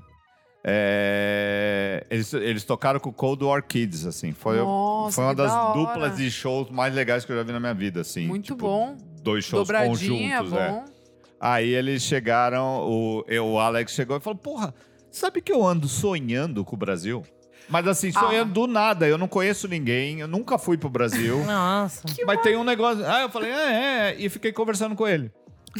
É, 0.61 2.05
eles, 2.09 2.33
eles 2.33 2.63
tocaram 2.65 2.99
com 2.99 3.09
o 3.09 3.13
Cold 3.13 3.43
War 3.45 3.63
Kids, 3.65 4.05
assim. 4.05 4.33
Foi, 4.33 4.57
Nossa, 4.57 5.15
foi 5.15 5.23
uma 5.23 5.33
das 5.35 5.51
da 5.51 5.71
duplas 5.71 6.17
de 6.17 6.29
shows 6.29 6.69
mais 6.69 6.93
legais 6.93 7.23
que 7.23 7.31
eu 7.31 7.37
já 7.37 7.43
vi 7.43 7.53
na 7.53 7.59
minha 7.59 7.73
vida, 7.73 8.01
assim. 8.01 8.27
Muito 8.27 8.47
Tipo, 8.47 8.67
bom. 8.67 8.97
Dois 9.23 9.45
shows 9.45 9.67
Dobradinha, 9.67 10.39
conjuntos, 10.39 10.59
é. 10.59 10.83
Aí 11.39 11.69
eles 11.69 12.01
chegaram, 12.03 12.81
o, 12.87 13.23
eu, 13.27 13.45
o 13.45 13.59
Alex 13.59 13.93
chegou 13.93 14.17
e 14.17 14.19
falou: 14.19 14.37
Porra, 14.37 14.73
sabe 15.09 15.41
que 15.41 15.51
eu 15.51 15.65
ando 15.65 15.87
sonhando 15.87 16.65
com 16.65 16.75
o 16.75 16.79
Brasil? 16.79 17.23
Mas 17.69 17.87
assim, 17.87 18.11
Ah. 18.15 18.19
sonhando 18.19 18.53
do 18.53 18.67
nada. 18.67 19.07
Eu 19.07 19.17
não 19.17 19.27
conheço 19.27 19.67
ninguém, 19.67 20.19
eu 20.21 20.27
nunca 20.27 20.57
fui 20.57 20.77
pro 20.77 20.89
Brasil. 20.89 21.43
Nossa. 21.45 22.01
mas 22.25 22.41
tem 22.41 22.57
um 22.57 22.63
negócio. 22.63 23.05
Ah, 23.05 23.21
eu 23.21 23.29
falei, 23.29 23.51
é, 23.51 23.55
é. 24.11 24.15
E 24.17 24.27
fiquei 24.27 24.51
conversando 24.51 24.95
com 24.95 25.07
ele. 25.07 25.31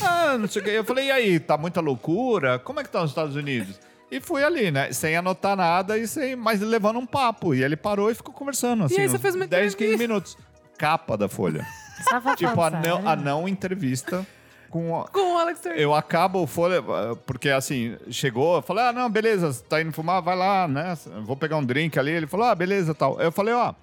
Ah, 0.01 0.37
não 0.37 0.47
sei 0.47 0.61
o 0.61 0.65
quê. 0.65 0.71
Eu 0.71 0.83
falei, 0.83 1.07
e 1.07 1.11
aí, 1.11 1.39
tá 1.39 1.57
muita 1.57 1.81
loucura? 1.81 2.59
Como 2.59 2.79
é 2.79 2.83
que 2.83 2.89
tá 2.89 3.01
nos 3.01 3.09
Estados 3.09 3.35
Unidos? 3.35 3.79
E 4.11 4.19
fui 4.21 4.43
ali, 4.43 4.69
né? 4.71 4.91
Sem 4.91 5.15
anotar 5.15 5.55
nada 5.55 5.97
e 5.97 6.07
sem. 6.07 6.35
Mas 6.35 6.61
levando 6.61 6.99
um 6.99 7.05
papo. 7.05 7.53
E 7.55 7.63
ele 7.63 7.75
parou 7.75 8.09
e 8.09 8.15
ficou 8.15 8.33
conversando. 8.33 8.83
Assim, 8.83 8.99
aí 9.01 9.07
você 9.09 9.15
uns 9.17 9.21
fez 9.21 9.35
uma 9.35 9.47
10, 9.47 9.73
15 9.75 9.75
entrevista. 9.75 10.07
minutos. 10.07 10.37
Capa 10.77 11.17
da 11.17 11.27
Folha. 11.27 11.65
Você 11.97 12.21
tá 12.21 12.35
tipo, 12.35 12.61
a 12.61 12.69
não, 12.69 12.81
sério? 12.81 13.07
a 13.09 13.15
não 13.15 13.47
entrevista 13.47 14.25
com. 14.69 15.03
Com 15.11 15.35
o 15.35 15.37
Alex 15.37 15.61
Turner. 15.61 15.79
eu 15.79 15.93
acabo 15.93 16.43
o 16.43 16.67
eh, 16.73 17.17
porque 17.25 17.49
assim, 17.49 17.97
chegou, 18.09 18.57
eu 18.57 18.61
falei, 18.61 18.85
ah, 18.85 18.93
não, 18.93 19.09
beleza, 19.09 19.63
tá 19.67 19.81
indo 19.81 19.91
fumar, 19.91 20.21
vai 20.21 20.37
lá, 20.37 20.67
né? 20.67 20.97
Vou 21.23 21.35
pegar 21.35 21.57
um 21.57 21.63
drink 21.63 21.97
ali. 21.99 22.11
Ele 22.11 22.27
falou, 22.27 22.45
ah, 22.47 22.55
beleza, 22.55 22.93
tal. 22.93 23.19
Eu 23.19 23.31
falei, 23.31 23.53
ó, 23.53 23.73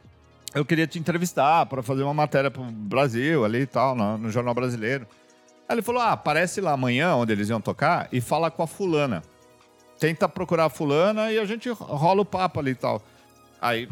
eu 0.55 0.65
queria 0.65 0.87
te 0.87 0.99
entrevistar 0.99 1.67
para 1.67 1.83
fazer 1.83 2.03
uma 2.03 2.15
matéria 2.15 2.51
pro 2.51 2.63
Brasil 2.63 3.45
ali 3.45 3.61
e 3.61 3.67
tal, 3.67 3.95
no, 3.95 4.17
no 4.17 4.31
Jornal 4.31 4.55
Brasileiro. 4.55 5.07
Aí 5.69 5.75
ele 5.75 5.83
falou, 5.83 6.01
ah, 6.01 6.13
aparece 6.13 6.61
lá 6.61 6.73
amanhã, 6.73 7.15
onde 7.15 7.33
eles 7.33 7.49
iam 7.49 7.61
tocar, 7.61 8.09
e 8.13 8.21
fala 8.21 8.51
com 8.51 8.63
a 8.63 8.67
fulana. 8.67 9.23
Tenta 9.99 10.29
procurar 10.29 10.67
a 10.67 10.71
fulana 10.71 11.33
e 11.33 11.39
a 11.39 11.45
gente 11.45 11.69
rola 11.71 12.23
o 12.23 12.25
papo 12.25 12.61
ali 12.61 12.71
e 12.71 12.75
tal. 12.75 13.03
Aí, 13.61 13.89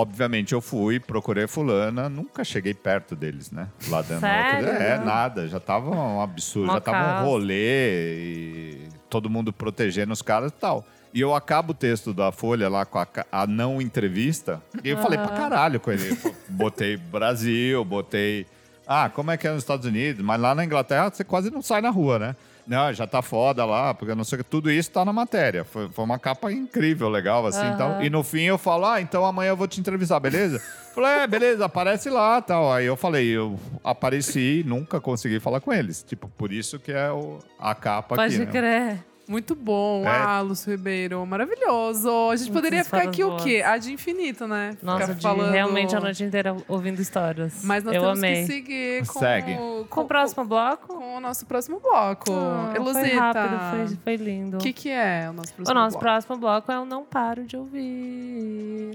obviamente, 0.00 0.52
eu 0.52 0.60
fui, 0.60 1.00
procurei 1.00 1.46
fulana, 1.46 2.08
nunca 2.08 2.44
cheguei 2.44 2.72
perto 2.72 3.16
deles, 3.16 3.50
né? 3.50 3.68
Lá 3.88 4.00
dentro. 4.00 4.20
Sério? 4.20 4.68
É, 4.68 4.98
nada, 4.98 5.48
já 5.48 5.58
tava 5.58 5.90
um 5.90 6.20
absurdo, 6.20 6.68
Mó 6.68 6.74
já 6.74 6.80
tava 6.80 7.22
um 7.22 7.26
rolê 7.26 8.14
e 8.16 8.88
todo 9.10 9.28
mundo 9.28 9.52
protegendo 9.52 10.12
os 10.12 10.22
caras 10.22 10.52
e 10.52 10.54
tal. 10.54 10.86
E 11.12 11.20
eu 11.20 11.34
acabo 11.34 11.72
o 11.72 11.74
texto 11.74 12.14
da 12.14 12.30
Folha 12.30 12.68
lá 12.68 12.84
com 12.84 12.98
a, 12.98 13.08
a 13.32 13.46
não 13.46 13.80
entrevista, 13.80 14.62
e 14.84 14.90
eu 14.90 14.98
falei 14.98 15.18
pra 15.18 15.28
caralho 15.28 15.80
com 15.80 15.90
ele. 15.90 16.16
Botei 16.48 16.96
Brasil, 16.96 17.84
botei. 17.84 18.46
Ah, 18.86 19.10
como 19.10 19.30
é 19.30 19.36
que 19.36 19.46
é 19.46 19.50
nos 19.50 19.62
Estados 19.62 19.86
Unidos? 19.86 20.24
Mas 20.24 20.40
lá 20.40 20.54
na 20.54 20.64
Inglaterra 20.64 21.10
você 21.10 21.24
quase 21.24 21.50
não 21.50 21.60
sai 21.60 21.80
na 21.80 21.90
rua, 21.90 22.18
né? 22.18 22.36
Não, 22.68 22.92
já 22.92 23.06
tá 23.06 23.22
foda 23.22 23.64
lá, 23.64 23.94
porque 23.94 24.12
eu 24.12 24.16
não 24.16 24.24
sei 24.24 24.38
o 24.38 24.44
que. 24.44 24.50
Tudo 24.50 24.70
isso 24.70 24.90
tá 24.90 25.02
na 25.02 25.12
matéria. 25.12 25.64
Foi, 25.64 25.88
foi 25.88 26.04
uma 26.04 26.18
capa 26.18 26.52
incrível, 26.52 27.08
legal, 27.08 27.46
assim 27.46 27.66
e 27.66 27.76
tal. 27.76 28.02
E 28.02 28.10
no 28.10 28.22
fim 28.22 28.42
eu 28.42 28.58
falo, 28.58 28.84
ah, 28.84 29.00
então 29.00 29.24
amanhã 29.24 29.48
eu 29.50 29.56
vou 29.56 29.66
te 29.66 29.80
entrevistar, 29.80 30.20
beleza? 30.20 30.60
Falei, 30.94 31.22
é, 31.22 31.26
beleza, 31.26 31.64
aparece 31.64 32.10
lá 32.10 32.42
tal. 32.42 32.72
Aí 32.72 32.84
eu 32.84 32.96
falei, 32.96 33.28
eu 33.28 33.58
apareci, 33.84 34.64
nunca 34.66 35.00
consegui 35.00 35.38
falar 35.38 35.60
com 35.60 35.72
eles. 35.72 36.02
Tipo, 36.02 36.28
por 36.28 36.52
isso 36.52 36.78
que 36.78 36.90
é 36.90 37.10
o, 37.10 37.38
a 37.58 37.74
capa 37.74 38.16
Pode 38.16 38.34
aqui. 38.34 38.44
né? 38.44 38.50
crer. 38.50 39.07
Muito 39.28 39.54
bom. 39.54 40.04
É. 40.04 40.08
Ah, 40.08 40.40
Lúcio 40.40 40.70
Ribeiro. 40.70 41.24
Maravilhoso. 41.26 42.08
A 42.30 42.36
gente 42.36 42.50
poderia 42.50 42.82
ficar 42.82 43.02
aqui 43.02 43.22
o 43.22 43.36
histórias 43.36 43.44
quê? 43.44 43.62
A 43.64 43.76
de 43.76 43.92
infinito, 43.92 44.46
né? 44.48 44.76
Nossa, 44.82 45.02
Ficar 45.02 45.12
de 45.14 45.22
falando... 45.22 45.52
realmente 45.52 45.94
a 45.94 46.00
noite 46.00 46.24
inteira 46.24 46.56
ouvindo 46.66 47.00
histórias. 47.00 47.62
Mas 47.62 47.84
nós 47.84 47.94
Eu 47.94 48.00
temos 48.02 48.18
amei. 48.18 48.40
que 48.40 48.46
seguir 48.46 49.06
com, 49.06 49.18
Segue. 49.20 49.52
o- 49.54 49.86
Com 49.90 50.00
o 50.00 50.04
próximo 50.06 50.44
bloco? 50.44 50.88
com 50.88 51.16
o 51.16 51.20
nosso 51.20 51.44
próximo 51.46 51.78
bloco. 51.80 52.32
Ah, 52.32 52.72
Elusita. 52.74 53.00
Foi 53.06 53.16
rápido, 53.18 53.58
foi, 53.88 53.96
foi 54.02 54.16
lindo. 54.16 54.56
O 54.56 54.60
que, 54.60 54.72
que 54.72 54.88
é 54.88 55.28
o 55.28 55.32
nosso 55.34 55.52
próximo 55.52 55.76
o 55.76 55.80
nosso 55.82 55.90
bloco? 55.98 56.04
próximo 56.04 56.36
bloco 56.38 56.72
é 56.72 56.78
o 56.80 56.84
Não 56.86 57.04
Paro 57.04 57.44
de 57.44 57.56
Ouvir. 57.56 58.94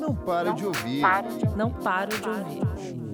Não 0.00 0.14
pare 0.14 0.52
de 0.54 0.64
ouvir. 0.64 1.02
Não 1.56 1.70
paro 1.70 2.08
de 2.08 2.28
ouvir. 2.28 3.07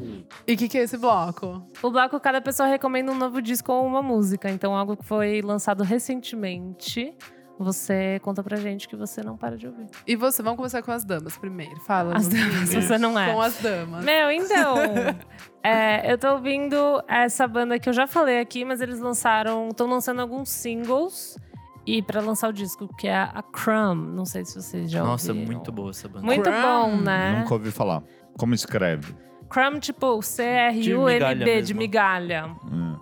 E 0.46 0.54
o 0.54 0.56
que, 0.56 0.68
que 0.68 0.78
é 0.78 0.82
esse 0.82 0.96
bloco? 0.96 1.66
O 1.82 1.90
bloco, 1.90 2.18
cada 2.20 2.40
pessoa 2.40 2.68
recomenda 2.68 3.12
um 3.12 3.14
novo 3.14 3.40
disco 3.40 3.72
ou 3.72 3.86
uma 3.86 4.02
música. 4.02 4.50
Então, 4.50 4.76
algo 4.76 4.96
que 4.96 5.04
foi 5.04 5.40
lançado 5.42 5.82
recentemente. 5.82 7.16
Você 7.58 8.18
conta 8.22 8.42
pra 8.42 8.56
gente 8.56 8.88
que 8.88 8.96
você 8.96 9.22
não 9.22 9.36
para 9.36 9.56
de 9.56 9.66
ouvir. 9.68 9.86
E 10.06 10.16
você, 10.16 10.42
vamos 10.42 10.56
começar 10.56 10.82
com 10.82 10.90
as 10.90 11.04
damas 11.04 11.36
primeiro. 11.36 11.76
Fala, 11.82 12.16
As 12.16 12.26
damas, 12.26 12.74
você 12.74 12.98
não 12.98 13.18
é. 13.18 13.32
Com 13.32 13.40
as 13.40 13.56
damas. 13.60 14.04
Meu, 14.04 14.30
então. 14.30 14.76
é, 15.62 16.12
eu 16.12 16.18
tô 16.18 16.32
ouvindo 16.32 16.76
essa 17.06 17.46
banda 17.46 17.78
que 17.78 17.88
eu 17.88 17.92
já 17.92 18.08
falei 18.08 18.40
aqui, 18.40 18.64
mas 18.64 18.80
eles 18.80 18.98
lançaram. 18.98 19.68
estão 19.68 19.88
lançando 19.88 20.20
alguns 20.20 20.48
singles. 20.48 21.38
E 21.86 22.02
pra 22.02 22.20
lançar 22.20 22.48
o 22.48 22.52
disco, 22.52 22.88
que 22.96 23.06
é 23.06 23.14
a 23.14 23.42
Crumb. 23.42 24.14
Não 24.14 24.24
sei 24.24 24.44
se 24.44 24.60
vocês 24.60 24.90
já 24.90 25.04
Nossa, 25.04 25.32
ouviram. 25.32 25.52
muito 25.52 25.70
boa 25.70 25.90
essa 25.90 26.08
banda. 26.08 26.24
Muito 26.24 26.42
Crumb. 26.42 26.62
bom, 26.62 26.96
né? 26.96 27.40
Nunca 27.40 27.54
ouvi 27.54 27.70
falar. 27.70 28.02
Como 28.38 28.54
escreve? 28.54 29.14
Crumb, 29.54 29.78
tipo, 29.78 30.20
C-R-U-M-B, 30.20 31.62
de 31.62 31.74
migalha. 31.74 32.50
Hum. 32.64 32.96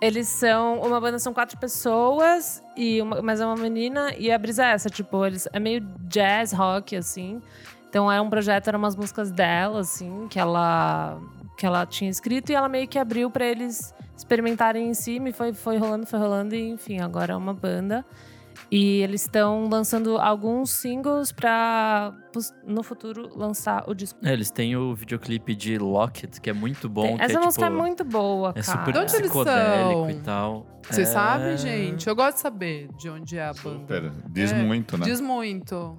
Eles 0.00 0.28
são. 0.28 0.80
Uma 0.80 1.00
banda 1.00 1.18
são 1.18 1.34
quatro 1.34 1.58
pessoas, 1.58 2.62
e 2.76 3.02
uma, 3.02 3.20
mas 3.20 3.40
é 3.40 3.44
uma 3.44 3.56
menina. 3.56 4.14
E 4.16 4.30
a 4.30 4.38
brisa 4.38 4.64
é 4.66 4.70
essa, 4.70 4.88
tipo, 4.88 5.26
eles 5.26 5.48
é 5.52 5.58
meio 5.58 5.80
jazz 6.02 6.52
rock, 6.52 6.94
assim. 6.94 7.42
Então 7.88 8.10
era 8.10 8.22
um 8.22 8.30
projeto, 8.30 8.68
eram 8.68 8.78
umas 8.78 8.94
músicas 8.94 9.32
dela, 9.32 9.80
assim, 9.80 10.28
que 10.30 10.38
ela, 10.38 11.18
que 11.58 11.66
ela 11.66 11.84
tinha 11.84 12.08
escrito, 12.08 12.52
e 12.52 12.54
ela 12.54 12.68
meio 12.68 12.86
que 12.86 12.96
abriu 12.96 13.28
pra 13.28 13.44
eles 13.44 13.92
experimentarem 14.16 14.88
em 14.88 14.94
cima, 14.94 15.30
e 15.30 15.32
foi, 15.32 15.52
foi 15.52 15.76
rolando, 15.76 16.06
foi 16.06 16.20
rolando, 16.20 16.54
e 16.54 16.70
enfim, 16.70 17.00
agora 17.00 17.32
é 17.32 17.36
uma 17.36 17.52
banda. 17.52 18.06
E 18.72 19.00
eles 19.02 19.22
estão 19.22 19.68
lançando 19.68 20.16
alguns 20.16 20.70
singles 20.70 21.32
pra 21.32 22.14
pos- 22.32 22.54
no 22.64 22.84
futuro 22.84 23.28
lançar 23.36 23.82
o 23.88 23.94
disco. 23.94 24.18
É, 24.24 24.32
eles 24.32 24.48
têm 24.50 24.76
o 24.76 24.94
videoclipe 24.94 25.56
de 25.56 25.76
Locket, 25.76 26.38
que 26.38 26.48
é 26.48 26.52
muito 26.52 26.88
bom. 26.88 27.16
que 27.16 27.22
Essa 27.24 27.38
é, 27.38 27.42
música 27.44 27.64
tipo, 27.66 27.76
é 27.76 27.78
muito 27.82 28.04
boa, 28.04 28.50
É 28.50 28.62
cara. 28.62 28.78
super 28.78 28.92
De 28.92 28.98
onde 29.00 29.12
eles 29.16 29.22
psicodélico 29.30 29.90
são? 30.00 30.10
e 30.10 30.14
tal. 30.20 30.66
Vocês 30.88 31.08
É- 31.08 31.12
sabem, 31.12 31.56
gente? 31.58 32.08
Eu 32.08 32.14
gosto 32.14 32.36
de 32.36 32.40
saber 32.42 32.88
de 32.96 33.10
onde 33.10 33.36
é 33.36 33.44
a 33.44 33.52
banda. 33.52 33.80
Super. 33.80 34.12
Diz 34.30 34.52
É, 34.52 34.62
muito, 34.62 34.96
né? 34.96 35.04
Diz 35.04 35.20
muito. 35.20 35.98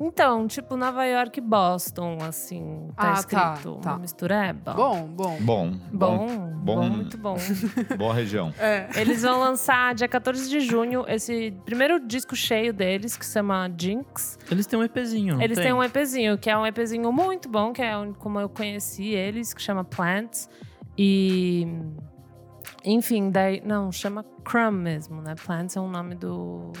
Então, 0.00 0.46
tipo, 0.46 0.76
Nova 0.76 1.04
York 1.04 1.40
e 1.40 1.42
Boston, 1.42 2.18
assim, 2.22 2.88
tá 2.96 3.02
Ah, 3.02 3.12
tá, 3.14 3.54
escrito. 3.54 3.76
tá. 3.82 3.90
Uma 3.92 3.98
mistureba. 3.98 4.72
Bom, 4.74 5.06
bom. 5.08 5.36
Bom, 5.40 5.70
Bom, 5.92 6.26
bom, 6.28 6.76
bom, 6.76 6.88
muito 6.88 7.18
bom. 7.18 7.36
boa 7.98 8.14
região. 8.14 8.54
É. 8.58 8.88
Eles 8.94 9.22
vão 9.22 9.40
lançar 9.40 9.94
dia 9.96 10.06
14 10.06 10.48
de 10.48 10.60
junho 10.60 11.04
esse 11.08 11.52
primeiro 11.64 11.98
disco 11.98 12.36
cheio 12.36 12.72
deles, 12.72 13.16
que 13.16 13.26
se 13.26 13.32
chama 13.32 13.68
Jinx. 13.76 14.38
Eles 14.50 14.66
têm 14.66 14.78
um 14.78 14.84
EPzinho, 14.84 15.34
não 15.34 15.42
Eles 15.42 15.56
tem? 15.56 15.64
têm 15.66 15.72
um 15.74 15.82
EPzinho, 15.82 16.38
que 16.38 16.48
é 16.48 16.56
um 16.56 16.64
EPzinho 16.64 17.10
muito 17.12 17.48
bom, 17.48 17.72
que 17.72 17.82
é 17.82 17.96
um- 17.98 18.12
como 18.12 18.38
eu 18.38 18.48
conheci 18.48 19.06
eles, 19.14 19.52
que 19.52 19.60
chama 19.60 19.82
Plants. 19.82 20.48
E. 20.96 21.66
Enfim, 22.84 23.30
daí. 23.30 23.60
Não, 23.64 23.90
chama 23.90 24.24
Crumb 24.44 24.76
mesmo, 24.80 25.20
né? 25.20 25.34
Plants 25.44 25.76
é 25.76 25.80
o 25.80 25.88
nome 25.88 26.14
do. 26.14 26.72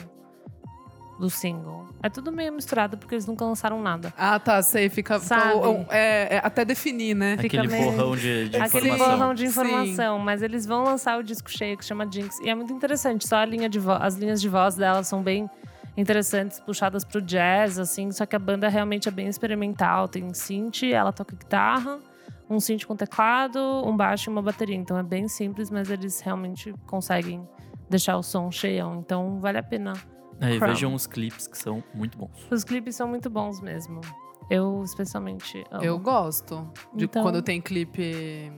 Do 1.18 1.28
single. 1.28 1.86
É 2.02 2.08
tudo 2.08 2.30
meio 2.30 2.52
misturado 2.52 2.96
porque 2.96 3.14
eles 3.14 3.26
nunca 3.26 3.44
lançaram 3.44 3.82
nada. 3.82 4.14
Ah, 4.16 4.38
tá, 4.38 4.62
sei. 4.62 4.88
Fica. 4.88 5.18
Sabe? 5.18 5.54
é, 5.90 6.36
é, 6.36 6.40
até 6.44 6.64
definir, 6.64 7.14
né? 7.14 7.36
Fica 7.38 7.58
Aquele 7.58 7.72
meio- 7.72 7.90
borrão 7.90 8.16
de, 8.16 8.48
de 8.50 8.56
Aquele 8.56 8.88
informação. 8.90 9.18
borrão 9.18 9.34
de 9.34 9.42
Sim. 9.42 9.48
informação, 9.50 10.18
mas 10.20 10.42
eles 10.42 10.64
vão 10.64 10.84
lançar 10.84 11.18
o 11.18 11.22
disco 11.22 11.50
cheio 11.50 11.76
que 11.76 11.84
chama 11.84 12.06
Jinx. 12.10 12.38
E 12.40 12.48
é 12.48 12.54
muito 12.54 12.72
interessante, 12.72 13.26
só 13.26 13.36
a 13.38 13.44
linha 13.44 13.68
de 13.68 13.78
as 14.00 14.14
linhas 14.14 14.40
de 14.40 14.48
voz 14.48 14.76
delas 14.76 15.08
são 15.08 15.22
bem 15.22 15.50
interessantes, 15.96 16.60
puxadas 16.60 17.04
pro 17.04 17.20
jazz, 17.20 17.78
assim, 17.78 18.12
só 18.12 18.24
que 18.24 18.36
a 18.36 18.38
banda 18.38 18.68
realmente 18.68 19.08
é 19.08 19.10
bem 19.10 19.26
experimental. 19.26 20.06
Tem 20.06 20.32
synth, 20.32 20.84
ela 20.84 21.12
toca 21.12 21.34
guitarra, 21.34 21.98
um 22.48 22.60
synth 22.60 22.84
com 22.86 22.94
teclado, 22.94 23.58
um 23.84 23.96
baixo 23.96 24.30
e 24.30 24.32
uma 24.32 24.40
bateria. 24.40 24.76
Então 24.76 24.96
é 24.96 25.02
bem 25.02 25.26
simples, 25.26 25.68
mas 25.70 25.90
eles 25.90 26.20
realmente 26.20 26.72
conseguem 26.86 27.46
deixar 27.90 28.16
o 28.16 28.22
som 28.22 28.48
cheião. 28.52 29.00
Então 29.04 29.40
vale 29.40 29.58
a 29.58 29.62
pena. 29.62 29.94
É, 30.40 30.54
e 30.54 30.58
vejam 30.58 30.94
os 30.94 31.06
clipes 31.06 31.46
que 31.46 31.58
são 31.58 31.82
muito 31.94 32.16
bons. 32.18 32.30
Os 32.50 32.64
clipes 32.64 32.94
são 32.96 33.08
muito 33.08 33.28
bons 33.28 33.60
mesmo. 33.60 34.00
Eu 34.50 34.82
especialmente 34.84 35.62
amo. 35.70 35.84
Eu 35.84 35.98
gosto 35.98 36.70
de 36.94 37.04
Então- 37.04 37.22
quando 37.22 37.42
tem 37.42 37.60
clipe 37.60 38.50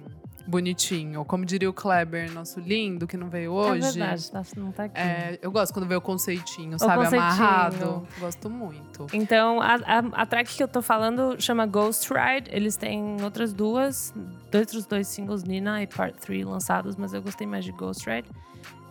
bonitinho. 0.46 1.24
Como 1.24 1.44
diria 1.44 1.68
o 1.70 1.72
Kleber, 1.72 2.32
nosso 2.32 2.60
lindo, 2.60 3.06
que 3.06 3.16
não 3.16 3.28
veio 3.28 3.52
hoje. 3.52 4.00
É 4.00 4.14
verdade, 4.16 4.30
não 4.56 4.72
tá 4.72 4.84
aqui. 4.84 4.98
É, 4.98 5.38
eu 5.40 5.50
gosto 5.50 5.72
quando 5.72 5.86
vê 5.86 5.94
o 5.94 6.00
conceitinho, 6.00 6.78
sabe? 6.78 6.96
conceitinho. 7.04 7.22
Amarrado. 7.22 8.06
Gosto 8.18 8.50
muito. 8.50 9.06
Então, 9.12 9.60
a, 9.60 9.74
a, 9.74 9.98
a 10.22 10.26
track 10.26 10.54
que 10.56 10.62
eu 10.62 10.68
tô 10.68 10.82
falando 10.82 11.40
chama 11.40 11.66
Ghost 11.66 12.08
Ride. 12.12 12.50
Eles 12.52 12.76
têm 12.76 13.16
outras 13.22 13.52
duas, 13.52 14.12
outros 14.52 14.86
dois 14.86 15.06
singles, 15.08 15.44
Nina 15.44 15.82
e 15.82 15.86
Part 15.86 16.18
3, 16.18 16.44
lançados, 16.44 16.96
mas 16.96 17.12
eu 17.12 17.22
gostei 17.22 17.46
mais 17.46 17.64
de 17.64 17.72
Ghost 17.72 18.08
Ride. 18.08 18.28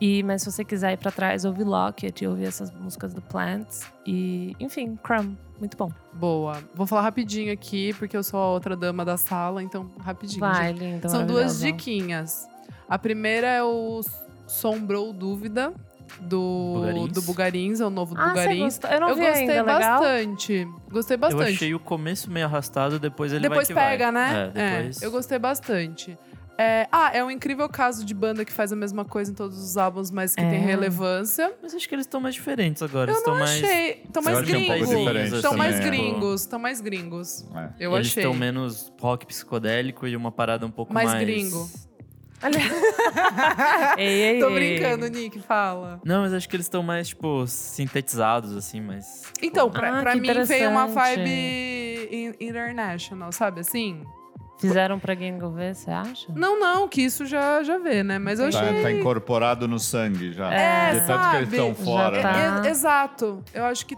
E, 0.01 0.23
mas 0.23 0.41
se 0.43 0.51
você 0.51 0.63
quiser 0.63 0.93
ir 0.93 0.97
pra 0.97 1.11
trás, 1.11 1.43
ouve 1.43 1.63
Locket 1.63 2.21
e 2.21 2.27
ouvir 2.27 2.45
essas 2.45 2.71
músicas 2.71 3.13
do 3.13 3.21
Plants. 3.21 3.85
E, 4.05 4.55
enfim, 4.59 4.97
Crumb, 5.03 5.35
muito 5.59 5.75
bom. 5.75 5.91
Boa. 6.13 6.57
Vou 6.73 6.87
falar 6.87 7.01
rapidinho 7.01 7.51
aqui, 7.51 7.93
porque 7.95 8.15
eu 8.15 8.23
sou 8.23 8.39
a 8.39 8.47
outra 8.47 8.77
dama 8.77 9.03
da 9.03 9.17
sala, 9.17 9.61
então 9.61 9.91
rapidinho. 9.99 10.39
Vai, 10.39 10.67
gente. 10.69 10.79
linda. 10.79 11.09
São 11.09 11.25
duas 11.25 11.59
diquinhas. 11.59 12.47
A 12.87 12.97
primeira 12.97 13.47
é 13.47 13.61
o 13.61 14.01
Sombrou 14.47 15.11
Dúvida, 15.11 15.73
do 16.21 16.73
Bugarins. 16.75 17.11
do 17.11 17.21
Bugarins, 17.21 17.79
é 17.81 17.85
o 17.85 17.89
novo 17.89 18.15
do 18.15 18.21
Ah, 18.21 18.29
Bugarins. 18.29 18.79
Eu 18.89 18.99
não 19.01 19.09
eu 19.09 19.15
vi 19.15 19.21
gostei 19.25 19.41
ainda, 19.49 19.73
legal? 19.73 19.99
bastante. 19.99 20.67
Gostei 20.89 21.15
Eu 21.15 21.19
bastante. 21.19 21.43
achei 21.53 21.73
o 21.75 21.79
começo 21.79 22.31
meio 22.31 22.45
arrastado, 22.45 22.97
depois 22.99 23.31
ele 23.31 23.47
depois 23.47 23.67
vai 23.67 23.89
pega, 23.91 24.11
vai. 24.11 24.13
né? 24.13 24.51
É, 24.55 24.77
depois... 24.77 25.01
eu 25.01 25.11
gostei 25.11 25.37
bastante. 25.37 26.17
É, 26.61 26.87
ah, 26.91 27.11
é 27.13 27.23
um 27.23 27.31
incrível 27.31 27.69
caso 27.69 28.03
de 28.05 28.13
banda 28.13 28.43
que 28.43 28.51
faz 28.51 28.73
a 28.73 28.75
mesma 28.75 29.05
coisa 29.05 29.31
em 29.31 29.33
todos 29.33 29.57
os 29.57 29.77
álbuns, 29.77 30.11
mas 30.11 30.35
que 30.35 30.41
É. 30.41 30.49
tem 30.49 30.59
relevância. 30.59 31.53
Mas 31.63 31.73
acho 31.73 31.87
que 31.87 31.95
eles 31.95 32.05
estão 32.05 32.19
mais 32.19 32.35
diferentes 32.35 32.81
agora. 32.83 33.09
Eu 33.11 33.15
eles 33.15 33.25
não 33.25 33.33
estão 33.33 33.47
mais... 33.47 33.63
achei. 33.63 34.01
Estão 34.05 34.21
mais 34.23 34.37
Eu 34.37 34.43
achei 34.43 34.55
um 34.55 34.59
pouco 34.67 34.79
gringos. 34.79 34.97
diferente 34.99 35.35
Estão 35.35 35.57
mais 35.57 35.79
gringos. 35.79 36.41
Estão 36.41 36.59
mais 36.59 36.81
gringos. 36.81 37.45
Eu 37.79 37.95
eles 37.95 38.07
achei. 38.09 38.23
estão 38.23 38.33
menos 38.37 38.91
rock 38.99 39.25
psicodélico 39.25 40.05
e 40.05 40.15
uma 40.17 40.31
parada 40.33 40.65
um 40.65 40.71
pouco 40.71 40.93
Mais 40.93 41.09
mais... 41.09 41.21
gringo. 41.25 41.69
ei, 43.97 44.07
ei, 44.35 44.39
Tô 44.39 44.49
ei. 44.49 44.53
brincando, 44.77 45.07
Nick, 45.07 45.39
fala. 45.41 45.99
Não, 46.05 46.21
mas 46.21 46.33
acho 46.33 46.47
que 46.47 46.55
eles 46.55 46.65
estão 46.65 46.81
mais, 46.83 47.09
tipo, 47.09 47.45
sintetizados, 47.47 48.55
assim, 48.55 48.81
mas... 48.81 49.23
Então, 49.41 49.69
pra, 49.69 49.99
Ah, 49.99 50.01
pra 50.01 50.15
mim 50.15 50.27
veio 50.45 50.69
uma 50.69 50.87
vibe 50.87 52.09
in- 52.11 52.35
international, 52.39 53.31
sabe 53.31 53.61
assim? 53.61 54.03
Fizeram 54.59 54.99
pra 54.99 55.15
gringo 55.15 55.49
ver, 55.51 55.73
você 55.73 55.89
acha? 55.89 56.27
Não, 56.35 56.59
não, 56.59 56.87
que 56.87 57.01
isso 57.01 57.25
já, 57.25 57.63
já 57.63 57.77
vê, 57.77 58.03
né? 58.03 58.19
Mas 58.19 58.39
eu 58.39 58.51
Tá, 58.51 58.59
achei. 58.61 58.81
tá 58.81 58.91
incorporado 58.91 59.67
no 59.67 59.79
sangue 59.79 60.33
já. 60.33 60.51
É, 60.53 60.99
De 60.99 61.07
tanto 61.07 61.29
que 61.31 61.35
eles 61.37 61.49
estão 61.53 61.73
fora. 61.75 62.21
Tá. 62.21 62.61
É, 62.63 62.67
é- 62.67 62.71
exato. 62.71 63.43
Eu 63.53 63.65
acho 63.65 63.85
que 63.85 63.95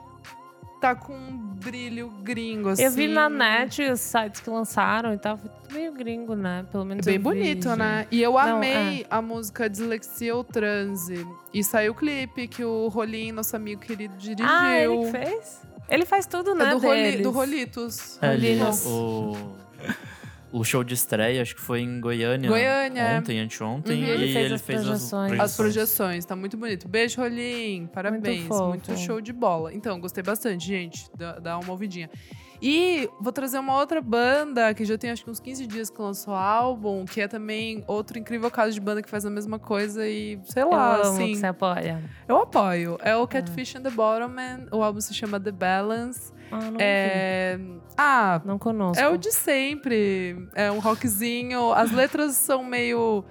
tá 0.80 0.94
com 0.96 1.14
um 1.14 1.38
brilho 1.38 2.10
gringo, 2.24 2.70
assim. 2.70 2.84
Eu 2.84 2.92
vi 2.92 3.08
na 3.08 3.30
net 3.30 3.82
os 3.84 4.00
sites 4.00 4.42
que 4.42 4.50
lançaram 4.50 5.14
e 5.14 5.18
tal. 5.18 5.38
Foi 5.38 5.50
tudo 5.50 5.74
meio 5.74 5.92
gringo, 5.94 6.36
né? 6.36 6.66
Pelo 6.72 6.86
menos 6.86 7.06
Bem 7.06 7.16
eu 7.16 7.20
vi, 7.20 7.24
bonito, 7.24 7.70
gente. 7.70 7.78
né? 7.80 8.08
E 8.12 8.22
eu 8.22 8.32
Não, 8.34 8.40
amei 8.40 9.06
a 9.10 9.22
música 9.22 9.70
Dislexia 9.70 10.36
ou 10.36 10.44
Transe. 10.44 11.26
E 11.54 11.64
saiu 11.64 11.92
o 11.92 11.96
clipe 11.96 12.48
que 12.48 12.64
o 12.64 12.88
Rolim, 12.88 13.32
nosso 13.32 13.56
amigo 13.56 13.82
querido, 13.82 14.16
dirigiu. 14.18 14.46
Ah, 14.48 14.76
ele 14.76 14.98
que 15.06 15.12
fez? 15.12 15.62
Ele 15.90 16.06
faz 16.06 16.26
tudo, 16.26 16.56
né? 16.56 16.66
É 16.66 16.72
do, 16.72 16.78
Roli, 16.80 17.18
do 17.18 17.32
Rolitos. 17.32 18.18
É, 18.22 18.34
ele- 18.34 18.54
Rolinos. 18.60 18.86
o, 18.88 19.36
o 20.52 20.64
show 20.64 20.84
de 20.84 20.94
estreia, 20.94 21.42
acho 21.42 21.56
que 21.56 21.62
foi 21.62 21.82
em 21.82 22.00
Goiânia. 22.00 22.50
Goiânia. 22.50 23.18
Ontem, 23.18 23.40
anteontem. 23.40 24.04
Uhum. 24.04 24.08
E 24.08 24.10
Ele 24.10 24.34
fez 24.34 24.46
ele 24.46 24.54
as 24.56 24.62
fez 24.62 24.80
as 24.80 24.86
projeções. 24.86 25.40
As 25.40 25.56
projeções, 25.56 26.26
tá 26.26 26.36
muito 26.36 26.58
bonito. 26.58 26.88
Beijo, 26.88 27.22
Rolim. 27.22 27.88
Parabéns. 27.88 28.48
fofo. 28.48 28.68
Muito, 28.70 28.98
show 28.98 29.22
de 29.22 29.32
bola. 29.32 29.74
Então, 29.74 30.00
gostei 30.00 30.24
bastante, 30.24 30.68
gente. 30.68 31.10
Dá, 31.18 31.40
dá 31.40 31.58
uma 31.58 31.72
ouvidinha. 31.72 32.10
E 32.62 33.10
vou 33.20 33.32
trazer 33.34 33.58
uma 33.58 33.76
outra 33.76 34.00
banda 34.02 34.72
que 34.74 34.86
já 34.86 34.96
tem 34.98 35.10
acho 35.10 35.24
que 35.26 35.32
uns 35.32 35.40
15 35.40 35.66
dias 35.66 35.90
que 35.90 36.00
lançou 36.00 36.34
álbum, 36.36 37.06
que 37.06 37.20
é 37.20 37.28
também 37.28 37.84
outro 37.88 38.20
incrível 38.20 38.52
caso 38.52 38.72
de 38.74 38.80
banda 38.80 39.02
que 39.02 39.10
faz 39.10 39.26
a 39.26 39.30
mesma 39.32 39.58
coisa 39.58 40.08
e, 40.08 40.40
sei 40.46 40.62
Eu 40.62 40.70
lá, 40.70 40.96
amo 40.98 41.04
assim. 41.04 41.36
você 41.36 41.48
apoia. 41.48 42.04
Eu 42.28 42.38
apoio. 42.38 42.98
É 43.02 43.16
o 43.16 43.28
Catfish 43.28 43.76
and 43.78 43.82
the 43.82 43.90
Bottom, 43.90 44.36
o 44.72 44.84
álbum 44.84 45.02
se 45.02 45.14
chama 45.14 45.40
The 45.40 45.52
Balance. 45.52 46.32
Ah, 46.52 46.70
não, 46.70 46.78
É... 46.80 47.60
Ah, 47.98 48.42
não 48.46 48.60
conosco. 48.60 49.02
é 49.02 49.08
o 49.10 49.18
de 49.18 49.32
sempre. 49.32 50.48
É 50.54 50.72
um 50.72 50.80
rockzinho. 50.80 51.72
As 51.74 51.92
letras 51.92 52.36
são 52.36 52.64
meio. 52.64 53.24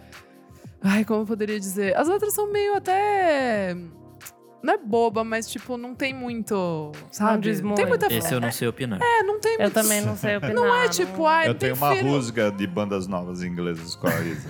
Ai, 0.83 1.05
como 1.05 1.21
eu 1.23 1.27
poderia 1.27 1.61
dizer? 1.61 1.95
As 1.97 2.09
letras 2.09 2.33
são 2.33 2.51
meio 2.51 2.75
até. 2.75 3.77
Não 4.63 4.75
é 4.75 4.79
boba, 4.79 5.25
mas 5.25 5.49
tipo, 5.49 5.77
não 5.77 5.95
tem 5.95 6.13
muito. 6.13 6.93
Sabe? 7.11 7.43
diz 7.43 7.61
Não 7.61 7.75
tem 7.75 7.87
muita. 7.87 8.13
Esse 8.13 8.35
eu 8.35 8.41
não 8.41 8.53
sei 8.53 8.69
opinar. 8.69 9.01
É, 9.03 9.23
não 9.23 9.41
tem 9.41 9.55
Eu 9.55 9.61
muito. 9.63 9.75
também 9.75 10.01
não 10.03 10.15
sei 10.19 10.37
opinar. 10.37 10.55
Não 10.55 10.75
é 10.75 10.89
tipo, 10.89 11.27
ai, 11.27 11.49
Eu 11.49 11.55
tenho 11.55 11.75
uma 11.75 11.89
prefiro- 11.89 12.11
rusga 12.11 12.51
de 12.53 12.67
bandas 12.67 13.07
novas 13.07 13.43
inglesas 13.43 13.95
com 13.97 14.07
a 14.07 14.21
Isa. 14.21 14.49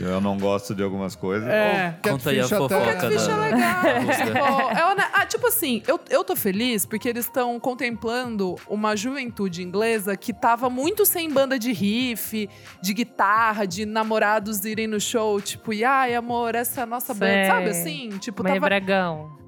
eu 0.00 0.20
não 0.20 0.36
gosto 0.38 0.74
de 0.74 0.82
algumas 0.82 1.14
coisas. 1.14 1.48
É. 1.48 1.94
Conta 2.02 2.30
aí 2.30 2.40
a 2.40 2.44
até- 2.46 2.56
fofoca 2.56 2.94
Catfish 2.96 3.22
é 3.22 3.26
da... 3.28 3.36
legal. 3.46 4.26
Tipo, 4.26 4.78
é 4.78 4.84
hone- 4.90 5.10
ah, 5.12 5.26
tipo 5.26 5.46
assim, 5.46 5.82
eu, 5.86 6.00
eu 6.08 6.24
tô 6.24 6.34
feliz 6.36 6.84
porque 6.86 7.08
eles 7.08 7.26
estão 7.26 7.58
contemplando 7.60 8.56
uma 8.68 8.96
juventude 8.96 9.62
inglesa 9.62 10.16
que 10.16 10.32
tava 10.32 10.68
muito 10.70 11.04
sem 11.06 11.30
banda 11.30 11.58
de 11.58 11.72
riff, 11.72 12.48
de 12.82 12.94
guitarra, 12.94 13.66
de 13.66 13.86
namorados 13.86 14.64
irem 14.64 14.86
no 14.86 15.00
show, 15.00 15.40
tipo, 15.40 15.72
e 15.72 15.84
ai, 15.84 16.14
amor, 16.14 16.54
essa 16.54 16.80
é 16.80 16.82
a 16.82 16.86
nossa 16.86 17.12
banda, 17.14 17.26
Sei. 17.32 17.46
sabe 17.46 17.68
assim? 17.70 18.08
Tipo, 18.18 18.39
Meio 18.42 18.54
tava 18.56 18.66
bregão. 18.66 19.38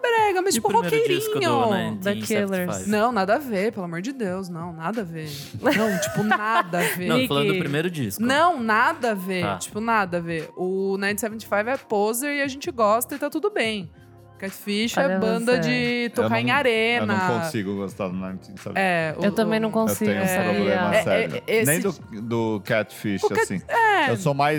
brega, 0.00 0.42
mas 0.42 0.54
E 0.54 0.58
o 0.58 0.62
tipo, 0.62 0.68
primeiro 0.80 1.08
disco 1.08 1.38
do 1.40 1.46
roqueirinho. 1.46 1.98
The 2.00 2.14
1975? 2.14 2.46
Killers. 2.46 2.86
Não, 2.86 3.12
nada 3.12 3.34
a 3.34 3.38
ver, 3.38 3.72
pelo 3.72 3.84
amor 3.84 4.00
de 4.00 4.12
Deus, 4.12 4.48
não, 4.48 4.72
nada 4.72 5.02
a 5.02 5.04
ver. 5.04 5.28
Não, 5.60 5.98
tipo, 6.00 6.22
nada 6.22 6.78
a 6.78 6.82
ver. 6.96 7.06
Não, 7.08 7.26
falando 7.28 7.52
do 7.52 7.58
primeiro 7.58 7.90
disco. 7.90 8.22
Não, 8.22 8.60
nada 8.62 9.10
a 9.10 9.14
ver. 9.14 9.44
Ah. 9.44 9.56
Tipo, 9.58 9.80
nada 9.80 10.16
a 10.18 10.20
ver. 10.20 10.48
O 10.56 10.96
975 10.98 11.54
é 11.70 11.76
poser 11.76 12.36
e 12.36 12.42
a 12.42 12.48
gente 12.48 12.70
gosta 12.70 13.14
e 13.14 13.18
tá 13.18 13.28
tudo 13.28 13.50
bem. 13.50 13.90
Catfish 14.38 14.96
é 14.96 15.04
Olha 15.04 15.18
banda 15.18 15.62
você. 15.62 15.68
de 16.08 16.12
tocar 16.14 16.36
Eu 16.36 16.40
em 16.40 16.46
não- 16.46 16.54
arena. 16.54 17.12
Eu 17.12 17.18
não 17.18 17.40
consigo 17.40 17.76
gostar 17.76 18.08
do 18.08 18.14
19, 18.14 18.38
sabe? 18.56 18.74
É, 18.76 19.14
o- 19.18 19.24
Eu 19.26 19.32
também 19.32 19.60
não 19.60 19.68
o- 19.68 19.70
Eu 19.70 19.74
consigo, 19.74 20.10
tenho 20.10 20.22
um 20.22 20.54
problema 20.54 20.94
É, 20.96 21.02
sério. 21.02 21.42
é, 21.46 21.56
esse- 21.56 21.66
Nem 21.70 21.80
do, 21.80 21.92
do 22.22 22.62
Catfish, 22.64 23.22
O 23.22 23.28
Cat- 23.28 23.42
assim. 23.42 23.60
É, 23.68 24.10
Eu 24.10 24.16
sou 24.16 24.32
mais. 24.32 24.58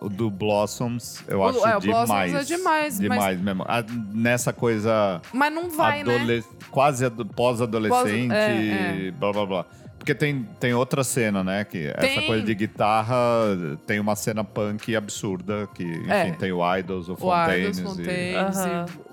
O 0.00 0.08
do 0.08 0.30
Blossoms, 0.30 1.22
eu 1.28 1.40
O- 1.40 1.44
acho 1.48 1.58
é, 1.66 1.76
o 1.76 1.80
Blossoms 1.80 2.06
demais. 2.06 2.34
é 2.34 2.44
demais, 2.44 2.94
mas- 2.94 2.98
Demais 2.98 3.40
mesmo. 3.40 3.64
Ah, 3.68 3.84
nessa 4.12 4.52
coisa 4.52 5.20
mas 5.32 5.52
não 5.52 5.68
vai, 5.70 6.02
né? 6.02 6.42
quase 6.70 7.04
ado- 7.04 7.26
pós-adolescente, 7.26 8.28
Pós- 8.28 8.36
é, 8.38 9.10
blá 9.18 9.32
blá 9.32 9.46
blá. 9.46 9.66
Porque 9.98 10.14
tem, 10.14 10.48
tem 10.58 10.72
outra 10.72 11.04
cena, 11.04 11.44
né? 11.44 11.62
Que 11.62 11.88
essa 11.88 11.98
Tem. 12.00 12.26
coisa 12.26 12.42
de 12.42 12.54
guitarra 12.54 13.14
tem 13.86 14.00
uma 14.00 14.16
cena 14.16 14.42
punk 14.42 14.96
absurda, 14.96 15.68
que 15.74 15.84
enfim, 15.84 16.10
É. 16.10 16.30
tem 16.32 16.50
o 16.52 16.76
Idols, 16.76 17.06
o 17.10 17.12
O 17.12 17.16
Fontaines. 17.16 17.78
Idols, 17.78 17.98
e- 17.98 18.02
Fontaines. 18.02 18.56
Aham. 18.58 18.86
e- 19.06 19.09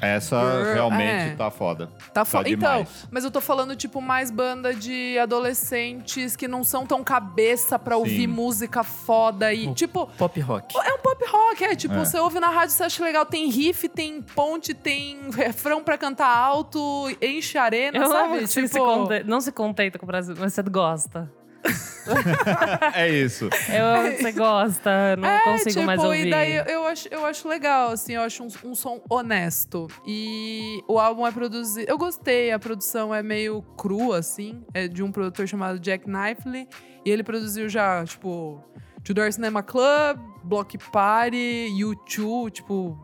Essa 0.00 0.40
Girl, 0.62 0.72
realmente 0.74 1.32
é. 1.32 1.34
tá 1.36 1.50
foda. 1.50 1.88
Tá 2.12 2.24
fo... 2.24 2.42
Tá 2.42 2.48
então, 2.48 2.70
demais. 2.78 3.08
mas 3.10 3.24
eu 3.24 3.30
tô 3.30 3.40
falando, 3.40 3.76
tipo, 3.76 4.00
mais 4.00 4.30
banda 4.30 4.72
de 4.74 5.18
adolescentes 5.18 6.36
que 6.36 6.48
não 6.48 6.64
são 6.64 6.86
tão 6.86 7.02
cabeça 7.04 7.78
pra 7.78 7.94
Sim. 7.96 8.00
ouvir 8.00 8.26
música 8.26 8.82
foda 8.82 9.52
e, 9.52 9.68
Oh. 9.68 9.74
tipo, 9.74 10.06
Pop 10.18 10.40
rock. 10.40 10.76
é 10.76 10.94
um 10.94 10.98
pop 10.98 11.24
rock, 11.26 11.64
é. 11.64 11.74
Tipo, 11.74 11.94
É. 11.94 11.98
você 12.04 12.18
ouve 12.18 12.40
na 12.40 12.48
rádio, 12.48 12.74
você 12.74 12.84
acha 12.84 13.04
legal. 13.04 13.26
Tem 13.26 13.48
riff, 13.50 13.88
tem 13.88 14.22
ponte, 14.22 14.72
tem 14.74 15.18
refrão 15.30 15.82
pra 15.82 15.98
cantar 15.98 16.28
alto, 16.34 16.80
enche 17.20 17.58
a 17.58 17.64
arena, 17.64 17.98
Eu 17.98 18.06
sabe? 18.08 18.46
Tipo, 18.46 18.68
se 18.68 18.78
conte- 18.78 19.24
não 19.24 19.40
se 19.40 19.52
contenta 19.52 19.98
com 19.98 20.04
o 20.04 20.08
Brasil, 20.08 20.34
mas 20.38 20.52
você 20.54 20.62
gosta. 20.62 21.30
É 22.94 23.08
isso. 23.08 23.48
Eu 23.68 23.84
amo 23.86 24.10
que 24.16 24.22
você 24.22 24.32
gosta, 24.32 25.16
não 25.16 25.28
É, 25.28 25.44
consigo 25.44 25.70
tipo, 25.70 25.86
mais 25.86 26.02
ouvir. 26.02 26.26
E 26.26 26.30
daí 26.30 26.54
eu- 26.56 26.64
eu 26.64 26.86
acho, 26.86 27.08
eu 27.10 27.24
acho 27.26 27.46
legal, 27.48 27.90
assim, 27.92 28.14
eu 28.14 28.22
acho 28.22 28.42
um, 28.42 28.48
um 28.70 28.74
som 28.74 29.00
honesto. 29.08 29.86
E 30.06 30.82
o 30.88 30.98
álbum 30.98 31.26
é 31.26 31.30
produzido. 31.30 31.88
Eu 31.88 31.98
gostei, 31.98 32.50
a 32.50 32.58
produção 32.58 33.14
é 33.14 33.22
meio 33.22 33.62
crua, 33.76 34.18
assim. 34.18 34.64
É 34.74 34.88
de 34.88 35.02
um 35.02 35.12
produtor 35.12 35.46
chamado 35.46 35.78
Jack 35.78 36.04
Knifley. 36.06 36.66
E 37.04 37.10
ele 37.10 37.22
produziu 37.22 37.68
já, 37.68 38.04
tipo, 38.04 38.62
Tudor 39.04 39.32
Cinema 39.32 39.62
Club, 39.62 40.18
Block 40.42 40.76
Party, 40.90 41.68
U2, 41.78 42.50
tipo, 42.50 42.98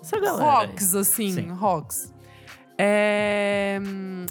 Essa 0.00 0.18
galera. 0.18 0.44
rocks, 0.66 0.94
assim, 0.94 1.32
Sim. 1.32 1.48
rocks. 1.50 2.12
É, 2.78 3.78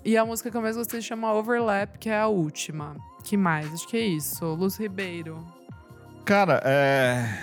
e 0.04 0.18
a 0.18 0.26
música 0.26 0.50
que 0.52 0.58
eu 0.58 0.62
mais 0.62 0.76
gostei 0.76 1.02
chama 1.02 1.32
Overlap, 1.34 1.98
que 1.98 2.10
é 2.10 2.20
a 2.20 2.28
última. 2.28 2.98
Que 3.32 3.38
mais? 3.38 3.74
Acho 3.74 3.88
que 3.88 3.96
é 3.96 4.02
isso. 4.02 4.44
Luz 4.56 4.76
Ribeiro. 4.78 5.42
Cara, 6.26 6.62
é. 6.66 7.34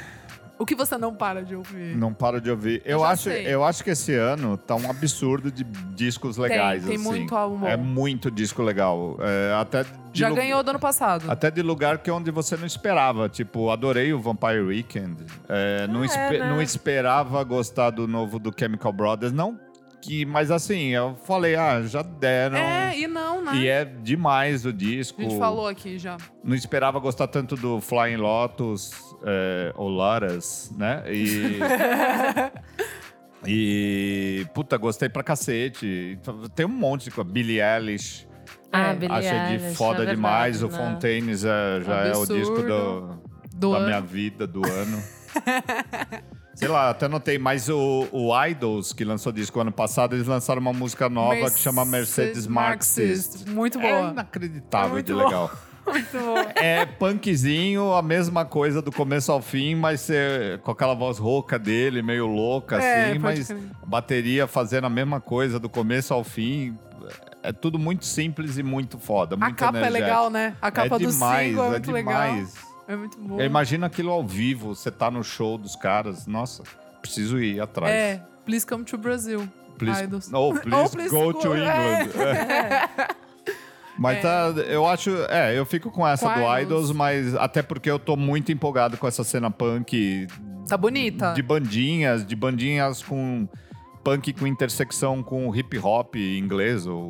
O 0.58 0.66
que 0.66 0.74
você 0.74 0.98
não 0.98 1.14
para 1.14 1.42
de 1.42 1.56
ouvir? 1.56 1.96
Não 1.96 2.12
paro 2.12 2.42
de 2.42 2.50
ouvir. 2.50 2.82
Eu 2.84 2.98
Eu, 2.98 3.04
acho, 3.06 3.22
sei. 3.22 3.46
eu 3.46 3.64
acho 3.64 3.82
que 3.82 3.88
esse 3.88 4.12
ano 4.14 4.58
tá 4.58 4.74
um 4.74 4.90
absurdo 4.90 5.50
de 5.50 5.64
discos 5.64 6.36
legais. 6.36 6.84
tem 6.84 6.96
assim. 6.96 7.02
muito 7.04 7.34
álbum. 7.34 7.66
É 7.66 7.74
muito 7.74 8.30
disco 8.30 8.62
legal. 8.62 9.16
É, 9.18 9.54
até 9.58 9.82
de 10.12 10.20
Já 10.20 10.28
lu- 10.28 10.34
ganhou 10.36 10.62
do 10.62 10.68
ano 10.68 10.78
passado. 10.78 11.24
Até 11.30 11.50
de 11.50 11.62
lugar 11.62 11.96
que 11.98 12.10
onde 12.10 12.30
você 12.30 12.54
não 12.54 12.66
esperava. 12.66 13.26
Tipo, 13.30 13.70
adorei 13.70 14.12
o 14.12 14.20
Vampire 14.20 14.60
Weekend. 14.60 15.24
É, 15.48 15.86
não, 15.86 16.02
é, 16.02 16.06
espe- 16.06 16.38
né? 16.38 16.50
não 16.50 16.60
esperava 16.60 17.42
gostar 17.44 17.88
do 17.88 18.06
novo 18.06 18.38
do 18.38 18.52
Chemical 18.54 18.92
Brothers. 18.92 19.32
Não 19.32 19.58
que... 20.00 20.24
Mas 20.24 20.50
assim, 20.50 20.88
eu 20.88 21.16
falei, 21.24 21.54
ah, 21.56 21.82
já 21.82 22.02
deram. 22.02 22.56
É, 22.56 22.98
e 22.98 23.06
não, 23.06 23.42
né? 23.42 23.56
E 23.56 23.68
é 23.68 23.84
demais 23.84 24.64
o 24.64 24.72
disco. 24.72 25.20
A 25.20 25.24
gente 25.24 25.38
falou 25.38 25.66
aqui 25.66 25.98
já. 25.98 26.16
Não 26.42 26.54
esperava 26.54 26.98
gostar 26.98 27.26
tanto 27.28 27.56
do 27.56 27.80
Flying 27.80 28.16
Lotus 28.16 28.92
é, 29.24 29.72
ou 29.76 29.88
Lotus, 29.88 30.72
né? 30.76 31.02
E. 31.12 31.58
e. 33.46 34.46
Puta, 34.54 34.76
gostei 34.76 35.08
pra 35.08 35.22
cacete. 35.22 36.18
Tem 36.54 36.66
um 36.66 36.68
monte 36.70 37.04
de 37.04 37.10
coisa. 37.10 37.30
Billie 37.30 37.60
Eilish. 37.60 38.26
Ah, 38.72 38.88
É, 38.90 38.94
Billie 38.94 39.16
achei 39.16 39.58
de 39.58 39.74
foda 39.74 40.02
é 40.02 40.06
verdade, 40.06 40.16
demais. 40.16 40.62
O 40.62 40.68
né? 40.68 40.76
Fontaines 40.76 41.44
é, 41.44 41.80
já 41.84 41.94
é 42.04 42.12
o 42.12 42.22
Absurdo. 42.22 42.34
disco 42.34 42.62
do, 42.62 43.20
Do 43.54 43.72
da 43.72 43.78
ano. 43.78 43.86
minha 43.86 44.00
vida, 44.00 44.46
do 44.46 44.64
ano. 44.66 45.02
Sei 46.58 46.66
lá, 46.68 46.90
até 46.90 47.06
notei, 47.06 47.38
mas 47.38 47.68
o, 47.68 48.08
o 48.10 48.44
Idols, 48.46 48.92
que 48.92 49.04
lançou 49.04 49.30
disco 49.30 49.60
ano 49.60 49.70
passado, 49.70 50.16
eles 50.16 50.26
lançaram 50.26 50.60
uma 50.60 50.72
música 50.72 51.08
nova 51.08 51.50
que 51.52 51.58
chama 51.58 51.84
Mercedes 51.84 52.48
Marxist. 52.48 53.46
Muito 53.48 53.78
É 53.78 53.82
boa. 54.00 54.10
inacreditável 54.10 54.88
É 54.88 54.92
muito 54.94 55.06
de 55.06 55.12
boa. 55.12 55.24
legal. 55.24 55.50
Muito 55.88 56.18
boa. 56.18 56.40
É 56.56 56.84
punkzinho, 56.84 57.94
a 57.94 58.02
mesma 58.02 58.44
coisa 58.44 58.82
do 58.82 58.92
começo 58.92 59.32
ao 59.32 59.40
fim, 59.40 59.74
mas 59.74 60.02
ser, 60.02 60.58
com 60.60 60.70
aquela 60.70 60.92
voz 60.94 61.16
rouca 61.16 61.58
dele, 61.58 62.02
meio 62.02 62.26
louca, 62.26 62.76
É, 62.76 63.08
assim, 63.12 63.18
mas 63.18 63.50
bateria 63.86 64.46
fazendo 64.46 64.86
a 64.86 64.90
mesma 64.90 65.18
coisa 65.18 65.58
do 65.58 65.66
começo 65.66 66.12
ao 66.12 66.22
fim. 66.22 66.76
É 67.42 67.52
tudo 67.52 67.78
muito 67.78 68.04
simples 68.04 68.58
e 68.58 68.62
muito 68.62 68.98
foda, 68.98 69.34
A 69.36 69.38
muito 69.38 69.56
capa 69.56 69.78
é 69.78 69.80
energético. 69.80 70.04
legal, 70.04 70.28
né? 70.30 70.56
A 70.60 70.70
capa 70.70 70.96
é 70.96 70.98
do 70.98 71.10
demais, 71.10 71.48
single 71.48 71.64
é 71.64 71.66
é 71.68 71.70
muito 71.70 71.90
legal. 71.92 72.22
É 72.88 72.96
muito 72.96 73.18
bom. 73.18 73.40
Imagina 73.40 73.86
aquilo 73.86 74.10
ao 74.10 74.26
vivo, 74.26 74.74
você 74.74 74.90
tá 74.90 75.10
no 75.10 75.22
show 75.22 75.58
dos 75.58 75.76
caras. 75.76 76.26
Nossa, 76.26 76.62
preciso 77.02 77.38
ir 77.38 77.60
atrás. 77.60 77.92
É, 77.92 78.22
Please 78.46 78.66
Come 78.66 78.82
to 78.84 78.96
Brazil. 78.98 79.46
Please, 79.78 80.02
Idols. 80.04 80.30
oh, 80.32 80.52
please, 80.58 80.74
Oh, 80.74 80.88
please 80.90 81.10
go, 81.10 81.32
go- 81.32 81.38
to 81.40 81.54
é. 81.54 82.02
England. 82.02 82.10
É. 83.08 83.08
Mas 84.00 84.22
tá, 84.22 84.50
eu 84.68 84.86
acho, 84.86 85.10
é, 85.28 85.58
eu 85.58 85.66
fico 85.66 85.90
com 85.90 86.06
essa 86.06 86.28
Com 86.28 86.34
do 86.34 86.40
Idols. 86.40 86.62
Idols, 86.62 86.92
mas 86.92 87.34
até 87.34 87.62
porque 87.62 87.90
eu 87.90 87.98
tô 87.98 88.16
muito 88.16 88.52
empolgado 88.52 88.96
com 88.96 89.08
essa 89.08 89.24
cena 89.24 89.50
punk 89.50 90.28
Tá 90.68 90.76
bonita. 90.76 91.32
de 91.32 91.42
bandinhas, 91.42 92.24
de 92.24 92.36
bandinhas 92.36 93.02
com 93.02 93.48
punk 94.04 94.32
com 94.34 94.46
intersecção 94.46 95.20
com 95.20 95.52
hip 95.54 95.76
hop 95.80 96.14
inglês 96.14 96.86
ou 96.86 97.08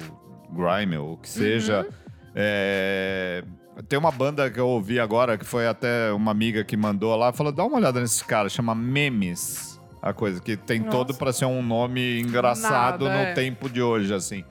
grime 0.51 0.97
ou 0.97 1.13
o 1.13 1.17
que 1.19 1.29
seja. 1.29 1.83
Uhum. 1.83 1.89
É, 2.35 3.45
tem 3.89 3.99
uma 3.99 4.11
banda 4.11 4.51
que 4.51 4.59
eu 4.59 4.67
ouvi 4.67 4.99
agora 4.99 5.37
que 5.37 5.45
foi 5.45 5.67
até 5.67 6.13
uma 6.13 6.31
amiga 6.31 6.65
que 6.65 6.77
mandou 6.77 7.15
lá, 7.17 7.33
falou: 7.33 7.53
"Dá 7.53 7.65
uma 7.65 7.77
olhada 7.77 8.01
nesses 8.01 8.23
caras, 8.23 8.53
chama 8.53 8.75
Memes". 8.75 9.79
A 10.01 10.13
coisa 10.13 10.41
que 10.41 10.57
tem 10.57 10.81
Nossa. 10.81 10.91
todo 10.93 11.15
pra 11.15 11.33
ser 11.33 11.45
um 11.47 11.63
nome 11.63 12.21
engraçado 12.21 13.05
Nada, 13.05 13.17
no 13.17 13.23
é. 13.31 13.33
tempo 13.35 13.69
de 13.69 13.83
hoje 13.83 14.15
assim. 14.15 14.45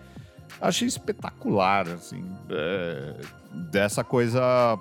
Achei 0.60 0.88
espetacular 0.88 1.88
assim, 1.88 2.24
é, 2.50 3.14
dessa 3.72 4.04
coisa 4.04 4.78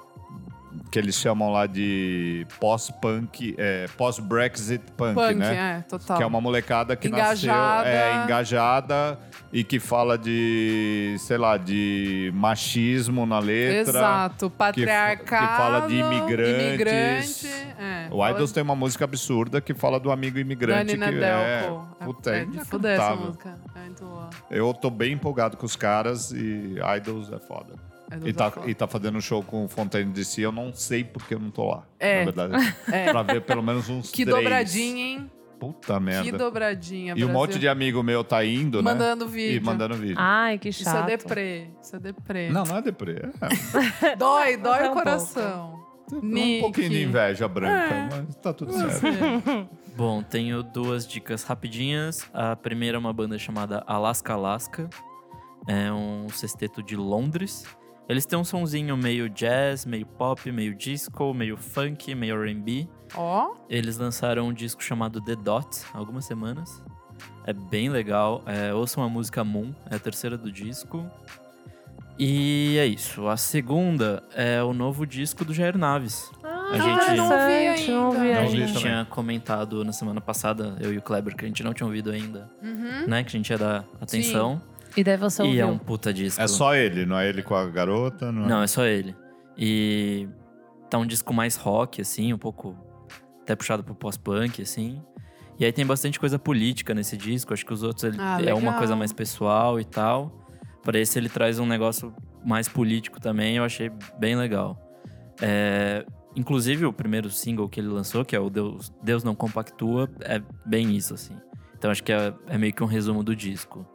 que 0.91 0.99
eles 0.99 1.15
chamam 1.17 1.51
lá 1.53 1.67
de 1.67 2.47
pós-punk, 2.61 3.55
é, 3.59 3.87
pós-Brexit 3.97 4.83
punk, 4.97 5.15
Punk, 5.15 5.35
né? 5.35 5.79
é, 5.79 5.83
total. 5.89 6.17
Que 6.17 6.23
é 6.23 6.27
uma 6.27 6.41
molecada 6.41 6.97
que 6.97 7.09
Engajada. 7.09 7.85
nasceu 7.85 7.93
é, 7.93 8.25
engajada 8.25 9.19
e 9.53 9.65
que 9.65 9.79
fala 9.81 10.17
de, 10.19 11.17
sei 11.19 11.39
lá, 11.39 11.57
de 11.57 12.31
machismo 12.35 13.25
na 13.27 13.39
letra. 13.39 13.99
Exato. 13.99 14.51
Patriarcado. 14.51 15.47
que 15.47 15.57
fala 15.57 15.87
de 15.89 15.95
imigrantes. 15.97 17.43
Imigrante. 17.45 17.47
É, 17.79 18.09
O 18.11 18.27
Idols 18.27 18.53
tem 18.53 18.63
uma 18.63 18.77
música 18.77 19.05
absurda 19.05 19.61
que 19.61 19.75
fala 19.75 19.99
do 20.01 20.11
amigo 20.11 20.39
imigrante 20.39 20.93
Nina 20.93 21.13
que 21.13 21.19
Delco. 21.19 21.89
é, 22.01 22.05
puta, 22.05 22.31
é, 22.37 22.43
é 22.43 22.45
de 22.45 22.59
essa 22.59 23.15
música. 23.17 23.59
É 23.75 23.79
muito 23.81 24.05
boa. 24.05 24.31
Eu 24.51 24.75
tô 24.75 24.91
bem 24.91 25.13
empolgado 25.13 25.57
com 25.57 25.67
os 25.67 25.77
caras 25.77 26.33
e 26.33 26.77
Idols 26.97 27.33
é 27.33 27.39
foda. 27.39 27.75
Idols 28.11 28.29
E 28.29 28.33
tá, 28.33 28.53
é 28.65 28.71
e 28.71 28.75
tá 28.75 28.87
fazendo 28.87 29.21
show 29.21 29.43
com 29.43 29.65
o 29.65 29.69
Fontaine 29.69 30.11
DC, 30.13 30.41
eu 30.43 30.53
não 30.53 30.73
sei 30.73 31.03
porque 31.05 31.35
eu 31.35 31.39
não 31.41 31.51
tô 31.51 31.69
lá. 31.71 31.85
É. 31.99 32.25
Na 32.25 32.31
verdade. 32.31 32.75
É. 32.93 33.11
pra 33.11 33.23
ver 33.23 33.41
pelo 33.43 33.63
menos 33.63 33.89
uns 33.89 34.11
Que 34.11 34.25
três. 34.25 34.37
dobradinha, 34.39 35.05
hein? 35.07 35.31
Puta 35.59 35.99
merda. 35.99 36.23
Que 36.25 36.33
dobradinha. 36.33 37.13
E 37.13 37.25
um 37.25 37.29
Brasil. 37.29 37.33
monte 37.33 37.59
de 37.59 37.67
amigo 37.67 38.03
meu 38.03 38.23
tá 38.23 38.45
indo, 38.45 38.83
né? 38.83 38.91
Mandando 38.93 39.27
vídeo. 39.27 39.57
E 39.57 39.61
mandando 39.61 39.95
vídeo. 39.95 40.17
Ai, 40.19 40.59
que 40.59 40.69
Isso 40.69 40.85
chato. 40.85 41.05
é 41.09 41.17
deprê. 41.17 41.69
Isso 41.83 41.97
é 41.97 41.99
deprê. 41.99 42.51
Não, 42.51 42.63
não 42.65 42.77
é 42.77 42.83
deprê. 42.83 43.23
É, 44.03 44.15
Dói, 44.17 44.57
dói 44.59 44.85
É 44.85 44.89
o 44.89 44.91
um 44.91 44.95
coração. 44.95 45.81
um 46.13 46.21
Nick. 46.21 46.61
pouquinho 46.61 46.91
de 46.91 47.03
inveja 47.05 47.49
branca, 47.49 47.95
É. 47.95 48.09
mas 48.11 48.37
tá 48.37 48.53
tudo 48.53 48.71
Você. 48.73 48.91
certo. 49.01 49.69
Bom, 49.97 50.23
tenho 50.23 50.63
duas 50.63 51.09
dicas 51.09 51.43
rapidinhas. 51.43 52.29
A 52.35 52.55
primeira 52.55 52.99
é 52.99 53.01
uma 53.01 53.13
banda 53.15 53.39
chamada 53.39 53.83
Alaska 53.87 54.35
Alaska. 54.35 54.91
É 55.67 55.91
um 55.91 56.29
sexteto 56.29 56.83
de 56.83 56.97
Londres. 56.97 57.65
Eles 58.09 58.25
têm 58.25 58.39
um 58.39 58.45
sonzinho 58.45 58.97
meio 58.97 59.29
jazz, 59.29 59.85
meio 59.85 60.07
pop, 60.07 60.51
meio 60.53 60.75
disco, 60.75 61.35
meio 61.35 61.57
funk, 61.57 62.15
meio 62.15 62.41
R&B. 62.43 62.89
Ó, 63.15 63.55
Eles 63.69 63.99
lançaram 63.99 64.47
um 64.49 64.53
disco 64.53 64.83
chamado 64.83 65.21
The 65.21 65.35
Dot 65.37 65.69
há 65.93 65.99
algumas 65.99 66.25
semanas. 66.25 66.83
É 67.45 67.53
bem 67.53 67.89
legal. 67.89 68.43
É, 68.47 68.73
ouçam 68.75 69.03
a 69.03 69.09
música 69.09 69.43
Moon, 69.43 69.73
é 69.91 69.97
a 69.97 69.99
terceira 69.99 70.37
do 70.39 70.51
disco. 70.53 71.05
E 72.19 72.77
é 72.79 72.87
isso. 72.87 73.27
A 73.29 73.37
segunda 73.37 74.23
é 74.35 74.63
o 74.63 74.73
novo 74.73 75.07
disco 75.07 75.45
do 75.45 75.53
Jair 75.53 75.77
Naves. 75.77 76.31
Ah, 76.43 76.71
A 76.73 76.79
gente- 76.79 77.17
não 77.17 77.25
ouvi 77.27 78.19
ainda. 78.19 78.39
a 78.39 78.43
Não 78.43 78.51
vi 78.51 78.57
gente 78.57 78.67
também. 78.69 78.83
tinha 78.83 79.05
comentado 79.05 79.85
na 79.85 79.93
semana 79.93 80.21
passada, 80.21 80.77
eu 80.81 80.93
e 80.93 80.99
o 80.99 81.03
Kleber, 81.03 81.37
que 81.37 81.45
a 81.45 81.49
gente 81.49 81.63
não 81.63 81.75
tinha 81.75 81.87
ouvido 81.87 82.11
ainda, 82.11 82.51
Uhum. 82.63 83.07
né? 83.07 83.23
Que 83.23 83.29
a 83.29 83.33
gente 83.39 83.51
ia 83.51 83.59
dar 83.59 83.85
atenção. 84.01 84.61
E 84.97 85.05
daí 85.05 85.17
você 85.17 85.43
E 85.43 85.47
ouviu. 85.47 85.63
é 85.63 85.67
um 85.67 85.79
puta 85.79 86.13
disco. 86.13 86.41
É 86.41 86.47
só 86.49 86.75
ele, 86.75 87.05
não 87.05 87.19
é 87.19 87.29
ele 87.29 87.43
com 87.43 87.55
a 87.55 87.67
garota? 87.67 88.33
Não, 88.33 88.47
Não, 88.47 88.63
é 88.63 88.67
só 88.67 88.85
ele. 88.85 89.15
E 89.57 90.29
tá 90.91 90.99
um 90.99 91.07
disco 91.07 91.33
mais 91.35 91.57
rock, 91.57 92.01
assim, 92.01 92.33
um 92.33 92.39
pouco 92.39 92.77
até 93.43 93.55
puxado 93.55 93.83
pro 93.85 93.95
pós-punk, 93.95 94.63
assim. 94.63 95.03
E 95.59 95.65
aí 95.65 95.73
tem 95.73 95.87
bastante 95.87 96.19
coisa 96.21 96.39
política 96.39 96.95
nesse 96.95 97.17
disco. 97.17 97.53
Acho 97.53 97.65
que 97.65 97.73
os 97.73 97.83
outros 97.83 98.05
ele 98.05 98.17
Ah, 98.21 98.39
é 98.45 98.53
uma 98.55 98.75
coisa 98.75 98.95
mais 98.97 99.13
pessoal 99.13 99.81
e 99.81 99.85
tal. 99.85 100.47
Para 100.83 100.99
esse 100.99 101.19
ele 101.19 101.29
traz 101.29 101.59
um 101.59 101.67
negócio 101.67 102.15
mais 102.45 102.69
político 102.69 103.21
também. 103.21 103.57
Eu 103.57 103.65
achei 103.65 103.91
bem 104.19 104.37
legal. 104.37 104.79
É, 105.41 106.05
inclusive 106.35 106.85
o 106.87 106.93
primeiro 106.93 107.31
single 107.31 107.69
que 107.69 107.81
ele 107.81 107.89
lançou, 107.89 108.25
que 108.25 108.37
é 108.37 108.41
o 108.41 108.51
Deus, 108.51 108.93
Deus 109.03 109.25
Não 109.25 109.35
Compactua, 109.35 110.09
é 110.21 110.41
bem 110.65 110.95
isso, 110.95 111.15
assim. 111.15 111.37
Então 111.79 111.91
acho 111.91 112.03
que 112.03 112.13
é, 112.13 112.33
é 112.49 112.59
meio 112.59 112.73
que 112.73 112.83
um 112.83 112.87
resumo 112.87 113.23
do 113.23 113.35
disco. 113.35 113.87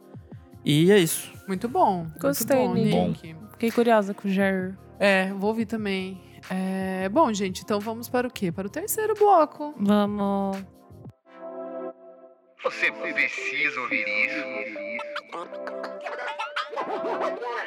E 0.64 0.90
é 0.92 0.98
isso. 0.98 1.32
Muito 1.46 1.68
bom. 1.68 2.06
Gostei, 2.20 2.68
Muito 2.68 2.90
bom, 2.90 3.08
Nick. 3.08 3.26
Nick. 3.26 3.42
Fiquei 3.52 3.70
curiosa 3.70 4.14
com 4.14 4.28
o 4.28 4.30
Jair. 4.30 4.76
É, 4.98 5.32
vou 5.32 5.50
ouvir 5.50 5.66
também. 5.66 6.20
É, 6.50 7.08
bom, 7.08 7.32
gente, 7.32 7.62
então 7.62 7.80
vamos 7.80 8.08
para 8.08 8.26
o 8.26 8.30
quê? 8.30 8.50
Para 8.50 8.66
o 8.66 8.70
terceiro 8.70 9.14
bloco. 9.14 9.74
Vamos. 9.78 10.64
Você 12.62 12.92
precisa 12.92 13.80
ouvir 13.80 14.04
isso. 14.06 14.52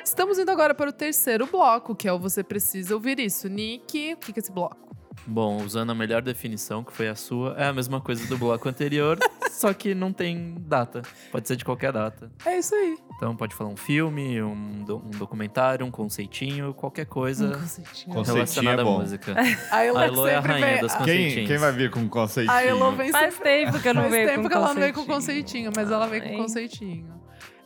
Estamos 0.03 0.39
indo 0.39 0.51
agora 0.51 0.73
para 0.73 0.89
o 0.89 0.93
terceiro 0.93 1.45
bloco, 1.47 1.95
que 1.95 2.07
é 2.07 2.13
o 2.13 2.19
Você 2.19 2.43
Precisa 2.43 2.93
Ouvir 2.93 3.19
Isso. 3.19 3.49
Nick, 3.49 4.13
o 4.13 4.17
que 4.17 4.31
é 4.31 4.39
esse 4.39 4.51
bloco? 4.51 4.85
Bom, 5.27 5.63
usando 5.63 5.91
a 5.91 5.95
melhor 5.95 6.21
definição, 6.21 6.83
que 6.83 6.91
foi 6.93 7.07
a 7.07 7.15
sua, 7.15 7.55
é 7.57 7.65
a 7.67 7.73
mesma 7.73 7.99
coisa 7.99 8.25
do 8.27 8.37
bloco 8.37 8.69
anterior, 8.69 9.17
só 9.49 9.73
que 9.73 9.95
não 9.95 10.13
tem 10.13 10.55
data. 10.59 11.01
Pode 11.31 11.47
ser 11.47 11.55
de 11.55 11.65
qualquer 11.65 11.91
data. 11.91 12.31
É 12.45 12.59
isso 12.59 12.75
aí. 12.75 12.95
Então 13.15 13.35
pode 13.35 13.55
falar 13.55 13.69
um 13.71 13.75
filme, 13.77 14.41
um, 14.41 14.83
do- 14.83 14.97
um 14.97 15.09
documentário, 15.11 15.85
um 15.85 15.89
conceitinho, 15.89 16.73
qualquer 16.73 17.05
coisa 17.05 17.47
conceitinho. 17.57 18.13
Conceitinho 18.15 18.35
relacionada 18.35 18.81
é 18.81 18.85
à 18.85 18.87
música. 18.87 19.35
A 19.71 19.83
Elo, 19.83 19.97
A 19.97 20.05
Elo 20.05 20.27
é 20.27 20.35
a 20.35 20.41
sempre 20.41 20.51
rainha 20.51 20.67
vem- 20.73 20.81
das 20.81 20.93
a- 20.93 20.97
Quem, 20.97 21.05
conceitinhos. 21.17 21.47
quem 21.49 21.57
vai 21.57 21.71
vir 21.71 21.89
com 21.91 22.09
conceitinho? 22.09 22.55
A 22.57 22.63
Elo 22.63 22.91
vem 22.91 23.11
Faz 23.11 23.33
sempre... 23.33 23.49
tempo 23.65 23.79
que 23.81 23.87
eu 23.87 23.93
não 23.93 24.01
Faz 24.03 24.13
vejo 24.13 24.27
tempo 24.29 24.41
com 24.43 24.49
que 24.49 24.53
ela 24.55 24.67
não 24.67 24.75
veio 24.81 24.93
com 24.93 25.05
conceitinho. 25.05 25.71
conceitinho, 25.71 25.71
mas 25.75 25.91
ela 25.91 26.07
veio 26.07 26.23
com 26.23 26.37
conceitinho. 26.37 27.15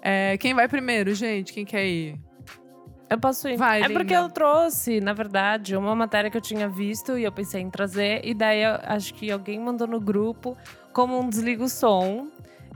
É, 0.01 0.37
quem 0.37 0.53
vai 0.53 0.67
primeiro, 0.69 1.13
gente? 1.13 1.51
Quem 1.51 1.65
quer 1.65 1.85
ir? 1.85 2.15
Eu 3.09 3.19
posso 3.19 3.47
ir. 3.49 3.57
Vai, 3.57 3.79
é 3.81 3.87
linda. 3.87 3.99
porque 3.99 4.13
eu 4.13 4.29
trouxe, 4.29 5.01
na 5.01 5.13
verdade, 5.13 5.75
uma 5.75 5.95
matéria 5.95 6.29
que 6.29 6.37
eu 6.37 6.41
tinha 6.41 6.69
visto 6.69 7.17
e 7.17 7.23
eu 7.23 7.31
pensei 7.31 7.61
em 7.61 7.69
trazer. 7.69 8.21
E 8.23 8.33
daí 8.33 8.63
eu 8.63 8.77
acho 8.83 9.13
que 9.13 9.31
alguém 9.31 9.59
mandou 9.59 9.87
no 9.87 9.99
grupo 9.99 10.55
como 10.93 11.19
um 11.19 11.27
desliga 11.27 11.63
o 11.63 11.69
som. 11.69 12.27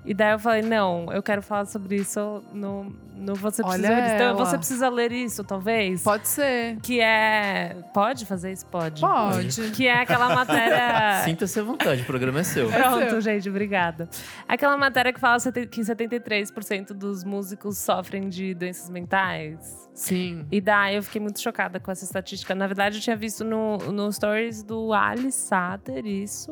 E 0.06 0.14
daí 0.14 0.34
eu 0.34 0.40
falei, 0.40 0.62
não, 0.64 1.06
eu 1.14 1.24
quero 1.24 1.42
falar 1.42 1.66
sobre 1.66 1.96
isso 1.96 2.44
no, 2.52 2.94
no 3.16 3.36
Você 3.36 3.64
Precisa 3.64 3.88
Olha 3.88 3.96
Ler 3.96 4.06
Isso. 4.06 4.16
Então 4.16 4.36
você 4.36 4.58
precisa 4.58 4.90
ler 4.90 5.12
isso, 5.14 5.44
talvez. 5.46 6.04
Pode 6.04 6.28
ser. 6.28 6.78
Que 6.82 7.00
é. 7.00 7.78
Pode 7.94 8.26
fazer 8.26 8.52
isso? 8.52 8.66
Pode. 8.66 9.00
Pode. 9.00 9.72
Que 9.72 9.88
é 9.88 10.02
aquela 10.02 10.36
matéria. 10.36 11.22
Sinta-se 11.24 11.58
à 11.58 11.64
vontade, 11.64 12.02
o 12.02 12.06
programa 12.06 12.42
é 12.42 12.44
seu. 12.44 12.70
Pronto, 12.70 13.12
seu. 13.12 13.22
gente, 13.22 13.48
obrigada. 13.48 14.10
Aquela 14.46 14.76
matéria 14.76 15.14
que 15.14 15.22
fala 15.22 15.38
que 15.40 15.82
73% 15.82 16.88
dos 16.88 17.24
músicos 17.24 17.78
sofrem 17.78 18.28
de 18.28 18.54
doenças 18.54 18.90
mentais. 18.90 19.83
Sim. 19.94 20.48
E 20.52 20.60
daí 20.60 20.96
eu 20.96 21.04
fiquei 21.04 21.22
muito 21.22 21.40
chocada 21.40 21.80
com 21.80 21.92
essa 21.92 22.04
estatística. 22.04 22.54
Na 22.56 22.66
verdade, 22.68 22.98
eu 22.98 23.02
tinha 23.02 23.16
visto 23.16 23.44
no, 23.44 23.78
no 23.78 24.12
stories 24.12 24.64
do 24.64 24.92
Ali 24.92 25.32
Sater 25.32 26.06
isso. 26.06 26.50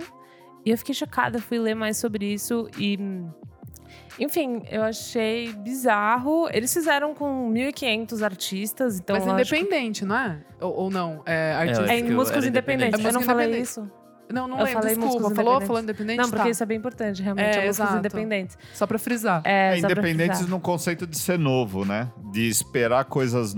E 0.65 0.69
eu 0.69 0.77
fiquei 0.77 0.93
chocada, 0.93 1.39
fui 1.39 1.57
ler 1.57 1.73
mais 1.75 1.97
sobre 1.97 2.25
isso 2.33 2.69
e. 2.77 2.97
Enfim, 4.19 4.61
eu 4.69 4.83
achei 4.83 5.51
bizarro. 5.53 6.47
Eles 6.51 6.71
fizeram 6.73 7.13
com 7.15 7.51
1.500 7.51 8.21
artistas, 8.23 8.99
então. 8.99 9.15
Mas 9.15 9.25
que- 9.25 9.31
independente, 9.31 10.05
não 10.05 10.15
é? 10.15 10.39
Ou, 10.59 10.73
ou 10.75 10.89
não? 10.91 11.23
É 11.25 11.53
artista. 11.53 11.81
É 11.83 11.85
acho 11.85 11.93
em 11.95 12.05
que 12.05 12.11
músicos 12.11 12.37
era 12.43 12.47
independentes. 12.49 12.99
independente. 12.99 13.07
Eu 13.07 13.13
não 13.13 13.21
É 13.21 13.23
falei 13.25 13.59
isso. 13.61 13.89
Não, 14.31 14.47
não 14.47 14.57
eu 14.59 14.63
lembro. 14.65 14.79
falei 14.81 14.95
Desculpa. 14.95 15.13
músicos 15.19 15.35
Falou? 15.35 15.51
independentes. 15.53 15.67
Falou 15.67 15.81
independente? 15.83 16.17
Não, 16.17 16.29
porque 16.29 16.43
Tá. 16.43 16.49
isso 16.49 16.63
é 16.63 16.65
bem 16.65 16.77
importante, 16.77 17.21
realmente. 17.21 17.45
É, 17.45 17.51
É, 17.63 17.67
músicos 17.67 17.79
exato. 17.79 17.97
independentes. 17.97 18.57
Só 18.73 18.87
pra 18.87 18.97
frisar. 18.99 19.41
É, 19.45 19.73
É, 19.75 19.77
independentes 19.79 20.37
frisar. 20.39 20.49
no 20.49 20.59
conceito 20.59 21.05
de 21.07 21.17
ser 21.17 21.37
novo, 21.39 21.85
né? 21.85 22.09
De 22.31 22.47
esperar 22.47 23.05
coisas. 23.05 23.55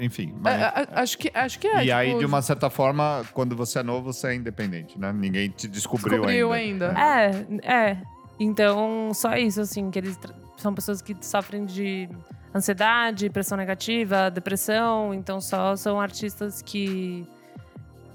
Enfim. 0.00 0.32
É, 0.36 0.38
mas- 0.40 0.62
a- 0.62 0.68
a- 0.68 1.00
acho, 1.02 1.16
que, 1.18 1.30
acho 1.32 1.58
que 1.58 1.68
é. 1.68 1.76
e 1.78 1.82
tipo, 1.84 1.94
aí, 1.96 2.18
de 2.18 2.24
uma 2.26 2.42
certa 2.42 2.68
forma, 2.68 3.24
quando 3.32 3.54
você 3.54 3.78
é 3.78 3.82
novo, 3.82 4.12
você 4.12 4.28
é 4.28 4.34
independente, 4.34 4.98
né? 4.98 5.12
Ninguém 5.12 5.48
te 5.50 5.68
descobriu, 5.68 6.10
Descobriu 6.22 6.52
ainda. 6.52 6.88
ainda. 6.96 7.46
É, 7.62 7.90
é. 7.90 7.98
Então, 8.38 9.12
só 9.14 9.34
isso, 9.36 9.60
assim, 9.60 9.90
que 9.90 9.98
eles 9.98 10.18
são 10.56 10.74
pessoas 10.74 11.00
que 11.00 11.16
sofrem 11.20 11.64
de 11.64 12.08
ansiedade, 12.54 13.30
pressão 13.30 13.56
negativa, 13.56 14.30
depressão. 14.30 15.12
Então, 15.14 15.40
só 15.40 15.76
são 15.76 16.00
artistas 16.00 16.60
que. 16.62 17.26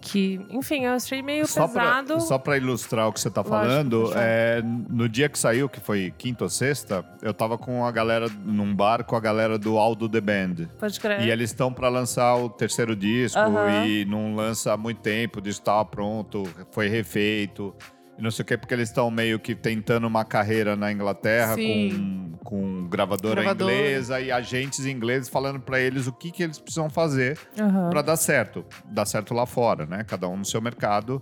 Que, 0.02 0.44
enfim, 0.50 0.86
eu 0.86 0.94
achei 0.94 1.22
meio 1.22 1.46
Só 1.46 1.68
pra, 1.68 1.82
pesado. 1.84 2.22
só 2.22 2.38
pra 2.40 2.58
ilustrar 2.58 3.08
o 3.08 3.14
que 3.14 3.20
você 3.20 3.30
tá 3.30 3.42
Lógico, 3.42 3.56
falando, 3.60 4.12
é, 4.16 4.62
no 4.90 5.08
dia 5.08 5.30
que 5.30 5.38
saiu, 5.38 5.70
que 5.70 5.80
foi 5.80 6.12
quinta 6.18 6.44
ou 6.44 6.50
sexta, 6.50 7.06
eu 7.22 7.34
tava 7.34 7.56
com 7.58 7.86
a 7.86 7.92
galera 7.92 8.28
num 8.44 8.76
bar 8.76 9.04
com 9.04 9.16
a 9.16 9.20
galera 9.20 9.60
do 9.60 9.78
Aldo 9.78 10.10
The 10.10 10.20
Band. 10.20 10.68
Pode 10.80 11.00
crer. 11.00 11.22
E 11.22 11.30
eles 11.30 11.52
estão 11.52 11.72
pra 11.72 11.88
lançar 11.88 12.36
o 12.36 12.50
terceiro 12.50 12.96
disco 12.96 13.38
Aham. 13.40 13.86
e 13.86 14.04
não 14.06 14.34
lança 14.36 14.74
há 14.74 14.78
muito 14.78 15.02
tempo, 15.02 15.38
o 15.38 15.42
disco 15.42 15.64
tava 15.64 15.86
pronto, 15.86 16.44
foi 16.72 16.90
refeito. 16.90 17.74
E 18.22 18.24
não 18.24 18.30
sei 18.30 18.44
o 18.44 18.46
que, 18.46 18.56
porque 18.56 18.76
eles 18.76 18.90
estão 18.90 19.10
meio 19.10 19.40
que 19.40 19.56
tentando 19.56 20.06
uma 20.06 20.24
carreira 20.24 20.76
na 20.76 20.92
Inglaterra 20.92 21.56
Sim. 21.56 22.38
com, 22.44 22.60
com 22.84 22.88
gravadora, 22.88 23.42
Gravadora. 23.42 23.74
inglesa 23.74 24.22
e 24.22 24.32
agentes 24.32 24.86
ingleses 24.86 25.28
falando 25.28 25.60
pra 25.60 25.80
eles 25.80 26.06
o 26.06 26.14
que, 26.14 26.30
que 26.30 26.44
eles 26.44 26.60
precisam 26.60 26.88
fazer 26.88 27.36
Aham. 27.60 27.90
Pra 27.90 28.04
dar 28.04 28.16
certo. 28.18 28.64
Dar 28.86 29.08
certo 29.08 29.34
lá 29.34 29.48
fora, 29.48 29.88
né? 29.88 30.04
Cada 30.08 30.28
um 30.28 30.38
no 30.38 30.46
seu 30.46 30.62
mercado. 30.62 31.20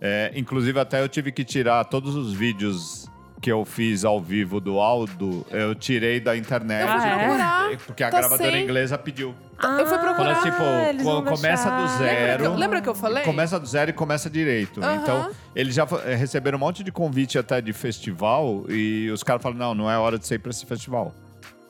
É, 0.00 0.30
inclusive, 0.36 0.78
até 0.78 1.02
eu 1.02 1.08
tive 1.08 1.32
que 1.32 1.42
tirar 1.44 1.84
todos 1.86 2.14
os 2.14 2.32
vídeos 2.32 3.08
que 3.40 3.50
eu 3.52 3.64
fiz 3.64 4.04
ao 4.04 4.20
vivo 4.20 4.60
do 4.60 4.78
Aldo, 4.80 5.46
eu 5.50 5.74
tirei 5.74 6.18
da 6.20 6.36
internet. 6.36 6.82
Eu 6.82 6.88
fui 7.00 7.08
Ah, 7.08 7.14
é? 7.14 7.18
procurar. 7.26 7.78
Porque 7.86 8.02
a 8.04 8.10
Tá 8.10 8.18
gravadora 8.18 8.50
sem- 8.52 8.64
inglesa 8.64 8.98
pediu. 8.98 9.34
eu 9.62 9.86
fui 9.86 9.98
procurar. 9.98 10.34
Falou 10.36 10.42
tipo, 10.42 10.62
Ah, 10.62 10.88
eles 10.90 11.02
co- 11.02 11.22
vão 11.22 11.24
começa 11.36 11.70
do 11.70 11.76
deixar. 11.78 11.98
zero. 11.98 12.18
Lembra 12.18 12.38
que, 12.38 12.44
eu, 12.46 12.54
lembra 12.56 12.82
que 12.82 12.88
eu 12.88 12.94
falei? 12.94 13.22
Começa 13.24 13.60
do 13.60 13.66
zero 13.66 13.90
e 13.90 13.92
começa 13.92 14.28
direito. 14.28 14.82
Aham. 14.82 14.94
Então, 15.02 15.30
eles 15.54 15.74
já 15.74 15.86
fa- 15.86 16.02
eh, 16.04 16.14
receberam 16.14 16.56
um 16.56 16.60
monte 16.60 16.82
de 16.82 16.90
convite 16.90 17.38
até 17.38 17.60
de 17.60 17.72
festival 17.72 18.64
e 18.68 19.10
os 19.10 19.22
caras 19.22 19.42
falam: 19.42 19.56
não, 19.58 19.74
não 19.74 19.90
é 19.90 19.96
hora 19.98 20.18
de 20.18 20.26
você 20.26 20.34
ir 20.34 20.38
pra 20.40 20.50
esse 20.50 20.66
festival. 20.66 21.14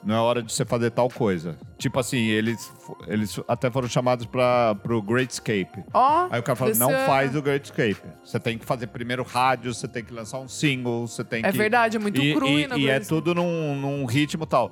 Não 0.05 0.15
é 0.15 0.19
hora 0.19 0.43
de 0.43 0.53
você 0.53 0.65
fazer 0.65 0.91
tal 0.91 1.09
coisa. 1.09 1.57
Tipo 1.77 1.99
assim, 1.99 2.19
eles, 2.29 2.73
eles 3.09 3.39
até 3.49 3.71
foram 3.71 3.89
chamados 3.89 4.27
para 4.27 4.75
pro 4.77 5.03
Great 5.03 5.33
Escape. 5.33 5.85
Ó, 5.93 6.29
Aí 6.31 6.39
o 6.39 6.43
cara 6.43 6.65
desse 6.67 6.79
não 6.81 6.91
ano. 6.91 7.07
faz 7.07 7.35
o 7.35 7.43
Great 7.43 7.65
Escape. 7.67 8.01
Você 8.25 8.39
tem 8.39 8.57
que 8.57 8.65
fazer 8.65 8.87
primeiro 8.87 9.23
rádio, 9.25 9.75
você 9.75 9.89
tem 9.89 10.05
que 10.05 10.13
lançar 10.15 10.39
um 10.39 10.49
single, 10.49 11.07
você 11.07 11.25
tem 11.25 11.45
É 11.45 11.51
que. 11.51 11.59
verdade, 11.59 11.97
é 11.97 12.01
muito 12.01 12.21
e, 12.23 12.33
cru 12.33 12.47
e, 12.49 12.53
e 12.53 12.79
e 12.79 12.89
é 12.89 12.95
Grace. 12.95 13.09
tudo 13.09 13.35
num, 13.35 13.75
num 13.75 14.05
ritmo 14.07 14.47
tal. 14.47 14.71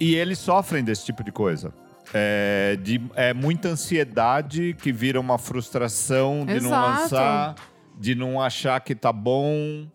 E 0.00 0.14
eles 0.16 0.38
sofrem 0.38 0.82
desse 0.84 1.04
tipo 1.04 1.22
de 1.22 1.30
coisa. 1.32 1.72
É, 2.12 2.76
de, 2.82 3.00
é 3.14 3.32
muita 3.34 3.68
ansiedade 3.68 4.74
que 4.80 4.90
vira 4.92 5.20
uma 5.20 5.38
frustração 5.38 6.44
de 6.46 6.54
não 6.60 6.70
Exato. 6.70 7.00
lançar, 7.02 7.54
de 7.98 8.14
não 8.14 8.40
achar 8.40 8.80
que 8.80 8.94
tá 8.94 9.12
bom. 9.12 9.86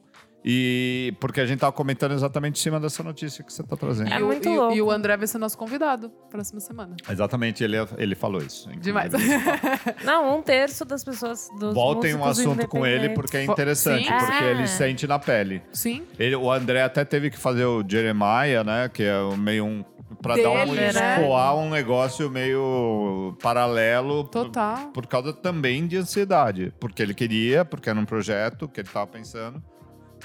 E 0.45 1.13
porque 1.19 1.39
a 1.39 1.45
gente 1.45 1.59
tava 1.59 1.71
comentando 1.71 2.11
exatamente 2.13 2.59
em 2.59 2.61
cima 2.63 2.79
dessa 2.79 3.01
notícia 3.01 3.43
que 3.43 3.53
você 3.53 3.63
tá 3.63 3.75
trazendo. 3.77 4.11
É 4.11 4.19
e, 4.19 4.23
o- 4.23 4.25
muito 4.27 4.49
e, 4.49 4.57
louco. 4.57 4.75
e 4.75 4.81
o 4.81 4.91
André 4.91 5.15
vai 5.15 5.25
ser 5.27 5.37
nosso 5.37 5.57
convidado 5.57 6.09
próxima 6.29 6.59
semana. 6.59 6.95
Exatamente, 7.09 7.63
ele, 7.63 7.77
ele 7.97 8.13
falou 8.15 8.41
isso. 8.41 8.69
Demais. 8.79 9.11
Não, 10.03 10.37
um 10.37 10.41
terço 10.41 10.83
das 10.85 11.03
pessoas. 11.03 11.47
Dos 11.59 11.73
Voltem 11.73 12.13
um 12.15 12.25
assunto 12.25 12.67
com 12.67 12.85
ele 12.85 13.09
porque 13.09 13.37
é 13.37 13.43
interessante, 13.45 14.05
Sim. 14.05 14.11
porque 14.13 14.43
É. 14.43 14.51
ele 14.51 14.67
sente 14.67 15.07
na 15.07 15.17
pele. 15.17 15.61
Sim. 15.71 16.03
Ele, 16.19 16.35
o 16.35 16.51
André 16.51 16.81
até 16.83 17.05
teve 17.05 17.29
que 17.29 17.37
fazer 17.37 17.65
o 17.65 17.83
Jeremiah, 17.87 18.63
né? 18.65 18.89
Que 18.93 19.03
é 19.03 19.37
meio 19.37 19.65
um. 19.65 19.85
Pra 20.21 20.35
dar 20.37 20.51
um 20.51 20.73
né? 20.73 20.89
escoar 20.89 21.55
um 21.57 21.69
negócio 21.69 22.29
meio 22.29 23.35
paralelo. 23.41 24.23
por- 24.25 24.45
Total. 24.45 24.87
Por, 24.93 25.07
causa 25.07 25.33
também 25.33 25.87
de 25.87 25.97
ansiedade. 25.97 26.71
Porque 26.79 27.01
ele 27.01 27.13
queria, 27.13 27.65
porque 27.65 27.89
era 27.89 27.99
um 27.99 28.05
projeto 28.05 28.67
que 28.67 28.79
ele 28.81 28.87
tava 28.89 29.07
pensando 29.07 29.61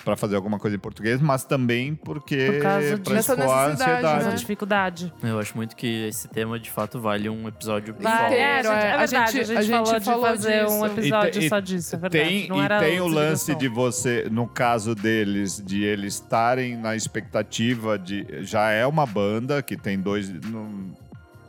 pra 0.04 0.16
fazer 0.16 0.36
alguma 0.36 0.58
coisa 0.58 0.76
em 0.76 0.78
português, 0.78 1.20
mas 1.20 1.44
também 1.44 1.94
porque. 1.94 2.46
Por 2.52 2.62
causa 2.62 2.98
pra 2.98 3.14
dessa 3.14 3.32
escoar 3.34 3.58
a 3.58 3.68
necessidade, 3.68 3.92
ansiedade. 3.92 4.20
Essa 4.20 4.30
né? 4.30 4.36
dificuldade. 4.36 5.14
Eu 5.22 5.38
acho 5.38 5.56
muito 5.56 5.76
que 5.76 6.06
esse 6.08 6.28
tema, 6.28 6.58
de 6.58 6.70
fato, 6.70 7.00
vale 7.00 7.28
um 7.28 7.46
episódio. 7.48 7.94
Inteiro, 7.94 8.08
é, 8.08 8.58
a 8.58 8.62
gente- 8.62 8.66
é. 8.68 8.86
é 8.86 8.92
A 8.92 8.96
verdade, 8.98 9.32
gente- 9.32 9.40
a 9.40 9.44
gente, 9.44 9.56
a 9.58 9.62
gente 9.62 9.70
falou 9.70 9.98
de 9.98 10.04
falou 10.04 10.26
fazer 10.26 10.64
um 10.66 10.66
disso. 10.66 10.86
episódio 10.86 11.42
E 11.42 11.46
e 11.46 11.48
só 11.48 11.60
disso, 11.60 11.94
é 11.94 11.98
verdade. 11.98 12.24
Tem, 12.24 12.48
Não 12.48 12.64
e 12.64 12.68
tem 12.80 13.00
o 13.00 13.06
lance 13.08 13.54
de 13.54 13.68
você, 13.68 14.26
no 14.30 14.46
caso 14.46 14.94
deles, 14.94 15.62
de 15.64 15.82
eles 15.84 16.14
estarem 16.14 16.76
na 16.76 16.94
expectativa 16.96 17.98
de. 17.98 18.26
Já 18.40 18.70
é 18.70 18.86
uma 18.86 19.06
banda 19.06 19.62
que 19.62 19.76
tem 19.76 19.98
dois. 20.00 20.28
não- 20.46 20.96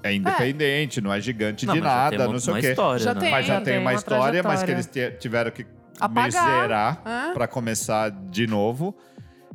é 0.02 0.14
independente, 0.14 1.02
não 1.02 1.12
é 1.12 1.20
gigante 1.20 1.66
Não, 1.66 1.74
de 1.74 1.80
já 1.82 1.86
nada, 1.86 2.10
tem 2.16 2.26
uma, 2.26 2.32
não 2.34 2.40
sei 2.40 2.54
uma 2.54 2.60
o 2.60 2.62
quê. 2.62 2.70
história, 2.70 3.00
Já 3.04 3.14
né? 3.14 3.20
tem. 3.20 3.32
Mas 3.32 3.46
já 3.46 3.54
É, 3.54 3.58
tem 3.58 3.66
tem 3.66 3.78
uma 3.80 3.92
uma 3.92 3.94
história, 3.98 4.44
mas 4.44 4.64
que 4.64 4.72
eles 4.72 4.90
tiveram 5.20 5.52
que 5.52 5.66
Apagar. 6.00 6.32
zerar 6.62 7.02
É. 7.06 7.34
pra 7.34 7.48
começar 7.48 8.10
de 8.10 8.48
novo. 8.48 8.96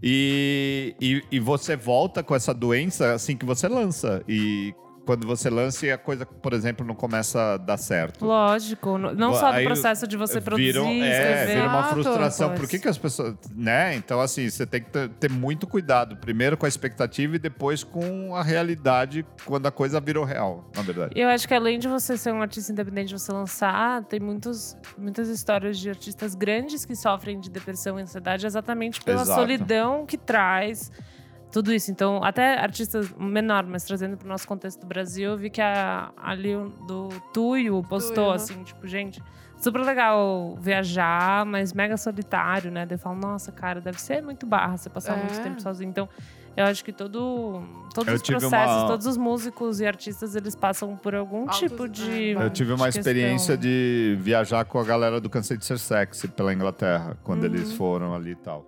E, 0.02 0.94
e, 1.00 1.22
e 1.32 1.40
você 1.40 1.76
volta 1.76 2.22
com 2.22 2.34
essa 2.34 2.52
doença 2.52 3.14
assim 3.14 3.36
que 3.36 3.46
você 3.46 3.68
lança. 3.68 4.22
E 4.28 4.74
quando 5.05 5.26
você 5.26 5.51
lança 5.51 5.86
e 5.86 5.93
a 5.93 5.98
coisa, 5.98 6.24
por 6.26 6.52
exemplo, 6.52 6.86
não 6.86 6.94
começa 6.94 7.55
a 7.55 7.56
dar 7.56 7.76
certo. 7.76 8.24
Lógico, 8.24 8.98
não 8.98 9.35
só 9.35 9.51
do 9.51 9.59
Aí 9.59 9.64
processo 9.64 10.06
de 10.06 10.16
você 10.16 10.40
produzir, 10.40 10.72
Viram, 10.72 10.89
é, 10.89 11.10
escrever. 11.10 11.47
vira 11.55 11.68
uma 11.68 11.78
Exato. 11.78 11.94
frustração. 11.94 12.55
Por 12.55 12.68
que, 12.68 12.78
que 12.78 12.89
as 12.89 12.98
pessoas. 12.98 13.35
Né? 13.55 13.94
Então, 13.97 14.20
assim, 14.20 14.48
você 14.48 14.66
tem 14.66 14.82
que 14.82 14.90
ter, 14.90 15.09
ter 15.10 15.31
muito 15.31 15.66
cuidado. 15.66 16.16
Primeiro 16.16 16.56
com 16.56 16.66
a 16.66 16.68
expectativa 16.68 17.36
e 17.36 17.39
depois 17.39 17.85
com 17.85 18.35
a 18.35 18.43
realidade 18.43 19.24
quando 19.44 19.66
a 19.66 19.70
coisa 19.70 20.01
virou 20.01 20.24
real, 20.24 20.70
na 20.74 20.82
verdade. 20.82 21.12
Eu 21.14 21.28
acho 21.28 21.47
que 21.47 21.55
além 21.55 21.78
de 21.78 21.89
você 21.89 22.16
ser 22.16 22.32
um 22.32 22.40
artista 22.40 22.72
independente, 22.72 23.12
você 23.12 23.32
lançar, 23.32 24.02
tem 24.05 24.20
muitos, 24.20 24.76
muitas 24.97 25.28
histórias 25.28 25.78
de 25.78 25.89
artistas 25.89 26.35
grandes 26.35 26.85
que 26.85 26.97
sofrem 26.97 27.39
de 27.39 27.51
depressão 27.51 27.98
e 27.98 28.02
ansiedade 28.02 28.47
exatamente 28.47 29.02
pela 29.02 29.22
Exato. 29.22 29.40
solidão 29.40 30.06
que 30.06 30.16
traz 30.16 30.90
tudo 31.55 31.72
isso. 31.72 31.90
Então, 31.90 32.22
até 32.22 32.59
artistas 32.59 33.14
menor, 33.16 33.64
mas 33.64 33.85
trazendo 33.85 34.16
para 34.16 34.26
o 34.26 34.28
nosso 34.28 34.47
contexto 34.47 34.81
do 34.81 34.86
Brasil, 34.86 35.31
eu 35.31 35.36
vi 35.39 35.48
que 35.48 35.60
a, 35.60 36.10
ali 36.20 36.55
o 36.56 36.68
do 36.86 37.09
Tuyo 37.32 37.81
postou 37.89 38.14
Tuyo. 38.26 38.31
assim, 38.32 38.62
tipo, 38.64 38.86
gente, 38.89 39.22
super 39.56 39.81
legal 39.81 40.56
viajar, 40.60 41.47
mas 41.47 41.72
mega 41.72 41.97
solitário, 41.97 42.70
né? 42.72 42.85
Daí 42.85 42.97
eu 42.97 42.98
falo, 42.98 43.16
nossa, 43.20 43.52
cara, 43.52 43.81
deve 43.81 44.01
ser 44.01 44.20
muito 44.20 44.44
barra 44.44 44.76
você 44.76 44.90
passar 44.90 45.16
muito 45.16 45.39
É. 45.39 45.43
tempo 45.43 45.62
sozinho. 45.62 45.89
Então, 45.90 46.09
eu 46.56 46.64
acho 46.66 46.85
que 46.85 46.93
todo, 46.93 47.62
todos 47.94 48.09
Eu 48.09 48.14
os 48.16 48.22
processos, 48.22 48.76
uma- 48.82 48.86
todos 48.89 49.06
os 49.06 49.16
músicos 49.16 49.81
e 49.81 49.86
artistas, 49.86 50.35
eles 50.36 50.55
passam 50.56 50.97
por 50.97 51.14
algum 51.14 51.43
Altos- 51.43 51.59
tipo 51.60 51.89
de. 51.89 52.36
é, 52.36 52.44
Eu 52.47 52.51
tive 52.51 52.72
uma 52.72 52.90
de 52.90 52.98
experiência 52.98 53.56
questão. 53.56 53.70
de 53.70 54.18
viajar 54.20 54.64
com 54.64 54.78
a 54.81 54.85
galera 54.85 55.20
do 55.20 55.31
Cansei 55.31 55.56
de 55.56 55.64
Ser 55.64 55.78
Sexy 55.78 56.28
pela 56.28 56.52
Inglaterra, 56.52 57.16
quando 57.22 57.44
eles 57.44 57.70
Uhum. 57.70 57.76
foram 57.76 58.14
ali 58.14 58.32
e 58.32 58.36
tal. 58.36 58.66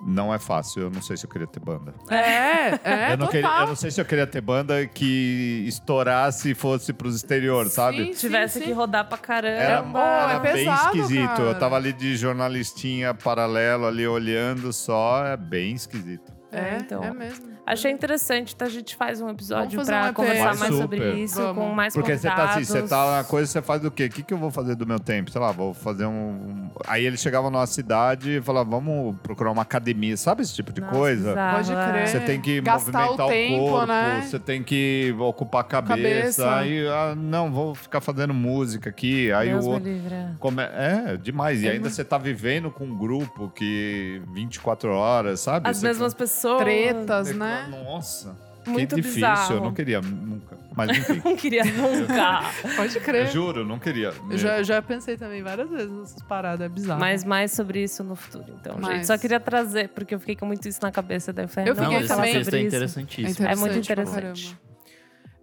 Não 0.00 0.32
é 0.32 0.38
fácil, 0.38 0.82
eu 0.82 0.90
não 0.90 1.02
sei 1.02 1.16
se 1.16 1.26
eu 1.26 1.30
queria 1.30 1.46
ter 1.46 1.60
banda. 1.60 1.92
É, 2.08 2.78
é, 2.84 3.12
eu, 3.12 3.18
não 3.18 3.26
total. 3.26 3.28
queria, 3.30 3.60
eu 3.60 3.66
não 3.66 3.76
sei 3.76 3.90
se 3.90 4.00
eu 4.00 4.04
queria 4.04 4.26
ter 4.26 4.40
banda 4.40 4.86
que 4.86 5.64
estourasse 5.66 6.50
e 6.50 6.54
fosse 6.54 6.92
pros 6.92 7.16
exterior, 7.16 7.66
sabe? 7.68 8.06
Sim, 8.06 8.12
Se 8.12 8.20
tivesse 8.20 8.58
sim, 8.60 8.66
que 8.66 8.72
rodar 8.72 9.08
pra 9.08 9.18
caramba. 9.18 10.00
Era, 10.00 10.22
era 10.22 10.32
é 10.34 10.40
bem 10.40 10.52
pesado, 10.64 10.96
esquisito. 10.96 11.26
cara. 11.26 11.42
Eu 11.42 11.58
tava 11.58 11.76
ali 11.76 11.92
de 11.92 12.16
jornalistinha 12.16 13.12
paralelo, 13.12 13.86
ali 13.86 14.06
olhando 14.06 14.72
só, 14.72 15.26
é 15.26 15.36
bem 15.36 15.74
esquisito. 15.74 16.32
É, 16.52 16.78
então. 16.80 17.02
é 17.02 17.12
mesmo. 17.12 17.57
Achei 17.72 17.90
interessante, 17.90 18.54
então 18.54 18.66
a 18.66 18.70
gente 18.70 18.96
faz 18.96 19.20
um 19.20 19.28
episódio 19.28 19.78
EP. 19.80 20.14
conversar 20.14 20.56
mais 20.56 20.74
sobre 20.74 20.98
super. 20.98 21.14
isso, 21.18 21.36
Vamos. 21.36 21.54
com 21.64 21.68
mais 21.74 21.92
Porque 21.94 22.16
você 22.16 22.28
tá 22.28 22.50
assim, 22.50 22.64
você 22.64 22.82
tá 22.82 23.16
na 23.18 23.24
coisa, 23.24 23.46
você 23.46 23.60
faz 23.60 23.82
do 23.82 23.90
quê? 23.90 24.06
O 24.06 24.10
que, 24.10 24.22
que 24.22 24.32
eu 24.32 24.38
vou 24.38 24.50
fazer 24.50 24.74
do 24.74 24.86
meu 24.86 24.98
tempo? 24.98 25.30
Sei 25.30 25.40
lá, 25.40 25.52
vou 25.52 25.74
fazer 25.74 26.06
um. 26.06 26.10
um- 26.10 26.70
Aí 26.86 27.04
eles 27.04 27.20
chegavam 27.20 27.50
numa 27.50 27.66
cidade 27.66 28.36
e 28.38 28.40
falavam, 28.40 28.80
vamos 28.80 29.16
procurar 29.22 29.50
uma 29.52 29.62
academia, 29.62 30.16
sabe 30.16 30.42
esse 30.42 30.54
tipo 30.54 30.72
de 30.72 30.80
Nossa, 30.80 30.94
coisa? 30.94 31.28
bizarro, 31.30 31.56
Pode 31.56 31.72
é. 31.72 31.88
crer. 31.92 32.08
Você 32.08 32.20
tem 32.20 32.40
que 32.40 32.60
Gastar 32.62 32.92
movimentar 33.02 33.26
o 33.26 33.28
o, 33.28 33.30
tempo, 33.30 33.68
corpo, 33.70 33.86
né? 33.86 34.22
você 34.24 34.38
tem 34.38 34.62
que 34.62 35.14
ocupar 35.18 35.60
a 35.60 35.64
cabeça. 35.64 35.98
Cabeça. 36.44 36.54
Aí, 36.56 36.86
ah, 36.88 37.14
não, 37.14 37.52
vou 37.52 37.74
ficar 37.74 38.00
fazendo 38.00 38.32
música 38.32 38.88
aqui. 38.88 39.30
Aí 39.32 39.50
Deus 39.50 39.66
o 39.66 39.70
outro. 39.70 39.88
livre. 39.88 40.14
é. 40.14 40.30
Come... 40.38 40.62
É, 40.62 41.16
demais. 41.16 41.62
E 41.62 41.68
ainda 41.68 41.90
você 41.90 42.02
tá 42.04 42.16
vivendo 42.16 42.70
com 42.70 42.84
um 42.84 42.96
grupo 42.96 43.50
que 43.54 44.22
24 44.32 44.90
horas, 44.90 45.40
sabe? 45.40 45.68
As 45.68 45.76
Você 45.78 45.86
mesmas 45.86 46.14
pessoas. 46.14 46.62
Tretas, 46.62 47.28
Você- 47.28 47.34
né? 47.66 47.82
Nossa, 47.84 48.36
Muito 48.66 48.94
que 48.94 49.00
difícil. 49.02 49.14
bizarro. 49.16 49.54
Eu 49.54 49.60
não 49.62 49.72
queria 49.74 50.00
nunca. 50.00 50.56
Mas 50.76 50.90
enfim. 50.98 51.20
Não 51.24 51.34
queria 51.36 51.64
nunca. 51.64 52.40
Pode 52.76 52.94
eu 52.96 53.02
crer. 53.02 53.26
juro, 53.28 53.64
não 53.64 53.78
queria. 53.78 54.12
Eu 54.30 54.38
já, 54.38 54.62
já 54.62 54.80
pensei 54.80 55.16
também 55.16 55.42
várias 55.42 55.68
vezes 55.70 55.90
nessas 55.90 56.22
paradas, 56.22 56.64
é 56.66 56.68
bizarro. 56.68 57.00
Mas 57.00 57.24
mais 57.24 57.50
sobre 57.52 57.82
isso 57.82 58.04
no 58.04 58.14
futuro, 58.14 58.44
então, 58.60 58.76
Mas- 58.80 58.94
gente. 58.94 59.06
Só 59.06 59.18
queria 59.18 59.40
trazer, 59.40 59.88
porque 59.88 60.14
eu 60.14 60.20
fiquei 60.20 60.36
com 60.36 60.46
muito 60.46 60.68
isso 60.68 60.78
na 60.82 60.92
cabeça. 60.92 61.32
Daí 61.32 61.46
eu 61.46 61.48
falei, 61.48 61.70
Eu 61.70 61.74
não, 61.74 61.84
fiquei 61.84 62.06
falar 62.06 62.22
também. 62.26 62.44
sobre 62.44 62.58
é 62.58 62.62
isso. 62.62 62.68
interessantíssimo. 62.76 63.46
É 63.48 63.56
muito 63.56 63.70
pra 63.72 63.78
interessante. 63.80 64.14
caramba. 64.14 64.68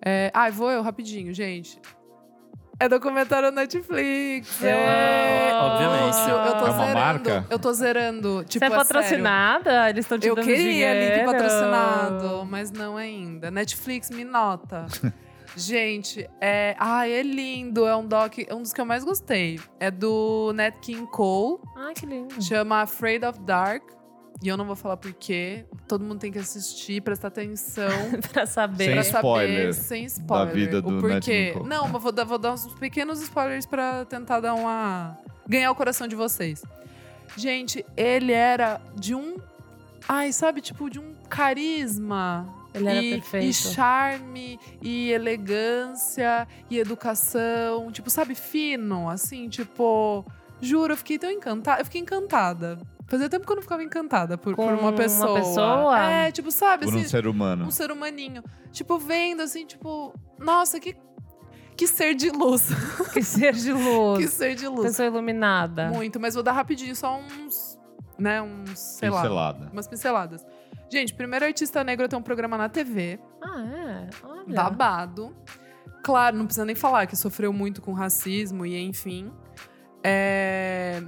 É, 0.07 0.31
ah, 0.33 0.49
vou 0.51 0.71
eu 0.71 0.81
rapidinho, 0.83 1.33
gente. 1.33 1.79
É 2.79 2.89
documentário 2.89 3.51
Netflix. 3.51 4.61
É, 4.63 5.51
Obviamente. 5.53 6.05
Lúcio, 6.07 6.29
eu 6.29 6.51
tô 6.57 6.65
É 6.67 6.69
uma 6.69 6.71
zerando. 6.73 6.93
marca? 6.93 7.45
Eu 7.49 7.59
tô 7.59 7.73
zerando. 7.73 8.43
Tipo, 8.47 8.51
Você 8.51 8.65
é 8.65 8.69
sério. 8.69 8.75
patrocinada? 8.75 9.89
Eles 9.89 10.05
estão 10.05 10.19
te 10.19 10.27
Eu 10.27 10.35
dando 10.35 10.45
queria 10.45 10.93
link 10.93 11.01
dinheiro. 11.11 11.25
patrocinado, 11.31 12.45
mas 12.45 12.71
não 12.71 12.97
ainda. 12.97 13.49
Netflix 13.49 14.09
me 14.09 14.23
nota. 14.25 14.85
Gente, 15.55 16.29
é. 16.41 16.75
Ai, 16.77 17.13
é 17.13 17.23
lindo. 17.23 17.87
É 17.87 17.95
um 17.95 18.05
doc. 18.05 18.39
É 18.45 18.53
um 18.53 18.61
dos 18.61 18.73
que 18.73 18.81
eu 18.81 18.85
mais 18.85 19.05
gostei. 19.05 19.57
É 19.79 19.89
do 19.89 20.51
Nat 20.53 20.75
King 20.81 21.07
Cole. 21.11 21.59
Ai, 21.77 21.93
que 21.93 22.05
lindo. 22.05 22.41
Chama 22.43 22.81
Afraid 22.81 23.23
of 23.25 23.39
Dark. 23.39 23.83
E 24.43 24.47
eu 24.47 24.57
não 24.57 24.65
vou 24.65 24.75
falar 24.75 24.97
porquê. 24.97 25.65
Todo 25.87 26.03
mundo 26.03 26.19
tem 26.19 26.31
que 26.31 26.39
assistir, 26.39 27.01
prestar 27.01 27.29
atenção. 27.29 27.89
pra 28.31 28.45
saber. 28.45 28.85
Sem 28.85 28.93
pra 28.93 29.01
spoiler 29.01 29.73
saber, 29.73 29.87
sem 29.87 30.05
spoiler. 30.05 30.53
vida 30.53 30.81
do 30.81 30.97
o 30.97 31.01
porquê. 31.01 31.53
Nat. 31.55 31.65
Não, 31.65 31.87
mas 31.87 32.01
vou 32.01 32.11
dar, 32.11 32.25
vou 32.25 32.37
dar 32.37 32.53
uns 32.53 32.67
pequenos 32.75 33.21
spoilers 33.21 33.65
pra 33.65 34.05
tentar 34.05 34.39
dar 34.39 34.53
uma. 34.53 35.17
ganhar 35.47 35.71
o 35.71 35.75
coração 35.75 36.07
de 36.07 36.15
vocês. 36.15 36.63
Gente, 37.37 37.85
ele 37.95 38.31
era 38.31 38.81
de 38.95 39.15
um. 39.15 39.37
Ai, 40.07 40.31
sabe, 40.31 40.61
tipo, 40.61 40.89
de 40.89 40.99
um 40.99 41.13
carisma. 41.29 42.47
Ele 42.73 42.89
era 42.89 43.01
e, 43.01 43.11
perfeito. 43.11 43.45
e 43.45 43.53
charme, 43.53 44.59
e 44.81 45.11
elegância, 45.11 46.45
e 46.69 46.77
educação. 46.77 47.89
Tipo, 47.91 48.09
sabe, 48.09 48.35
fino, 48.35 49.09
assim, 49.09 49.47
tipo. 49.47 50.25
Juro, 50.61 50.93
eu 50.93 50.97
fiquei 50.97 51.17
tão 51.17 51.31
encantada. 51.31 51.81
Eu 51.81 51.85
fiquei 51.85 52.01
encantada. 52.01 52.77
Fazia 53.07 53.29
tempo 53.29 53.45
que 53.45 53.51
eu 53.51 53.55
não 53.57 53.61
ficava 53.63 53.83
encantada 53.83 54.37
por, 54.37 54.55
por 54.55 54.65
uma 54.73 54.79
uma 54.81 54.93
pessoa. 54.93 55.39
pessoa? 55.39 55.99
É, 56.09 56.31
tipo, 56.31 56.49
sabe, 56.51 56.85
Por 56.85 56.95
um 56.95 56.99
assim, 56.99 57.07
ser 57.07 57.27
humano. 57.27 57.65
um 57.65 57.71
ser 57.71 57.91
humaninho. 57.91 58.43
Tipo, 58.71 58.97
vendo 58.97 59.41
assim, 59.41 59.65
tipo, 59.65 60.11
nossa, 60.39 60.79
que, 60.79 60.95
que 61.77 61.85
ser 61.87 62.15
de 62.15 62.29
luz. 62.31 62.69
Que 63.13 63.21
ser 63.23 63.53
de 63.53 63.65
que 63.65 63.73
luz. 63.73 64.29
ser 64.31 64.55
de 64.55 64.67
luz. 64.67 64.87
Pessoa 64.87 65.05
iluminada. 65.07 65.89
Muito, 65.89 66.19
mas 66.19 66.33
vou 66.33 66.41
dar 66.43 66.51
rapidinho 66.53 66.95
só 66.95 67.17
uns, 67.19 67.79
né, 68.17 68.41
uns, 68.41 68.77
sei 68.79 69.09
lá, 69.09 69.21
Pincelada. 69.21 69.69
umas 69.71 69.87
pinceladas. 69.87 70.45
Gente, 70.91 71.13
primeiro 71.13 71.45
artista 71.45 71.83
negro 71.83 72.05
a 72.05 72.07
ter 72.09 72.15
um 72.15 72.21
programa 72.21 72.57
na 72.57 72.69
TV, 72.69 73.19
Ah, 73.41 73.61
é? 73.63 74.09
Olha. 74.25 74.53
babado. 74.55 75.35
Claro, 76.03 76.37
não 76.37 76.45
precisa 76.45 76.65
nem 76.65 76.75
falar 76.75 77.05
que 77.07 77.15
sofreu 77.15 77.51
muito 77.53 77.81
com 77.81 77.93
racismo 77.93 78.65
e 78.65 78.77
enfim. 78.77 79.31
É, 80.03 81.01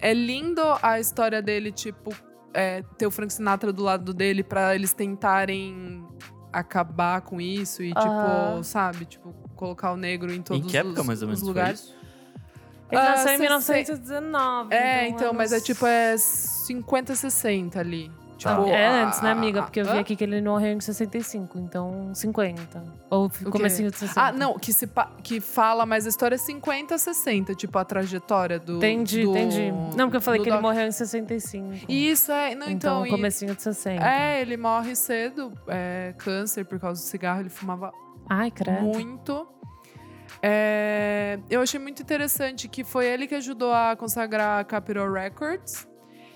é 0.00 0.12
lindo 0.14 0.62
a 0.82 0.98
história 1.00 1.40
dele, 1.42 1.70
tipo, 1.72 2.14
é, 2.54 2.82
ter 2.98 3.06
o 3.06 3.10
Frank 3.10 3.32
Sinatra 3.32 3.72
do 3.72 3.82
lado 3.82 4.12
dele 4.14 4.42
pra 4.42 4.74
eles 4.74 4.92
tentarem 4.92 6.04
acabar 6.52 7.20
com 7.20 7.40
isso 7.40 7.82
e, 7.82 7.92
Ah. 7.94 8.00
tipo, 8.00 8.64
sabe? 8.64 9.04
Tipo, 9.04 9.32
colocar 9.54 9.92
o 9.92 9.96
negro 9.96 10.32
em 10.32 10.42
todos 10.42 10.64
em 10.66 10.68
que 10.68 10.76
época 10.76 11.00
os, 11.02 11.06
mais 11.06 11.22
ou 11.22 11.28
os 11.28 11.34
menos 11.34 11.40
foi 11.40 11.48
lugares. 11.48 11.80
isso? 11.80 11.96
Ele 12.90 13.00
Ah, 13.00 13.10
nasceu 13.10 13.28
em 13.32 13.36
cê- 13.36 13.42
1919. 13.42 14.74
É, 14.74 15.06
então, 15.08 15.26
anos- 15.28 15.36
mas 15.36 15.52
é 15.52 15.60
tipo, 15.60 15.86
é 15.86 16.16
50, 16.18 17.14
60 17.14 17.78
ali. 17.78 18.10
Tipo, 18.40 18.68
é 18.68 18.86
a- 18.86 19.04
antes, 19.04 19.20
né, 19.20 19.30
amiga? 19.32 19.62
Porque 19.62 19.80
eu 19.80 19.84
vi 19.84 19.98
aqui 19.98 20.16
que 20.16 20.24
ele 20.24 20.40
morreu 20.40 20.72
em 20.72 20.80
65, 20.80 21.58
então 21.58 22.10
50. 22.14 22.82
Ou 23.10 23.30
comecinho 23.50 23.90
de 23.90 23.98
60. 23.98 24.18
Ah, 24.28 24.32
não, 24.32 24.58
que, 24.58 24.72
se 24.72 24.88
que 25.22 25.40
fala, 25.40 25.84
mas 25.84 26.06
a 26.06 26.08
história 26.08 26.36
é 26.36 26.38
50, 26.38 26.96
60, 26.96 27.54
tipo, 27.54 27.76
a 27.78 27.84
trajetória 27.84 28.58
do. 28.58 28.78
Entendi, 28.78 29.24
do- 29.24 29.30
entendi. 29.32 29.70
Não, 29.94 30.06
porque 30.06 30.16
eu 30.16 30.20
falei 30.22 30.40
que 30.40 30.48
ele 30.48 30.56
doc- 30.56 30.62
morreu 30.62 30.86
em 30.86 30.90
65. 30.90 31.84
Isso, 31.86 32.32
é. 32.32 32.54
Não, 32.54 32.66
então, 32.70 33.04
então. 33.04 33.06
e- 33.06 33.10
comecinho 33.10 33.54
de 33.54 33.62
60. 33.62 34.02
é, 34.02 34.40
ele 34.40 34.56
morre 34.56 34.96
cedo, 34.96 35.52
é, 35.68 36.14
câncer 36.16 36.64
por 36.64 36.80
causa 36.80 37.02
do 37.02 37.04
cigarro, 37.04 37.40
ele 37.40 37.50
fumava 37.50 37.92
Ai, 38.26 38.50
credo. 38.50 38.80
muito. 38.84 39.46
É, 40.42 41.38
eu 41.50 41.60
achei 41.60 41.78
muito 41.78 42.00
interessante 42.00 42.68
que 42.68 42.82
foi 42.84 43.06
ele 43.06 43.26
que 43.26 43.34
ajudou 43.34 43.72
a 43.74 43.94
consagrar 43.96 44.60
a 44.60 44.64
Capitol 44.64 45.12
Records. 45.12 45.86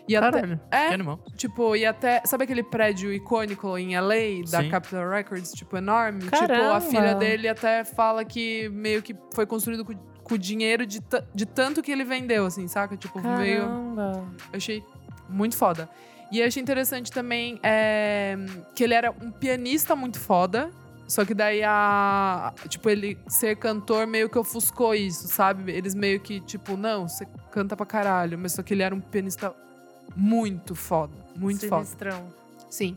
E 0.06 0.14
até, 0.16 0.40
Caralho, 0.40 0.60
é, 0.70 0.88
que 0.88 0.94
animal. 0.94 1.18
Tipo, 1.36 1.74
e 1.74 1.86
até. 1.86 2.22
Sabe 2.26 2.44
aquele 2.44 2.62
prédio 2.62 3.12
icônico 3.12 3.76
em 3.78 3.98
LA 3.98 4.44
da 4.50 4.62
Sim. 4.62 4.68
Capitol 4.68 5.08
Records? 5.08 5.52
Tipo, 5.52 5.78
enorme? 5.78 6.20
Tipo, 6.20 6.36
a 6.36 6.46
Caramba! 6.46 6.80
filha 6.82 7.14
dele 7.14 7.48
até 7.48 7.84
fala 7.84 8.24
que 8.24 8.68
meio 8.68 9.02
que 9.02 9.16
foi 9.32 9.46
construído 9.46 9.84
com, 9.84 9.94
com 9.94 10.34
o 10.34 10.38
dinheiro 10.38 10.84
de, 10.84 11.00
de 11.34 11.46
tanto 11.46 11.82
que 11.82 11.90
ele 11.90 12.04
vendeu, 12.04 12.44
assim, 12.44 12.68
saca? 12.68 12.96
Tipo, 12.96 13.20
meio. 13.20 13.62
Caramba. 13.62 14.28
Eu 14.52 14.56
achei 14.56 14.84
muito 15.28 15.56
foda. 15.56 15.88
E 16.30 16.40
eu 16.40 16.46
achei 16.46 16.62
interessante 16.62 17.10
também 17.10 17.58
é, 17.62 18.36
que 18.74 18.84
ele 18.84 18.94
era 18.94 19.10
um 19.10 19.30
pianista 19.30 19.96
muito 19.96 20.18
foda. 20.18 20.70
Só 21.06 21.24
que 21.24 21.34
daí 21.34 21.62
a. 21.62 22.52
Tipo, 22.68 22.90
ele 22.90 23.18
ser 23.28 23.56
cantor 23.56 24.06
meio 24.06 24.28
que 24.28 24.38
ofuscou 24.38 24.94
isso, 24.94 25.28
sabe? 25.28 25.70
Eles 25.70 25.94
meio 25.94 26.18
que, 26.20 26.40
tipo, 26.40 26.76
não, 26.76 27.06
você 27.08 27.26
canta 27.50 27.76
pra 27.76 27.84
caralho. 27.86 28.38
Mas 28.38 28.52
só 28.52 28.62
que 28.62 28.74
ele 28.74 28.82
era 28.82 28.94
um 28.94 29.00
pianista 29.00 29.54
muito 30.16 30.74
foda. 30.74 31.12
Muito 31.36 31.68
foda. 31.68 31.84
Sinistrão. 31.84 32.26
Sim. 32.70 32.96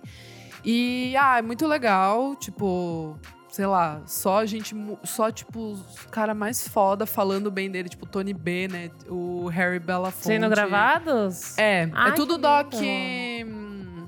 E, 0.63 1.15
ah, 1.17 1.37
é 1.37 1.41
muito 1.41 1.65
legal, 1.67 2.35
tipo, 2.35 3.17
sei 3.49 3.65
lá, 3.65 4.01
só 4.05 4.39
a 4.39 4.45
gente, 4.45 4.75
só, 5.03 5.31
tipo, 5.31 5.59
os 5.71 6.05
cara 6.11 6.33
mais 6.33 6.67
foda 6.67 7.05
falando 7.05 7.49
bem 7.49 7.69
dele, 7.71 7.87
tipo, 7.89 8.05
Tony 8.05 8.33
Bennett, 8.33 8.93
o 9.07 9.47
Harry 9.47 9.79
Belafonte. 9.79 10.25
Sendo 10.27 10.49
gravados? 10.49 11.57
É, 11.57 11.89
Ai, 11.93 12.09
é 12.09 12.13
tudo 12.13 12.37
doc. 12.37 12.73
hum, 12.73 14.07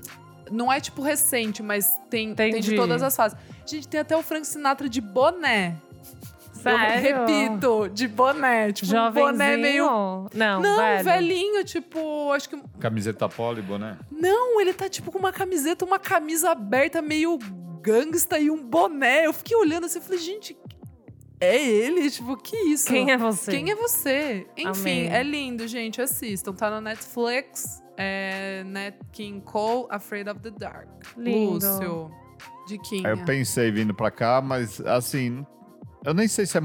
Não 0.50 0.70
é, 0.72 0.80
tipo, 0.80 1.02
recente, 1.02 1.62
mas 1.62 1.88
tem, 2.10 2.34
tem 2.34 2.60
de 2.60 2.76
todas 2.76 3.02
as 3.02 3.16
fases. 3.16 3.38
Gente, 3.64 3.88
tem 3.88 4.00
até 4.00 4.16
o 4.16 4.22
Frank 4.22 4.46
Sinatra 4.46 4.88
de 4.88 5.00
boné. 5.00 5.76
Sério? 6.62 7.08
Eu 7.08 7.26
repito, 7.26 7.88
de 7.92 8.08
boné. 8.08 8.72
Tipo, 8.72 8.86
um 8.88 8.94
Jovenzinho? 8.96 9.26
boné 9.32 9.56
meio. 9.56 9.86
Não, 10.34 10.60
Não, 10.60 10.76
velho. 10.76 11.04
velhinho, 11.04 11.64
tipo, 11.64 12.32
acho 12.32 12.48
que 12.48 12.60
Camiseta 12.78 13.28
polo 13.28 13.58
e 13.58 13.62
boné. 13.62 13.96
não, 14.10 14.60
ele 14.60 14.72
tá 14.72 14.88
tipo 14.88 15.10
com 15.10 15.18
uma 15.18 15.32
camiseta, 15.32 15.84
uma 15.84 15.98
camisa 15.98 16.50
aberta, 16.50 17.00
meio 17.02 17.38
gangsta 17.82 18.38
e 18.38 18.50
um 18.50 18.62
boné. 18.62 19.26
Eu 19.26 19.32
fiquei 19.32 19.56
olhando 19.56 19.86
assim 19.86 19.98
e 19.98 20.02
falei, 20.02 20.18
gente, 20.18 20.56
é 21.40 21.56
ele? 21.62 22.10
Tipo, 22.10 22.36
que 22.36 22.56
isso? 22.68 22.86
Quem 22.88 23.10
é 23.10 23.16
você? 23.16 23.50
Quem 23.50 23.70
é 23.70 23.74
você? 23.74 24.46
Enfim, 24.56 25.06
Amei. 25.06 25.08
é 25.08 25.22
lindo, 25.22 25.66
gente. 25.66 26.00
Assistam. 26.02 26.52
Tá 26.52 26.70
no 26.70 26.80
Netflix. 26.80 27.82
É 27.96 28.62
Nat 28.64 28.94
King 29.12 29.40
Cole, 29.42 29.86
Afraid 29.90 30.28
of 30.28 30.40
the 30.40 30.50
Dark. 30.50 30.88
Lindo. 31.16 31.52
Lúcio. 31.54 32.10
De 32.66 32.78
Kim. 32.78 33.04
Aí 33.04 33.12
eu 33.12 33.24
pensei 33.24 33.70
vindo 33.70 33.92
pra 33.92 34.10
cá, 34.10 34.40
mas 34.40 34.80
assim, 34.82 35.44
eu 36.04 36.14
nem 36.14 36.28
sei 36.28 36.46
se 36.46 36.58
é. 36.58 36.60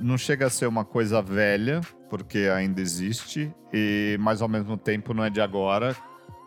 não 0.00 0.16
chega 0.18 0.46
a 0.46 0.50
ser 0.50 0.66
uma 0.66 0.84
coisa 0.84 1.20
velha, 1.22 1.80
porque 2.08 2.50
ainda 2.54 2.80
existe, 2.80 3.52
e 3.72 4.16
mas 4.20 4.42
ao 4.42 4.48
mesmo 4.48 4.76
tempo 4.76 5.14
não 5.14 5.24
é 5.24 5.30
de 5.30 5.40
agora, 5.40 5.96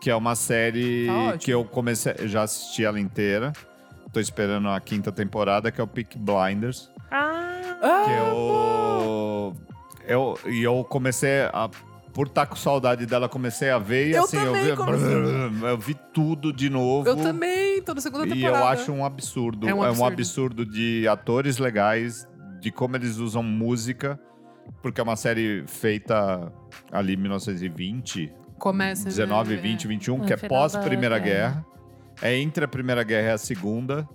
que 0.00 0.10
é 0.10 0.16
uma 0.16 0.34
série 0.34 1.06
Tá 1.06 1.38
que 1.38 1.50
eu 1.50 1.64
comecei, 1.64 2.14
já 2.28 2.42
assisti 2.42 2.84
ela 2.84 3.00
inteira. 3.00 3.52
Tô 4.12 4.20
esperando 4.20 4.68
a 4.68 4.78
quinta 4.80 5.10
temporada, 5.10 5.72
que 5.72 5.80
é 5.80 5.84
o 5.84 5.88
Peak 5.88 6.16
Blinders. 6.18 6.88
Ah, 7.10 8.04
Que 8.04 8.12
eu. 8.12 9.56
Eu, 10.06 10.38
e 10.46 10.62
eu 10.62 10.84
comecei 10.84 11.42
a. 11.52 11.68
Por 12.14 12.28
estar 12.28 12.46
com 12.46 12.54
saudade 12.54 13.04
dela, 13.06 13.28
comecei 13.28 13.70
a 13.70 13.78
ver 13.78 14.08
e 14.08 14.12
Eu 14.12 14.22
assim, 14.24 14.36
eu 14.38 14.54
vi. 14.54 14.76
comecei. 14.76 15.12
Eu 15.68 15.76
vi 15.78 15.94
tudo 16.14 16.52
de 16.52 16.70
novo. 16.70 17.08
Eu 17.08 17.16
também, 17.16 17.82
tô 17.82 17.92
na 17.92 18.00
segunda 18.00 18.24
E 18.26 18.30
temporada. 18.30 18.58
eu 18.58 18.66
acho 18.68 18.92
um 18.92 19.04
absurdo. 19.04 19.66
É 19.66 19.70
É 19.70 19.74
um 19.74 19.78
um, 19.78 19.82
absurdo. 19.82 20.12
absurdo. 20.12 20.64
de 20.66 21.08
atores 21.08 21.58
legais, 21.58 22.26
de 22.60 22.70
como 22.70 22.94
eles 22.94 23.16
usam 23.18 23.42
música, 23.42 24.18
porque 24.80 25.00
é 25.00 25.04
uma 25.04 25.16
série 25.16 25.64
feita 25.66 26.52
ali 26.92 27.14
em 27.14 27.16
1920, 27.16 28.32
Começa. 28.60 29.06
19, 29.08 29.56
né? 29.56 29.60
20, 29.60 29.88
21, 29.88 30.18
No 30.18 30.24
que 30.24 30.32
é 30.32 30.36
pós 30.36 30.76
Primeira 30.76 31.18
guerra. 31.18 31.50
Guerra. 31.50 31.66
É 32.22 32.36
entre 32.38 32.64
a 32.64 32.68
Primeira 32.68 33.02
Guerra 33.02 33.30
e 33.30 33.32
a 33.32 33.38
Segunda. 33.38 34.08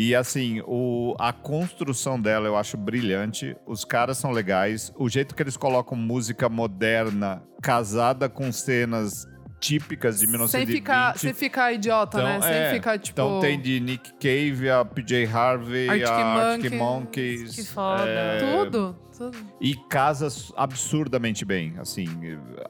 E 0.00 0.14
assim, 0.14 0.62
o, 0.64 1.16
a 1.18 1.32
construção 1.32 2.20
dela 2.20 2.46
eu 2.46 2.56
acho 2.56 2.76
brilhante. 2.76 3.56
Os 3.66 3.84
caras 3.84 4.16
são 4.16 4.30
legais. 4.30 4.92
O 4.96 5.08
jeito 5.08 5.34
que 5.34 5.42
eles 5.42 5.56
colocam 5.56 5.98
música 5.98 6.48
moderna 6.48 7.42
casada 7.60 8.28
com 8.28 8.52
cenas 8.52 9.26
típicas 9.60 10.14
de 10.20 10.26
Sem 10.26 10.28
1920. 10.28 10.76
ficar, 10.76 11.18
sem 11.18 11.34
ficar 11.34 11.72
idiota, 11.72 12.22
né? 12.22 12.40
Sem 12.40 12.52
é, 12.52 12.74
ficar, 12.74 12.96
tipo... 12.96 13.20
então 13.20 13.40
tem 13.40 13.60
de 13.60 13.80
Nick 13.80 14.12
Cave, 14.12 14.70
a 14.70 14.84
PJ 14.84 15.26
Harvey, 15.26 15.88
Arctic 15.88 16.08
a 16.08 16.14
Arctic 16.14 16.72
Monkeys. 16.74 16.80
Monkeys. 16.80 17.56
Que 17.56 17.64
foda. 17.64 18.04
é, 18.06 18.38
Tudo, 18.38 18.96
tudo. 19.16 19.36
E 19.60 19.74
casas 19.88 20.52
absurdamente 20.56 21.44
bem, 21.44 21.74
assim. 21.78 22.06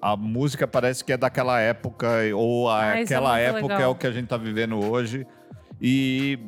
A 0.00 0.16
música 0.16 0.66
parece 0.66 1.04
que 1.04 1.12
é 1.12 1.18
daquela 1.18 1.60
época, 1.60 2.08
ou 2.34 2.70
a- 2.70 2.80
Ah, 2.92 2.98
é 3.00 3.02
aquela 3.02 3.32
muito 3.34 3.42
época 3.42 3.74
legal. 3.74 3.82
é 3.82 3.86
o 3.88 3.94
que 3.94 4.06
a 4.06 4.10
gente 4.10 4.28
tá 4.28 4.38
vivendo 4.38 4.82
hoje. 4.82 5.26
E 5.80 6.38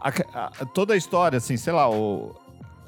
a- 0.00 0.50
a- 0.60 0.64
toda 0.66 0.94
a 0.94 0.96
história, 0.96 1.36
assim, 1.38 1.56
sei 1.56 1.72
lá, 1.72 1.90
o, 1.90 2.34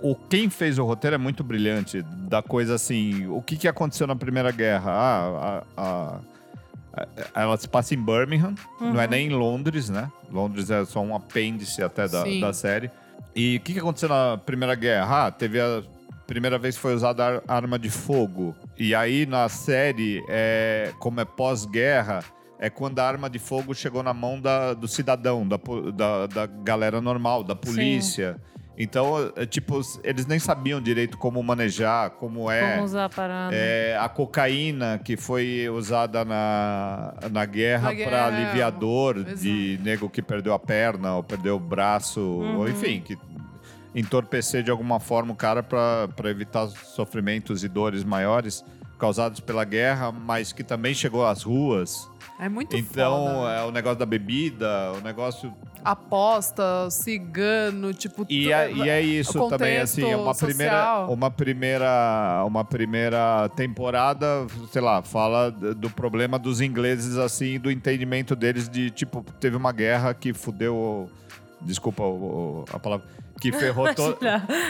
o 0.02 0.14
quem 0.14 0.48
fez 0.50 0.78
o 0.78 0.84
roteiro 0.84 1.14
é 1.14 1.18
muito 1.18 1.42
brilhante. 1.44 2.02
Da 2.02 2.42
coisa 2.42 2.74
assim, 2.74 3.26
o 3.28 3.42
que, 3.42 3.56
que 3.56 3.68
aconteceu 3.68 4.06
na 4.06 4.16
Primeira 4.16 4.50
Guerra? 4.50 4.90
Ah, 4.92 5.62
a- 5.76 5.82
a- 5.82 6.20
ela 7.34 7.56
se 7.56 7.68
passa 7.68 7.94
em 7.94 8.02
Birmingham, 8.02 8.54
não 8.80 9.00
é 9.00 9.06
nem 9.06 9.28
em 9.28 9.30
Londres, 9.30 9.88
né? 9.88 10.10
Londres 10.30 10.70
é 10.70 10.84
só 10.84 11.00
um 11.00 11.14
apêndice 11.14 11.82
até 11.82 12.08
da, 12.08 12.24
Sim. 12.24 12.40
da 12.40 12.52
série. 12.52 12.90
E 13.34 13.56
o 13.56 13.60
que, 13.60 13.74
que 13.74 13.78
aconteceu 13.78 14.08
na 14.08 14.36
Primeira 14.38 14.74
Guerra? 14.74 15.26
Ah, 15.26 15.30
teve 15.30 15.60
a 15.60 15.82
primeira 16.26 16.58
vez 16.58 16.74
que 16.74 16.80
foi 16.82 16.94
usada 16.94 17.24
ar- 17.24 17.42
arma 17.46 17.78
de 17.78 17.90
fogo. 17.90 18.54
E 18.76 18.92
aí 18.94 19.24
na 19.24 19.48
série, 19.48 20.22
é, 20.28 20.92
como 20.98 21.20
é 21.20 21.24
pós-guerra, 21.24 22.24
é 22.60 22.68
quando 22.68 22.98
a 22.98 23.08
arma 23.08 23.30
de 23.30 23.38
fogo 23.38 23.74
chegou 23.74 24.02
na 24.02 24.12
mão 24.12 24.38
da- 24.38 24.74
do 24.74 24.86
cidadão, 24.86 25.48
da, 25.48 25.58
da, 25.94 26.26
da 26.26 26.46
galera 26.46 27.00
normal, 27.00 27.42
da 27.42 27.56
polícia. 27.56 28.36
Então, 28.78 29.32
é, 29.36 29.44
tipo, 29.44 29.80
eles 30.04 30.26
nem 30.26 30.38
sabiam 30.38 30.80
direito 30.80 31.18
como 31.18 31.42
manejar, 31.42 32.10
como 32.10 32.50
é. 32.50 32.72
Como 32.72 32.84
usar 32.84 33.06
a 33.06 33.08
parada. 33.08 33.54
É, 33.54 33.96
a 33.98 34.08
cocaína 34.08 34.98
que 35.02 35.16
foi 35.16 35.68
usada 35.70 36.24
na, 36.24 37.14
na 37.30 37.44
guerra 37.44 37.94
para 37.94 38.26
aliviar 38.26 38.70
dor 38.72 39.18
exato. 39.18 39.36
de 39.36 39.78
nego 39.82 40.08
que 40.08 40.22
perdeu 40.22 40.54
a 40.54 40.58
perna 40.58 41.14
ou 41.16 41.22
perdeu 41.22 41.56
o 41.56 41.60
braço, 41.60 42.20
ou 42.20 42.68
enfim, 42.68 43.00
que 43.00 43.18
entorpecer 43.94 44.62
de 44.62 44.70
alguma 44.70 45.00
forma 45.00 45.32
o 45.32 45.36
cara 45.36 45.62
para 45.62 46.30
evitar 46.30 46.66
sofrimentos 46.68 47.64
e 47.64 47.68
dores 47.68 48.04
maiores 48.04 48.64
causados 48.98 49.40
pela 49.40 49.64
guerra, 49.64 50.12
mas 50.12 50.52
que 50.52 50.62
também 50.62 50.94
chegou 50.94 51.26
às 51.26 51.42
ruas. 51.42 52.09
É 52.40 52.48
muito 52.48 52.74
então, 52.74 53.24
foda. 53.40 53.52
é 53.52 53.62
o 53.64 53.70
negócio 53.70 53.98
da 53.98 54.06
bebida, 54.06 54.92
o 54.98 55.00
negócio 55.02 55.52
Aposta, 55.84 56.90
cigano, 56.90 57.92
tipo... 57.94 58.26
E 58.28 58.52
é, 58.52 58.72
e 58.72 58.88
é 58.88 59.00
isso 59.00 59.48
também, 59.48 59.78
assim, 59.78 60.14
uma 60.14 60.34
primeira, 60.34 60.72
social. 60.72 61.12
uma 61.12 61.30
primeira, 61.30 62.44
uma 62.46 62.64
primeira 62.64 63.48
temporada, 63.56 64.46
sei 64.72 64.82
lá, 64.82 65.02
fala 65.02 65.50
do 65.50 65.88
problema 65.90 66.38
dos 66.38 66.60
ingleses, 66.60 67.16
assim, 67.16 67.58
do 67.58 67.70
entendimento 67.70 68.36
deles 68.36 68.68
de, 68.68 68.90
tipo, 68.90 69.24
teve 69.38 69.56
uma 69.56 69.72
guerra 69.72 70.12
que 70.14 70.32
fudeu, 70.34 71.10
desculpa 71.60 72.02
o- 72.02 72.62
o- 72.62 72.64
a 72.72 72.78
palavra, 72.78 73.06
que 73.40 73.50
ferrou, 73.52 73.94
to, 73.94 74.18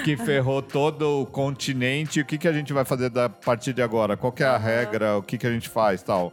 que 0.05 0.17
ferrou 0.17 0.63
todo 0.63 1.23
o 1.23 1.27
continente, 1.27 2.21
o 2.21 2.25
que, 2.25 2.39
que 2.39 2.47
a 2.49 2.53
gente 2.53 2.73
vai 2.73 2.85
fazer 2.85 3.11
da 3.11 3.29
partir 3.29 3.73
de 3.73 3.83
agora? 3.83 4.17
Qual 4.17 4.33
que 4.33 4.43
é 4.45 4.47
a 4.47 4.57
regra, 4.57 5.17
o 5.19 5.23
que, 5.23 5.37
que 5.39 5.47
a 5.47 5.51
gente 5.53 5.69
faz, 5.69 6.03
tal. 6.03 6.33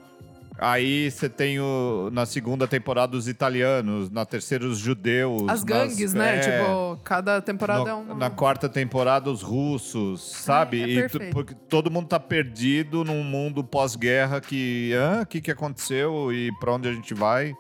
Aí 0.60 1.12
você 1.12 1.30
tem 1.30 1.60
o, 1.60 2.10
na 2.12 2.26
segunda 2.26 2.68
temporada 2.68 3.16
os 3.16 3.28
italianos, 3.28 4.10
na 4.10 4.26
terceira 4.26 4.66
os 4.66 4.78
judeus. 4.80 5.44
As 5.44 5.48
nas- 5.48 5.64
gangues, 5.64 6.14
né? 6.14 6.38
é. 6.38 6.40
Tipo, 6.40 6.98
cada 7.04 7.42
temporada 7.42 7.90
é 7.90 7.94
No- 7.94 8.14
um... 8.14 8.18
Na 8.18 8.30
quarta 8.30 8.68
temporada, 8.68 9.30
os 9.30 9.42
russos, 9.42 10.22
sabe? 10.22 10.82
é 10.82 10.88
e 10.88 10.96
tu- 11.10 11.18
perfeito. 11.20 11.34
porque 11.34 11.54
todo 11.54 11.92
mundo 11.92 12.08
tá 12.08 12.20
perdido 12.20 13.04
num 13.04 13.24
mundo 13.24 13.64
pós-guerra 13.64 14.42
que. 14.42 14.92
O 15.22 15.26
que, 15.28 15.42
que 15.42 15.52
aconteceu 15.52 16.32
e 16.34 16.52
pra 16.60 16.74
onde 16.74 16.88
a 16.90 16.94
gente 16.94 17.14
vai? 17.14 17.54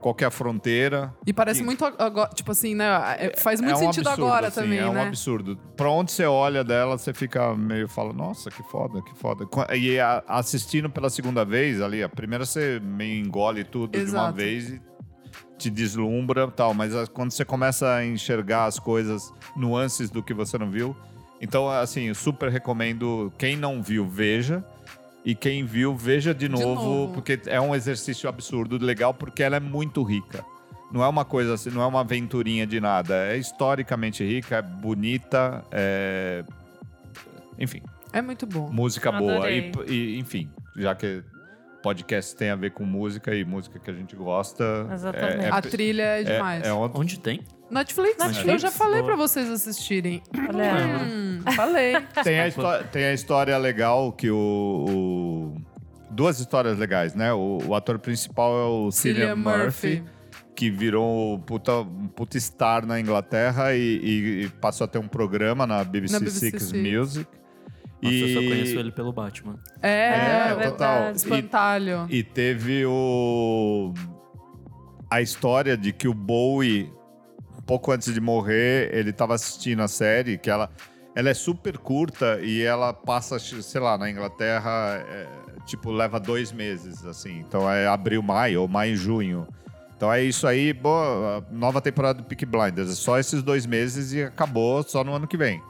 Qual 0.00 0.14
que 0.14 0.22
é 0.22 0.26
a 0.26 0.30
fronteira? 0.30 1.12
E 1.26 1.32
parece 1.32 1.60
que- 1.60 1.66
muito 1.66 1.84
agora, 1.84 2.30
tipo 2.32 2.52
assim, 2.52 2.74
né? 2.74 2.86
é- 3.18 3.34
Faz 3.36 3.60
muito 3.60 3.74
é 3.74 3.76
um 3.76 3.80
sentido 3.80 4.08
absurdo, 4.08 4.28
agora 4.28 4.46
assim, 4.48 4.60
também, 4.60 4.78
É 4.78 4.86
um 4.88 4.92
né? 4.92 5.02
absurdo. 5.08 5.56
Pra 5.76 5.90
onde 5.90 6.12
você 6.12 6.24
olha 6.24 6.62
dela, 6.62 6.96
você 6.96 7.12
fica 7.12 7.54
meio 7.56 7.88
fala, 7.88 8.12
nossa, 8.12 8.48
que 8.50 8.62
foda, 8.62 9.02
que 9.02 9.14
foda. 9.18 9.44
E 9.76 9.98
assistindo 10.26 10.88
pela 10.88 11.10
segunda 11.10 11.44
vez 11.44 11.80
ali, 11.82 12.02
a 12.02 12.08
primeira 12.08 12.46
você 12.46 12.80
meio 12.80 13.24
engole 13.24 13.64
tudo 13.64 13.90
de 13.92 13.98
uma 13.98 14.04
Exato. 14.04 14.34
vez 14.34 14.68
e 14.70 14.80
te 15.58 15.68
deslumbra 15.68 16.44
e 16.44 16.50
tal. 16.52 16.72
Mas 16.74 16.94
a- 16.94 17.06
quando 17.08 17.32
você 17.32 17.44
começa 17.44 17.92
a 17.92 18.06
enxergar 18.06 18.66
as 18.66 18.78
coisas, 18.78 19.32
nuances 19.56 20.08
do 20.10 20.22
que 20.22 20.32
você 20.32 20.56
não 20.56 20.70
viu. 20.70 20.96
Então, 21.40 21.68
assim, 21.68 22.02
eu 22.08 22.14
super 22.14 22.50
recomendo. 22.50 23.32
Quem 23.38 23.56
não 23.56 23.82
viu, 23.82 24.06
veja. 24.08 24.64
E 25.28 25.34
quem 25.34 25.62
viu, 25.62 25.94
veja 25.94 26.32
de 26.32 26.48
novo, 26.48 26.74
novo. 26.82 27.12
porque 27.12 27.38
é 27.48 27.60
um 27.60 27.74
exercício 27.74 28.26
absurdo, 28.30 28.82
legal, 28.82 29.12
porque 29.12 29.42
ela 29.42 29.56
é 29.56 29.60
muito 29.60 30.02
rica. 30.02 30.42
Não 30.90 31.04
é 31.04 31.06
uma 31.08 31.22
coisa 31.22 31.52
assim, 31.52 31.68
não 31.68 31.82
é 31.82 31.86
uma 31.86 32.00
aventurinha 32.00 32.66
de 32.66 32.80
nada. 32.80 33.14
É 33.26 33.36
historicamente 33.36 34.24
rica, 34.24 34.56
é 34.56 34.62
bonita, 34.62 35.62
é. 35.70 36.42
Enfim, 37.58 37.82
É 38.10 38.22
muito 38.22 38.46
bom. 38.46 38.70
música 38.72 39.12
boa. 39.12 39.50
E, 39.50 39.70
e, 39.86 40.18
enfim, 40.18 40.48
já 40.74 40.94
que 40.94 41.22
podcast 41.82 42.34
tem 42.34 42.48
a 42.48 42.56
ver 42.56 42.70
com 42.70 42.84
música 42.86 43.34
e 43.34 43.44
música 43.44 43.78
que 43.78 43.90
a 43.90 43.94
gente 43.94 44.16
gosta. 44.16 44.88
Exatamente. 44.90 45.44
É, 45.44 45.50
A 45.50 45.60
trilha 45.60 46.02
é 46.04 46.20
é, 46.22 46.24
demais. 46.24 46.64
é, 46.66 46.72
uma- 46.72 46.90
Onde 46.98 47.20
tem? 47.20 47.42
Netflix, 47.70 48.16
Netflix. 48.18 48.48
eu 48.48 48.58
já 48.58 48.70
falei 48.70 49.02
Boa. 49.02 49.06
pra 49.06 49.16
vocês 49.16 49.48
assistirem. 49.50 50.22
Hum, 50.34 51.40
falei. 51.54 51.94
tem, 52.24 52.40
a 52.40 52.48
histó- 52.48 52.82
tem 52.84 53.04
a 53.04 53.12
história 53.12 53.56
legal 53.58 54.12
que 54.12 54.30
o. 54.30 54.86
o- 55.56 55.78
Duas 56.10 56.40
histórias 56.40 56.78
legais, 56.78 57.14
né? 57.14 57.32
O, 57.32 57.58
o 57.66 57.74
ator 57.74 57.98
principal 57.98 58.52
é 58.58 58.64
o 58.64 58.90
Cillian 58.90 59.34
Cillian 59.34 59.36
Murphy, 59.36 60.00
Murphy. 60.00 60.04
que 60.56 60.70
virou 60.70 61.34
um 61.34 61.38
puta, 61.40 61.72
um 61.80 62.08
puta 62.08 62.40
star 62.40 62.84
na 62.86 62.98
Inglaterra 62.98 63.74
e, 63.74 63.80
e- 64.02 64.42
e 64.44 64.48
passou 64.48 64.84
a 64.86 64.88
ter 64.88 64.98
um 64.98 65.06
programa 65.06 65.66
na 65.66 65.84
BBC, 65.84 66.14
Na 66.14 66.18
BBC 66.20 66.50
Six 66.50 66.62
Six. 66.64 66.72
Music. 66.82 67.26
Nossa, 68.00 68.14
eu 68.16 68.28
só 68.34 68.40
E- 68.40 68.48
conheço 68.48 68.78
ele 68.78 68.90
pelo 68.90 69.12
Batman. 69.12 69.56
É, 69.82 69.88
É, 69.90 70.46
é 70.48 70.48
total. 70.70 70.94
verdade. 71.12 71.16
espantalho. 71.18 72.06
E 72.08 72.22
teve 72.24 72.84
o. 72.86 73.92
A 75.10 75.20
história 75.20 75.76
de 75.76 75.92
que 75.92 76.08
o 76.08 76.14
Bowie, 76.14 76.90
pouco 77.68 77.92
antes 77.92 78.14
de 78.14 78.20
morrer, 78.20 78.88
ele 78.94 79.12
tava 79.12 79.34
assistindo 79.34 79.82
a 79.82 79.88
série, 79.88 80.38
que 80.38 80.48
ela, 80.48 80.70
ela 81.14 81.28
é 81.28 81.34
super 81.34 81.76
curta 81.76 82.40
e 82.40 82.62
ela 82.62 82.94
passa, 82.94 83.38
sei 83.38 83.80
lá, 83.80 83.98
na 83.98 84.10
Inglaterra, 84.10 85.04
é, 85.06 85.28
tipo, 85.66 85.90
leva 85.90 86.18
dois 86.18 86.50
meses, 86.50 87.04
assim. 87.04 87.40
Então 87.40 87.70
é 87.70 87.86
abril, 87.86 88.22
maio, 88.22 88.62
ou 88.62 88.68
maio, 88.68 88.96
junho. 88.96 89.46
Então 89.94 90.10
é 90.10 90.22
isso 90.22 90.46
aí, 90.46 90.72
boa, 90.72 91.46
nova 91.50 91.82
temporada 91.82 92.22
do 92.22 92.24
Peak 92.24 92.46
Blinders. 92.46 92.90
É 92.90 92.94
só 92.94 93.18
esses 93.18 93.42
dois 93.42 93.66
meses 93.66 94.14
e 94.14 94.22
acabou 94.22 94.82
só 94.82 95.04
no 95.04 95.12
ano 95.12 95.26
que 95.26 95.36
vem. 95.36 95.60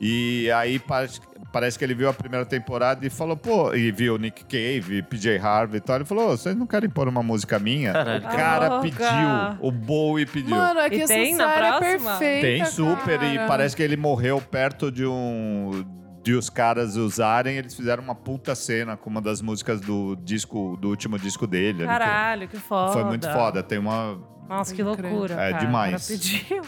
E 0.00 0.50
aí 0.50 0.78
parece, 0.78 1.20
parece 1.52 1.78
que 1.78 1.84
ele 1.84 1.94
viu 1.94 2.08
a 2.08 2.12
primeira 2.12 2.44
temporada 2.44 3.06
e 3.06 3.08
falou, 3.10 3.36
pô, 3.36 3.74
e 3.74 3.90
viu 3.90 4.18
Nick 4.18 4.44
Cave, 4.44 5.02
PJ 5.02 5.38
Harvey 5.38 5.78
e 5.78 5.80
tal. 5.80 5.96
Ele 5.96 6.04
falou, 6.04 6.28
"Ô, 6.32 6.36
vocês 6.36 6.54
não 6.54 6.66
querem 6.66 6.90
pôr 6.90 7.08
uma 7.08 7.22
música 7.22 7.58
minha? 7.58 7.92
Caralho. 7.92 8.18
O 8.26 8.28
cara 8.30 8.68
Louca. 8.68 8.82
pediu, 8.82 9.66
o 9.66 9.72
Bowie 9.72 10.26
pediu. 10.26 10.54
Mano, 10.54 10.80
é 10.80 10.90
que 10.90 10.96
E 10.96 11.00
essa 11.02 11.14
tem 11.14 11.34
na 11.34 11.50
é 11.54 11.78
perfeita, 11.78 12.18
Tem 12.46 12.64
super, 12.66 13.22
e 13.22 13.36
cara. 13.36 13.46
parece 13.48 13.74
que 13.74 13.82
ele 13.82 13.96
morreu 13.96 14.40
perto 14.40 14.92
de 14.92 15.06
um. 15.06 15.84
de 16.22 16.34
os 16.34 16.50
caras 16.50 16.96
usarem. 16.96 17.56
Eles 17.56 17.74
fizeram 17.74 18.02
uma 18.02 18.14
puta 18.14 18.54
cena 18.54 18.96
com 18.96 19.08
uma 19.08 19.22
das 19.22 19.40
músicas 19.40 19.80
do 19.80 20.14
disco, 20.16 20.76
do 20.76 20.88
último 20.90 21.18
disco 21.18 21.46
dele. 21.46 21.84
ali, 21.84 21.92
que 21.92 21.98
Caralho, 21.98 22.48
que 22.48 22.56
foda. 22.58 22.92
Foi 22.92 23.04
muito 23.04 23.30
foda. 23.32 23.62
Tem 23.62 23.78
uma. 23.78 24.18
Nossa, 24.48 24.74
que 24.74 24.82
loucura. 24.82 25.34
É 25.34 25.52
cara. 25.52 25.64
demais. 25.64 26.04
O 26.04 26.08
cara 26.08 26.20
pediu. 26.20 26.62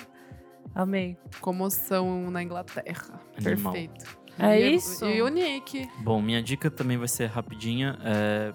Amei. 0.74 1.16
Comoção 1.40 2.30
na 2.30 2.42
Inglaterra. 2.42 3.20
Animal. 3.44 3.72
Perfeito. 3.72 4.18
É 4.38 4.60
E- 4.60 4.74
isso? 4.76 5.04
E 5.04 5.20
o 5.20 5.28
Nick. 5.28 5.88
Bom, 6.00 6.22
minha 6.22 6.40
dica 6.42 6.70
também 6.70 6.96
vai 6.96 7.08
ser 7.08 7.26
rapidinha. 7.26 7.98
É, 8.04 8.52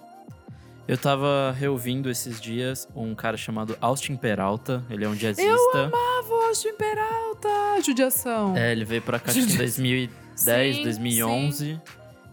Eu 0.85 0.97
tava 0.97 1.55
reouvindo 1.57 2.09
esses 2.09 2.41
dias 2.41 2.89
um 2.93 3.15
cara 3.15 3.37
chamado 3.37 3.77
Austin 3.79 4.17
Peralta. 4.17 4.83
Ele 4.89 5.05
é 5.05 5.07
um 5.07 5.15
jazzista. 5.15 5.89
Ah, 5.93 6.21
Austin 6.49 6.73
Peralta! 6.73 7.81
Judiação. 7.81 8.55
É, 8.57 8.73
ele 8.73 8.83
veio 8.83 9.01
pra 9.01 9.17
cá 9.17 9.31
em 9.31 9.45
2010, 9.55 10.75
Sim, 10.75 10.83
2011. 10.83 11.81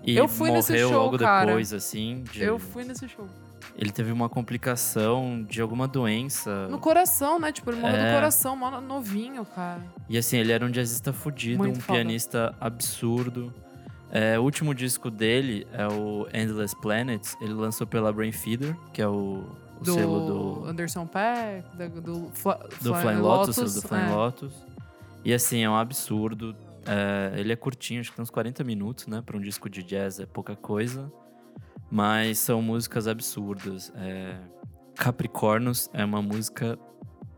E 0.05 0.17
Eu 0.17 0.27
fui 0.27 0.49
morreu 0.49 0.55
nesse 0.55 0.79
show, 0.79 0.93
logo 1.05 1.17
cara. 1.19 1.47
depois, 1.47 1.73
assim. 1.73 2.25
de- 2.33 2.43
Eu 2.43 2.59
fui 2.59 2.83
nesse 2.85 3.09
show. 3.09 3.29
Ele 3.77 3.91
teve 3.91 4.13
uma 4.13 4.29
complicação 4.29 5.43
de 5.49 5.61
alguma 5.61 5.89
doença. 5.89 6.69
No 6.69 6.79
coração, 6.79 7.39
né? 7.39 7.51
Tipo, 7.53 7.71
ele 7.71 7.81
morreu 7.81 7.97
É. 7.97 8.09
do 8.11 8.15
coração, 8.15 8.57
mó 8.57 8.81
novinho, 8.81 9.45
cara. 9.45 9.83
E 10.09 10.19
assim, 10.19 10.37
ele 10.39 10.53
era 10.53 10.65
um 10.65 10.71
jazzista 10.71 11.13
fudido, 11.13 11.59
Muito 11.59 11.79
um 11.79 11.81
foda. 11.81 11.99
pianista 11.99 12.55
absurdo. 12.61 13.53
É, 14.13 14.39
o 14.39 14.43
último 14.43 14.75
disco 14.75 15.09
dele 15.11 15.67
é 15.73 15.87
o 15.87 16.27
Endless 16.35 16.75
Planets. 16.81 17.37
Ele 17.41 17.53
lançou 17.55 17.87
pela 17.87 18.13
Brain 18.13 18.33
Feeder, 18.33 18.77
que 18.93 19.01
é 19.01 19.07
o, 19.07 19.45
o 19.81 19.85
Do 19.85 19.95
selo 19.95 20.27
do, 20.27 20.65
Anderson 20.67 21.07
Paak, 21.07 21.65
da- 21.77 21.87
do, 21.89 22.29
Fla, 22.35 22.69
do 22.83 22.95
Flying 22.95 23.17
Lotus, 23.19 23.55
selo 23.57 23.71
do 23.73 23.83
Flying 23.83 24.03
é. 24.03 24.11
Lotus. 24.15 24.53
E 25.25 25.33
assim, 25.33 25.63
é 25.63 25.71
um 25.71 25.77
absurdo. 25.77 26.57
É, 26.87 27.39
ele 27.39 27.53
é 27.53 27.57
curtinho, 27.57 28.01
acho 28.01 28.11
que 28.11 28.17
tem 28.17 28.23
uns 28.23 28.31
40 28.31 28.65
minutos, 28.65 29.07
né? 29.07 29.23
Pra 29.25 29.37
um 29.37 29.41
disco 29.41 29.71
de 29.71 29.83
jazz 29.85 30.19
é 30.19 30.27
pouca 30.27 30.57
coisa. 30.57 31.11
Mas 31.91 32.39
são 32.39 32.63
músicas 32.63 33.09
absurdas. 33.09 33.93
É, 33.97 34.37
Capricornos 34.97 35.91
é 35.93 36.05
uma 36.05 36.23
música, 36.23 36.79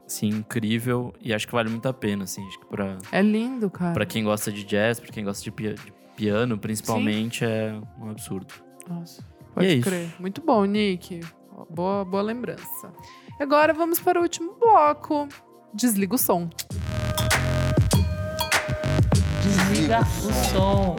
assim, 0.07 0.29
incrível. 0.29 1.15
E 1.21 1.33
acho 1.33 1.47
que 1.47 1.53
vale 1.53 1.71
muito 1.71 1.89
a 1.89 1.93
pena, 1.93 2.25
assim. 2.25 2.47
Acho 2.47 2.61
que 2.61 2.67
pra, 2.67 2.99
É 3.11 3.23
lindo, 3.23 3.71
cara. 3.71 3.93
pra 3.95 4.05
quem 4.05 4.25
gosta 4.25 4.51
de 4.53 4.65
jazz, 4.65 5.01
pra 5.01 5.11
quem 5.11 5.25
gosta 5.25 5.43
de, 5.43 5.51
pia- 5.51 5.75
de 5.75 5.93
piano, 6.17 6.59
principalmente, 6.59 7.45
é 7.45 7.75
um 7.99 8.11
absurdo. 8.11 8.53
Nossa, 8.89 9.23
E 9.41 9.55
pode 9.55 9.67
é 9.67 9.73
isso. 9.75 9.89
crer. 9.89 10.15
Muito 10.19 10.41
bom, 10.43 10.65
Nick. 10.65 11.21
Boa, 11.71 12.05
boa 12.05 12.23
lembrança. 12.23 12.93
E 13.39 13.43
agora 13.43 13.73
vamos 13.73 13.99
para 14.01 14.19
o 14.19 14.23
último 14.23 14.55
bloco. 14.59 15.29
Desliga 15.73 16.15
o 16.15 16.19
som. 16.19 16.51
Desliga 19.43 20.01
o 20.01 20.33
som. 20.53 20.97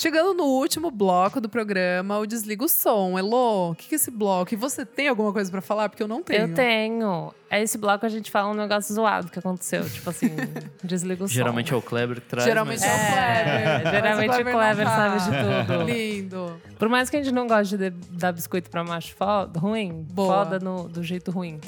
Chegando 0.00 0.32
no 0.32 0.44
último 0.44 0.90
bloco 0.90 1.42
do 1.42 1.48
programa, 1.50 2.18
o 2.18 2.24
Desliga 2.26 2.64
o 2.64 2.68
Som. 2.70 3.18
Elô, 3.18 3.72
o 3.72 3.74
que 3.74 3.86
que 3.86 3.94
é 3.94 3.96
esse 3.96 4.10
bloco? 4.10 4.54
E 4.54 4.56
você 4.56 4.86
tem 4.86 5.08
alguma 5.08 5.30
coisa 5.30 5.50
pra 5.50 5.60
falar? 5.60 5.90
Porque 5.90 6.02
eu 6.02 6.08
não 6.08 6.22
tenho. 6.22 6.48
Eu 6.48 6.54
tenho. 6.54 7.34
É 7.50 7.60
esse 7.62 7.76
bloco 7.76 8.06
a 8.06 8.08
gente 8.08 8.30
fala 8.30 8.48
um 8.50 8.54
negócio 8.54 8.94
zoado 8.94 9.30
que 9.30 9.38
aconteceu. 9.38 9.84
Tipo 9.90 10.08
assim, 10.08 10.28
desliga 10.82 11.24
o 11.24 11.28
som. 11.28 11.34
Geralmente 11.34 11.74
é 11.74 11.76
o 11.76 11.82
Kleber 11.82 12.18
que 12.18 12.28
traz. 12.28 12.46
Geralmente 12.48 12.80
mas- 12.80 12.88
é 12.88 12.94
o 12.94 13.12
Kleber. 13.12 13.86
É, 13.86 13.90
geralmente 13.90 14.30
o 14.30 14.44
Kleber 14.52 14.86
tá. 14.86 14.96
sabe 14.96 15.20
de 15.20 15.66
tudo. 15.66 15.82
Lindo. 15.84 16.62
Por 16.78 16.88
mais 16.88 17.10
que 17.10 17.16
a 17.18 17.22
gente 17.22 17.34
não 17.34 17.46
goste 17.46 17.76
de 17.76 17.90
dar 17.90 18.32
biscoito 18.32 18.70
pra 18.70 18.82
macho 18.82 19.14
foda, 19.14 19.60
ruim, 19.60 20.06
Boa. 20.10 20.44
foda 20.46 20.58
no- 20.58 20.88
do 20.88 21.02
jeito 21.02 21.30
ruim. 21.30 21.60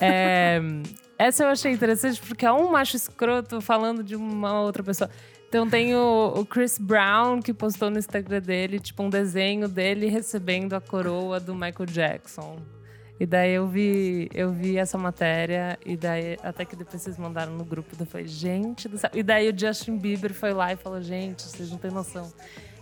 É, 0.00 0.58
essa 1.18 1.44
eu 1.44 1.48
achei 1.48 1.70
interessante 1.72 2.18
porque 2.26 2.46
é 2.46 2.52
um 2.52 2.70
macho 2.70 2.96
escroto 2.96 3.60
falando 3.60 4.02
de 4.02 4.16
uma 4.16 4.58
outra 4.62 4.82
pessoa. 4.82 5.10
Então 5.54 5.70
tem 5.70 5.94
o, 5.94 6.32
o 6.34 6.44
Chris 6.44 6.80
Brown 6.80 7.40
que 7.40 7.54
postou 7.54 7.88
no 7.88 7.96
Instagram 7.96 8.40
dele, 8.40 8.80
tipo, 8.80 9.00
um 9.04 9.08
desenho 9.08 9.68
dele 9.68 10.08
recebendo 10.08 10.72
a 10.72 10.80
coroa 10.80 11.38
do 11.38 11.54
Michael 11.54 11.86
Jackson. 11.86 12.58
E 13.20 13.24
daí 13.24 13.52
eu 13.52 13.68
vi, 13.68 14.28
eu 14.34 14.50
vi 14.50 14.76
essa 14.78 14.98
matéria, 14.98 15.78
e 15.86 15.96
daí 15.96 16.36
até 16.42 16.64
que 16.64 16.74
depois 16.74 17.00
vocês 17.00 17.16
mandaram 17.16 17.52
no 17.52 17.64
grupo, 17.64 17.94
eu 17.96 18.04
falei, 18.04 18.26
gente 18.26 18.88
do 18.88 18.98
céu. 18.98 19.10
E 19.14 19.22
daí 19.22 19.48
o 19.48 19.56
Justin 19.56 19.96
Bieber 19.96 20.34
foi 20.34 20.52
lá 20.52 20.72
e 20.72 20.76
falou, 20.76 21.00
gente, 21.00 21.42
vocês 21.42 21.70
não 21.70 21.78
têm 21.78 21.92
noção. 21.92 22.32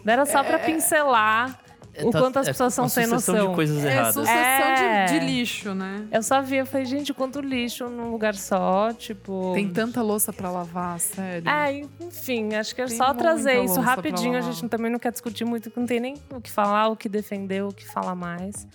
Daí 0.03 0.15
era 0.15 0.24
só 0.24 0.43
pra 0.43 0.59
pincelar 0.59 1.61
o 2.02 2.10
Tá- 2.10 2.20
quanto 2.20 2.39
as 2.39 2.47
é 2.48 2.51
pessoas 2.52 2.73
são 2.74 2.85
uma 2.85 2.89
sem 2.89 3.05
sucessão 3.05 3.35
noção. 3.35 3.48
de 3.51 3.55
coisas 3.55 3.85
É 3.85 3.93
erradas. 3.93 4.14
sucessão 4.14 4.35
É. 4.36 5.05
De, 5.06 5.19
de 5.20 5.27
lixo, 5.27 5.74
né? 5.74 6.06
Eu 6.10 6.23
só 6.23 6.40
vi, 6.40 6.56
eu 6.56 6.66
falei, 6.66 6.86
gente, 6.86 7.12
quanto 7.12 7.40
lixo 7.40 7.89
num 7.89 8.10
lugar 8.10 8.35
só, 8.35 8.93
tipo. 8.93 9.52
Tem 9.55 9.69
tanta 9.69 10.01
louça 10.02 10.32
pra 10.32 10.51
lavar, 10.51 10.98
sério. 11.01 11.48
É, 11.48 11.82
enfim, 12.01 12.55
acho 12.55 12.74
que 12.74 12.81
é 12.82 12.86
Tem 12.86 12.97
só 12.97 13.12
trazer 13.12 13.62
isso 13.64 13.81
rapidinho. 13.81 14.36
A 14.39 14.40
gente 14.40 14.69
também 14.69 14.90
não 14.90 14.98
quer 14.98 15.12
discutir 15.12 15.44
muito, 15.44 15.70
não 15.77 15.86
tem 15.86 16.01
nem 16.01 16.14
o 16.31 16.40
que 16.40 16.51
falar, 16.51 16.89
o 16.89 16.97
que 16.97 17.09
defender, 17.09 17.62
o 17.64 17.73
que 17.73 17.86
falar 17.86 18.14
mais. 18.14 18.66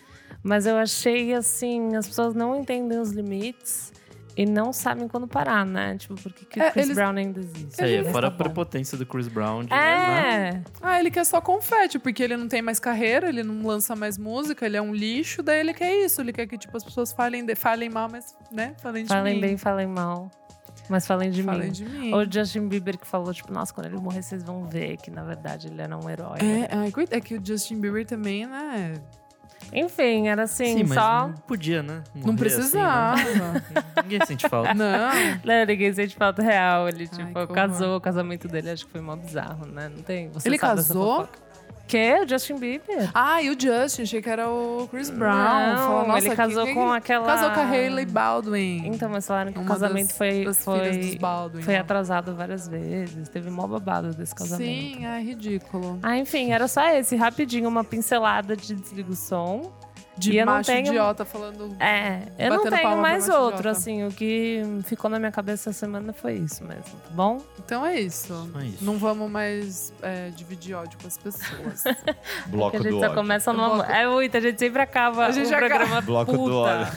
Mas 0.43 0.65
eu 0.65 0.77
achei 0.77 1.33
assim, 1.33 1.95
as 1.95 2.07
pessoas 2.07 2.33
não 2.35 2.55
entendem 2.55 2.99
os 2.99 3.11
limites 3.11 3.91
e 4.37 4.45
não 4.45 4.71
sabem 4.71 5.07
quando 5.07 5.27
parar, 5.27 5.65
né? 5.65 5.97
Tipo, 5.97 6.13
por 6.15 6.31
que, 6.31 6.45
que 6.45 6.59
É, 6.59 6.69
o 6.69 6.71
Chris 6.71 6.85
eles- 6.85 6.95
Brown 6.95 7.15
ainda 7.17 7.39
existe? 7.39 7.73
Isso 7.73 7.83
aí, 7.83 7.93
Ele- 7.95 8.09
fora 8.11 8.27
a 8.27 8.31
tá 8.31 8.37
prepotência 8.37 8.97
do 8.97 9.05
Chris 9.05 9.27
Brown. 9.27 9.63
De, 9.63 9.69
né? 9.71 10.49
É, 10.49 10.61
Ah, 10.81 10.99
ele 10.99 11.09
quer 11.11 11.25
só 11.25 11.41
confete, 11.41 11.97
porque 11.99 12.21
ele 12.21 12.37
não 12.37 12.47
tem 12.47 12.61
mais 12.61 12.79
carreira, 12.79 13.27
ele 13.29 13.41
não 13.43 13.65
lança 13.65 13.95
mais 13.95 14.17
música, 14.17 14.65
ele 14.65 14.77
é 14.77 14.81
um 14.81 14.93
lixo, 14.93 15.41
daí 15.41 15.59
ele 15.59 15.73
quer 15.73 15.91
isso. 16.05 16.21
Ele 16.21 16.31
quer 16.31 16.45
que, 16.47 16.57
tipo, 16.57 16.77
as 16.77 16.83
pessoas 16.83 17.11
falem, 17.11 17.45
de- 17.45 17.55
falem 17.55 17.89
mal, 17.89 18.07
mas, 18.11 18.35
né? 18.51 18.75
Falem 18.81 19.03
de 19.03 19.09
falem 19.09 19.35
mim. 19.35 19.41
bem, 19.41 19.57
falem 19.57 19.87
mal. 19.87 20.29
Mas 20.89 21.05
falem 21.05 21.29
de 21.31 21.43
falem 21.43 21.63
mim. 21.67 21.71
de 21.71 21.83
mim. 21.85 22.13
O 22.13 22.31
Justin 22.31 22.67
Bieber 22.69 22.97
que 22.97 23.05
falou, 23.05 23.33
tipo, 23.33 23.51
nossa, 23.51 23.73
quando 23.73 23.87
ele 23.87 23.97
morrer, 23.97 24.21
vocês 24.21 24.41
vão 24.43 24.65
ver 24.67 24.95
que, 24.97 25.11
na 25.11 25.23
verdade, 25.23 25.67
ele 25.67 25.81
era 25.81 25.97
um 25.97 26.09
herói. 26.09 26.37
É, 26.39 26.91
coit- 26.91 27.11
é 27.11 27.19
que 27.19 27.35
o 27.35 27.41
Justin 27.45 27.81
Bieber 27.81 28.05
também, 28.05 28.45
né? 28.45 28.93
Enfim, 29.73 30.27
era 30.29 30.43
assim, 30.43 30.77
Sim, 30.77 30.83
mas 30.85 30.93
só. 30.93 31.27
não 31.27 31.33
podia, 31.33 31.83
né? 31.83 32.01
Não 32.15 32.21
Morrer 32.33 32.47
assim, 32.47 32.55
precisava. 32.55 33.17
né? 33.17 33.63
Ninguém 34.03 34.25
sente 34.25 34.47
falta. 34.47 34.73
não. 34.73 35.09
Não, 35.43 35.65
ninguém 35.67 35.93
sente 35.93 36.15
falta 36.15 36.41
real. 36.41 36.87
Ele, 36.87 37.07
tipo, 37.07 37.47
casou, 37.47 37.97
o 37.97 38.01
casamento 38.01 38.47
dele 38.47 38.69
acho 38.69 38.85
que 38.85 38.91
foi 38.91 39.01
mó 39.01 39.15
bizarro, 39.15 39.65
né? 39.65 39.89
Não 39.93 40.01
tem. 40.03 40.29
Você 40.29 40.47
Ele 40.47 40.57
casou? 40.57 41.27
Que? 41.87 42.19
O 42.21 42.27
Justin 42.27 42.55
Bieber? 42.57 43.09
Ah, 43.13 43.41
e 43.41 43.49
o 43.49 43.57
Justin, 43.59 44.01
achei 44.01 44.21
que 44.21 44.29
era 44.29 44.49
o 44.49 44.87
Chris 44.91 45.09
Brown. 45.09 45.37
Não, 45.37 45.77
Falou, 45.87 46.07
nossa, 46.07 46.19
ele 46.19 46.29
que- 46.31 46.35
casou 46.35 46.65
que- 46.65 46.73
com 46.73 46.91
aquela. 46.91 47.25
Casou 47.25 47.51
com 47.51 47.59
a 47.61 47.69
Hailey 47.69 48.05
Baldwin. 48.05 48.87
Então, 48.87 49.09
mas 49.09 49.25
falaram 49.25 49.53
que 49.53 49.57
o 49.59 49.61
Uma 49.61 49.69
casamento 49.69 50.07
das- 50.09 50.17
foi, 50.17 50.43
das 50.43 50.63
foi, 50.65 51.17
Baldwin. 51.17 51.61
foi 51.61 51.73
né? 51.75 51.79
atrasado 51.79 52.35
várias 52.35 52.67
vezes. 52.67 53.29
Teve 53.29 53.49
mó 53.49 53.65
babado 53.67 54.13
desse 54.13 54.35
casamento. 54.35 54.67
Sim, 54.69 55.05
é 55.05 55.21
ridículo. 55.21 55.97
Ah, 56.03 56.17
enfim, 56.17 56.51
era 56.51 56.67
só 56.67 56.85
esse, 56.89 57.15
rapidinho, 57.15 57.69
uma 57.69 57.83
pincelada 57.85 58.55
de 58.57 58.75
desliga 58.75 59.11
o 59.11 59.15
som. 59.15 59.71
De 60.17 60.31
E 60.31 60.37
eu 60.39 60.45
macho 60.45 60.71
tenho- 60.71 60.87
idiota 60.87 61.23
falando. 61.25 61.75
É, 61.79 62.21
eu 62.39 62.49
não 62.49 62.63
tenho 62.69 62.97
mais 62.97 63.29
outro, 63.29 63.59
idiota. 63.59 63.69
assim. 63.69 64.03
O 64.05 64.11
que 64.11 64.61
ficou 64.83 65.09
na 65.11 65.19
minha 65.19 65.31
cabeça 65.31 65.69
essa 65.69 65.79
semana 65.79 66.11
foi 66.11 66.33
isso 66.33 66.63
mesmo, 66.63 66.83
tá 66.83 67.09
bom? 67.11 67.37
Então 67.59 67.85
é 67.85 67.99
isso. 67.99 68.27
Só 68.51 68.59
isso. 68.61 68.83
Não 68.83 68.97
vamos 68.97 69.29
mais 69.29 69.93
é, 70.01 70.29
dividir 70.35 70.73
ódio 70.75 70.97
com 70.99 71.07
as 71.07 71.17
pessoas. 71.17 71.83
Bloco 72.47 72.71
Que 72.71 72.77
a 72.77 72.79
gente 72.81 72.91
do 72.93 72.99
só 72.99 73.05
ódio. 73.05 73.15
começa 73.15 73.53
no 73.53 73.75
Bloco- 73.75 73.91
É 73.91 74.07
muito, 74.07 74.35
a 74.37 74.39
gente 74.39 74.57
sempre 74.59 74.81
acaba 74.81 75.25
A 75.27 75.31
gente 75.31 75.45
o 75.51 75.55
acaba- 75.55 75.67
programa 75.75 76.01
Bloco 76.01 76.31
do 76.31 76.55
ódio. 76.57 76.87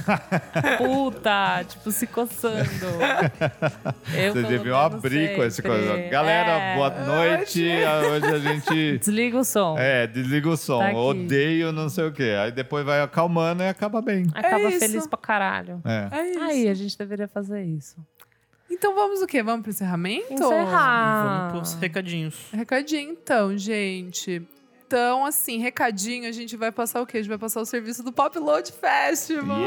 puta. 0.79 0.79
puta, 0.79 1.65
tipo, 1.69 1.91
se 1.91 2.07
coçando. 2.07 2.65
Eu, 4.15 4.35
deviam 4.35 4.63
menos, 4.65 4.95
abrir 5.05 5.37
com 5.37 5.45
esse 5.45 5.63
coisa. 5.63 5.97
Galera, 6.09 6.51
É. 6.51 6.75
boa 6.77 6.91
noite. 6.91 7.63
Hoje 8.11 8.27
a 8.35 8.39
gente. 8.39 8.99
Desliga 8.99 9.39
o 9.39 9.45
som. 9.45 9.77
É, 9.79 10.07
desliga 10.07 10.49
o 10.49 10.57
som. 10.57 10.79
Tá. 10.81 10.93
Odeio 10.93 11.73
não 11.73 11.89
sei 11.89 12.07
o 12.07 12.13
quê. 12.13 12.37
Aí 12.43 12.51
depois 12.53 12.85
vai 12.85 13.01
acalmando 13.11 13.63
e 13.63 13.69
acaba 13.69 14.01
bem. 14.01 14.27
Acaba 14.35 14.69
É 14.69 14.79
feliz 14.79 15.07
pra 15.07 15.19
caralho. 15.19 15.83
É. 15.85 16.09
É 16.11 16.31
isso. 16.31 16.41
Aí, 16.41 16.69
a 16.69 16.75
gente 16.75 16.97
deveria 16.97 17.29
fazer 17.29 17.63
isso. 17.63 17.97
Então 18.71 18.95
vamos 18.95 19.21
o 19.21 19.27
quê? 19.27 19.43
Vamos 19.43 19.63
pro 19.63 19.71
encerramento? 19.71 20.33
Encerrar. 20.33 21.49
Vamos 21.51 21.71
pros 21.71 21.81
recadinhos. 21.81 22.37
Recadinho, 22.53 23.11
então, 23.13 23.59
gente. 23.59 24.41
Então, 24.87 25.27
assim, 25.27 25.59
recadinho, 25.59 26.29
a 26.29 26.33
gente 26.33 26.57
vai 26.57 26.73
passar 26.73 27.01
o 27.01 27.07
quê? 27.07 27.19
A 27.19 27.21
gente 27.21 27.29
vai 27.29 27.39
passar 27.39 27.61
o 27.61 27.65
serviço 27.65 28.03
do 28.03 28.13
Pop 28.13 28.37
Load 28.39 28.73
Festival. 28.73 29.59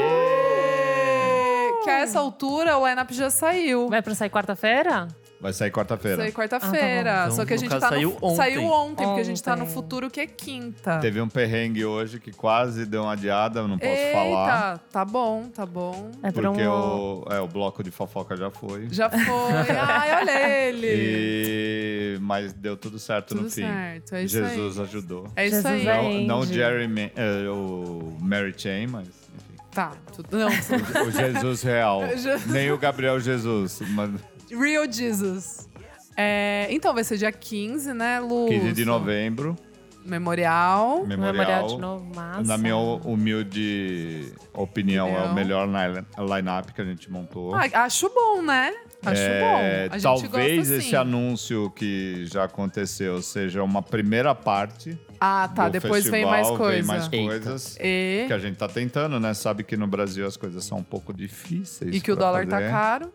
Que 1.82 1.90
a 1.90 1.98
essa 2.00 2.18
altura 2.18 2.76
o 2.78 2.86
lineup 2.88 3.10
já 3.12 3.28
saiu. 3.30 3.88
Vai 3.88 4.00
pra 4.02 4.14
sair 4.14 4.30
quarta-feira? 4.30 5.08
Vai 5.44 5.52
sair 5.52 5.70
quarta-feira. 5.70 6.22
Saiu 6.22 6.32
quarta-feira. 6.32 7.12
Ah, 7.12 7.22
tá 7.24 7.28
bom. 7.28 7.36
Só 7.36 7.44
que 7.44 7.52
a 7.52 7.56
Então, 7.56 7.68
gente 7.68 7.78
tá 7.78 7.80
caso, 7.90 7.92
no, 7.92 7.96
saiu 8.10 8.16
ontem. 8.22 8.36
Saiu 8.36 8.64
ontem, 8.64 9.04
porque 9.06 9.20
a 9.20 9.24
gente 9.24 9.42
tá 9.42 9.54
no 9.54 9.66
futuro 9.66 10.08
que 10.10 10.18
é 10.18 10.26
quinta. 10.26 10.98
Teve 11.00 11.20
um 11.20 11.28
perrengue 11.28 11.84
hoje 11.84 12.18
que 12.18 12.32
quase 12.32 12.86
deu 12.86 13.02
uma 13.02 13.12
adiada, 13.12 13.62
não 13.68 13.76
posso 13.78 13.92
Eita, 13.92 14.12
falar. 14.18 14.78
tá 14.90 15.04
bom, 15.04 15.50
tá 15.54 15.66
bom. 15.66 16.10
É 16.22 16.32
Porque 16.32 16.66
um... 16.66 16.70
o, 16.70 17.24
é, 17.30 17.40
o 17.40 17.46
bloco 17.46 17.82
de 17.84 17.90
fofoca 17.90 18.34
já 18.38 18.50
foi. 18.50 18.88
Já 18.90 19.10
foi. 19.10 19.20
Ai, 19.78 20.22
olha 20.22 20.48
ele. 20.68 20.86
E... 20.90 22.18
Mas 22.22 22.54
deu 22.54 22.74
tudo 22.74 22.98
certo 22.98 23.34
Tudo 23.34 23.42
no 23.42 23.50
fim. 23.50 23.66
certo, 23.66 24.14
é 24.14 24.24
isso 24.24 24.36
Jesus 24.38 24.78
aí. 24.78 24.84
ajudou. 24.86 25.26
É 25.36 25.46
isso 25.46 25.56
Jesus 25.56 25.66
aí. 25.66 25.86
é 25.86 26.20
Não, 26.22 26.38
não 26.38 26.40
Andy. 26.40 26.54
Jerry 26.54 27.12
é, 27.16 27.50
o 27.50 28.16
Mary 28.18 28.54
Chain, 28.56 28.86
mas 28.86 29.06
enfim. 29.08 29.62
Tá, 29.70 29.92
tudo, 30.16 30.38
não. 30.38 30.48
O 30.48 31.10
Jesus 31.10 31.62
real. 31.62 32.00
Jesus. 32.16 32.46
Nem 32.46 32.72
o 32.72 32.78
Gabriel 32.78 33.20
Jesus. 33.20 33.82
Mas 33.90 34.10
Real 34.58 34.90
Jesus. 34.90 35.68
É, 36.16 36.68
então, 36.70 36.94
vai 36.94 37.02
ser 37.04 37.16
dia 37.18 37.32
15, 37.32 37.92
né, 37.92 38.20
Lu? 38.20 38.46
15 38.48 38.72
de 38.72 38.84
novembro. 38.84 39.56
Memorial. 40.04 41.04
Memorial 41.06 41.32
Memorial. 41.32 41.66
de 41.66 41.78
novo, 41.78 42.14
massa. 42.14 42.42
Na 42.42 42.58
minha 42.58 42.76
humilde 42.76 44.32
opinião, 44.52 45.08
é 45.08 45.22
o 45.24 45.34
melhor 45.34 45.66
line- 45.66 46.04
line-up 46.18 46.72
que 46.74 46.80
a 46.80 46.84
gente 46.84 47.10
montou. 47.10 47.54
Ah, 47.54 47.64
acho 47.84 48.10
bom, 48.10 48.42
né? 48.42 48.72
Acho 49.04 49.20
É, 49.22 49.40
bom. 49.40 49.56
A 49.94 49.98
gente 49.98 50.02
talvez 50.02 50.58
gosta, 50.58 50.74
esse 50.76 50.90
sim. 50.90 50.96
anúncio 50.96 51.70
que 51.70 52.26
já 52.26 52.44
aconteceu 52.44 53.20
seja 53.22 53.62
uma 53.62 53.82
primeira 53.82 54.34
parte. 54.34 54.98
Ah, 55.20 55.48
tá. 55.54 55.68
do 55.68 55.72
Depois 55.72 56.04
vem 56.04 56.24
festival, 56.26 56.30
mais 56.30 56.48
Vem 56.48 56.56
coisa. 56.58 56.86
mais 56.86 57.12
Eita. 57.12 57.26
coisas. 57.26 57.76
E, 57.80 58.24
Que 58.26 58.32
a 58.32 58.38
gente 58.38 58.56
tá 58.56 58.68
tentando, 58.68 59.18
né? 59.18 59.32
Sabe 59.32 59.64
que 59.64 59.74
no 59.76 59.86
Brasil 59.86 60.26
as 60.26 60.36
coisas 60.36 60.64
são 60.64 60.78
um 60.78 60.82
pouco 60.82 61.14
difíceis. 61.14 61.94
e 61.94 62.00
que 62.00 62.12
o 62.12 62.16
dólar 62.16 62.46
tá 62.46 62.58
fazer. 62.58 62.70
caro. 62.70 63.12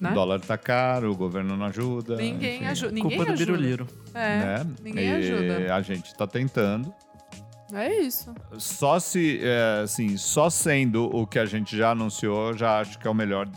Né? 0.00 0.10
O 0.10 0.14
dólar 0.14 0.40
tá 0.40 0.58
caro, 0.58 1.10
o 1.10 1.16
governo 1.16 1.56
não 1.56 1.66
ajuda. 1.66 2.16
Ninguém 2.16 2.56
enfim, 2.56 2.66
ajuda. 2.66 2.92
Ninguém 2.92 3.16
Culpa 3.16 3.24
do 3.24 3.32
ajuda. 3.32 3.52
Biruliro. 3.52 3.86
É, 4.14 4.38
né? 4.38 4.66
ninguém 4.82 5.08
e 5.08 5.12
ajuda. 5.12 5.74
A 5.74 5.82
gente 5.82 6.14
tá 6.14 6.26
tentando. 6.26 6.94
É 7.72 8.00
isso. 8.00 8.34
Só 8.58 8.98
se, 9.00 9.40
é, 9.42 9.80
assim, 9.82 10.16
só 10.16 10.48
sendo 10.48 11.04
o 11.04 11.26
que 11.26 11.38
a 11.38 11.46
gente 11.46 11.76
já 11.76 11.90
anunciou, 11.90 12.56
já 12.56 12.80
acho 12.80 12.98
que 12.98 13.06
é 13.06 13.10
o 13.10 13.14
melhor 13.14 13.48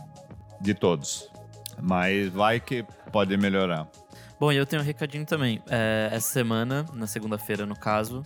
de 0.60 0.74
todos. 0.74 1.30
Mas 1.82 2.30
vai 2.30 2.60
que 2.60 2.84
pode 3.12 3.36
melhorar. 3.38 3.88
Bom, 4.40 4.52
e 4.52 4.58
eu 4.58 4.66
tenho 4.66 4.82
um 4.82 4.86
recadinho 4.86 5.26
também. 5.26 5.62
É, 5.70 6.10
essa 6.12 6.28
semana, 6.30 6.86
na 6.94 7.06
segunda-feira, 7.06 7.66
no 7.66 7.76
caso, 7.76 8.24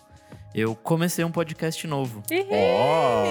eu 0.53 0.75
comecei 0.75 1.23
um 1.25 1.31
podcast 1.31 1.85
novo. 1.87 2.21
Ó! 2.51 3.25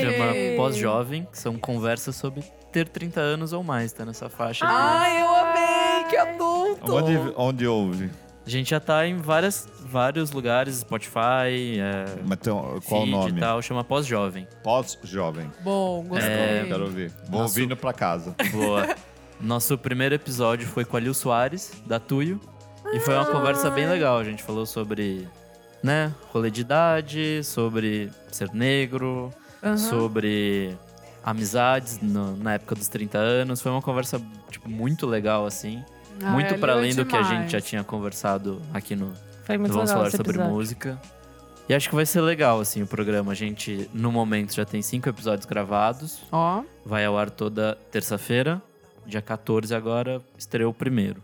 Chama. 0.00 0.56
Pós-Jovem, 0.56 1.26
que 1.30 1.38
são 1.38 1.56
conversas 1.58 2.16
sobre 2.16 2.42
ter 2.72 2.88
30 2.88 3.20
anos 3.20 3.52
ou 3.52 3.62
mais, 3.62 3.92
tá 3.92 4.04
nessa 4.04 4.28
faixa. 4.28 4.64
Ai, 4.68 5.22
eu 5.22 5.34
amei! 5.34 6.04
Que 6.10 6.16
adulto! 6.16 6.94
Onde, 6.94 7.18
onde 7.36 7.66
houve? 7.66 8.10
A 8.46 8.48
gente 8.50 8.70
já 8.70 8.78
tá 8.78 9.04
em 9.06 9.16
várias, 9.16 9.68
vários 9.80 10.30
lugares, 10.30 10.76
Spotify, 10.76 11.80
é, 11.80 12.04
Mas 12.24 12.38
tem- 12.38 12.52
qual 12.52 12.76
o 12.76 12.80
feed 12.80 13.10
nome? 13.10 13.30
e 13.32 13.40
tal, 13.40 13.60
chama 13.60 13.82
Pós-Jovem. 13.82 14.46
Pós-jovem. 14.62 15.50
Bom, 15.62 16.04
gostei. 16.04 16.30
É, 16.32 16.64
Quero 16.68 16.84
ouvir. 16.84 17.10
Vou 17.28 17.40
Nosso- 17.40 17.58
ouvindo 17.58 17.76
pra 17.76 17.92
casa. 17.92 18.36
Boa. 18.52 18.94
Nosso 19.40 19.76
primeiro 19.76 20.14
episódio 20.14 20.66
foi 20.66 20.84
com 20.84 20.96
a 20.96 21.00
Lil 21.00 21.12
Soares, 21.12 21.72
da 21.86 21.98
Tuyo. 21.98 22.40
E 22.92 23.00
foi 23.00 23.14
uma 23.14 23.26
conversa 23.26 23.68
bem 23.68 23.86
legal. 23.88 24.16
A 24.18 24.24
gente 24.24 24.42
falou 24.44 24.64
sobre, 24.64 25.26
né, 25.86 26.12
rolê 26.32 26.50
de 26.50 26.60
idade, 26.62 27.42
sobre 27.44 28.10
ser 28.32 28.50
negro, 28.52 29.32
Aham. 29.62 29.76
sobre 29.76 30.76
amizades 31.24 32.00
no- 32.00 32.36
na 32.36 32.54
época 32.54 32.74
dos 32.74 32.88
30 32.88 33.18
anos. 33.18 33.60
Foi 33.60 33.70
uma 33.72 33.82
conversa, 33.82 34.20
tipo, 34.50 34.68
muito 34.68 35.06
legal, 35.06 35.46
assim. 35.46 35.84
Ai, 36.22 36.32
muito 36.32 36.58
para 36.58 36.72
além 36.72 36.94
do 36.94 37.04
que 37.04 37.14
a 37.16 37.22
demais. 37.22 37.42
gente 37.42 37.52
já 37.52 37.60
tinha 37.60 37.84
conversado 37.84 38.60
aqui 38.72 38.94
no, 38.96 39.12
Foi 39.44 39.56
muito 39.58 39.70
no 39.72 39.76
Vamos 39.78 39.92
Falar 39.92 40.10
sobre 40.10 40.30
episódio. 40.30 40.52
Música. 40.52 41.00
E 41.68 41.74
acho 41.74 41.88
que 41.88 41.94
vai 41.94 42.06
ser 42.06 42.20
legal, 42.20 42.60
assim, 42.60 42.82
o 42.82 42.86
programa. 42.86 43.32
A 43.32 43.34
gente, 43.34 43.90
no 43.92 44.10
momento, 44.12 44.54
já 44.54 44.64
tem 44.64 44.80
cinco 44.82 45.08
episódios 45.08 45.46
gravados. 45.46 46.20
Ó, 46.30 46.62
Vai 46.84 47.04
ao 47.04 47.18
ar 47.18 47.28
toda 47.30 47.76
terça-feira. 47.90 48.62
Dia 49.04 49.20
14 49.22 49.74
agora, 49.74 50.20
estreou 50.38 50.70
o 50.70 50.74
primeiro. 50.74 51.22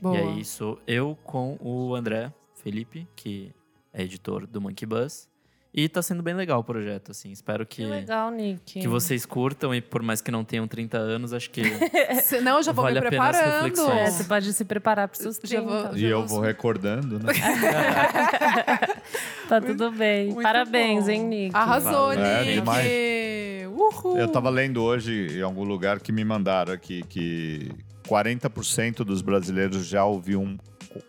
boa. 0.00 0.16
E 0.16 0.20
aí 0.20 0.44
sou 0.44 0.78
eu 0.86 1.16
com 1.24 1.56
o 1.60 1.94
André 1.94 2.30
Felipe, 2.62 3.06
que 3.16 3.50
é 3.92 4.02
editor 4.02 4.46
do 4.46 4.60
Monkey 4.60 4.86
Bus. 4.86 5.28
E 5.74 5.86
tá 5.86 6.00
sendo 6.00 6.22
bem 6.22 6.32
legal 6.34 6.60
o 6.60 6.64
projeto, 6.64 7.10
assim. 7.10 7.30
Espero 7.30 7.66
que, 7.66 7.82
Que 7.82 7.84
legal, 7.84 8.30
Nick. 8.30 8.80
que 8.80 8.88
vocês 8.88 9.26
curtam. 9.26 9.74
E 9.74 9.82
por 9.82 10.02
mais 10.02 10.22
que 10.22 10.30
não 10.30 10.42
tenham 10.42 10.66
30 10.66 10.96
anos, 10.96 11.32
acho 11.34 11.50
que 11.50 11.62
Senão 12.24 12.56
eu 12.56 12.62
já 12.62 12.72
vou 12.72 12.84
Vale 12.84 12.98
me 13.00 13.06
preparando. 13.06 13.90
É, 13.92 14.10
você 14.10 14.24
pode 14.24 14.50
se 14.54 14.64
preparar 14.64 15.06
para 15.08 15.18
seus 15.20 15.36
Já 15.36 15.60
30. 15.60 15.88
vou- 15.90 15.96
E 15.96 16.04
eu 16.06 16.26
vou 16.26 16.40
recordando, 16.40 17.18
né? 17.18 17.32
Tá 19.48 19.60
tudo 19.60 19.90
bem. 19.92 20.26
Muito 20.28 20.42
Parabéns, 20.42 21.04
bom. 21.04 21.10
hein, 21.10 21.24
Nick? 21.24 21.56
Arrasou, 21.56 22.12
É, 22.12 22.40
Nick. 22.44 22.54
demais. 22.54 22.86
Uhul. 23.68 24.18
Eu 24.18 24.28
tava 24.28 24.50
lendo 24.50 24.82
hoje 24.82 25.38
em 25.38 25.42
algum 25.42 25.64
lugar 25.64 26.00
que 26.00 26.12
me 26.12 26.24
mandaram 26.24 26.72
aqui 26.72 27.02
que 27.08 27.70
40% 28.08 29.04
dos 29.04 29.22
brasileiros 29.22 29.86
já 29.86 30.04
ouviu 30.04 30.40
um- 30.42 30.58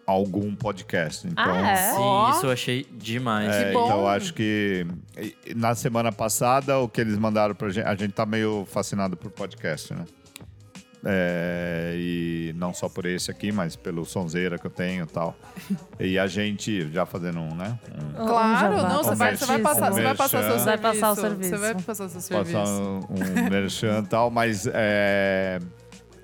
algum 0.06 0.56
podcast. 0.56 1.28
Então, 1.28 1.44
Ah, 1.46 1.72
é? 1.72 1.76
sim, 1.92 1.98
Ó. 2.00 2.32
isso 2.32 2.46
eu 2.46 2.52
achei 2.52 2.86
demais. 2.92 3.50
É, 3.54 3.66
Que 3.68 3.74
bom. 3.74 3.86
então 3.86 4.08
acho 4.08 4.34
que 4.34 4.86
na 5.56 5.76
semana 5.76 6.12
passada 6.12 6.78
o 6.80 6.88
que 6.90 7.00
eles 7.02 7.18
mandaram 7.18 7.54
pra 7.56 7.70
gente, 7.70 7.86
a 7.88 7.96
gente 7.96 8.12
tá 8.14 8.26
meio 8.26 8.66
fascinado 8.66 9.16
por 9.18 9.30
podcast, 9.32 9.94
né? 9.94 10.06
É, 11.06 11.94
e 11.98 12.54
não 12.58 12.74
só 12.74 12.90
por 12.90 13.06
esse 13.06 13.32
aqui, 13.32 13.54
mas 13.54 13.74
pelo 13.78 14.04
sonzeira 14.06 14.58
que 14.60 14.68
eu 14.68 14.72
tenho 14.72 15.04
e 15.06 15.08
tal. 15.08 15.34
E 15.98 16.20
a 16.20 16.28
gente 16.28 16.92
já 16.92 17.06
fazendo 17.06 17.40
um, 17.40 17.56
né? 17.56 17.80
Um, 18.20 18.26
Claro, 18.28 18.76
Um 18.76 18.82
não, 18.84 19.04
você 19.04 19.16
vai, 19.16 19.36
você 19.38 19.46
vai 19.46 19.60
passar, 19.60 19.92
você 19.92 20.02
vai 20.02 20.16
passar 20.16 20.42
seu 20.42 20.60
serviço. 20.60 20.66
Vai 20.66 20.78
passar 20.78 21.12
o 21.12 21.16
Você 21.16 21.22
serviço. 21.22 21.58
vai 21.58 21.74
passar 21.76 22.10
seu 22.10 22.38
passar 22.38 22.66
serviço. 22.66 22.82
um, 22.82 23.46
um 23.46 23.50
merchan 23.50 24.00
e 24.04 24.08
tal, 24.08 24.30
mas 24.30 24.68
é, 24.74 25.60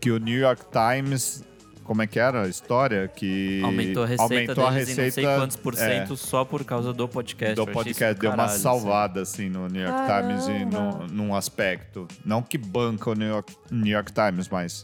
que 0.02 0.12
o 0.12 0.18
New 0.18 0.38
York 0.40 0.62
Times, 0.72 1.44
como 1.86 2.02
é 2.02 2.08
que 2.08 2.20
era 2.20 2.44
a 2.44 2.48
história? 2.50 3.08
Que 3.08 3.62
Aumentou 3.64 4.04
a 4.04 4.08
receita 4.08 4.24
aumentou 4.34 4.68
a 4.68 4.74
em 4.74 4.78
não 4.80 4.86
sei 4.86 5.04
receita, 5.06 5.36
quantos 5.38 5.56
por 5.56 5.74
é, 5.74 5.78
cento 5.78 6.18
só 6.18 6.44
por 6.44 6.66
causa 6.66 6.92
do 6.92 7.08
podcast. 7.08 7.56
do 7.56 7.62
Eu 7.62 7.68
podcast 7.68 8.20
deu 8.20 8.32
uma 8.32 8.36
caralho, 8.38 8.54
assim. 8.54 8.62
salvada 8.64 9.22
assim 9.22 9.50
no 9.50 9.68
New 9.70 9.82
York 9.82 10.00
Times 10.06 10.48
e 10.48 10.66
no, 10.66 11.08
num 11.08 11.34
aspecto. 11.36 12.08
Não 12.26 12.42
que 12.42 12.58
banca 12.58 13.12
o 13.12 13.14
New 13.14 13.28
York, 13.30 13.54
New 13.72 13.94
York 13.94 14.12
Times, 14.12 14.50
mas 14.50 14.84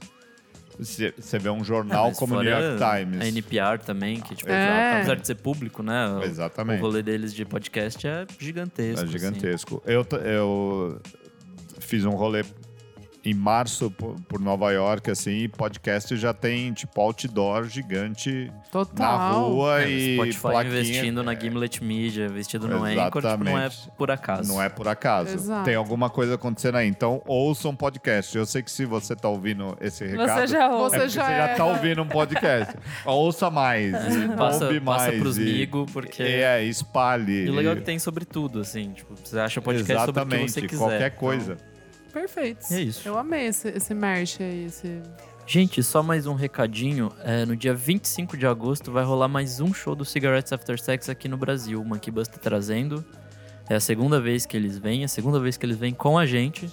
você 0.79 1.37
vê 1.37 1.49
um 1.49 1.61
Ah, 1.61 1.63
jornal 1.63 2.07
mas 2.07 2.17
como 2.17 2.35
o 2.35 2.41
New 2.41 2.51
York 2.51 2.77
Times. 2.77 3.21
A 3.21 3.27
NPR 3.27 3.77
também, 3.85 4.19
que, 4.19 4.33
tipo, 4.35 4.49
É. 4.49 4.95
apesar 4.97 5.15
de 5.15 5.27
ser 5.27 5.35
público, 5.35 5.83
né? 5.83 6.07
Exatamente. 6.23 6.79
O 6.79 6.81
rolê 6.83 7.03
deles 7.03 7.33
de 7.33 7.45
podcast 7.45 8.07
é 8.07 8.25
gigantesco. 8.39 9.01
É 9.01 9.03
assim. 9.03 9.11
gigantesco. 9.11 9.83
Eu, 9.85 10.03
t- 10.05 10.15
eu 10.15 10.99
fiz 11.79 12.05
um 12.05 12.11
rolê 12.11 12.43
em 13.23 13.33
março 13.35 13.91
por, 13.91 14.15
por 14.21 14.39
Nova 14.39 14.71
York, 14.71 15.11
assim, 15.11 15.43
e 15.43 15.47
podcast 15.47 16.15
já 16.17 16.33
tem, 16.33 16.73
tipo, 16.73 16.99
outdoor 16.99 17.65
gigante 17.65 18.51
Total. 18.71 19.17
na 19.17 19.29
rua 19.29 19.83
É, 19.83 19.89
e 19.89 20.15
Spotify 20.15 20.41
plaquinha. 20.41 20.79
investindo 20.79 21.23
na 21.23 21.35
Gimlet 21.35 21.83
Media, 21.83 22.25
investido 22.25 22.67
no 22.67 22.83
Anchor, 22.83 23.21
tipo, 23.21 23.43
não 23.43 23.57
é 23.59 23.65
Exatamente. 23.67 23.91
por 23.95 24.09
acaso. 24.09 24.51
Não 24.51 24.61
é 24.61 24.69
por 24.69 24.87
acaso. 24.87 25.35
Exato. 25.35 25.65
Tem 25.65 25.75
alguma 25.75 26.09
coisa 26.09 26.33
acontecendo 26.33 26.77
aí. 26.77 26.87
Então, 26.87 27.21
ouçam 27.27 27.75
podcast. 27.75 28.35
Eu 28.35 28.45
sei 28.45 28.63
que 28.63 28.71
se 28.71 28.85
você 28.85 29.15
tá 29.15 29.29
ouvindo 29.29 29.77
esse 29.79 30.03
recado... 30.05 30.39
Você 30.39 30.47
já 30.47 30.63
é 30.63 30.69
ouve. 30.69 30.89
Você 30.89 30.95
porque 30.97 31.09
já 31.09 31.23
você 31.25 31.31
já 31.31 31.47
é. 31.47 31.55
tá 31.55 31.65
ouvindo 31.65 32.01
um 32.01 32.07
podcast. 32.07 32.73
Ouça 33.05 33.51
mais. 33.51 33.91
Passa, 34.35 34.65
ouve 34.65 34.79
passa 34.81 35.07
mais. 35.09 35.19
pros 35.21 35.37
e- 35.37 35.41
migo, 35.41 35.85
porque... 35.93 36.23
É, 36.23 36.63
espalhe. 36.63 37.45
E 37.45 37.49
o 37.49 37.53
legal 37.53 37.73
é 37.73 37.75
que 37.75 37.83
tem 37.83 37.99
sobre 37.99 38.25
tudo, 38.25 38.59
assim. 38.61 38.91
Tipo, 38.93 39.13
você 39.15 39.39
acha 39.39 39.61
podcast 39.61 40.05
sobre 40.05 40.21
o 40.21 40.25
que 40.25 40.33
Exatamente. 40.35 40.51
você 40.53 40.61
quiser. 40.67 40.79
Qualquer 40.79 41.11
Então, 41.11 41.70
coisa. 42.11 42.27
Perfeito. 42.27 42.73
É 42.73 42.81
isso. 42.81 43.07
Eu 43.07 43.17
amei 43.17 43.47
esse, 43.47 43.69
esse 43.69 43.93
merch 43.93 44.41
aí. 44.41 44.65
Esse... 44.65 45.01
Gente, 45.45 45.81
só 45.83 46.01
mais 46.01 46.25
um 46.27 46.33
recadinho. 46.33 47.11
É, 47.23 47.45
no 47.45 47.55
dia 47.55 47.73
25 47.73 48.37
de 48.37 48.45
agosto 48.45 48.91
vai 48.91 49.03
rolar 49.03 49.27
mais 49.27 49.59
um 49.59 49.73
show 49.73 49.95
do 49.95 50.05
Cigarettes 50.05 50.53
After 50.53 50.79
Sex 50.79 51.09
aqui 51.09 51.27
no 51.27 51.37
Brasil. 51.37 51.81
O 51.81 51.85
Monkey 51.85 52.11
Bus 52.11 52.27
tá 52.27 52.37
trazendo. 52.37 53.03
É 53.69 53.75
a 53.75 53.79
segunda 53.79 54.19
vez 54.19 54.45
que 54.45 54.55
eles 54.57 54.77
vêm, 54.77 55.03
a 55.03 55.07
segunda 55.07 55.39
vez 55.39 55.57
que 55.57 55.65
eles 55.65 55.77
vêm 55.77 55.93
com 55.93 56.17
a 56.17 56.25
gente. 56.25 56.69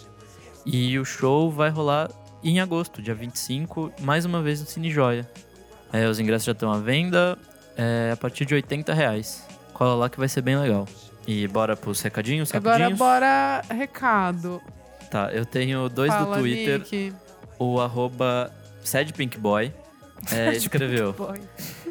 E 0.67 0.99
o 0.99 1.05
show 1.05 1.51
vai 1.51 1.71
rolar 1.71 2.11
em 2.43 2.61
agosto, 2.61 3.03
dia 3.03 3.15
25, 3.15 3.93
mais 4.01 4.25
uma 4.25 4.43
vez 4.43 4.61
no 4.61 4.67
Cine 4.67 4.91
Joia. 4.91 5.29
É, 5.93 6.07
os 6.07 6.21
ingressos 6.21 6.45
já 6.45 6.53
estão 6.53 6.71
à 6.71 6.79
venda 6.79 7.39
é, 7.77 8.11
a 8.13 8.17
partir 8.17 8.45
de 8.45 8.55
80 8.55 8.93
reais. 8.93 9.47
Cola 9.73 9.95
lá 9.95 10.11
que 10.11 10.19
vai 10.19 10.29
ser 10.29 10.43
bem 10.43 10.57
legal. 10.59 10.87
E 11.27 11.47
bora 11.49 11.77
pros 11.77 12.01
recadinhos, 12.01 12.55
Agora 12.55 12.85
rapidinhos? 12.85 12.99
bora 12.99 13.63
recado. 13.71 14.61
Tá, 15.11 15.31
eu 15.33 15.47
tenho 15.47 15.89
dois 15.89 16.13
Fala, 16.13 16.37
do 16.37 16.43
Twitter. 16.43 16.79
Nick. 16.81 17.15
O 17.59 17.81
arroba 17.81 18.53
sadpinkboy 18.85 19.73
é, 20.33 20.53
escreveu. 20.53 21.15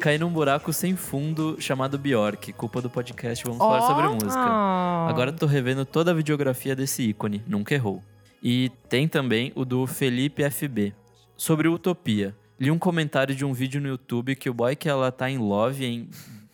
Caí 0.00 0.18
num 0.18 0.30
buraco 0.30 0.72
sem 0.72 0.94
fundo 0.94 1.56
chamado 1.60 1.98
Bjork, 1.98 2.52
culpa 2.52 2.80
do 2.80 2.88
podcast 2.88 3.44
Vamos 3.44 3.60
Ó. 3.60 3.68
Falar 3.68 3.86
Sobre 3.86 4.08
Música. 4.08 5.08
Agora 5.08 5.32
tô 5.32 5.46
revendo 5.46 5.84
toda 5.84 6.10
a 6.10 6.14
videografia 6.14 6.76
desse 6.76 7.02
ícone, 7.02 7.42
nunca 7.46 7.74
errou. 7.74 8.02
E 8.42 8.70
tem 8.88 9.08
também 9.08 9.52
o 9.54 9.64
do 9.64 9.86
Felipe 9.86 10.48
FB. 10.48 10.94
Sobre 11.36 11.68
Utopia. 11.68 12.34
Li 12.58 12.70
um 12.70 12.78
comentário 12.78 13.34
de 13.34 13.44
um 13.44 13.52
vídeo 13.52 13.80
no 13.80 13.88
YouTube 13.88 14.34
que 14.34 14.50
o 14.50 14.54
boy 14.54 14.74
que 14.74 14.88
ela 14.88 15.10
tá 15.12 15.30
em 15.30 15.38
love 15.38 15.84
em 15.84 16.08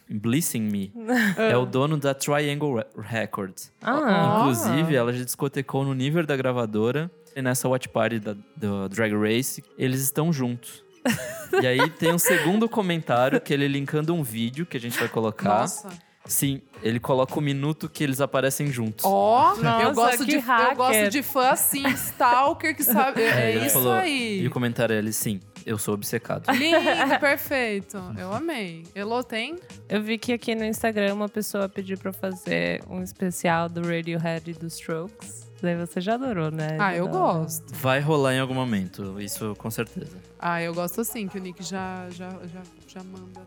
Blissing 0.09 0.61
Me 0.63 0.93
é 1.39 1.57
o 1.57 1.65
dono 1.65 1.97
da 1.97 2.13
Triangle 2.15 2.77
Re- 2.77 2.87
Records. 2.97 3.73
Ah. 3.83 4.39
Inclusive, 4.41 4.95
ela 4.95 5.13
já 5.13 5.25
discotecou 5.25 5.85
no 5.85 5.95
nível 5.95 6.25
da 6.27 6.37
gravadora. 6.37 7.11
E 7.37 7.43
nessa 7.43 7.69
watch 7.69 7.89
party 7.89 8.21
da, 8.21 8.37
do 8.57 8.89
Drag 8.89 9.13
Race, 9.13 9.63
eles 9.77 10.01
estão 10.01 10.33
juntos. 10.33 10.85
e 11.61 11.67
aí 11.67 11.91
tem 11.91 12.13
um 12.13 12.19
segundo 12.19 12.69
comentário 12.69 13.41
que 13.41 13.53
ele 13.53 13.67
linkando 13.67 14.15
um 14.15 14.23
vídeo 14.23 14.65
que 14.65 14.77
a 14.77 14.81
gente 14.81 14.97
vai 14.99 15.09
colocar. 15.09 15.61
Nossa. 15.61 15.89
Sim, 16.27 16.63
ele 16.83 16.99
coloca 16.99 17.39
o 17.39 17.43
minuto 17.43 17.87
que 17.89 18.03
eles 18.03 18.21
aparecem 18.21 18.69
juntos. 18.73 19.05
Ó, 19.05 19.55
Nossa, 19.57 19.83
eu, 19.83 19.93
gosto 19.93 20.25
de, 20.25 20.37
eu 20.37 20.41
hacker. 20.41 20.77
gosto 20.77 21.09
de 21.11 21.23
fã 21.23 21.49
assim, 21.51 21.87
stalker 21.89 22.75
que 22.75 22.83
sabe. 22.83 23.21
É, 23.27 23.55
ele 23.57 23.67
isso 23.67 23.75
falou- 23.75 23.93
aí. 23.93 24.41
E 24.43 24.47
o 24.47 24.51
comentário 24.51 24.95
é 24.95 24.99
ele, 24.99 25.13
sim. 25.13 25.41
Eu 25.67 25.79
sou 25.79 25.95
obcecado. 25.95 26.51
Lindo, 26.53 26.79
perfeito. 27.21 27.97
Eu 28.19 28.33
amei. 28.33 28.85
Elô 28.95 29.23
tem? 29.23 29.57
Eu 29.89 30.03
vi 30.03 30.19
que 30.19 30.33
aqui 30.33 30.55
no 30.55 30.65
Instagram 30.65 31.15
uma 31.15 31.29
pessoa 31.29 31.69
pediu 31.69 31.97
pra 31.97 32.11
eu 32.11 32.15
fazer 32.15 32.83
um 32.89 33.03
especial 33.03 33.69
do 33.69 33.81
Radiohead 33.81 34.51
e 34.51 34.55
dos 34.55 34.75
Strokes. 34.75 35.45
Daí 35.63 35.77
você 35.77 35.99
já 36.01 36.15
adorou, 36.15 36.51
né? 36.51 36.77
Ah, 36.79 36.95
eu 36.95 37.09
gosto. 37.09 37.75
Vai 37.77 37.99
rolar 37.99 38.35
em 38.35 38.41
algum 38.41 38.53
momento, 38.53 39.19
isso 39.19 39.55
com 39.57 39.71
certeza. 39.71 40.19
Ah, 40.39 40.61
eu 40.61 40.75
gosto 40.75 41.01
assim, 41.01 41.27
que 41.27 41.39
o 41.39 41.41
Nick 41.41 41.63
já, 41.63 42.07
já, 42.11 42.29
já, 42.29 42.63
já 42.87 43.03
manda. 43.03 43.41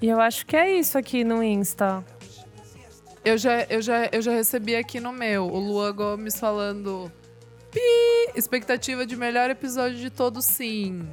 E 0.00 0.08
eu 0.08 0.18
acho 0.18 0.46
que 0.46 0.56
é 0.56 0.78
isso 0.78 0.96
aqui 0.96 1.22
no 1.22 1.42
Insta. 1.42 2.02
Eu 3.22 3.36
já, 3.36 3.64
eu, 3.64 3.82
já, 3.82 4.08
eu 4.10 4.22
já 4.22 4.32
recebi 4.32 4.74
aqui 4.74 4.98
no 4.98 5.12
meu 5.12 5.44
o 5.46 5.58
Luan 5.58 5.94
Gomes 5.94 6.40
falando. 6.40 7.12
Pi! 7.70 7.80
Expectativa 8.34 9.04
de 9.04 9.14
melhor 9.14 9.50
episódio 9.50 9.98
de 9.98 10.08
todos, 10.08 10.46
sim. 10.46 11.06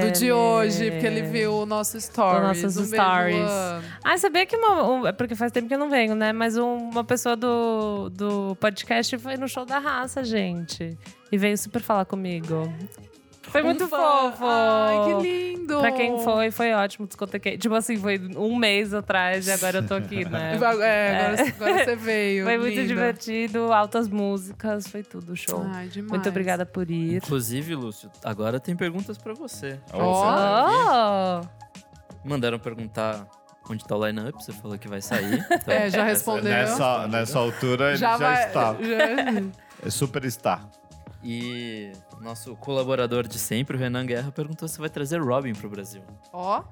Do 0.00 0.12
de 0.12 0.32
hoje, 0.32 0.90
porque 0.90 1.06
ele 1.06 1.22
viu 1.22 1.52
o 1.60 1.66
nosso 1.66 2.00
stories. 2.00 2.42
nossos 2.62 2.76
um 2.76 2.90
beijo, 2.90 2.94
stories. 3.02 3.50
Ah, 4.04 4.16
sabia 4.18 4.46
que 4.46 4.56
uma. 4.56 4.88
um- 4.88 5.06
é 5.06 5.12
porque 5.12 5.34
faz 5.34 5.50
tempo 5.52 5.68
que 5.68 5.74
eu 5.74 5.78
não 5.78 5.90
venho, 5.90 6.14
né? 6.14 6.32
Mas 6.32 6.56
um- 6.56 6.90
uma 6.90 7.04
pessoa 7.04 7.36
do, 7.36 8.08
do 8.10 8.56
podcast 8.60 9.16
foi 9.18 9.36
no 9.36 9.48
show 9.48 9.64
da 9.66 9.78
raça, 9.78 10.22
gente. 10.24 10.96
E 11.32 11.36
veio 11.38 11.56
super 11.58 11.82
falar 11.82 12.04
comigo. 12.04 12.72
Foi 13.50 13.62
muito 13.62 13.84
Um 13.84 13.88
fã. 13.88 13.96
fofo. 14.32 14.44
Ai, 14.44 14.96
que 15.22 15.28
lindo. 15.28 15.78
Pra 15.80 15.92
quem 15.92 16.18
foi, 16.22 16.50
foi 16.50 16.72
ótimo. 16.72 17.06
Discotequei. 17.06 17.56
Tipo 17.56 17.74
assim, 17.74 17.96
foi 17.96 18.18
um 18.36 18.56
mês 18.56 18.92
atrás 18.92 19.46
e 19.46 19.52
agora 19.52 19.78
eu 19.78 19.86
tô 19.86 19.94
aqui, 19.94 20.24
né? 20.28 20.52
É, 20.56 20.56
agora, 20.56 21.42
agora 21.56 21.84
você 21.84 21.96
veio. 21.96 22.44
Foi 22.44 22.58
muito 22.58 22.74
linda. 22.74 22.86
divertido, 22.88 23.72
altas 23.72 24.08
músicas, 24.08 24.86
foi 24.88 25.02
tudo 25.02 25.34
show. 25.36 25.64
Ai, 25.72 25.88
demais. 25.88 26.10
Muito 26.10 26.28
obrigada 26.28 26.66
por 26.66 26.90
ir. 26.90 27.16
Inclusive, 27.16 27.74
Lúcio, 27.74 28.10
agora 28.24 28.58
tem 28.60 28.76
perguntas 28.76 29.16
pra 29.18 29.32
você. 29.34 29.78
Ó. 29.92 31.40
Oh! 31.42 31.46
Mandaram 32.24 32.58
perguntar 32.58 33.26
onde 33.68 33.84
tá 33.84 33.96
o 33.96 34.06
line-up, 34.06 34.32
você 34.44 34.52
falou 34.52 34.78
que 34.78 34.88
vai 34.88 35.00
sair. 35.00 35.44
Então, 35.50 35.74
É, 35.74 35.90
já 35.90 36.04
respondeu. 36.04 36.44
Nessa, 36.52 37.06
nessa 37.08 37.38
altura 37.38 37.88
ele 37.90 37.96
já, 37.98 38.16
vai, 38.16 38.46
está. 38.46 38.74
já- 38.82 39.86
É 39.86 39.90
superstar. 39.90 40.68
E 41.22 41.92
nosso 42.20 42.56
colaborador 42.56 43.26
de 43.26 43.38
sempre, 43.38 43.76
o 43.76 43.78
Renan 43.80 44.06
Guerra, 44.06 44.30
perguntou 44.32 44.66
se 44.68 44.78
vai 44.78 44.88
trazer 44.88 45.20
Robin 45.20 45.54
pro 45.54 45.68
Brasil. 45.68 46.02
Ó. 46.32 46.62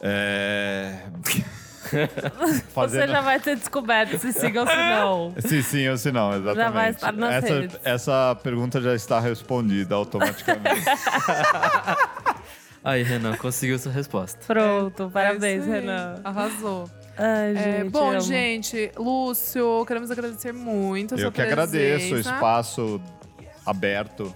É... 0.00 0.98
Você 1.86 2.60
Fazendo... 2.72 3.10
já 3.10 3.20
vai 3.20 3.38
ter 3.38 3.56
descoberto 3.56 4.18
se 4.18 4.32
siga 4.32 4.62
ou 4.62 4.66
se 4.66 4.74
não. 4.76 5.34
Sim, 5.38 5.62
sim, 5.62 5.88
ou 5.88 5.96
se 5.96 6.10
não, 6.10 6.30
exatamente. 6.32 6.56
Já 6.56 6.70
vai 6.70 6.90
estar 6.90 7.12
nas 7.12 7.44
essa, 7.44 7.54
redes. 7.60 7.80
essa 7.84 8.38
pergunta 8.42 8.80
já 8.80 8.92
está 8.94 9.20
respondida 9.20 9.94
automaticamente. 9.94 10.84
Aí, 12.82 13.02
Renan, 13.02 13.36
conseguiu 13.36 13.78
sua 13.78 13.92
resposta. 13.92 14.38
Pronto, 14.46 15.10
parabéns, 15.12 15.42
É 15.42 15.56
isso 15.64 15.72
aí. 15.72 15.80
Renan. 15.80 16.20
Arrasou. 16.22 16.90
Ai, 17.18 17.56
É, 17.56 17.62
gente. 17.80 17.90
bom, 17.90 18.10
amo. 18.10 18.20
gente, 18.20 18.92
Lúcio, 18.96 19.84
queremos 19.86 20.10
agradecer 20.10 20.52
muito 20.52 21.14
a 21.14 21.18
sua 21.18 21.26
Eu 21.26 21.32
que 21.32 21.42
agradeço 21.42 22.14
o 22.14 22.18
espaço 22.18 23.00
aberto. 23.64 24.32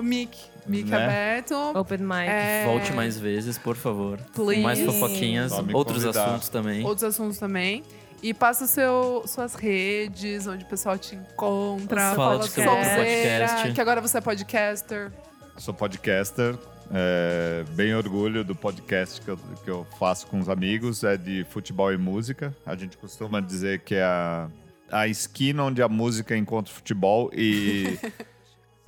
Mic, 0.00 0.36
mic 0.66 0.88
Né? 0.88 0.96
aberto. 1.04 1.54
Open 1.76 1.98
mic. 1.98 2.28
É, 2.28 2.64
Volte 2.64 2.92
mais 2.92 3.18
vezes, 3.18 3.58
por 3.58 3.76
favor. 3.76 4.18
Please. 4.34 4.62
Mais 4.62 4.80
fofoquinhas, 4.80 5.52
outros 5.72 6.02
convidar. 6.04 6.26
assuntos 6.26 6.48
também. 6.48 6.84
Outros 6.84 7.04
assuntos 7.04 7.38
também. 7.38 7.82
E 8.22 8.34
passa 8.34 8.66
seu, 8.66 9.22
suas 9.26 9.54
redes, 9.54 10.46
onde 10.46 10.64
o 10.64 10.68
pessoal 10.68 10.98
te 10.98 11.14
encontra. 11.14 12.14
Fala 12.14 12.38
do 12.38 12.46
seu 12.48 12.68
outro 12.68 12.84
sonzeira, 12.84 13.46
podcast. 13.46 13.72
Que 13.74 13.80
agora 13.80 14.00
você 14.00 14.18
é 14.18 14.20
podcaster. 14.20 15.12
Sou 15.56 15.72
podcaster. 15.72 16.56
é, 16.92 17.64
bem 17.74 17.94
orgulho 17.94 18.42
do 18.42 18.54
podcast 18.56 19.20
que 19.20 19.28
eu, 19.28 19.36
que 19.64 19.70
eu 19.70 19.86
faço 20.00 20.26
com 20.26 20.40
os 20.40 20.48
amigos. 20.48 21.04
É 21.04 21.16
de 21.16 21.44
futebol 21.50 21.92
e 21.92 21.96
música. 21.96 22.52
A 22.66 22.74
gente 22.74 22.96
costuma 22.96 23.40
dizer 23.40 23.80
que 23.80 23.94
é 23.94 24.02
a, 24.02 24.48
a 24.90 25.06
esquina 25.06 25.62
onde 25.64 25.80
a 25.80 25.88
música 25.88 26.36
encontra 26.36 26.72
o 26.72 26.74
futebol. 26.74 27.30
E 27.32 27.98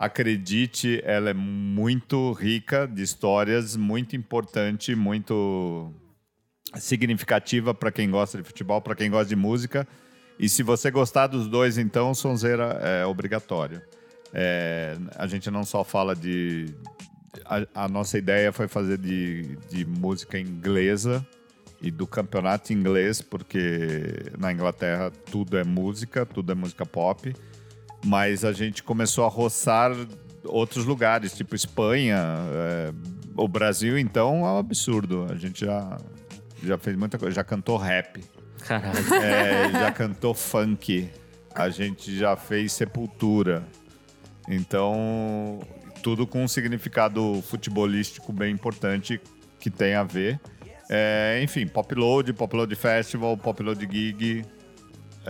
acredite, 0.00 0.98
ela 1.04 1.28
é 1.28 1.34
muito 1.34 2.32
rica 2.32 2.88
de 2.88 3.02
histórias, 3.02 3.76
muito 3.76 4.16
importante, 4.16 4.94
muito 4.96 5.92
significativa 6.76 7.74
para 7.74 7.92
quem 7.92 8.10
gosta 8.10 8.38
de 8.38 8.44
futebol, 8.44 8.80
para 8.80 8.94
quem 8.94 9.10
gosta 9.10 9.28
de 9.28 9.36
música. 9.36 9.86
E 10.38 10.48
se 10.48 10.62
você 10.62 10.90
gostar 10.90 11.26
dos 11.26 11.46
dois, 11.46 11.76
então, 11.76 12.14
Sonzeira 12.14 12.80
é 12.82 13.04
obrigatório. 13.04 13.82
É, 14.32 14.96
a 15.16 15.26
gente 15.26 15.50
não 15.50 15.64
só 15.64 15.84
fala 15.84 16.16
de. 16.16 16.74
A, 17.44 17.84
a 17.84 17.88
nossa 17.88 18.16
ideia 18.16 18.50
foi 18.52 18.68
fazer 18.68 18.96
de, 18.96 19.54
de 19.68 19.84
música 19.84 20.38
inglesa 20.38 21.26
e 21.82 21.90
do 21.90 22.06
campeonato 22.06 22.72
inglês, 22.72 23.20
porque 23.20 24.32
na 24.38 24.50
Inglaterra 24.50 25.12
tudo 25.30 25.58
é 25.58 25.64
música, 25.64 26.24
tudo 26.24 26.52
é 26.52 26.54
música 26.54 26.86
pop. 26.86 27.34
Mas 28.04 28.44
a 28.44 28.52
gente 28.52 28.82
começou 28.82 29.24
a 29.24 29.28
roçar 29.28 29.92
outros 30.44 30.84
lugares, 30.84 31.34
tipo 31.34 31.54
Espanha, 31.54 32.16
é, 32.18 32.92
o 33.36 33.46
Brasil, 33.46 33.98
então 33.98 34.46
é 34.46 34.50
um 34.50 34.58
absurdo. 34.58 35.26
A 35.30 35.36
gente 35.36 35.64
já, 35.64 35.98
já 36.62 36.78
fez 36.78 36.96
muita 36.96 37.18
coisa, 37.18 37.34
já 37.34 37.44
cantou 37.44 37.76
rap. 37.76 38.22
Caralho. 38.66 39.14
É, 39.14 39.70
já 39.72 39.92
cantou 39.92 40.34
funk. 40.34 41.10
A 41.54 41.68
gente 41.68 42.16
já 42.16 42.36
fez 42.36 42.72
sepultura. 42.72 43.64
Então, 44.48 45.60
tudo 46.02 46.26
com 46.26 46.44
um 46.44 46.48
significado 46.48 47.42
futebolístico 47.42 48.32
bem 48.32 48.52
importante 48.52 49.20
que 49.58 49.70
tem 49.70 49.94
a 49.94 50.02
ver. 50.02 50.40
É, 50.88 51.40
enfim, 51.42 51.66
Popload, 51.66 52.32
Popload 52.32 52.74
Festival, 52.74 53.36
Popload 53.36 53.80
Gig. 53.90 54.44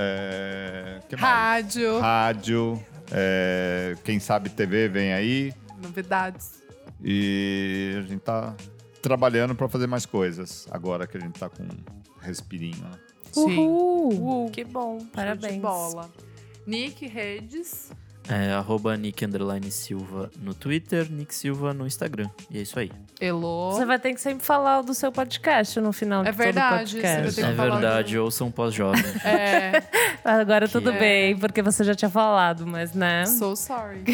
É, 0.03 1.01
que 1.09 1.17
mais? 1.17 1.23
Rádio. 1.35 1.99
Rádio. 2.01 2.85
é, 3.13 3.95
quem 4.05 4.19
sabe 4.19 4.49
TV 4.49 4.89
vem 4.89 5.13
aí. 5.13 5.53
Novidades. 5.83 6.63
E 7.03 7.95
a 7.99 8.03
gente 8.03 8.21
tá 8.21 8.55
trabalhando 9.03 9.55
para 9.55 9.69
fazer 9.69 9.87
mais 9.87 10.07
coisas. 10.07 10.67
Agora 10.71 11.07
que 11.07 11.17
a 11.17 11.21
gente 11.21 11.39
tá 11.39 11.49
com 11.49 11.63
um 11.63 12.21
respirinho. 12.21 12.77
né? 12.83 12.91
Uhul. 13.37 14.13
Uhul. 14.13 14.51
Que 14.51 14.65
bom, 14.65 14.99
parabéns. 15.13 15.61
bola. 15.61 16.11
Nick 16.67 17.07
Redes. 17.07 17.93
É, 18.31 18.53
arroba 18.53 18.97
Nick 18.97 19.25
Underline 19.25 19.71
Silva 19.73 20.31
no 20.41 20.55
Twitter, 20.55 21.11
Nick 21.11 21.35
Silva 21.35 21.75
no 21.75 21.87
Instagram. 21.87 22.29
E 22.51 22.59
é 22.59 22.63
isso 22.63 22.79
aí. 22.79 22.93
Elô. 23.21 23.73
Você 23.73 23.85
vai 23.85 23.99
ter 23.99 24.15
que 24.15 24.21
sempre 24.21 24.45
falar 24.45 24.83
do 24.83 24.95
seu 24.95 25.11
podcast 25.11 25.79
no 25.81 25.93
final 25.93 26.25
É 26.25 26.31
de 26.31 26.37
verdade, 26.39 26.93
todo 26.95 27.01
você 27.03 27.07
vai 27.07 27.11
podcast. 27.17 27.37
ter 27.37 27.43
que 27.47 27.51
É 27.51 27.55
falar 27.55 27.71
verdade, 27.81 28.15
do- 28.17 28.23
ouçam 28.25 28.51
pós-jovem. 28.51 29.03
É, 29.25 29.83
Agora 30.25 30.67
Que 30.67 30.73
tudo 30.73 30.91
é- 30.91 30.99
bem, 30.99 31.37
porque 31.37 31.61
você 31.61 31.83
já 31.83 31.95
tinha 31.95 32.09
falado, 32.11 32.67
mas 32.67 32.95
né? 32.95 33.27
so 33.27 33.57
sorry. 33.57 34.05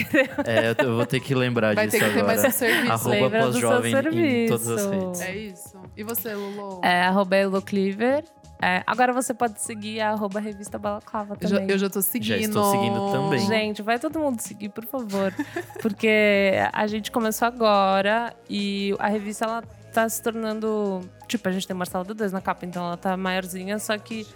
É, 0.44 0.70
eu- 0.70 0.88
eu 0.88 0.96
vou 0.96 1.04
ter 1.06 1.20
que 1.20 1.34
lembrar 1.34 1.74
Vai 1.74 1.86
disso 1.86 1.98
ter 1.98 2.04
que 2.06 2.12
ter 2.14 2.20
agora. 2.20 2.36
mais 2.36 2.44
um 2.44 2.56
serviço. 2.56 2.92
Arroba 2.92 3.30
pós-jovem 3.30 3.92
em 3.94 4.48
todas 4.48 4.68
as 4.68 4.80
serviço. 4.80 5.04
redes. 5.04 5.20
É 5.20 5.36
isso. 5.36 5.76
E 5.96 6.02
você, 6.02 6.34
Lulu? 6.34 6.80
É 6.84 7.02
arroba 7.02 7.36
Elo 7.36 7.60
Cleaver. 7.62 8.24
É, 8.60 8.82
agora 8.86 9.12
você 9.12 9.34
pode 9.34 9.60
seguir 9.60 10.00
a 10.00 10.10
arroba 10.12 10.40
revista 10.40 10.78
Balaclava 10.78 11.36
Eu 11.40 11.48
já, 11.48 11.56
também. 11.58 11.70
eu 11.72 11.78
já 11.78 11.90
tô 11.90 12.00
seguindo. 12.00 12.40
estou 12.40 12.70
seguindo 12.72 13.12
também. 13.12 13.38
Gente, 13.40 13.82
vai 13.82 13.98
todo 13.98 14.18
mundo 14.18 14.40
seguir, 14.40 14.70
por 14.70 14.84
favor. 14.86 15.32
Porque 15.82 16.52
a 16.72 16.86
gente 16.86 17.10
começou 17.10 17.46
agora 17.46 18.34
e 18.48 18.94
a 18.98 19.08
revista 19.08 19.44
ela 19.44 19.62
tá 19.92 20.08
se 20.08 20.22
tornando. 20.22 21.00
Tipo, 21.28 21.48
a 21.48 21.52
gente 21.52 21.66
tem 21.66 21.76
Marcelo 21.76 22.04
D2 22.04 22.30
na 22.32 22.40
capa, 22.40 22.64
então 22.64 22.84
ela 22.86 22.96
tá 22.96 23.16
maiorzinha, 23.16 23.78
só 23.78 23.96
que 23.98 24.26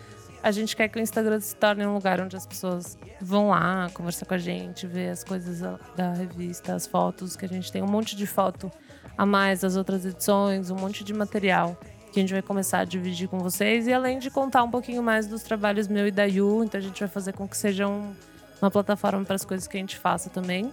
a 0.43 0.51
gente 0.51 0.75
quer 0.75 0.89
que 0.89 0.99
o 0.99 1.03
Instagram 1.03 1.39
se 1.41 1.55
torne 1.55 1.87
um 1.87 1.95
lugar 1.95 2.21
onde 2.21 2.37
as 2.37 2.47
pessoas 2.47 2.99
vão 3.21 3.51
lá 3.51 3.89
conversar 3.95 4.27
com 4.27 4.35
a 4.35 4.39
gente, 4.39 4.87
ver 4.87 5.11
as 5.11 5.23
coisas 5.23 5.61
da- 5.61 5.79
da 5.97 6.13
revista, 6.15 6.75
as 6.75 6.87
fotos, 6.87 7.37
que 7.37 7.45
a 7.45 7.49
gente 7.49 7.71
tem 7.71 7.83
um 7.83 7.87
monte 7.87 8.17
de 8.17 8.27
foto 8.27 8.71
a 9.19 9.25
mais 9.27 9.61
das 9.61 9.77
outras 9.77 10.05
edições, 10.05 10.71
um 10.71 10.77
monte 10.77 11.05
de 11.05 11.13
material 11.13 11.77
que 12.13 12.19
a 12.19 12.23
gente 12.23 12.33
vai 12.33 12.43
começar 12.43 12.81
a 12.81 12.85
dividir 12.85 13.29
com 13.29 13.39
vocês. 13.39 13.87
E 13.87 13.93
além 13.93 14.19
de 14.19 14.31
contar 14.31 14.63
um 14.63 14.71
pouquinho 14.71 15.03
mais 15.03 15.27
dos 15.27 15.43
trabalhos 15.43 15.87
meu 15.89 16.07
e 16.07 16.11
da 16.11 16.25
Yu, 16.25 16.65
então 16.65 16.79
a 16.79 16.83
gente 16.83 16.99
vai 17.01 17.09
fazer 17.09 17.33
com 17.33 17.47
que 17.49 17.57
seja 17.57 17.87
um- 17.89 18.13
uma 18.61 18.71
plataforma 18.71 19.25
para 19.25 19.37
as 19.37 19.45
coisas 19.45 19.67
que 19.67 19.77
a 19.77 19.81
gente 19.81 19.97
faça 19.97 20.29
também. 20.29 20.73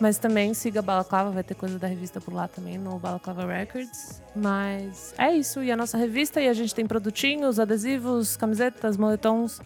Mas 0.00 0.16
também 0.16 0.54
siga 0.54 0.80
Balaclava, 0.80 1.30
vai 1.32 1.42
ter 1.42 1.54
coisa 1.56 1.76
da 1.78 1.88
revista 1.88 2.20
por 2.20 2.32
lá 2.32 2.46
também, 2.46 2.78
no 2.78 2.98
Balaclava 3.00 3.44
Records. 3.46 4.22
Mas 4.36 5.12
é 5.18 5.32
isso, 5.32 5.60
e 5.62 5.72
a 5.72 5.76
nossa 5.76 5.98
revista, 5.98 6.40
e 6.40 6.48
a 6.48 6.52
gente 6.52 6.72
tem 6.72 6.86
produtinhos, 6.86 7.58
adesivos, 7.58 8.36
camisetas, 8.36 8.96
moletons 8.96 9.60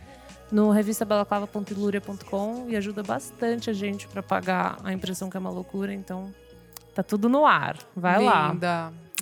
no 0.51 0.71
revistabalaclava.iluria.com 0.71 2.67
e 2.69 2.77
ajuda 2.77 3.03
bastante 3.03 3.69
a 3.69 3.73
gente 3.73 4.07
para 4.09 4.23
pagar 4.23 4.79
a 4.85 4.93
impressão 4.93 5.29
que 5.29 5.37
é 5.37 5.41
uma 5.41 5.51
loucura, 5.51 5.93
então 5.93 6.33
tá 6.95 7.03
tudo 7.03 7.29
no 7.29 7.45
ar. 7.47 7.77
Vai 7.95 8.19
lá. 8.25 8.49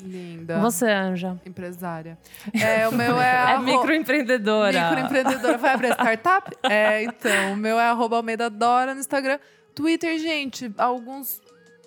Linda. 0.02 0.58
Você, 0.60 0.90
Anja. 0.90 1.40
Empresária. 1.46 2.18
É, 2.52 2.86
o 2.88 2.92
meu 2.92 3.20
é. 3.20 3.30
É 3.30 3.36
arro- 3.54 3.64
microempreendedora. 3.64 4.84
Microempreendedora. 4.90 5.58
Vai 5.58 5.74
abrir 5.74 5.92
startup? 5.92 6.50
É, 6.68 7.02
então. 7.04 7.52
O 7.52 7.56
meu 7.56 7.78
é 7.78 7.84
arroba 7.88 8.16
Almeida 8.16 8.48
Dora 8.50 8.94
no 8.94 9.00
Instagram. 9.00 9.38
Twitter, 9.74 10.18
gente, 10.18 10.70
alguns 10.76 11.40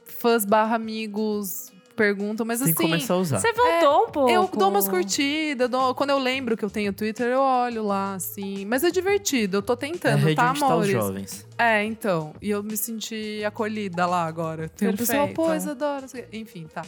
fãs 0.06 0.45
barra 0.45 0.76
amigos 0.76 1.72
perguntam, 1.95 2.44
mas 2.44 2.60
Tem 2.60 2.69
assim. 2.72 2.76
que 2.76 2.81
começar 2.90 3.14
a 3.14 3.18
usar. 3.18 3.40
Você 3.40 3.53
voltou 3.53 4.06
um 4.07 4.10
pouco. 4.10 4.30
Eu 4.31 4.49
dou 4.52 4.69
umas 4.69 4.88
curtidas, 4.88 5.69
dou- 5.69 5.94
quando 5.94 6.10
eu 6.10 6.18
lembro 6.18 6.57
que 6.57 6.65
eu 6.65 6.69
tenho 6.69 6.91
Twitter, 6.91 7.27
eu 7.27 7.40
olho 7.40 7.84
lá, 7.84 8.15
assim. 8.15 8.65
Mas 8.65 8.84
é 8.84 8.90
divertido, 8.90 9.57
eu 9.57 9.61
tô 9.61 9.73
É 9.73 9.76
tentando, 9.76 10.18
rede 10.23 10.35
tá, 10.35 10.53
tá 10.56 10.65
amores? 10.65 10.90
jovens. 10.90 11.45
É, 11.56 11.84
então. 11.84 12.34
E 12.41 12.49
eu 12.49 12.64
me 12.64 12.76
senti 12.76 13.44
acolhida 13.45 14.07
lá 14.07 14.26
agora. 14.26 14.68
Tem 14.69 14.90
um 14.90 14.95
pessoal, 14.98 15.27
Perfeito. 15.27 15.35
pô, 15.35 15.53
Isadora. 15.53 16.07
o. 16.07 16.27
Enfim, 16.34 16.68
tá. 16.73 16.81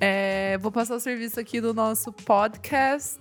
É, 0.00 0.58
vou 0.58 0.72
passar 0.72 0.96
o 0.96 1.00
serviço 1.00 1.38
aqui 1.38 1.60
do 1.60 1.72
nosso 1.72 2.12
podcast, 2.12 3.18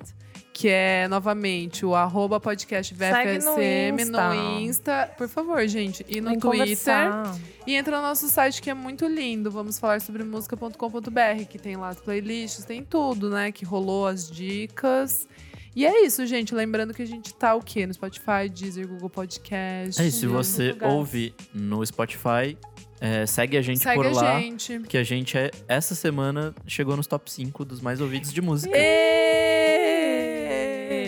que 0.53 0.67
é, 0.67 1.07
novamente, 1.07 1.85
o 1.85 1.93
arroba 1.95 2.39
podcast 2.39 2.93
no 2.93 2.99
VFSM 2.99 4.01
Insta. 4.01 4.33
no 4.33 4.59
Insta. 4.59 5.11
Por 5.17 5.27
favor, 5.27 5.65
gente. 5.67 6.05
E 6.09 6.19
no 6.19 6.31
Vem 6.31 6.39
Twitter. 6.39 6.59
conversar. 6.59 7.35
E 7.65 7.75
entra 7.75 7.97
no 7.97 8.03
nosso 8.03 8.27
site 8.27 8.61
que 8.61 8.69
é 8.69 8.73
muito 8.73 9.05
lindo. 9.05 9.51
Vamos 9.51 9.77
falar 9.79 10.01
sobre 10.01 10.23
música.com.br, 10.23 11.45
que 11.49 11.59
tem 11.59 11.75
lá 11.75 11.89
as 11.89 11.99
playlists, 12.01 12.65
tem 12.65 12.83
tudo, 12.83 13.29
né? 13.29 13.51
Que 13.51 13.63
rolou 13.63 14.07
as 14.07 14.29
dicas. 14.29 15.27
E 15.75 15.85
é 15.85 16.03
isso, 16.05 16.25
gente. 16.25 16.53
Lembrando 16.53 16.93
que 16.93 17.01
a 17.01 17.07
gente 17.07 17.33
tá 17.33 17.55
o 17.55 17.61
quê? 17.61 17.85
No 17.87 17.93
Spotify, 17.93 18.49
Deezer, 18.51 18.87
Google 18.87 19.09
Podcast. 19.09 20.01
É 20.01 20.07
isso, 20.07 20.19
se 20.19 20.27
você 20.27 20.75
ouve 20.81 21.33
no 21.53 21.85
Spotify, 21.85 22.57
é, 23.01 23.25
segue 23.25 23.57
a 23.57 23.61
gente 23.61 23.79
Segue 23.79 23.95
por 23.95 24.05
a 24.05 24.11
lá. 24.11 24.39
gente. 24.39 24.79
Porque 24.79 24.97
a 24.97 25.03
gente, 25.03 25.37
é, 25.37 25.49
essa 25.67 25.95
semana, 25.95 26.53
chegou 26.67 26.95
nos 26.95 27.07
top 27.07 27.29
5 27.31 27.65
dos 27.65 27.81
mais 27.81 27.99
ouvidos 27.99 28.31
de 28.31 28.41
música. 28.41 28.73
Ê! 28.77 29.01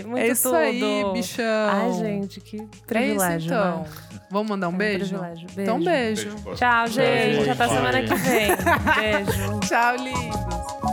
Muito 0.06 0.26
é 0.26 0.28
isso 0.28 0.44
tudo. 0.44 0.56
aí, 0.56 1.04
bichão. 1.14 1.70
Ai, 1.70 1.94
gente, 1.94 2.40
que 2.42 2.58
É 2.58 2.60
isso, 2.64 2.70
privilégio. 2.86 3.46
então. 3.48 3.80
né? 3.82 3.86
Vamos 4.30 4.50
mandar 4.50 4.68
um 4.68 4.72
É 4.72 4.74
um 4.74 4.78
beijo? 4.78 5.06
privilégio. 5.18 5.48
Beijo. 5.56 5.62
Então, 5.62 5.84
beijo. 5.84 6.30
Beijo, 6.30 6.44
boa 6.44 6.56
Tchau, 6.56 6.88
gente. 6.88 7.36
gente. 7.36 7.50
Até 7.50 7.68
semana 7.68 8.02
que 8.02 8.16
vem. 8.16 8.48
Beijo. 8.96 9.60
Tchau, 9.68 9.96
lindos. 9.98 10.93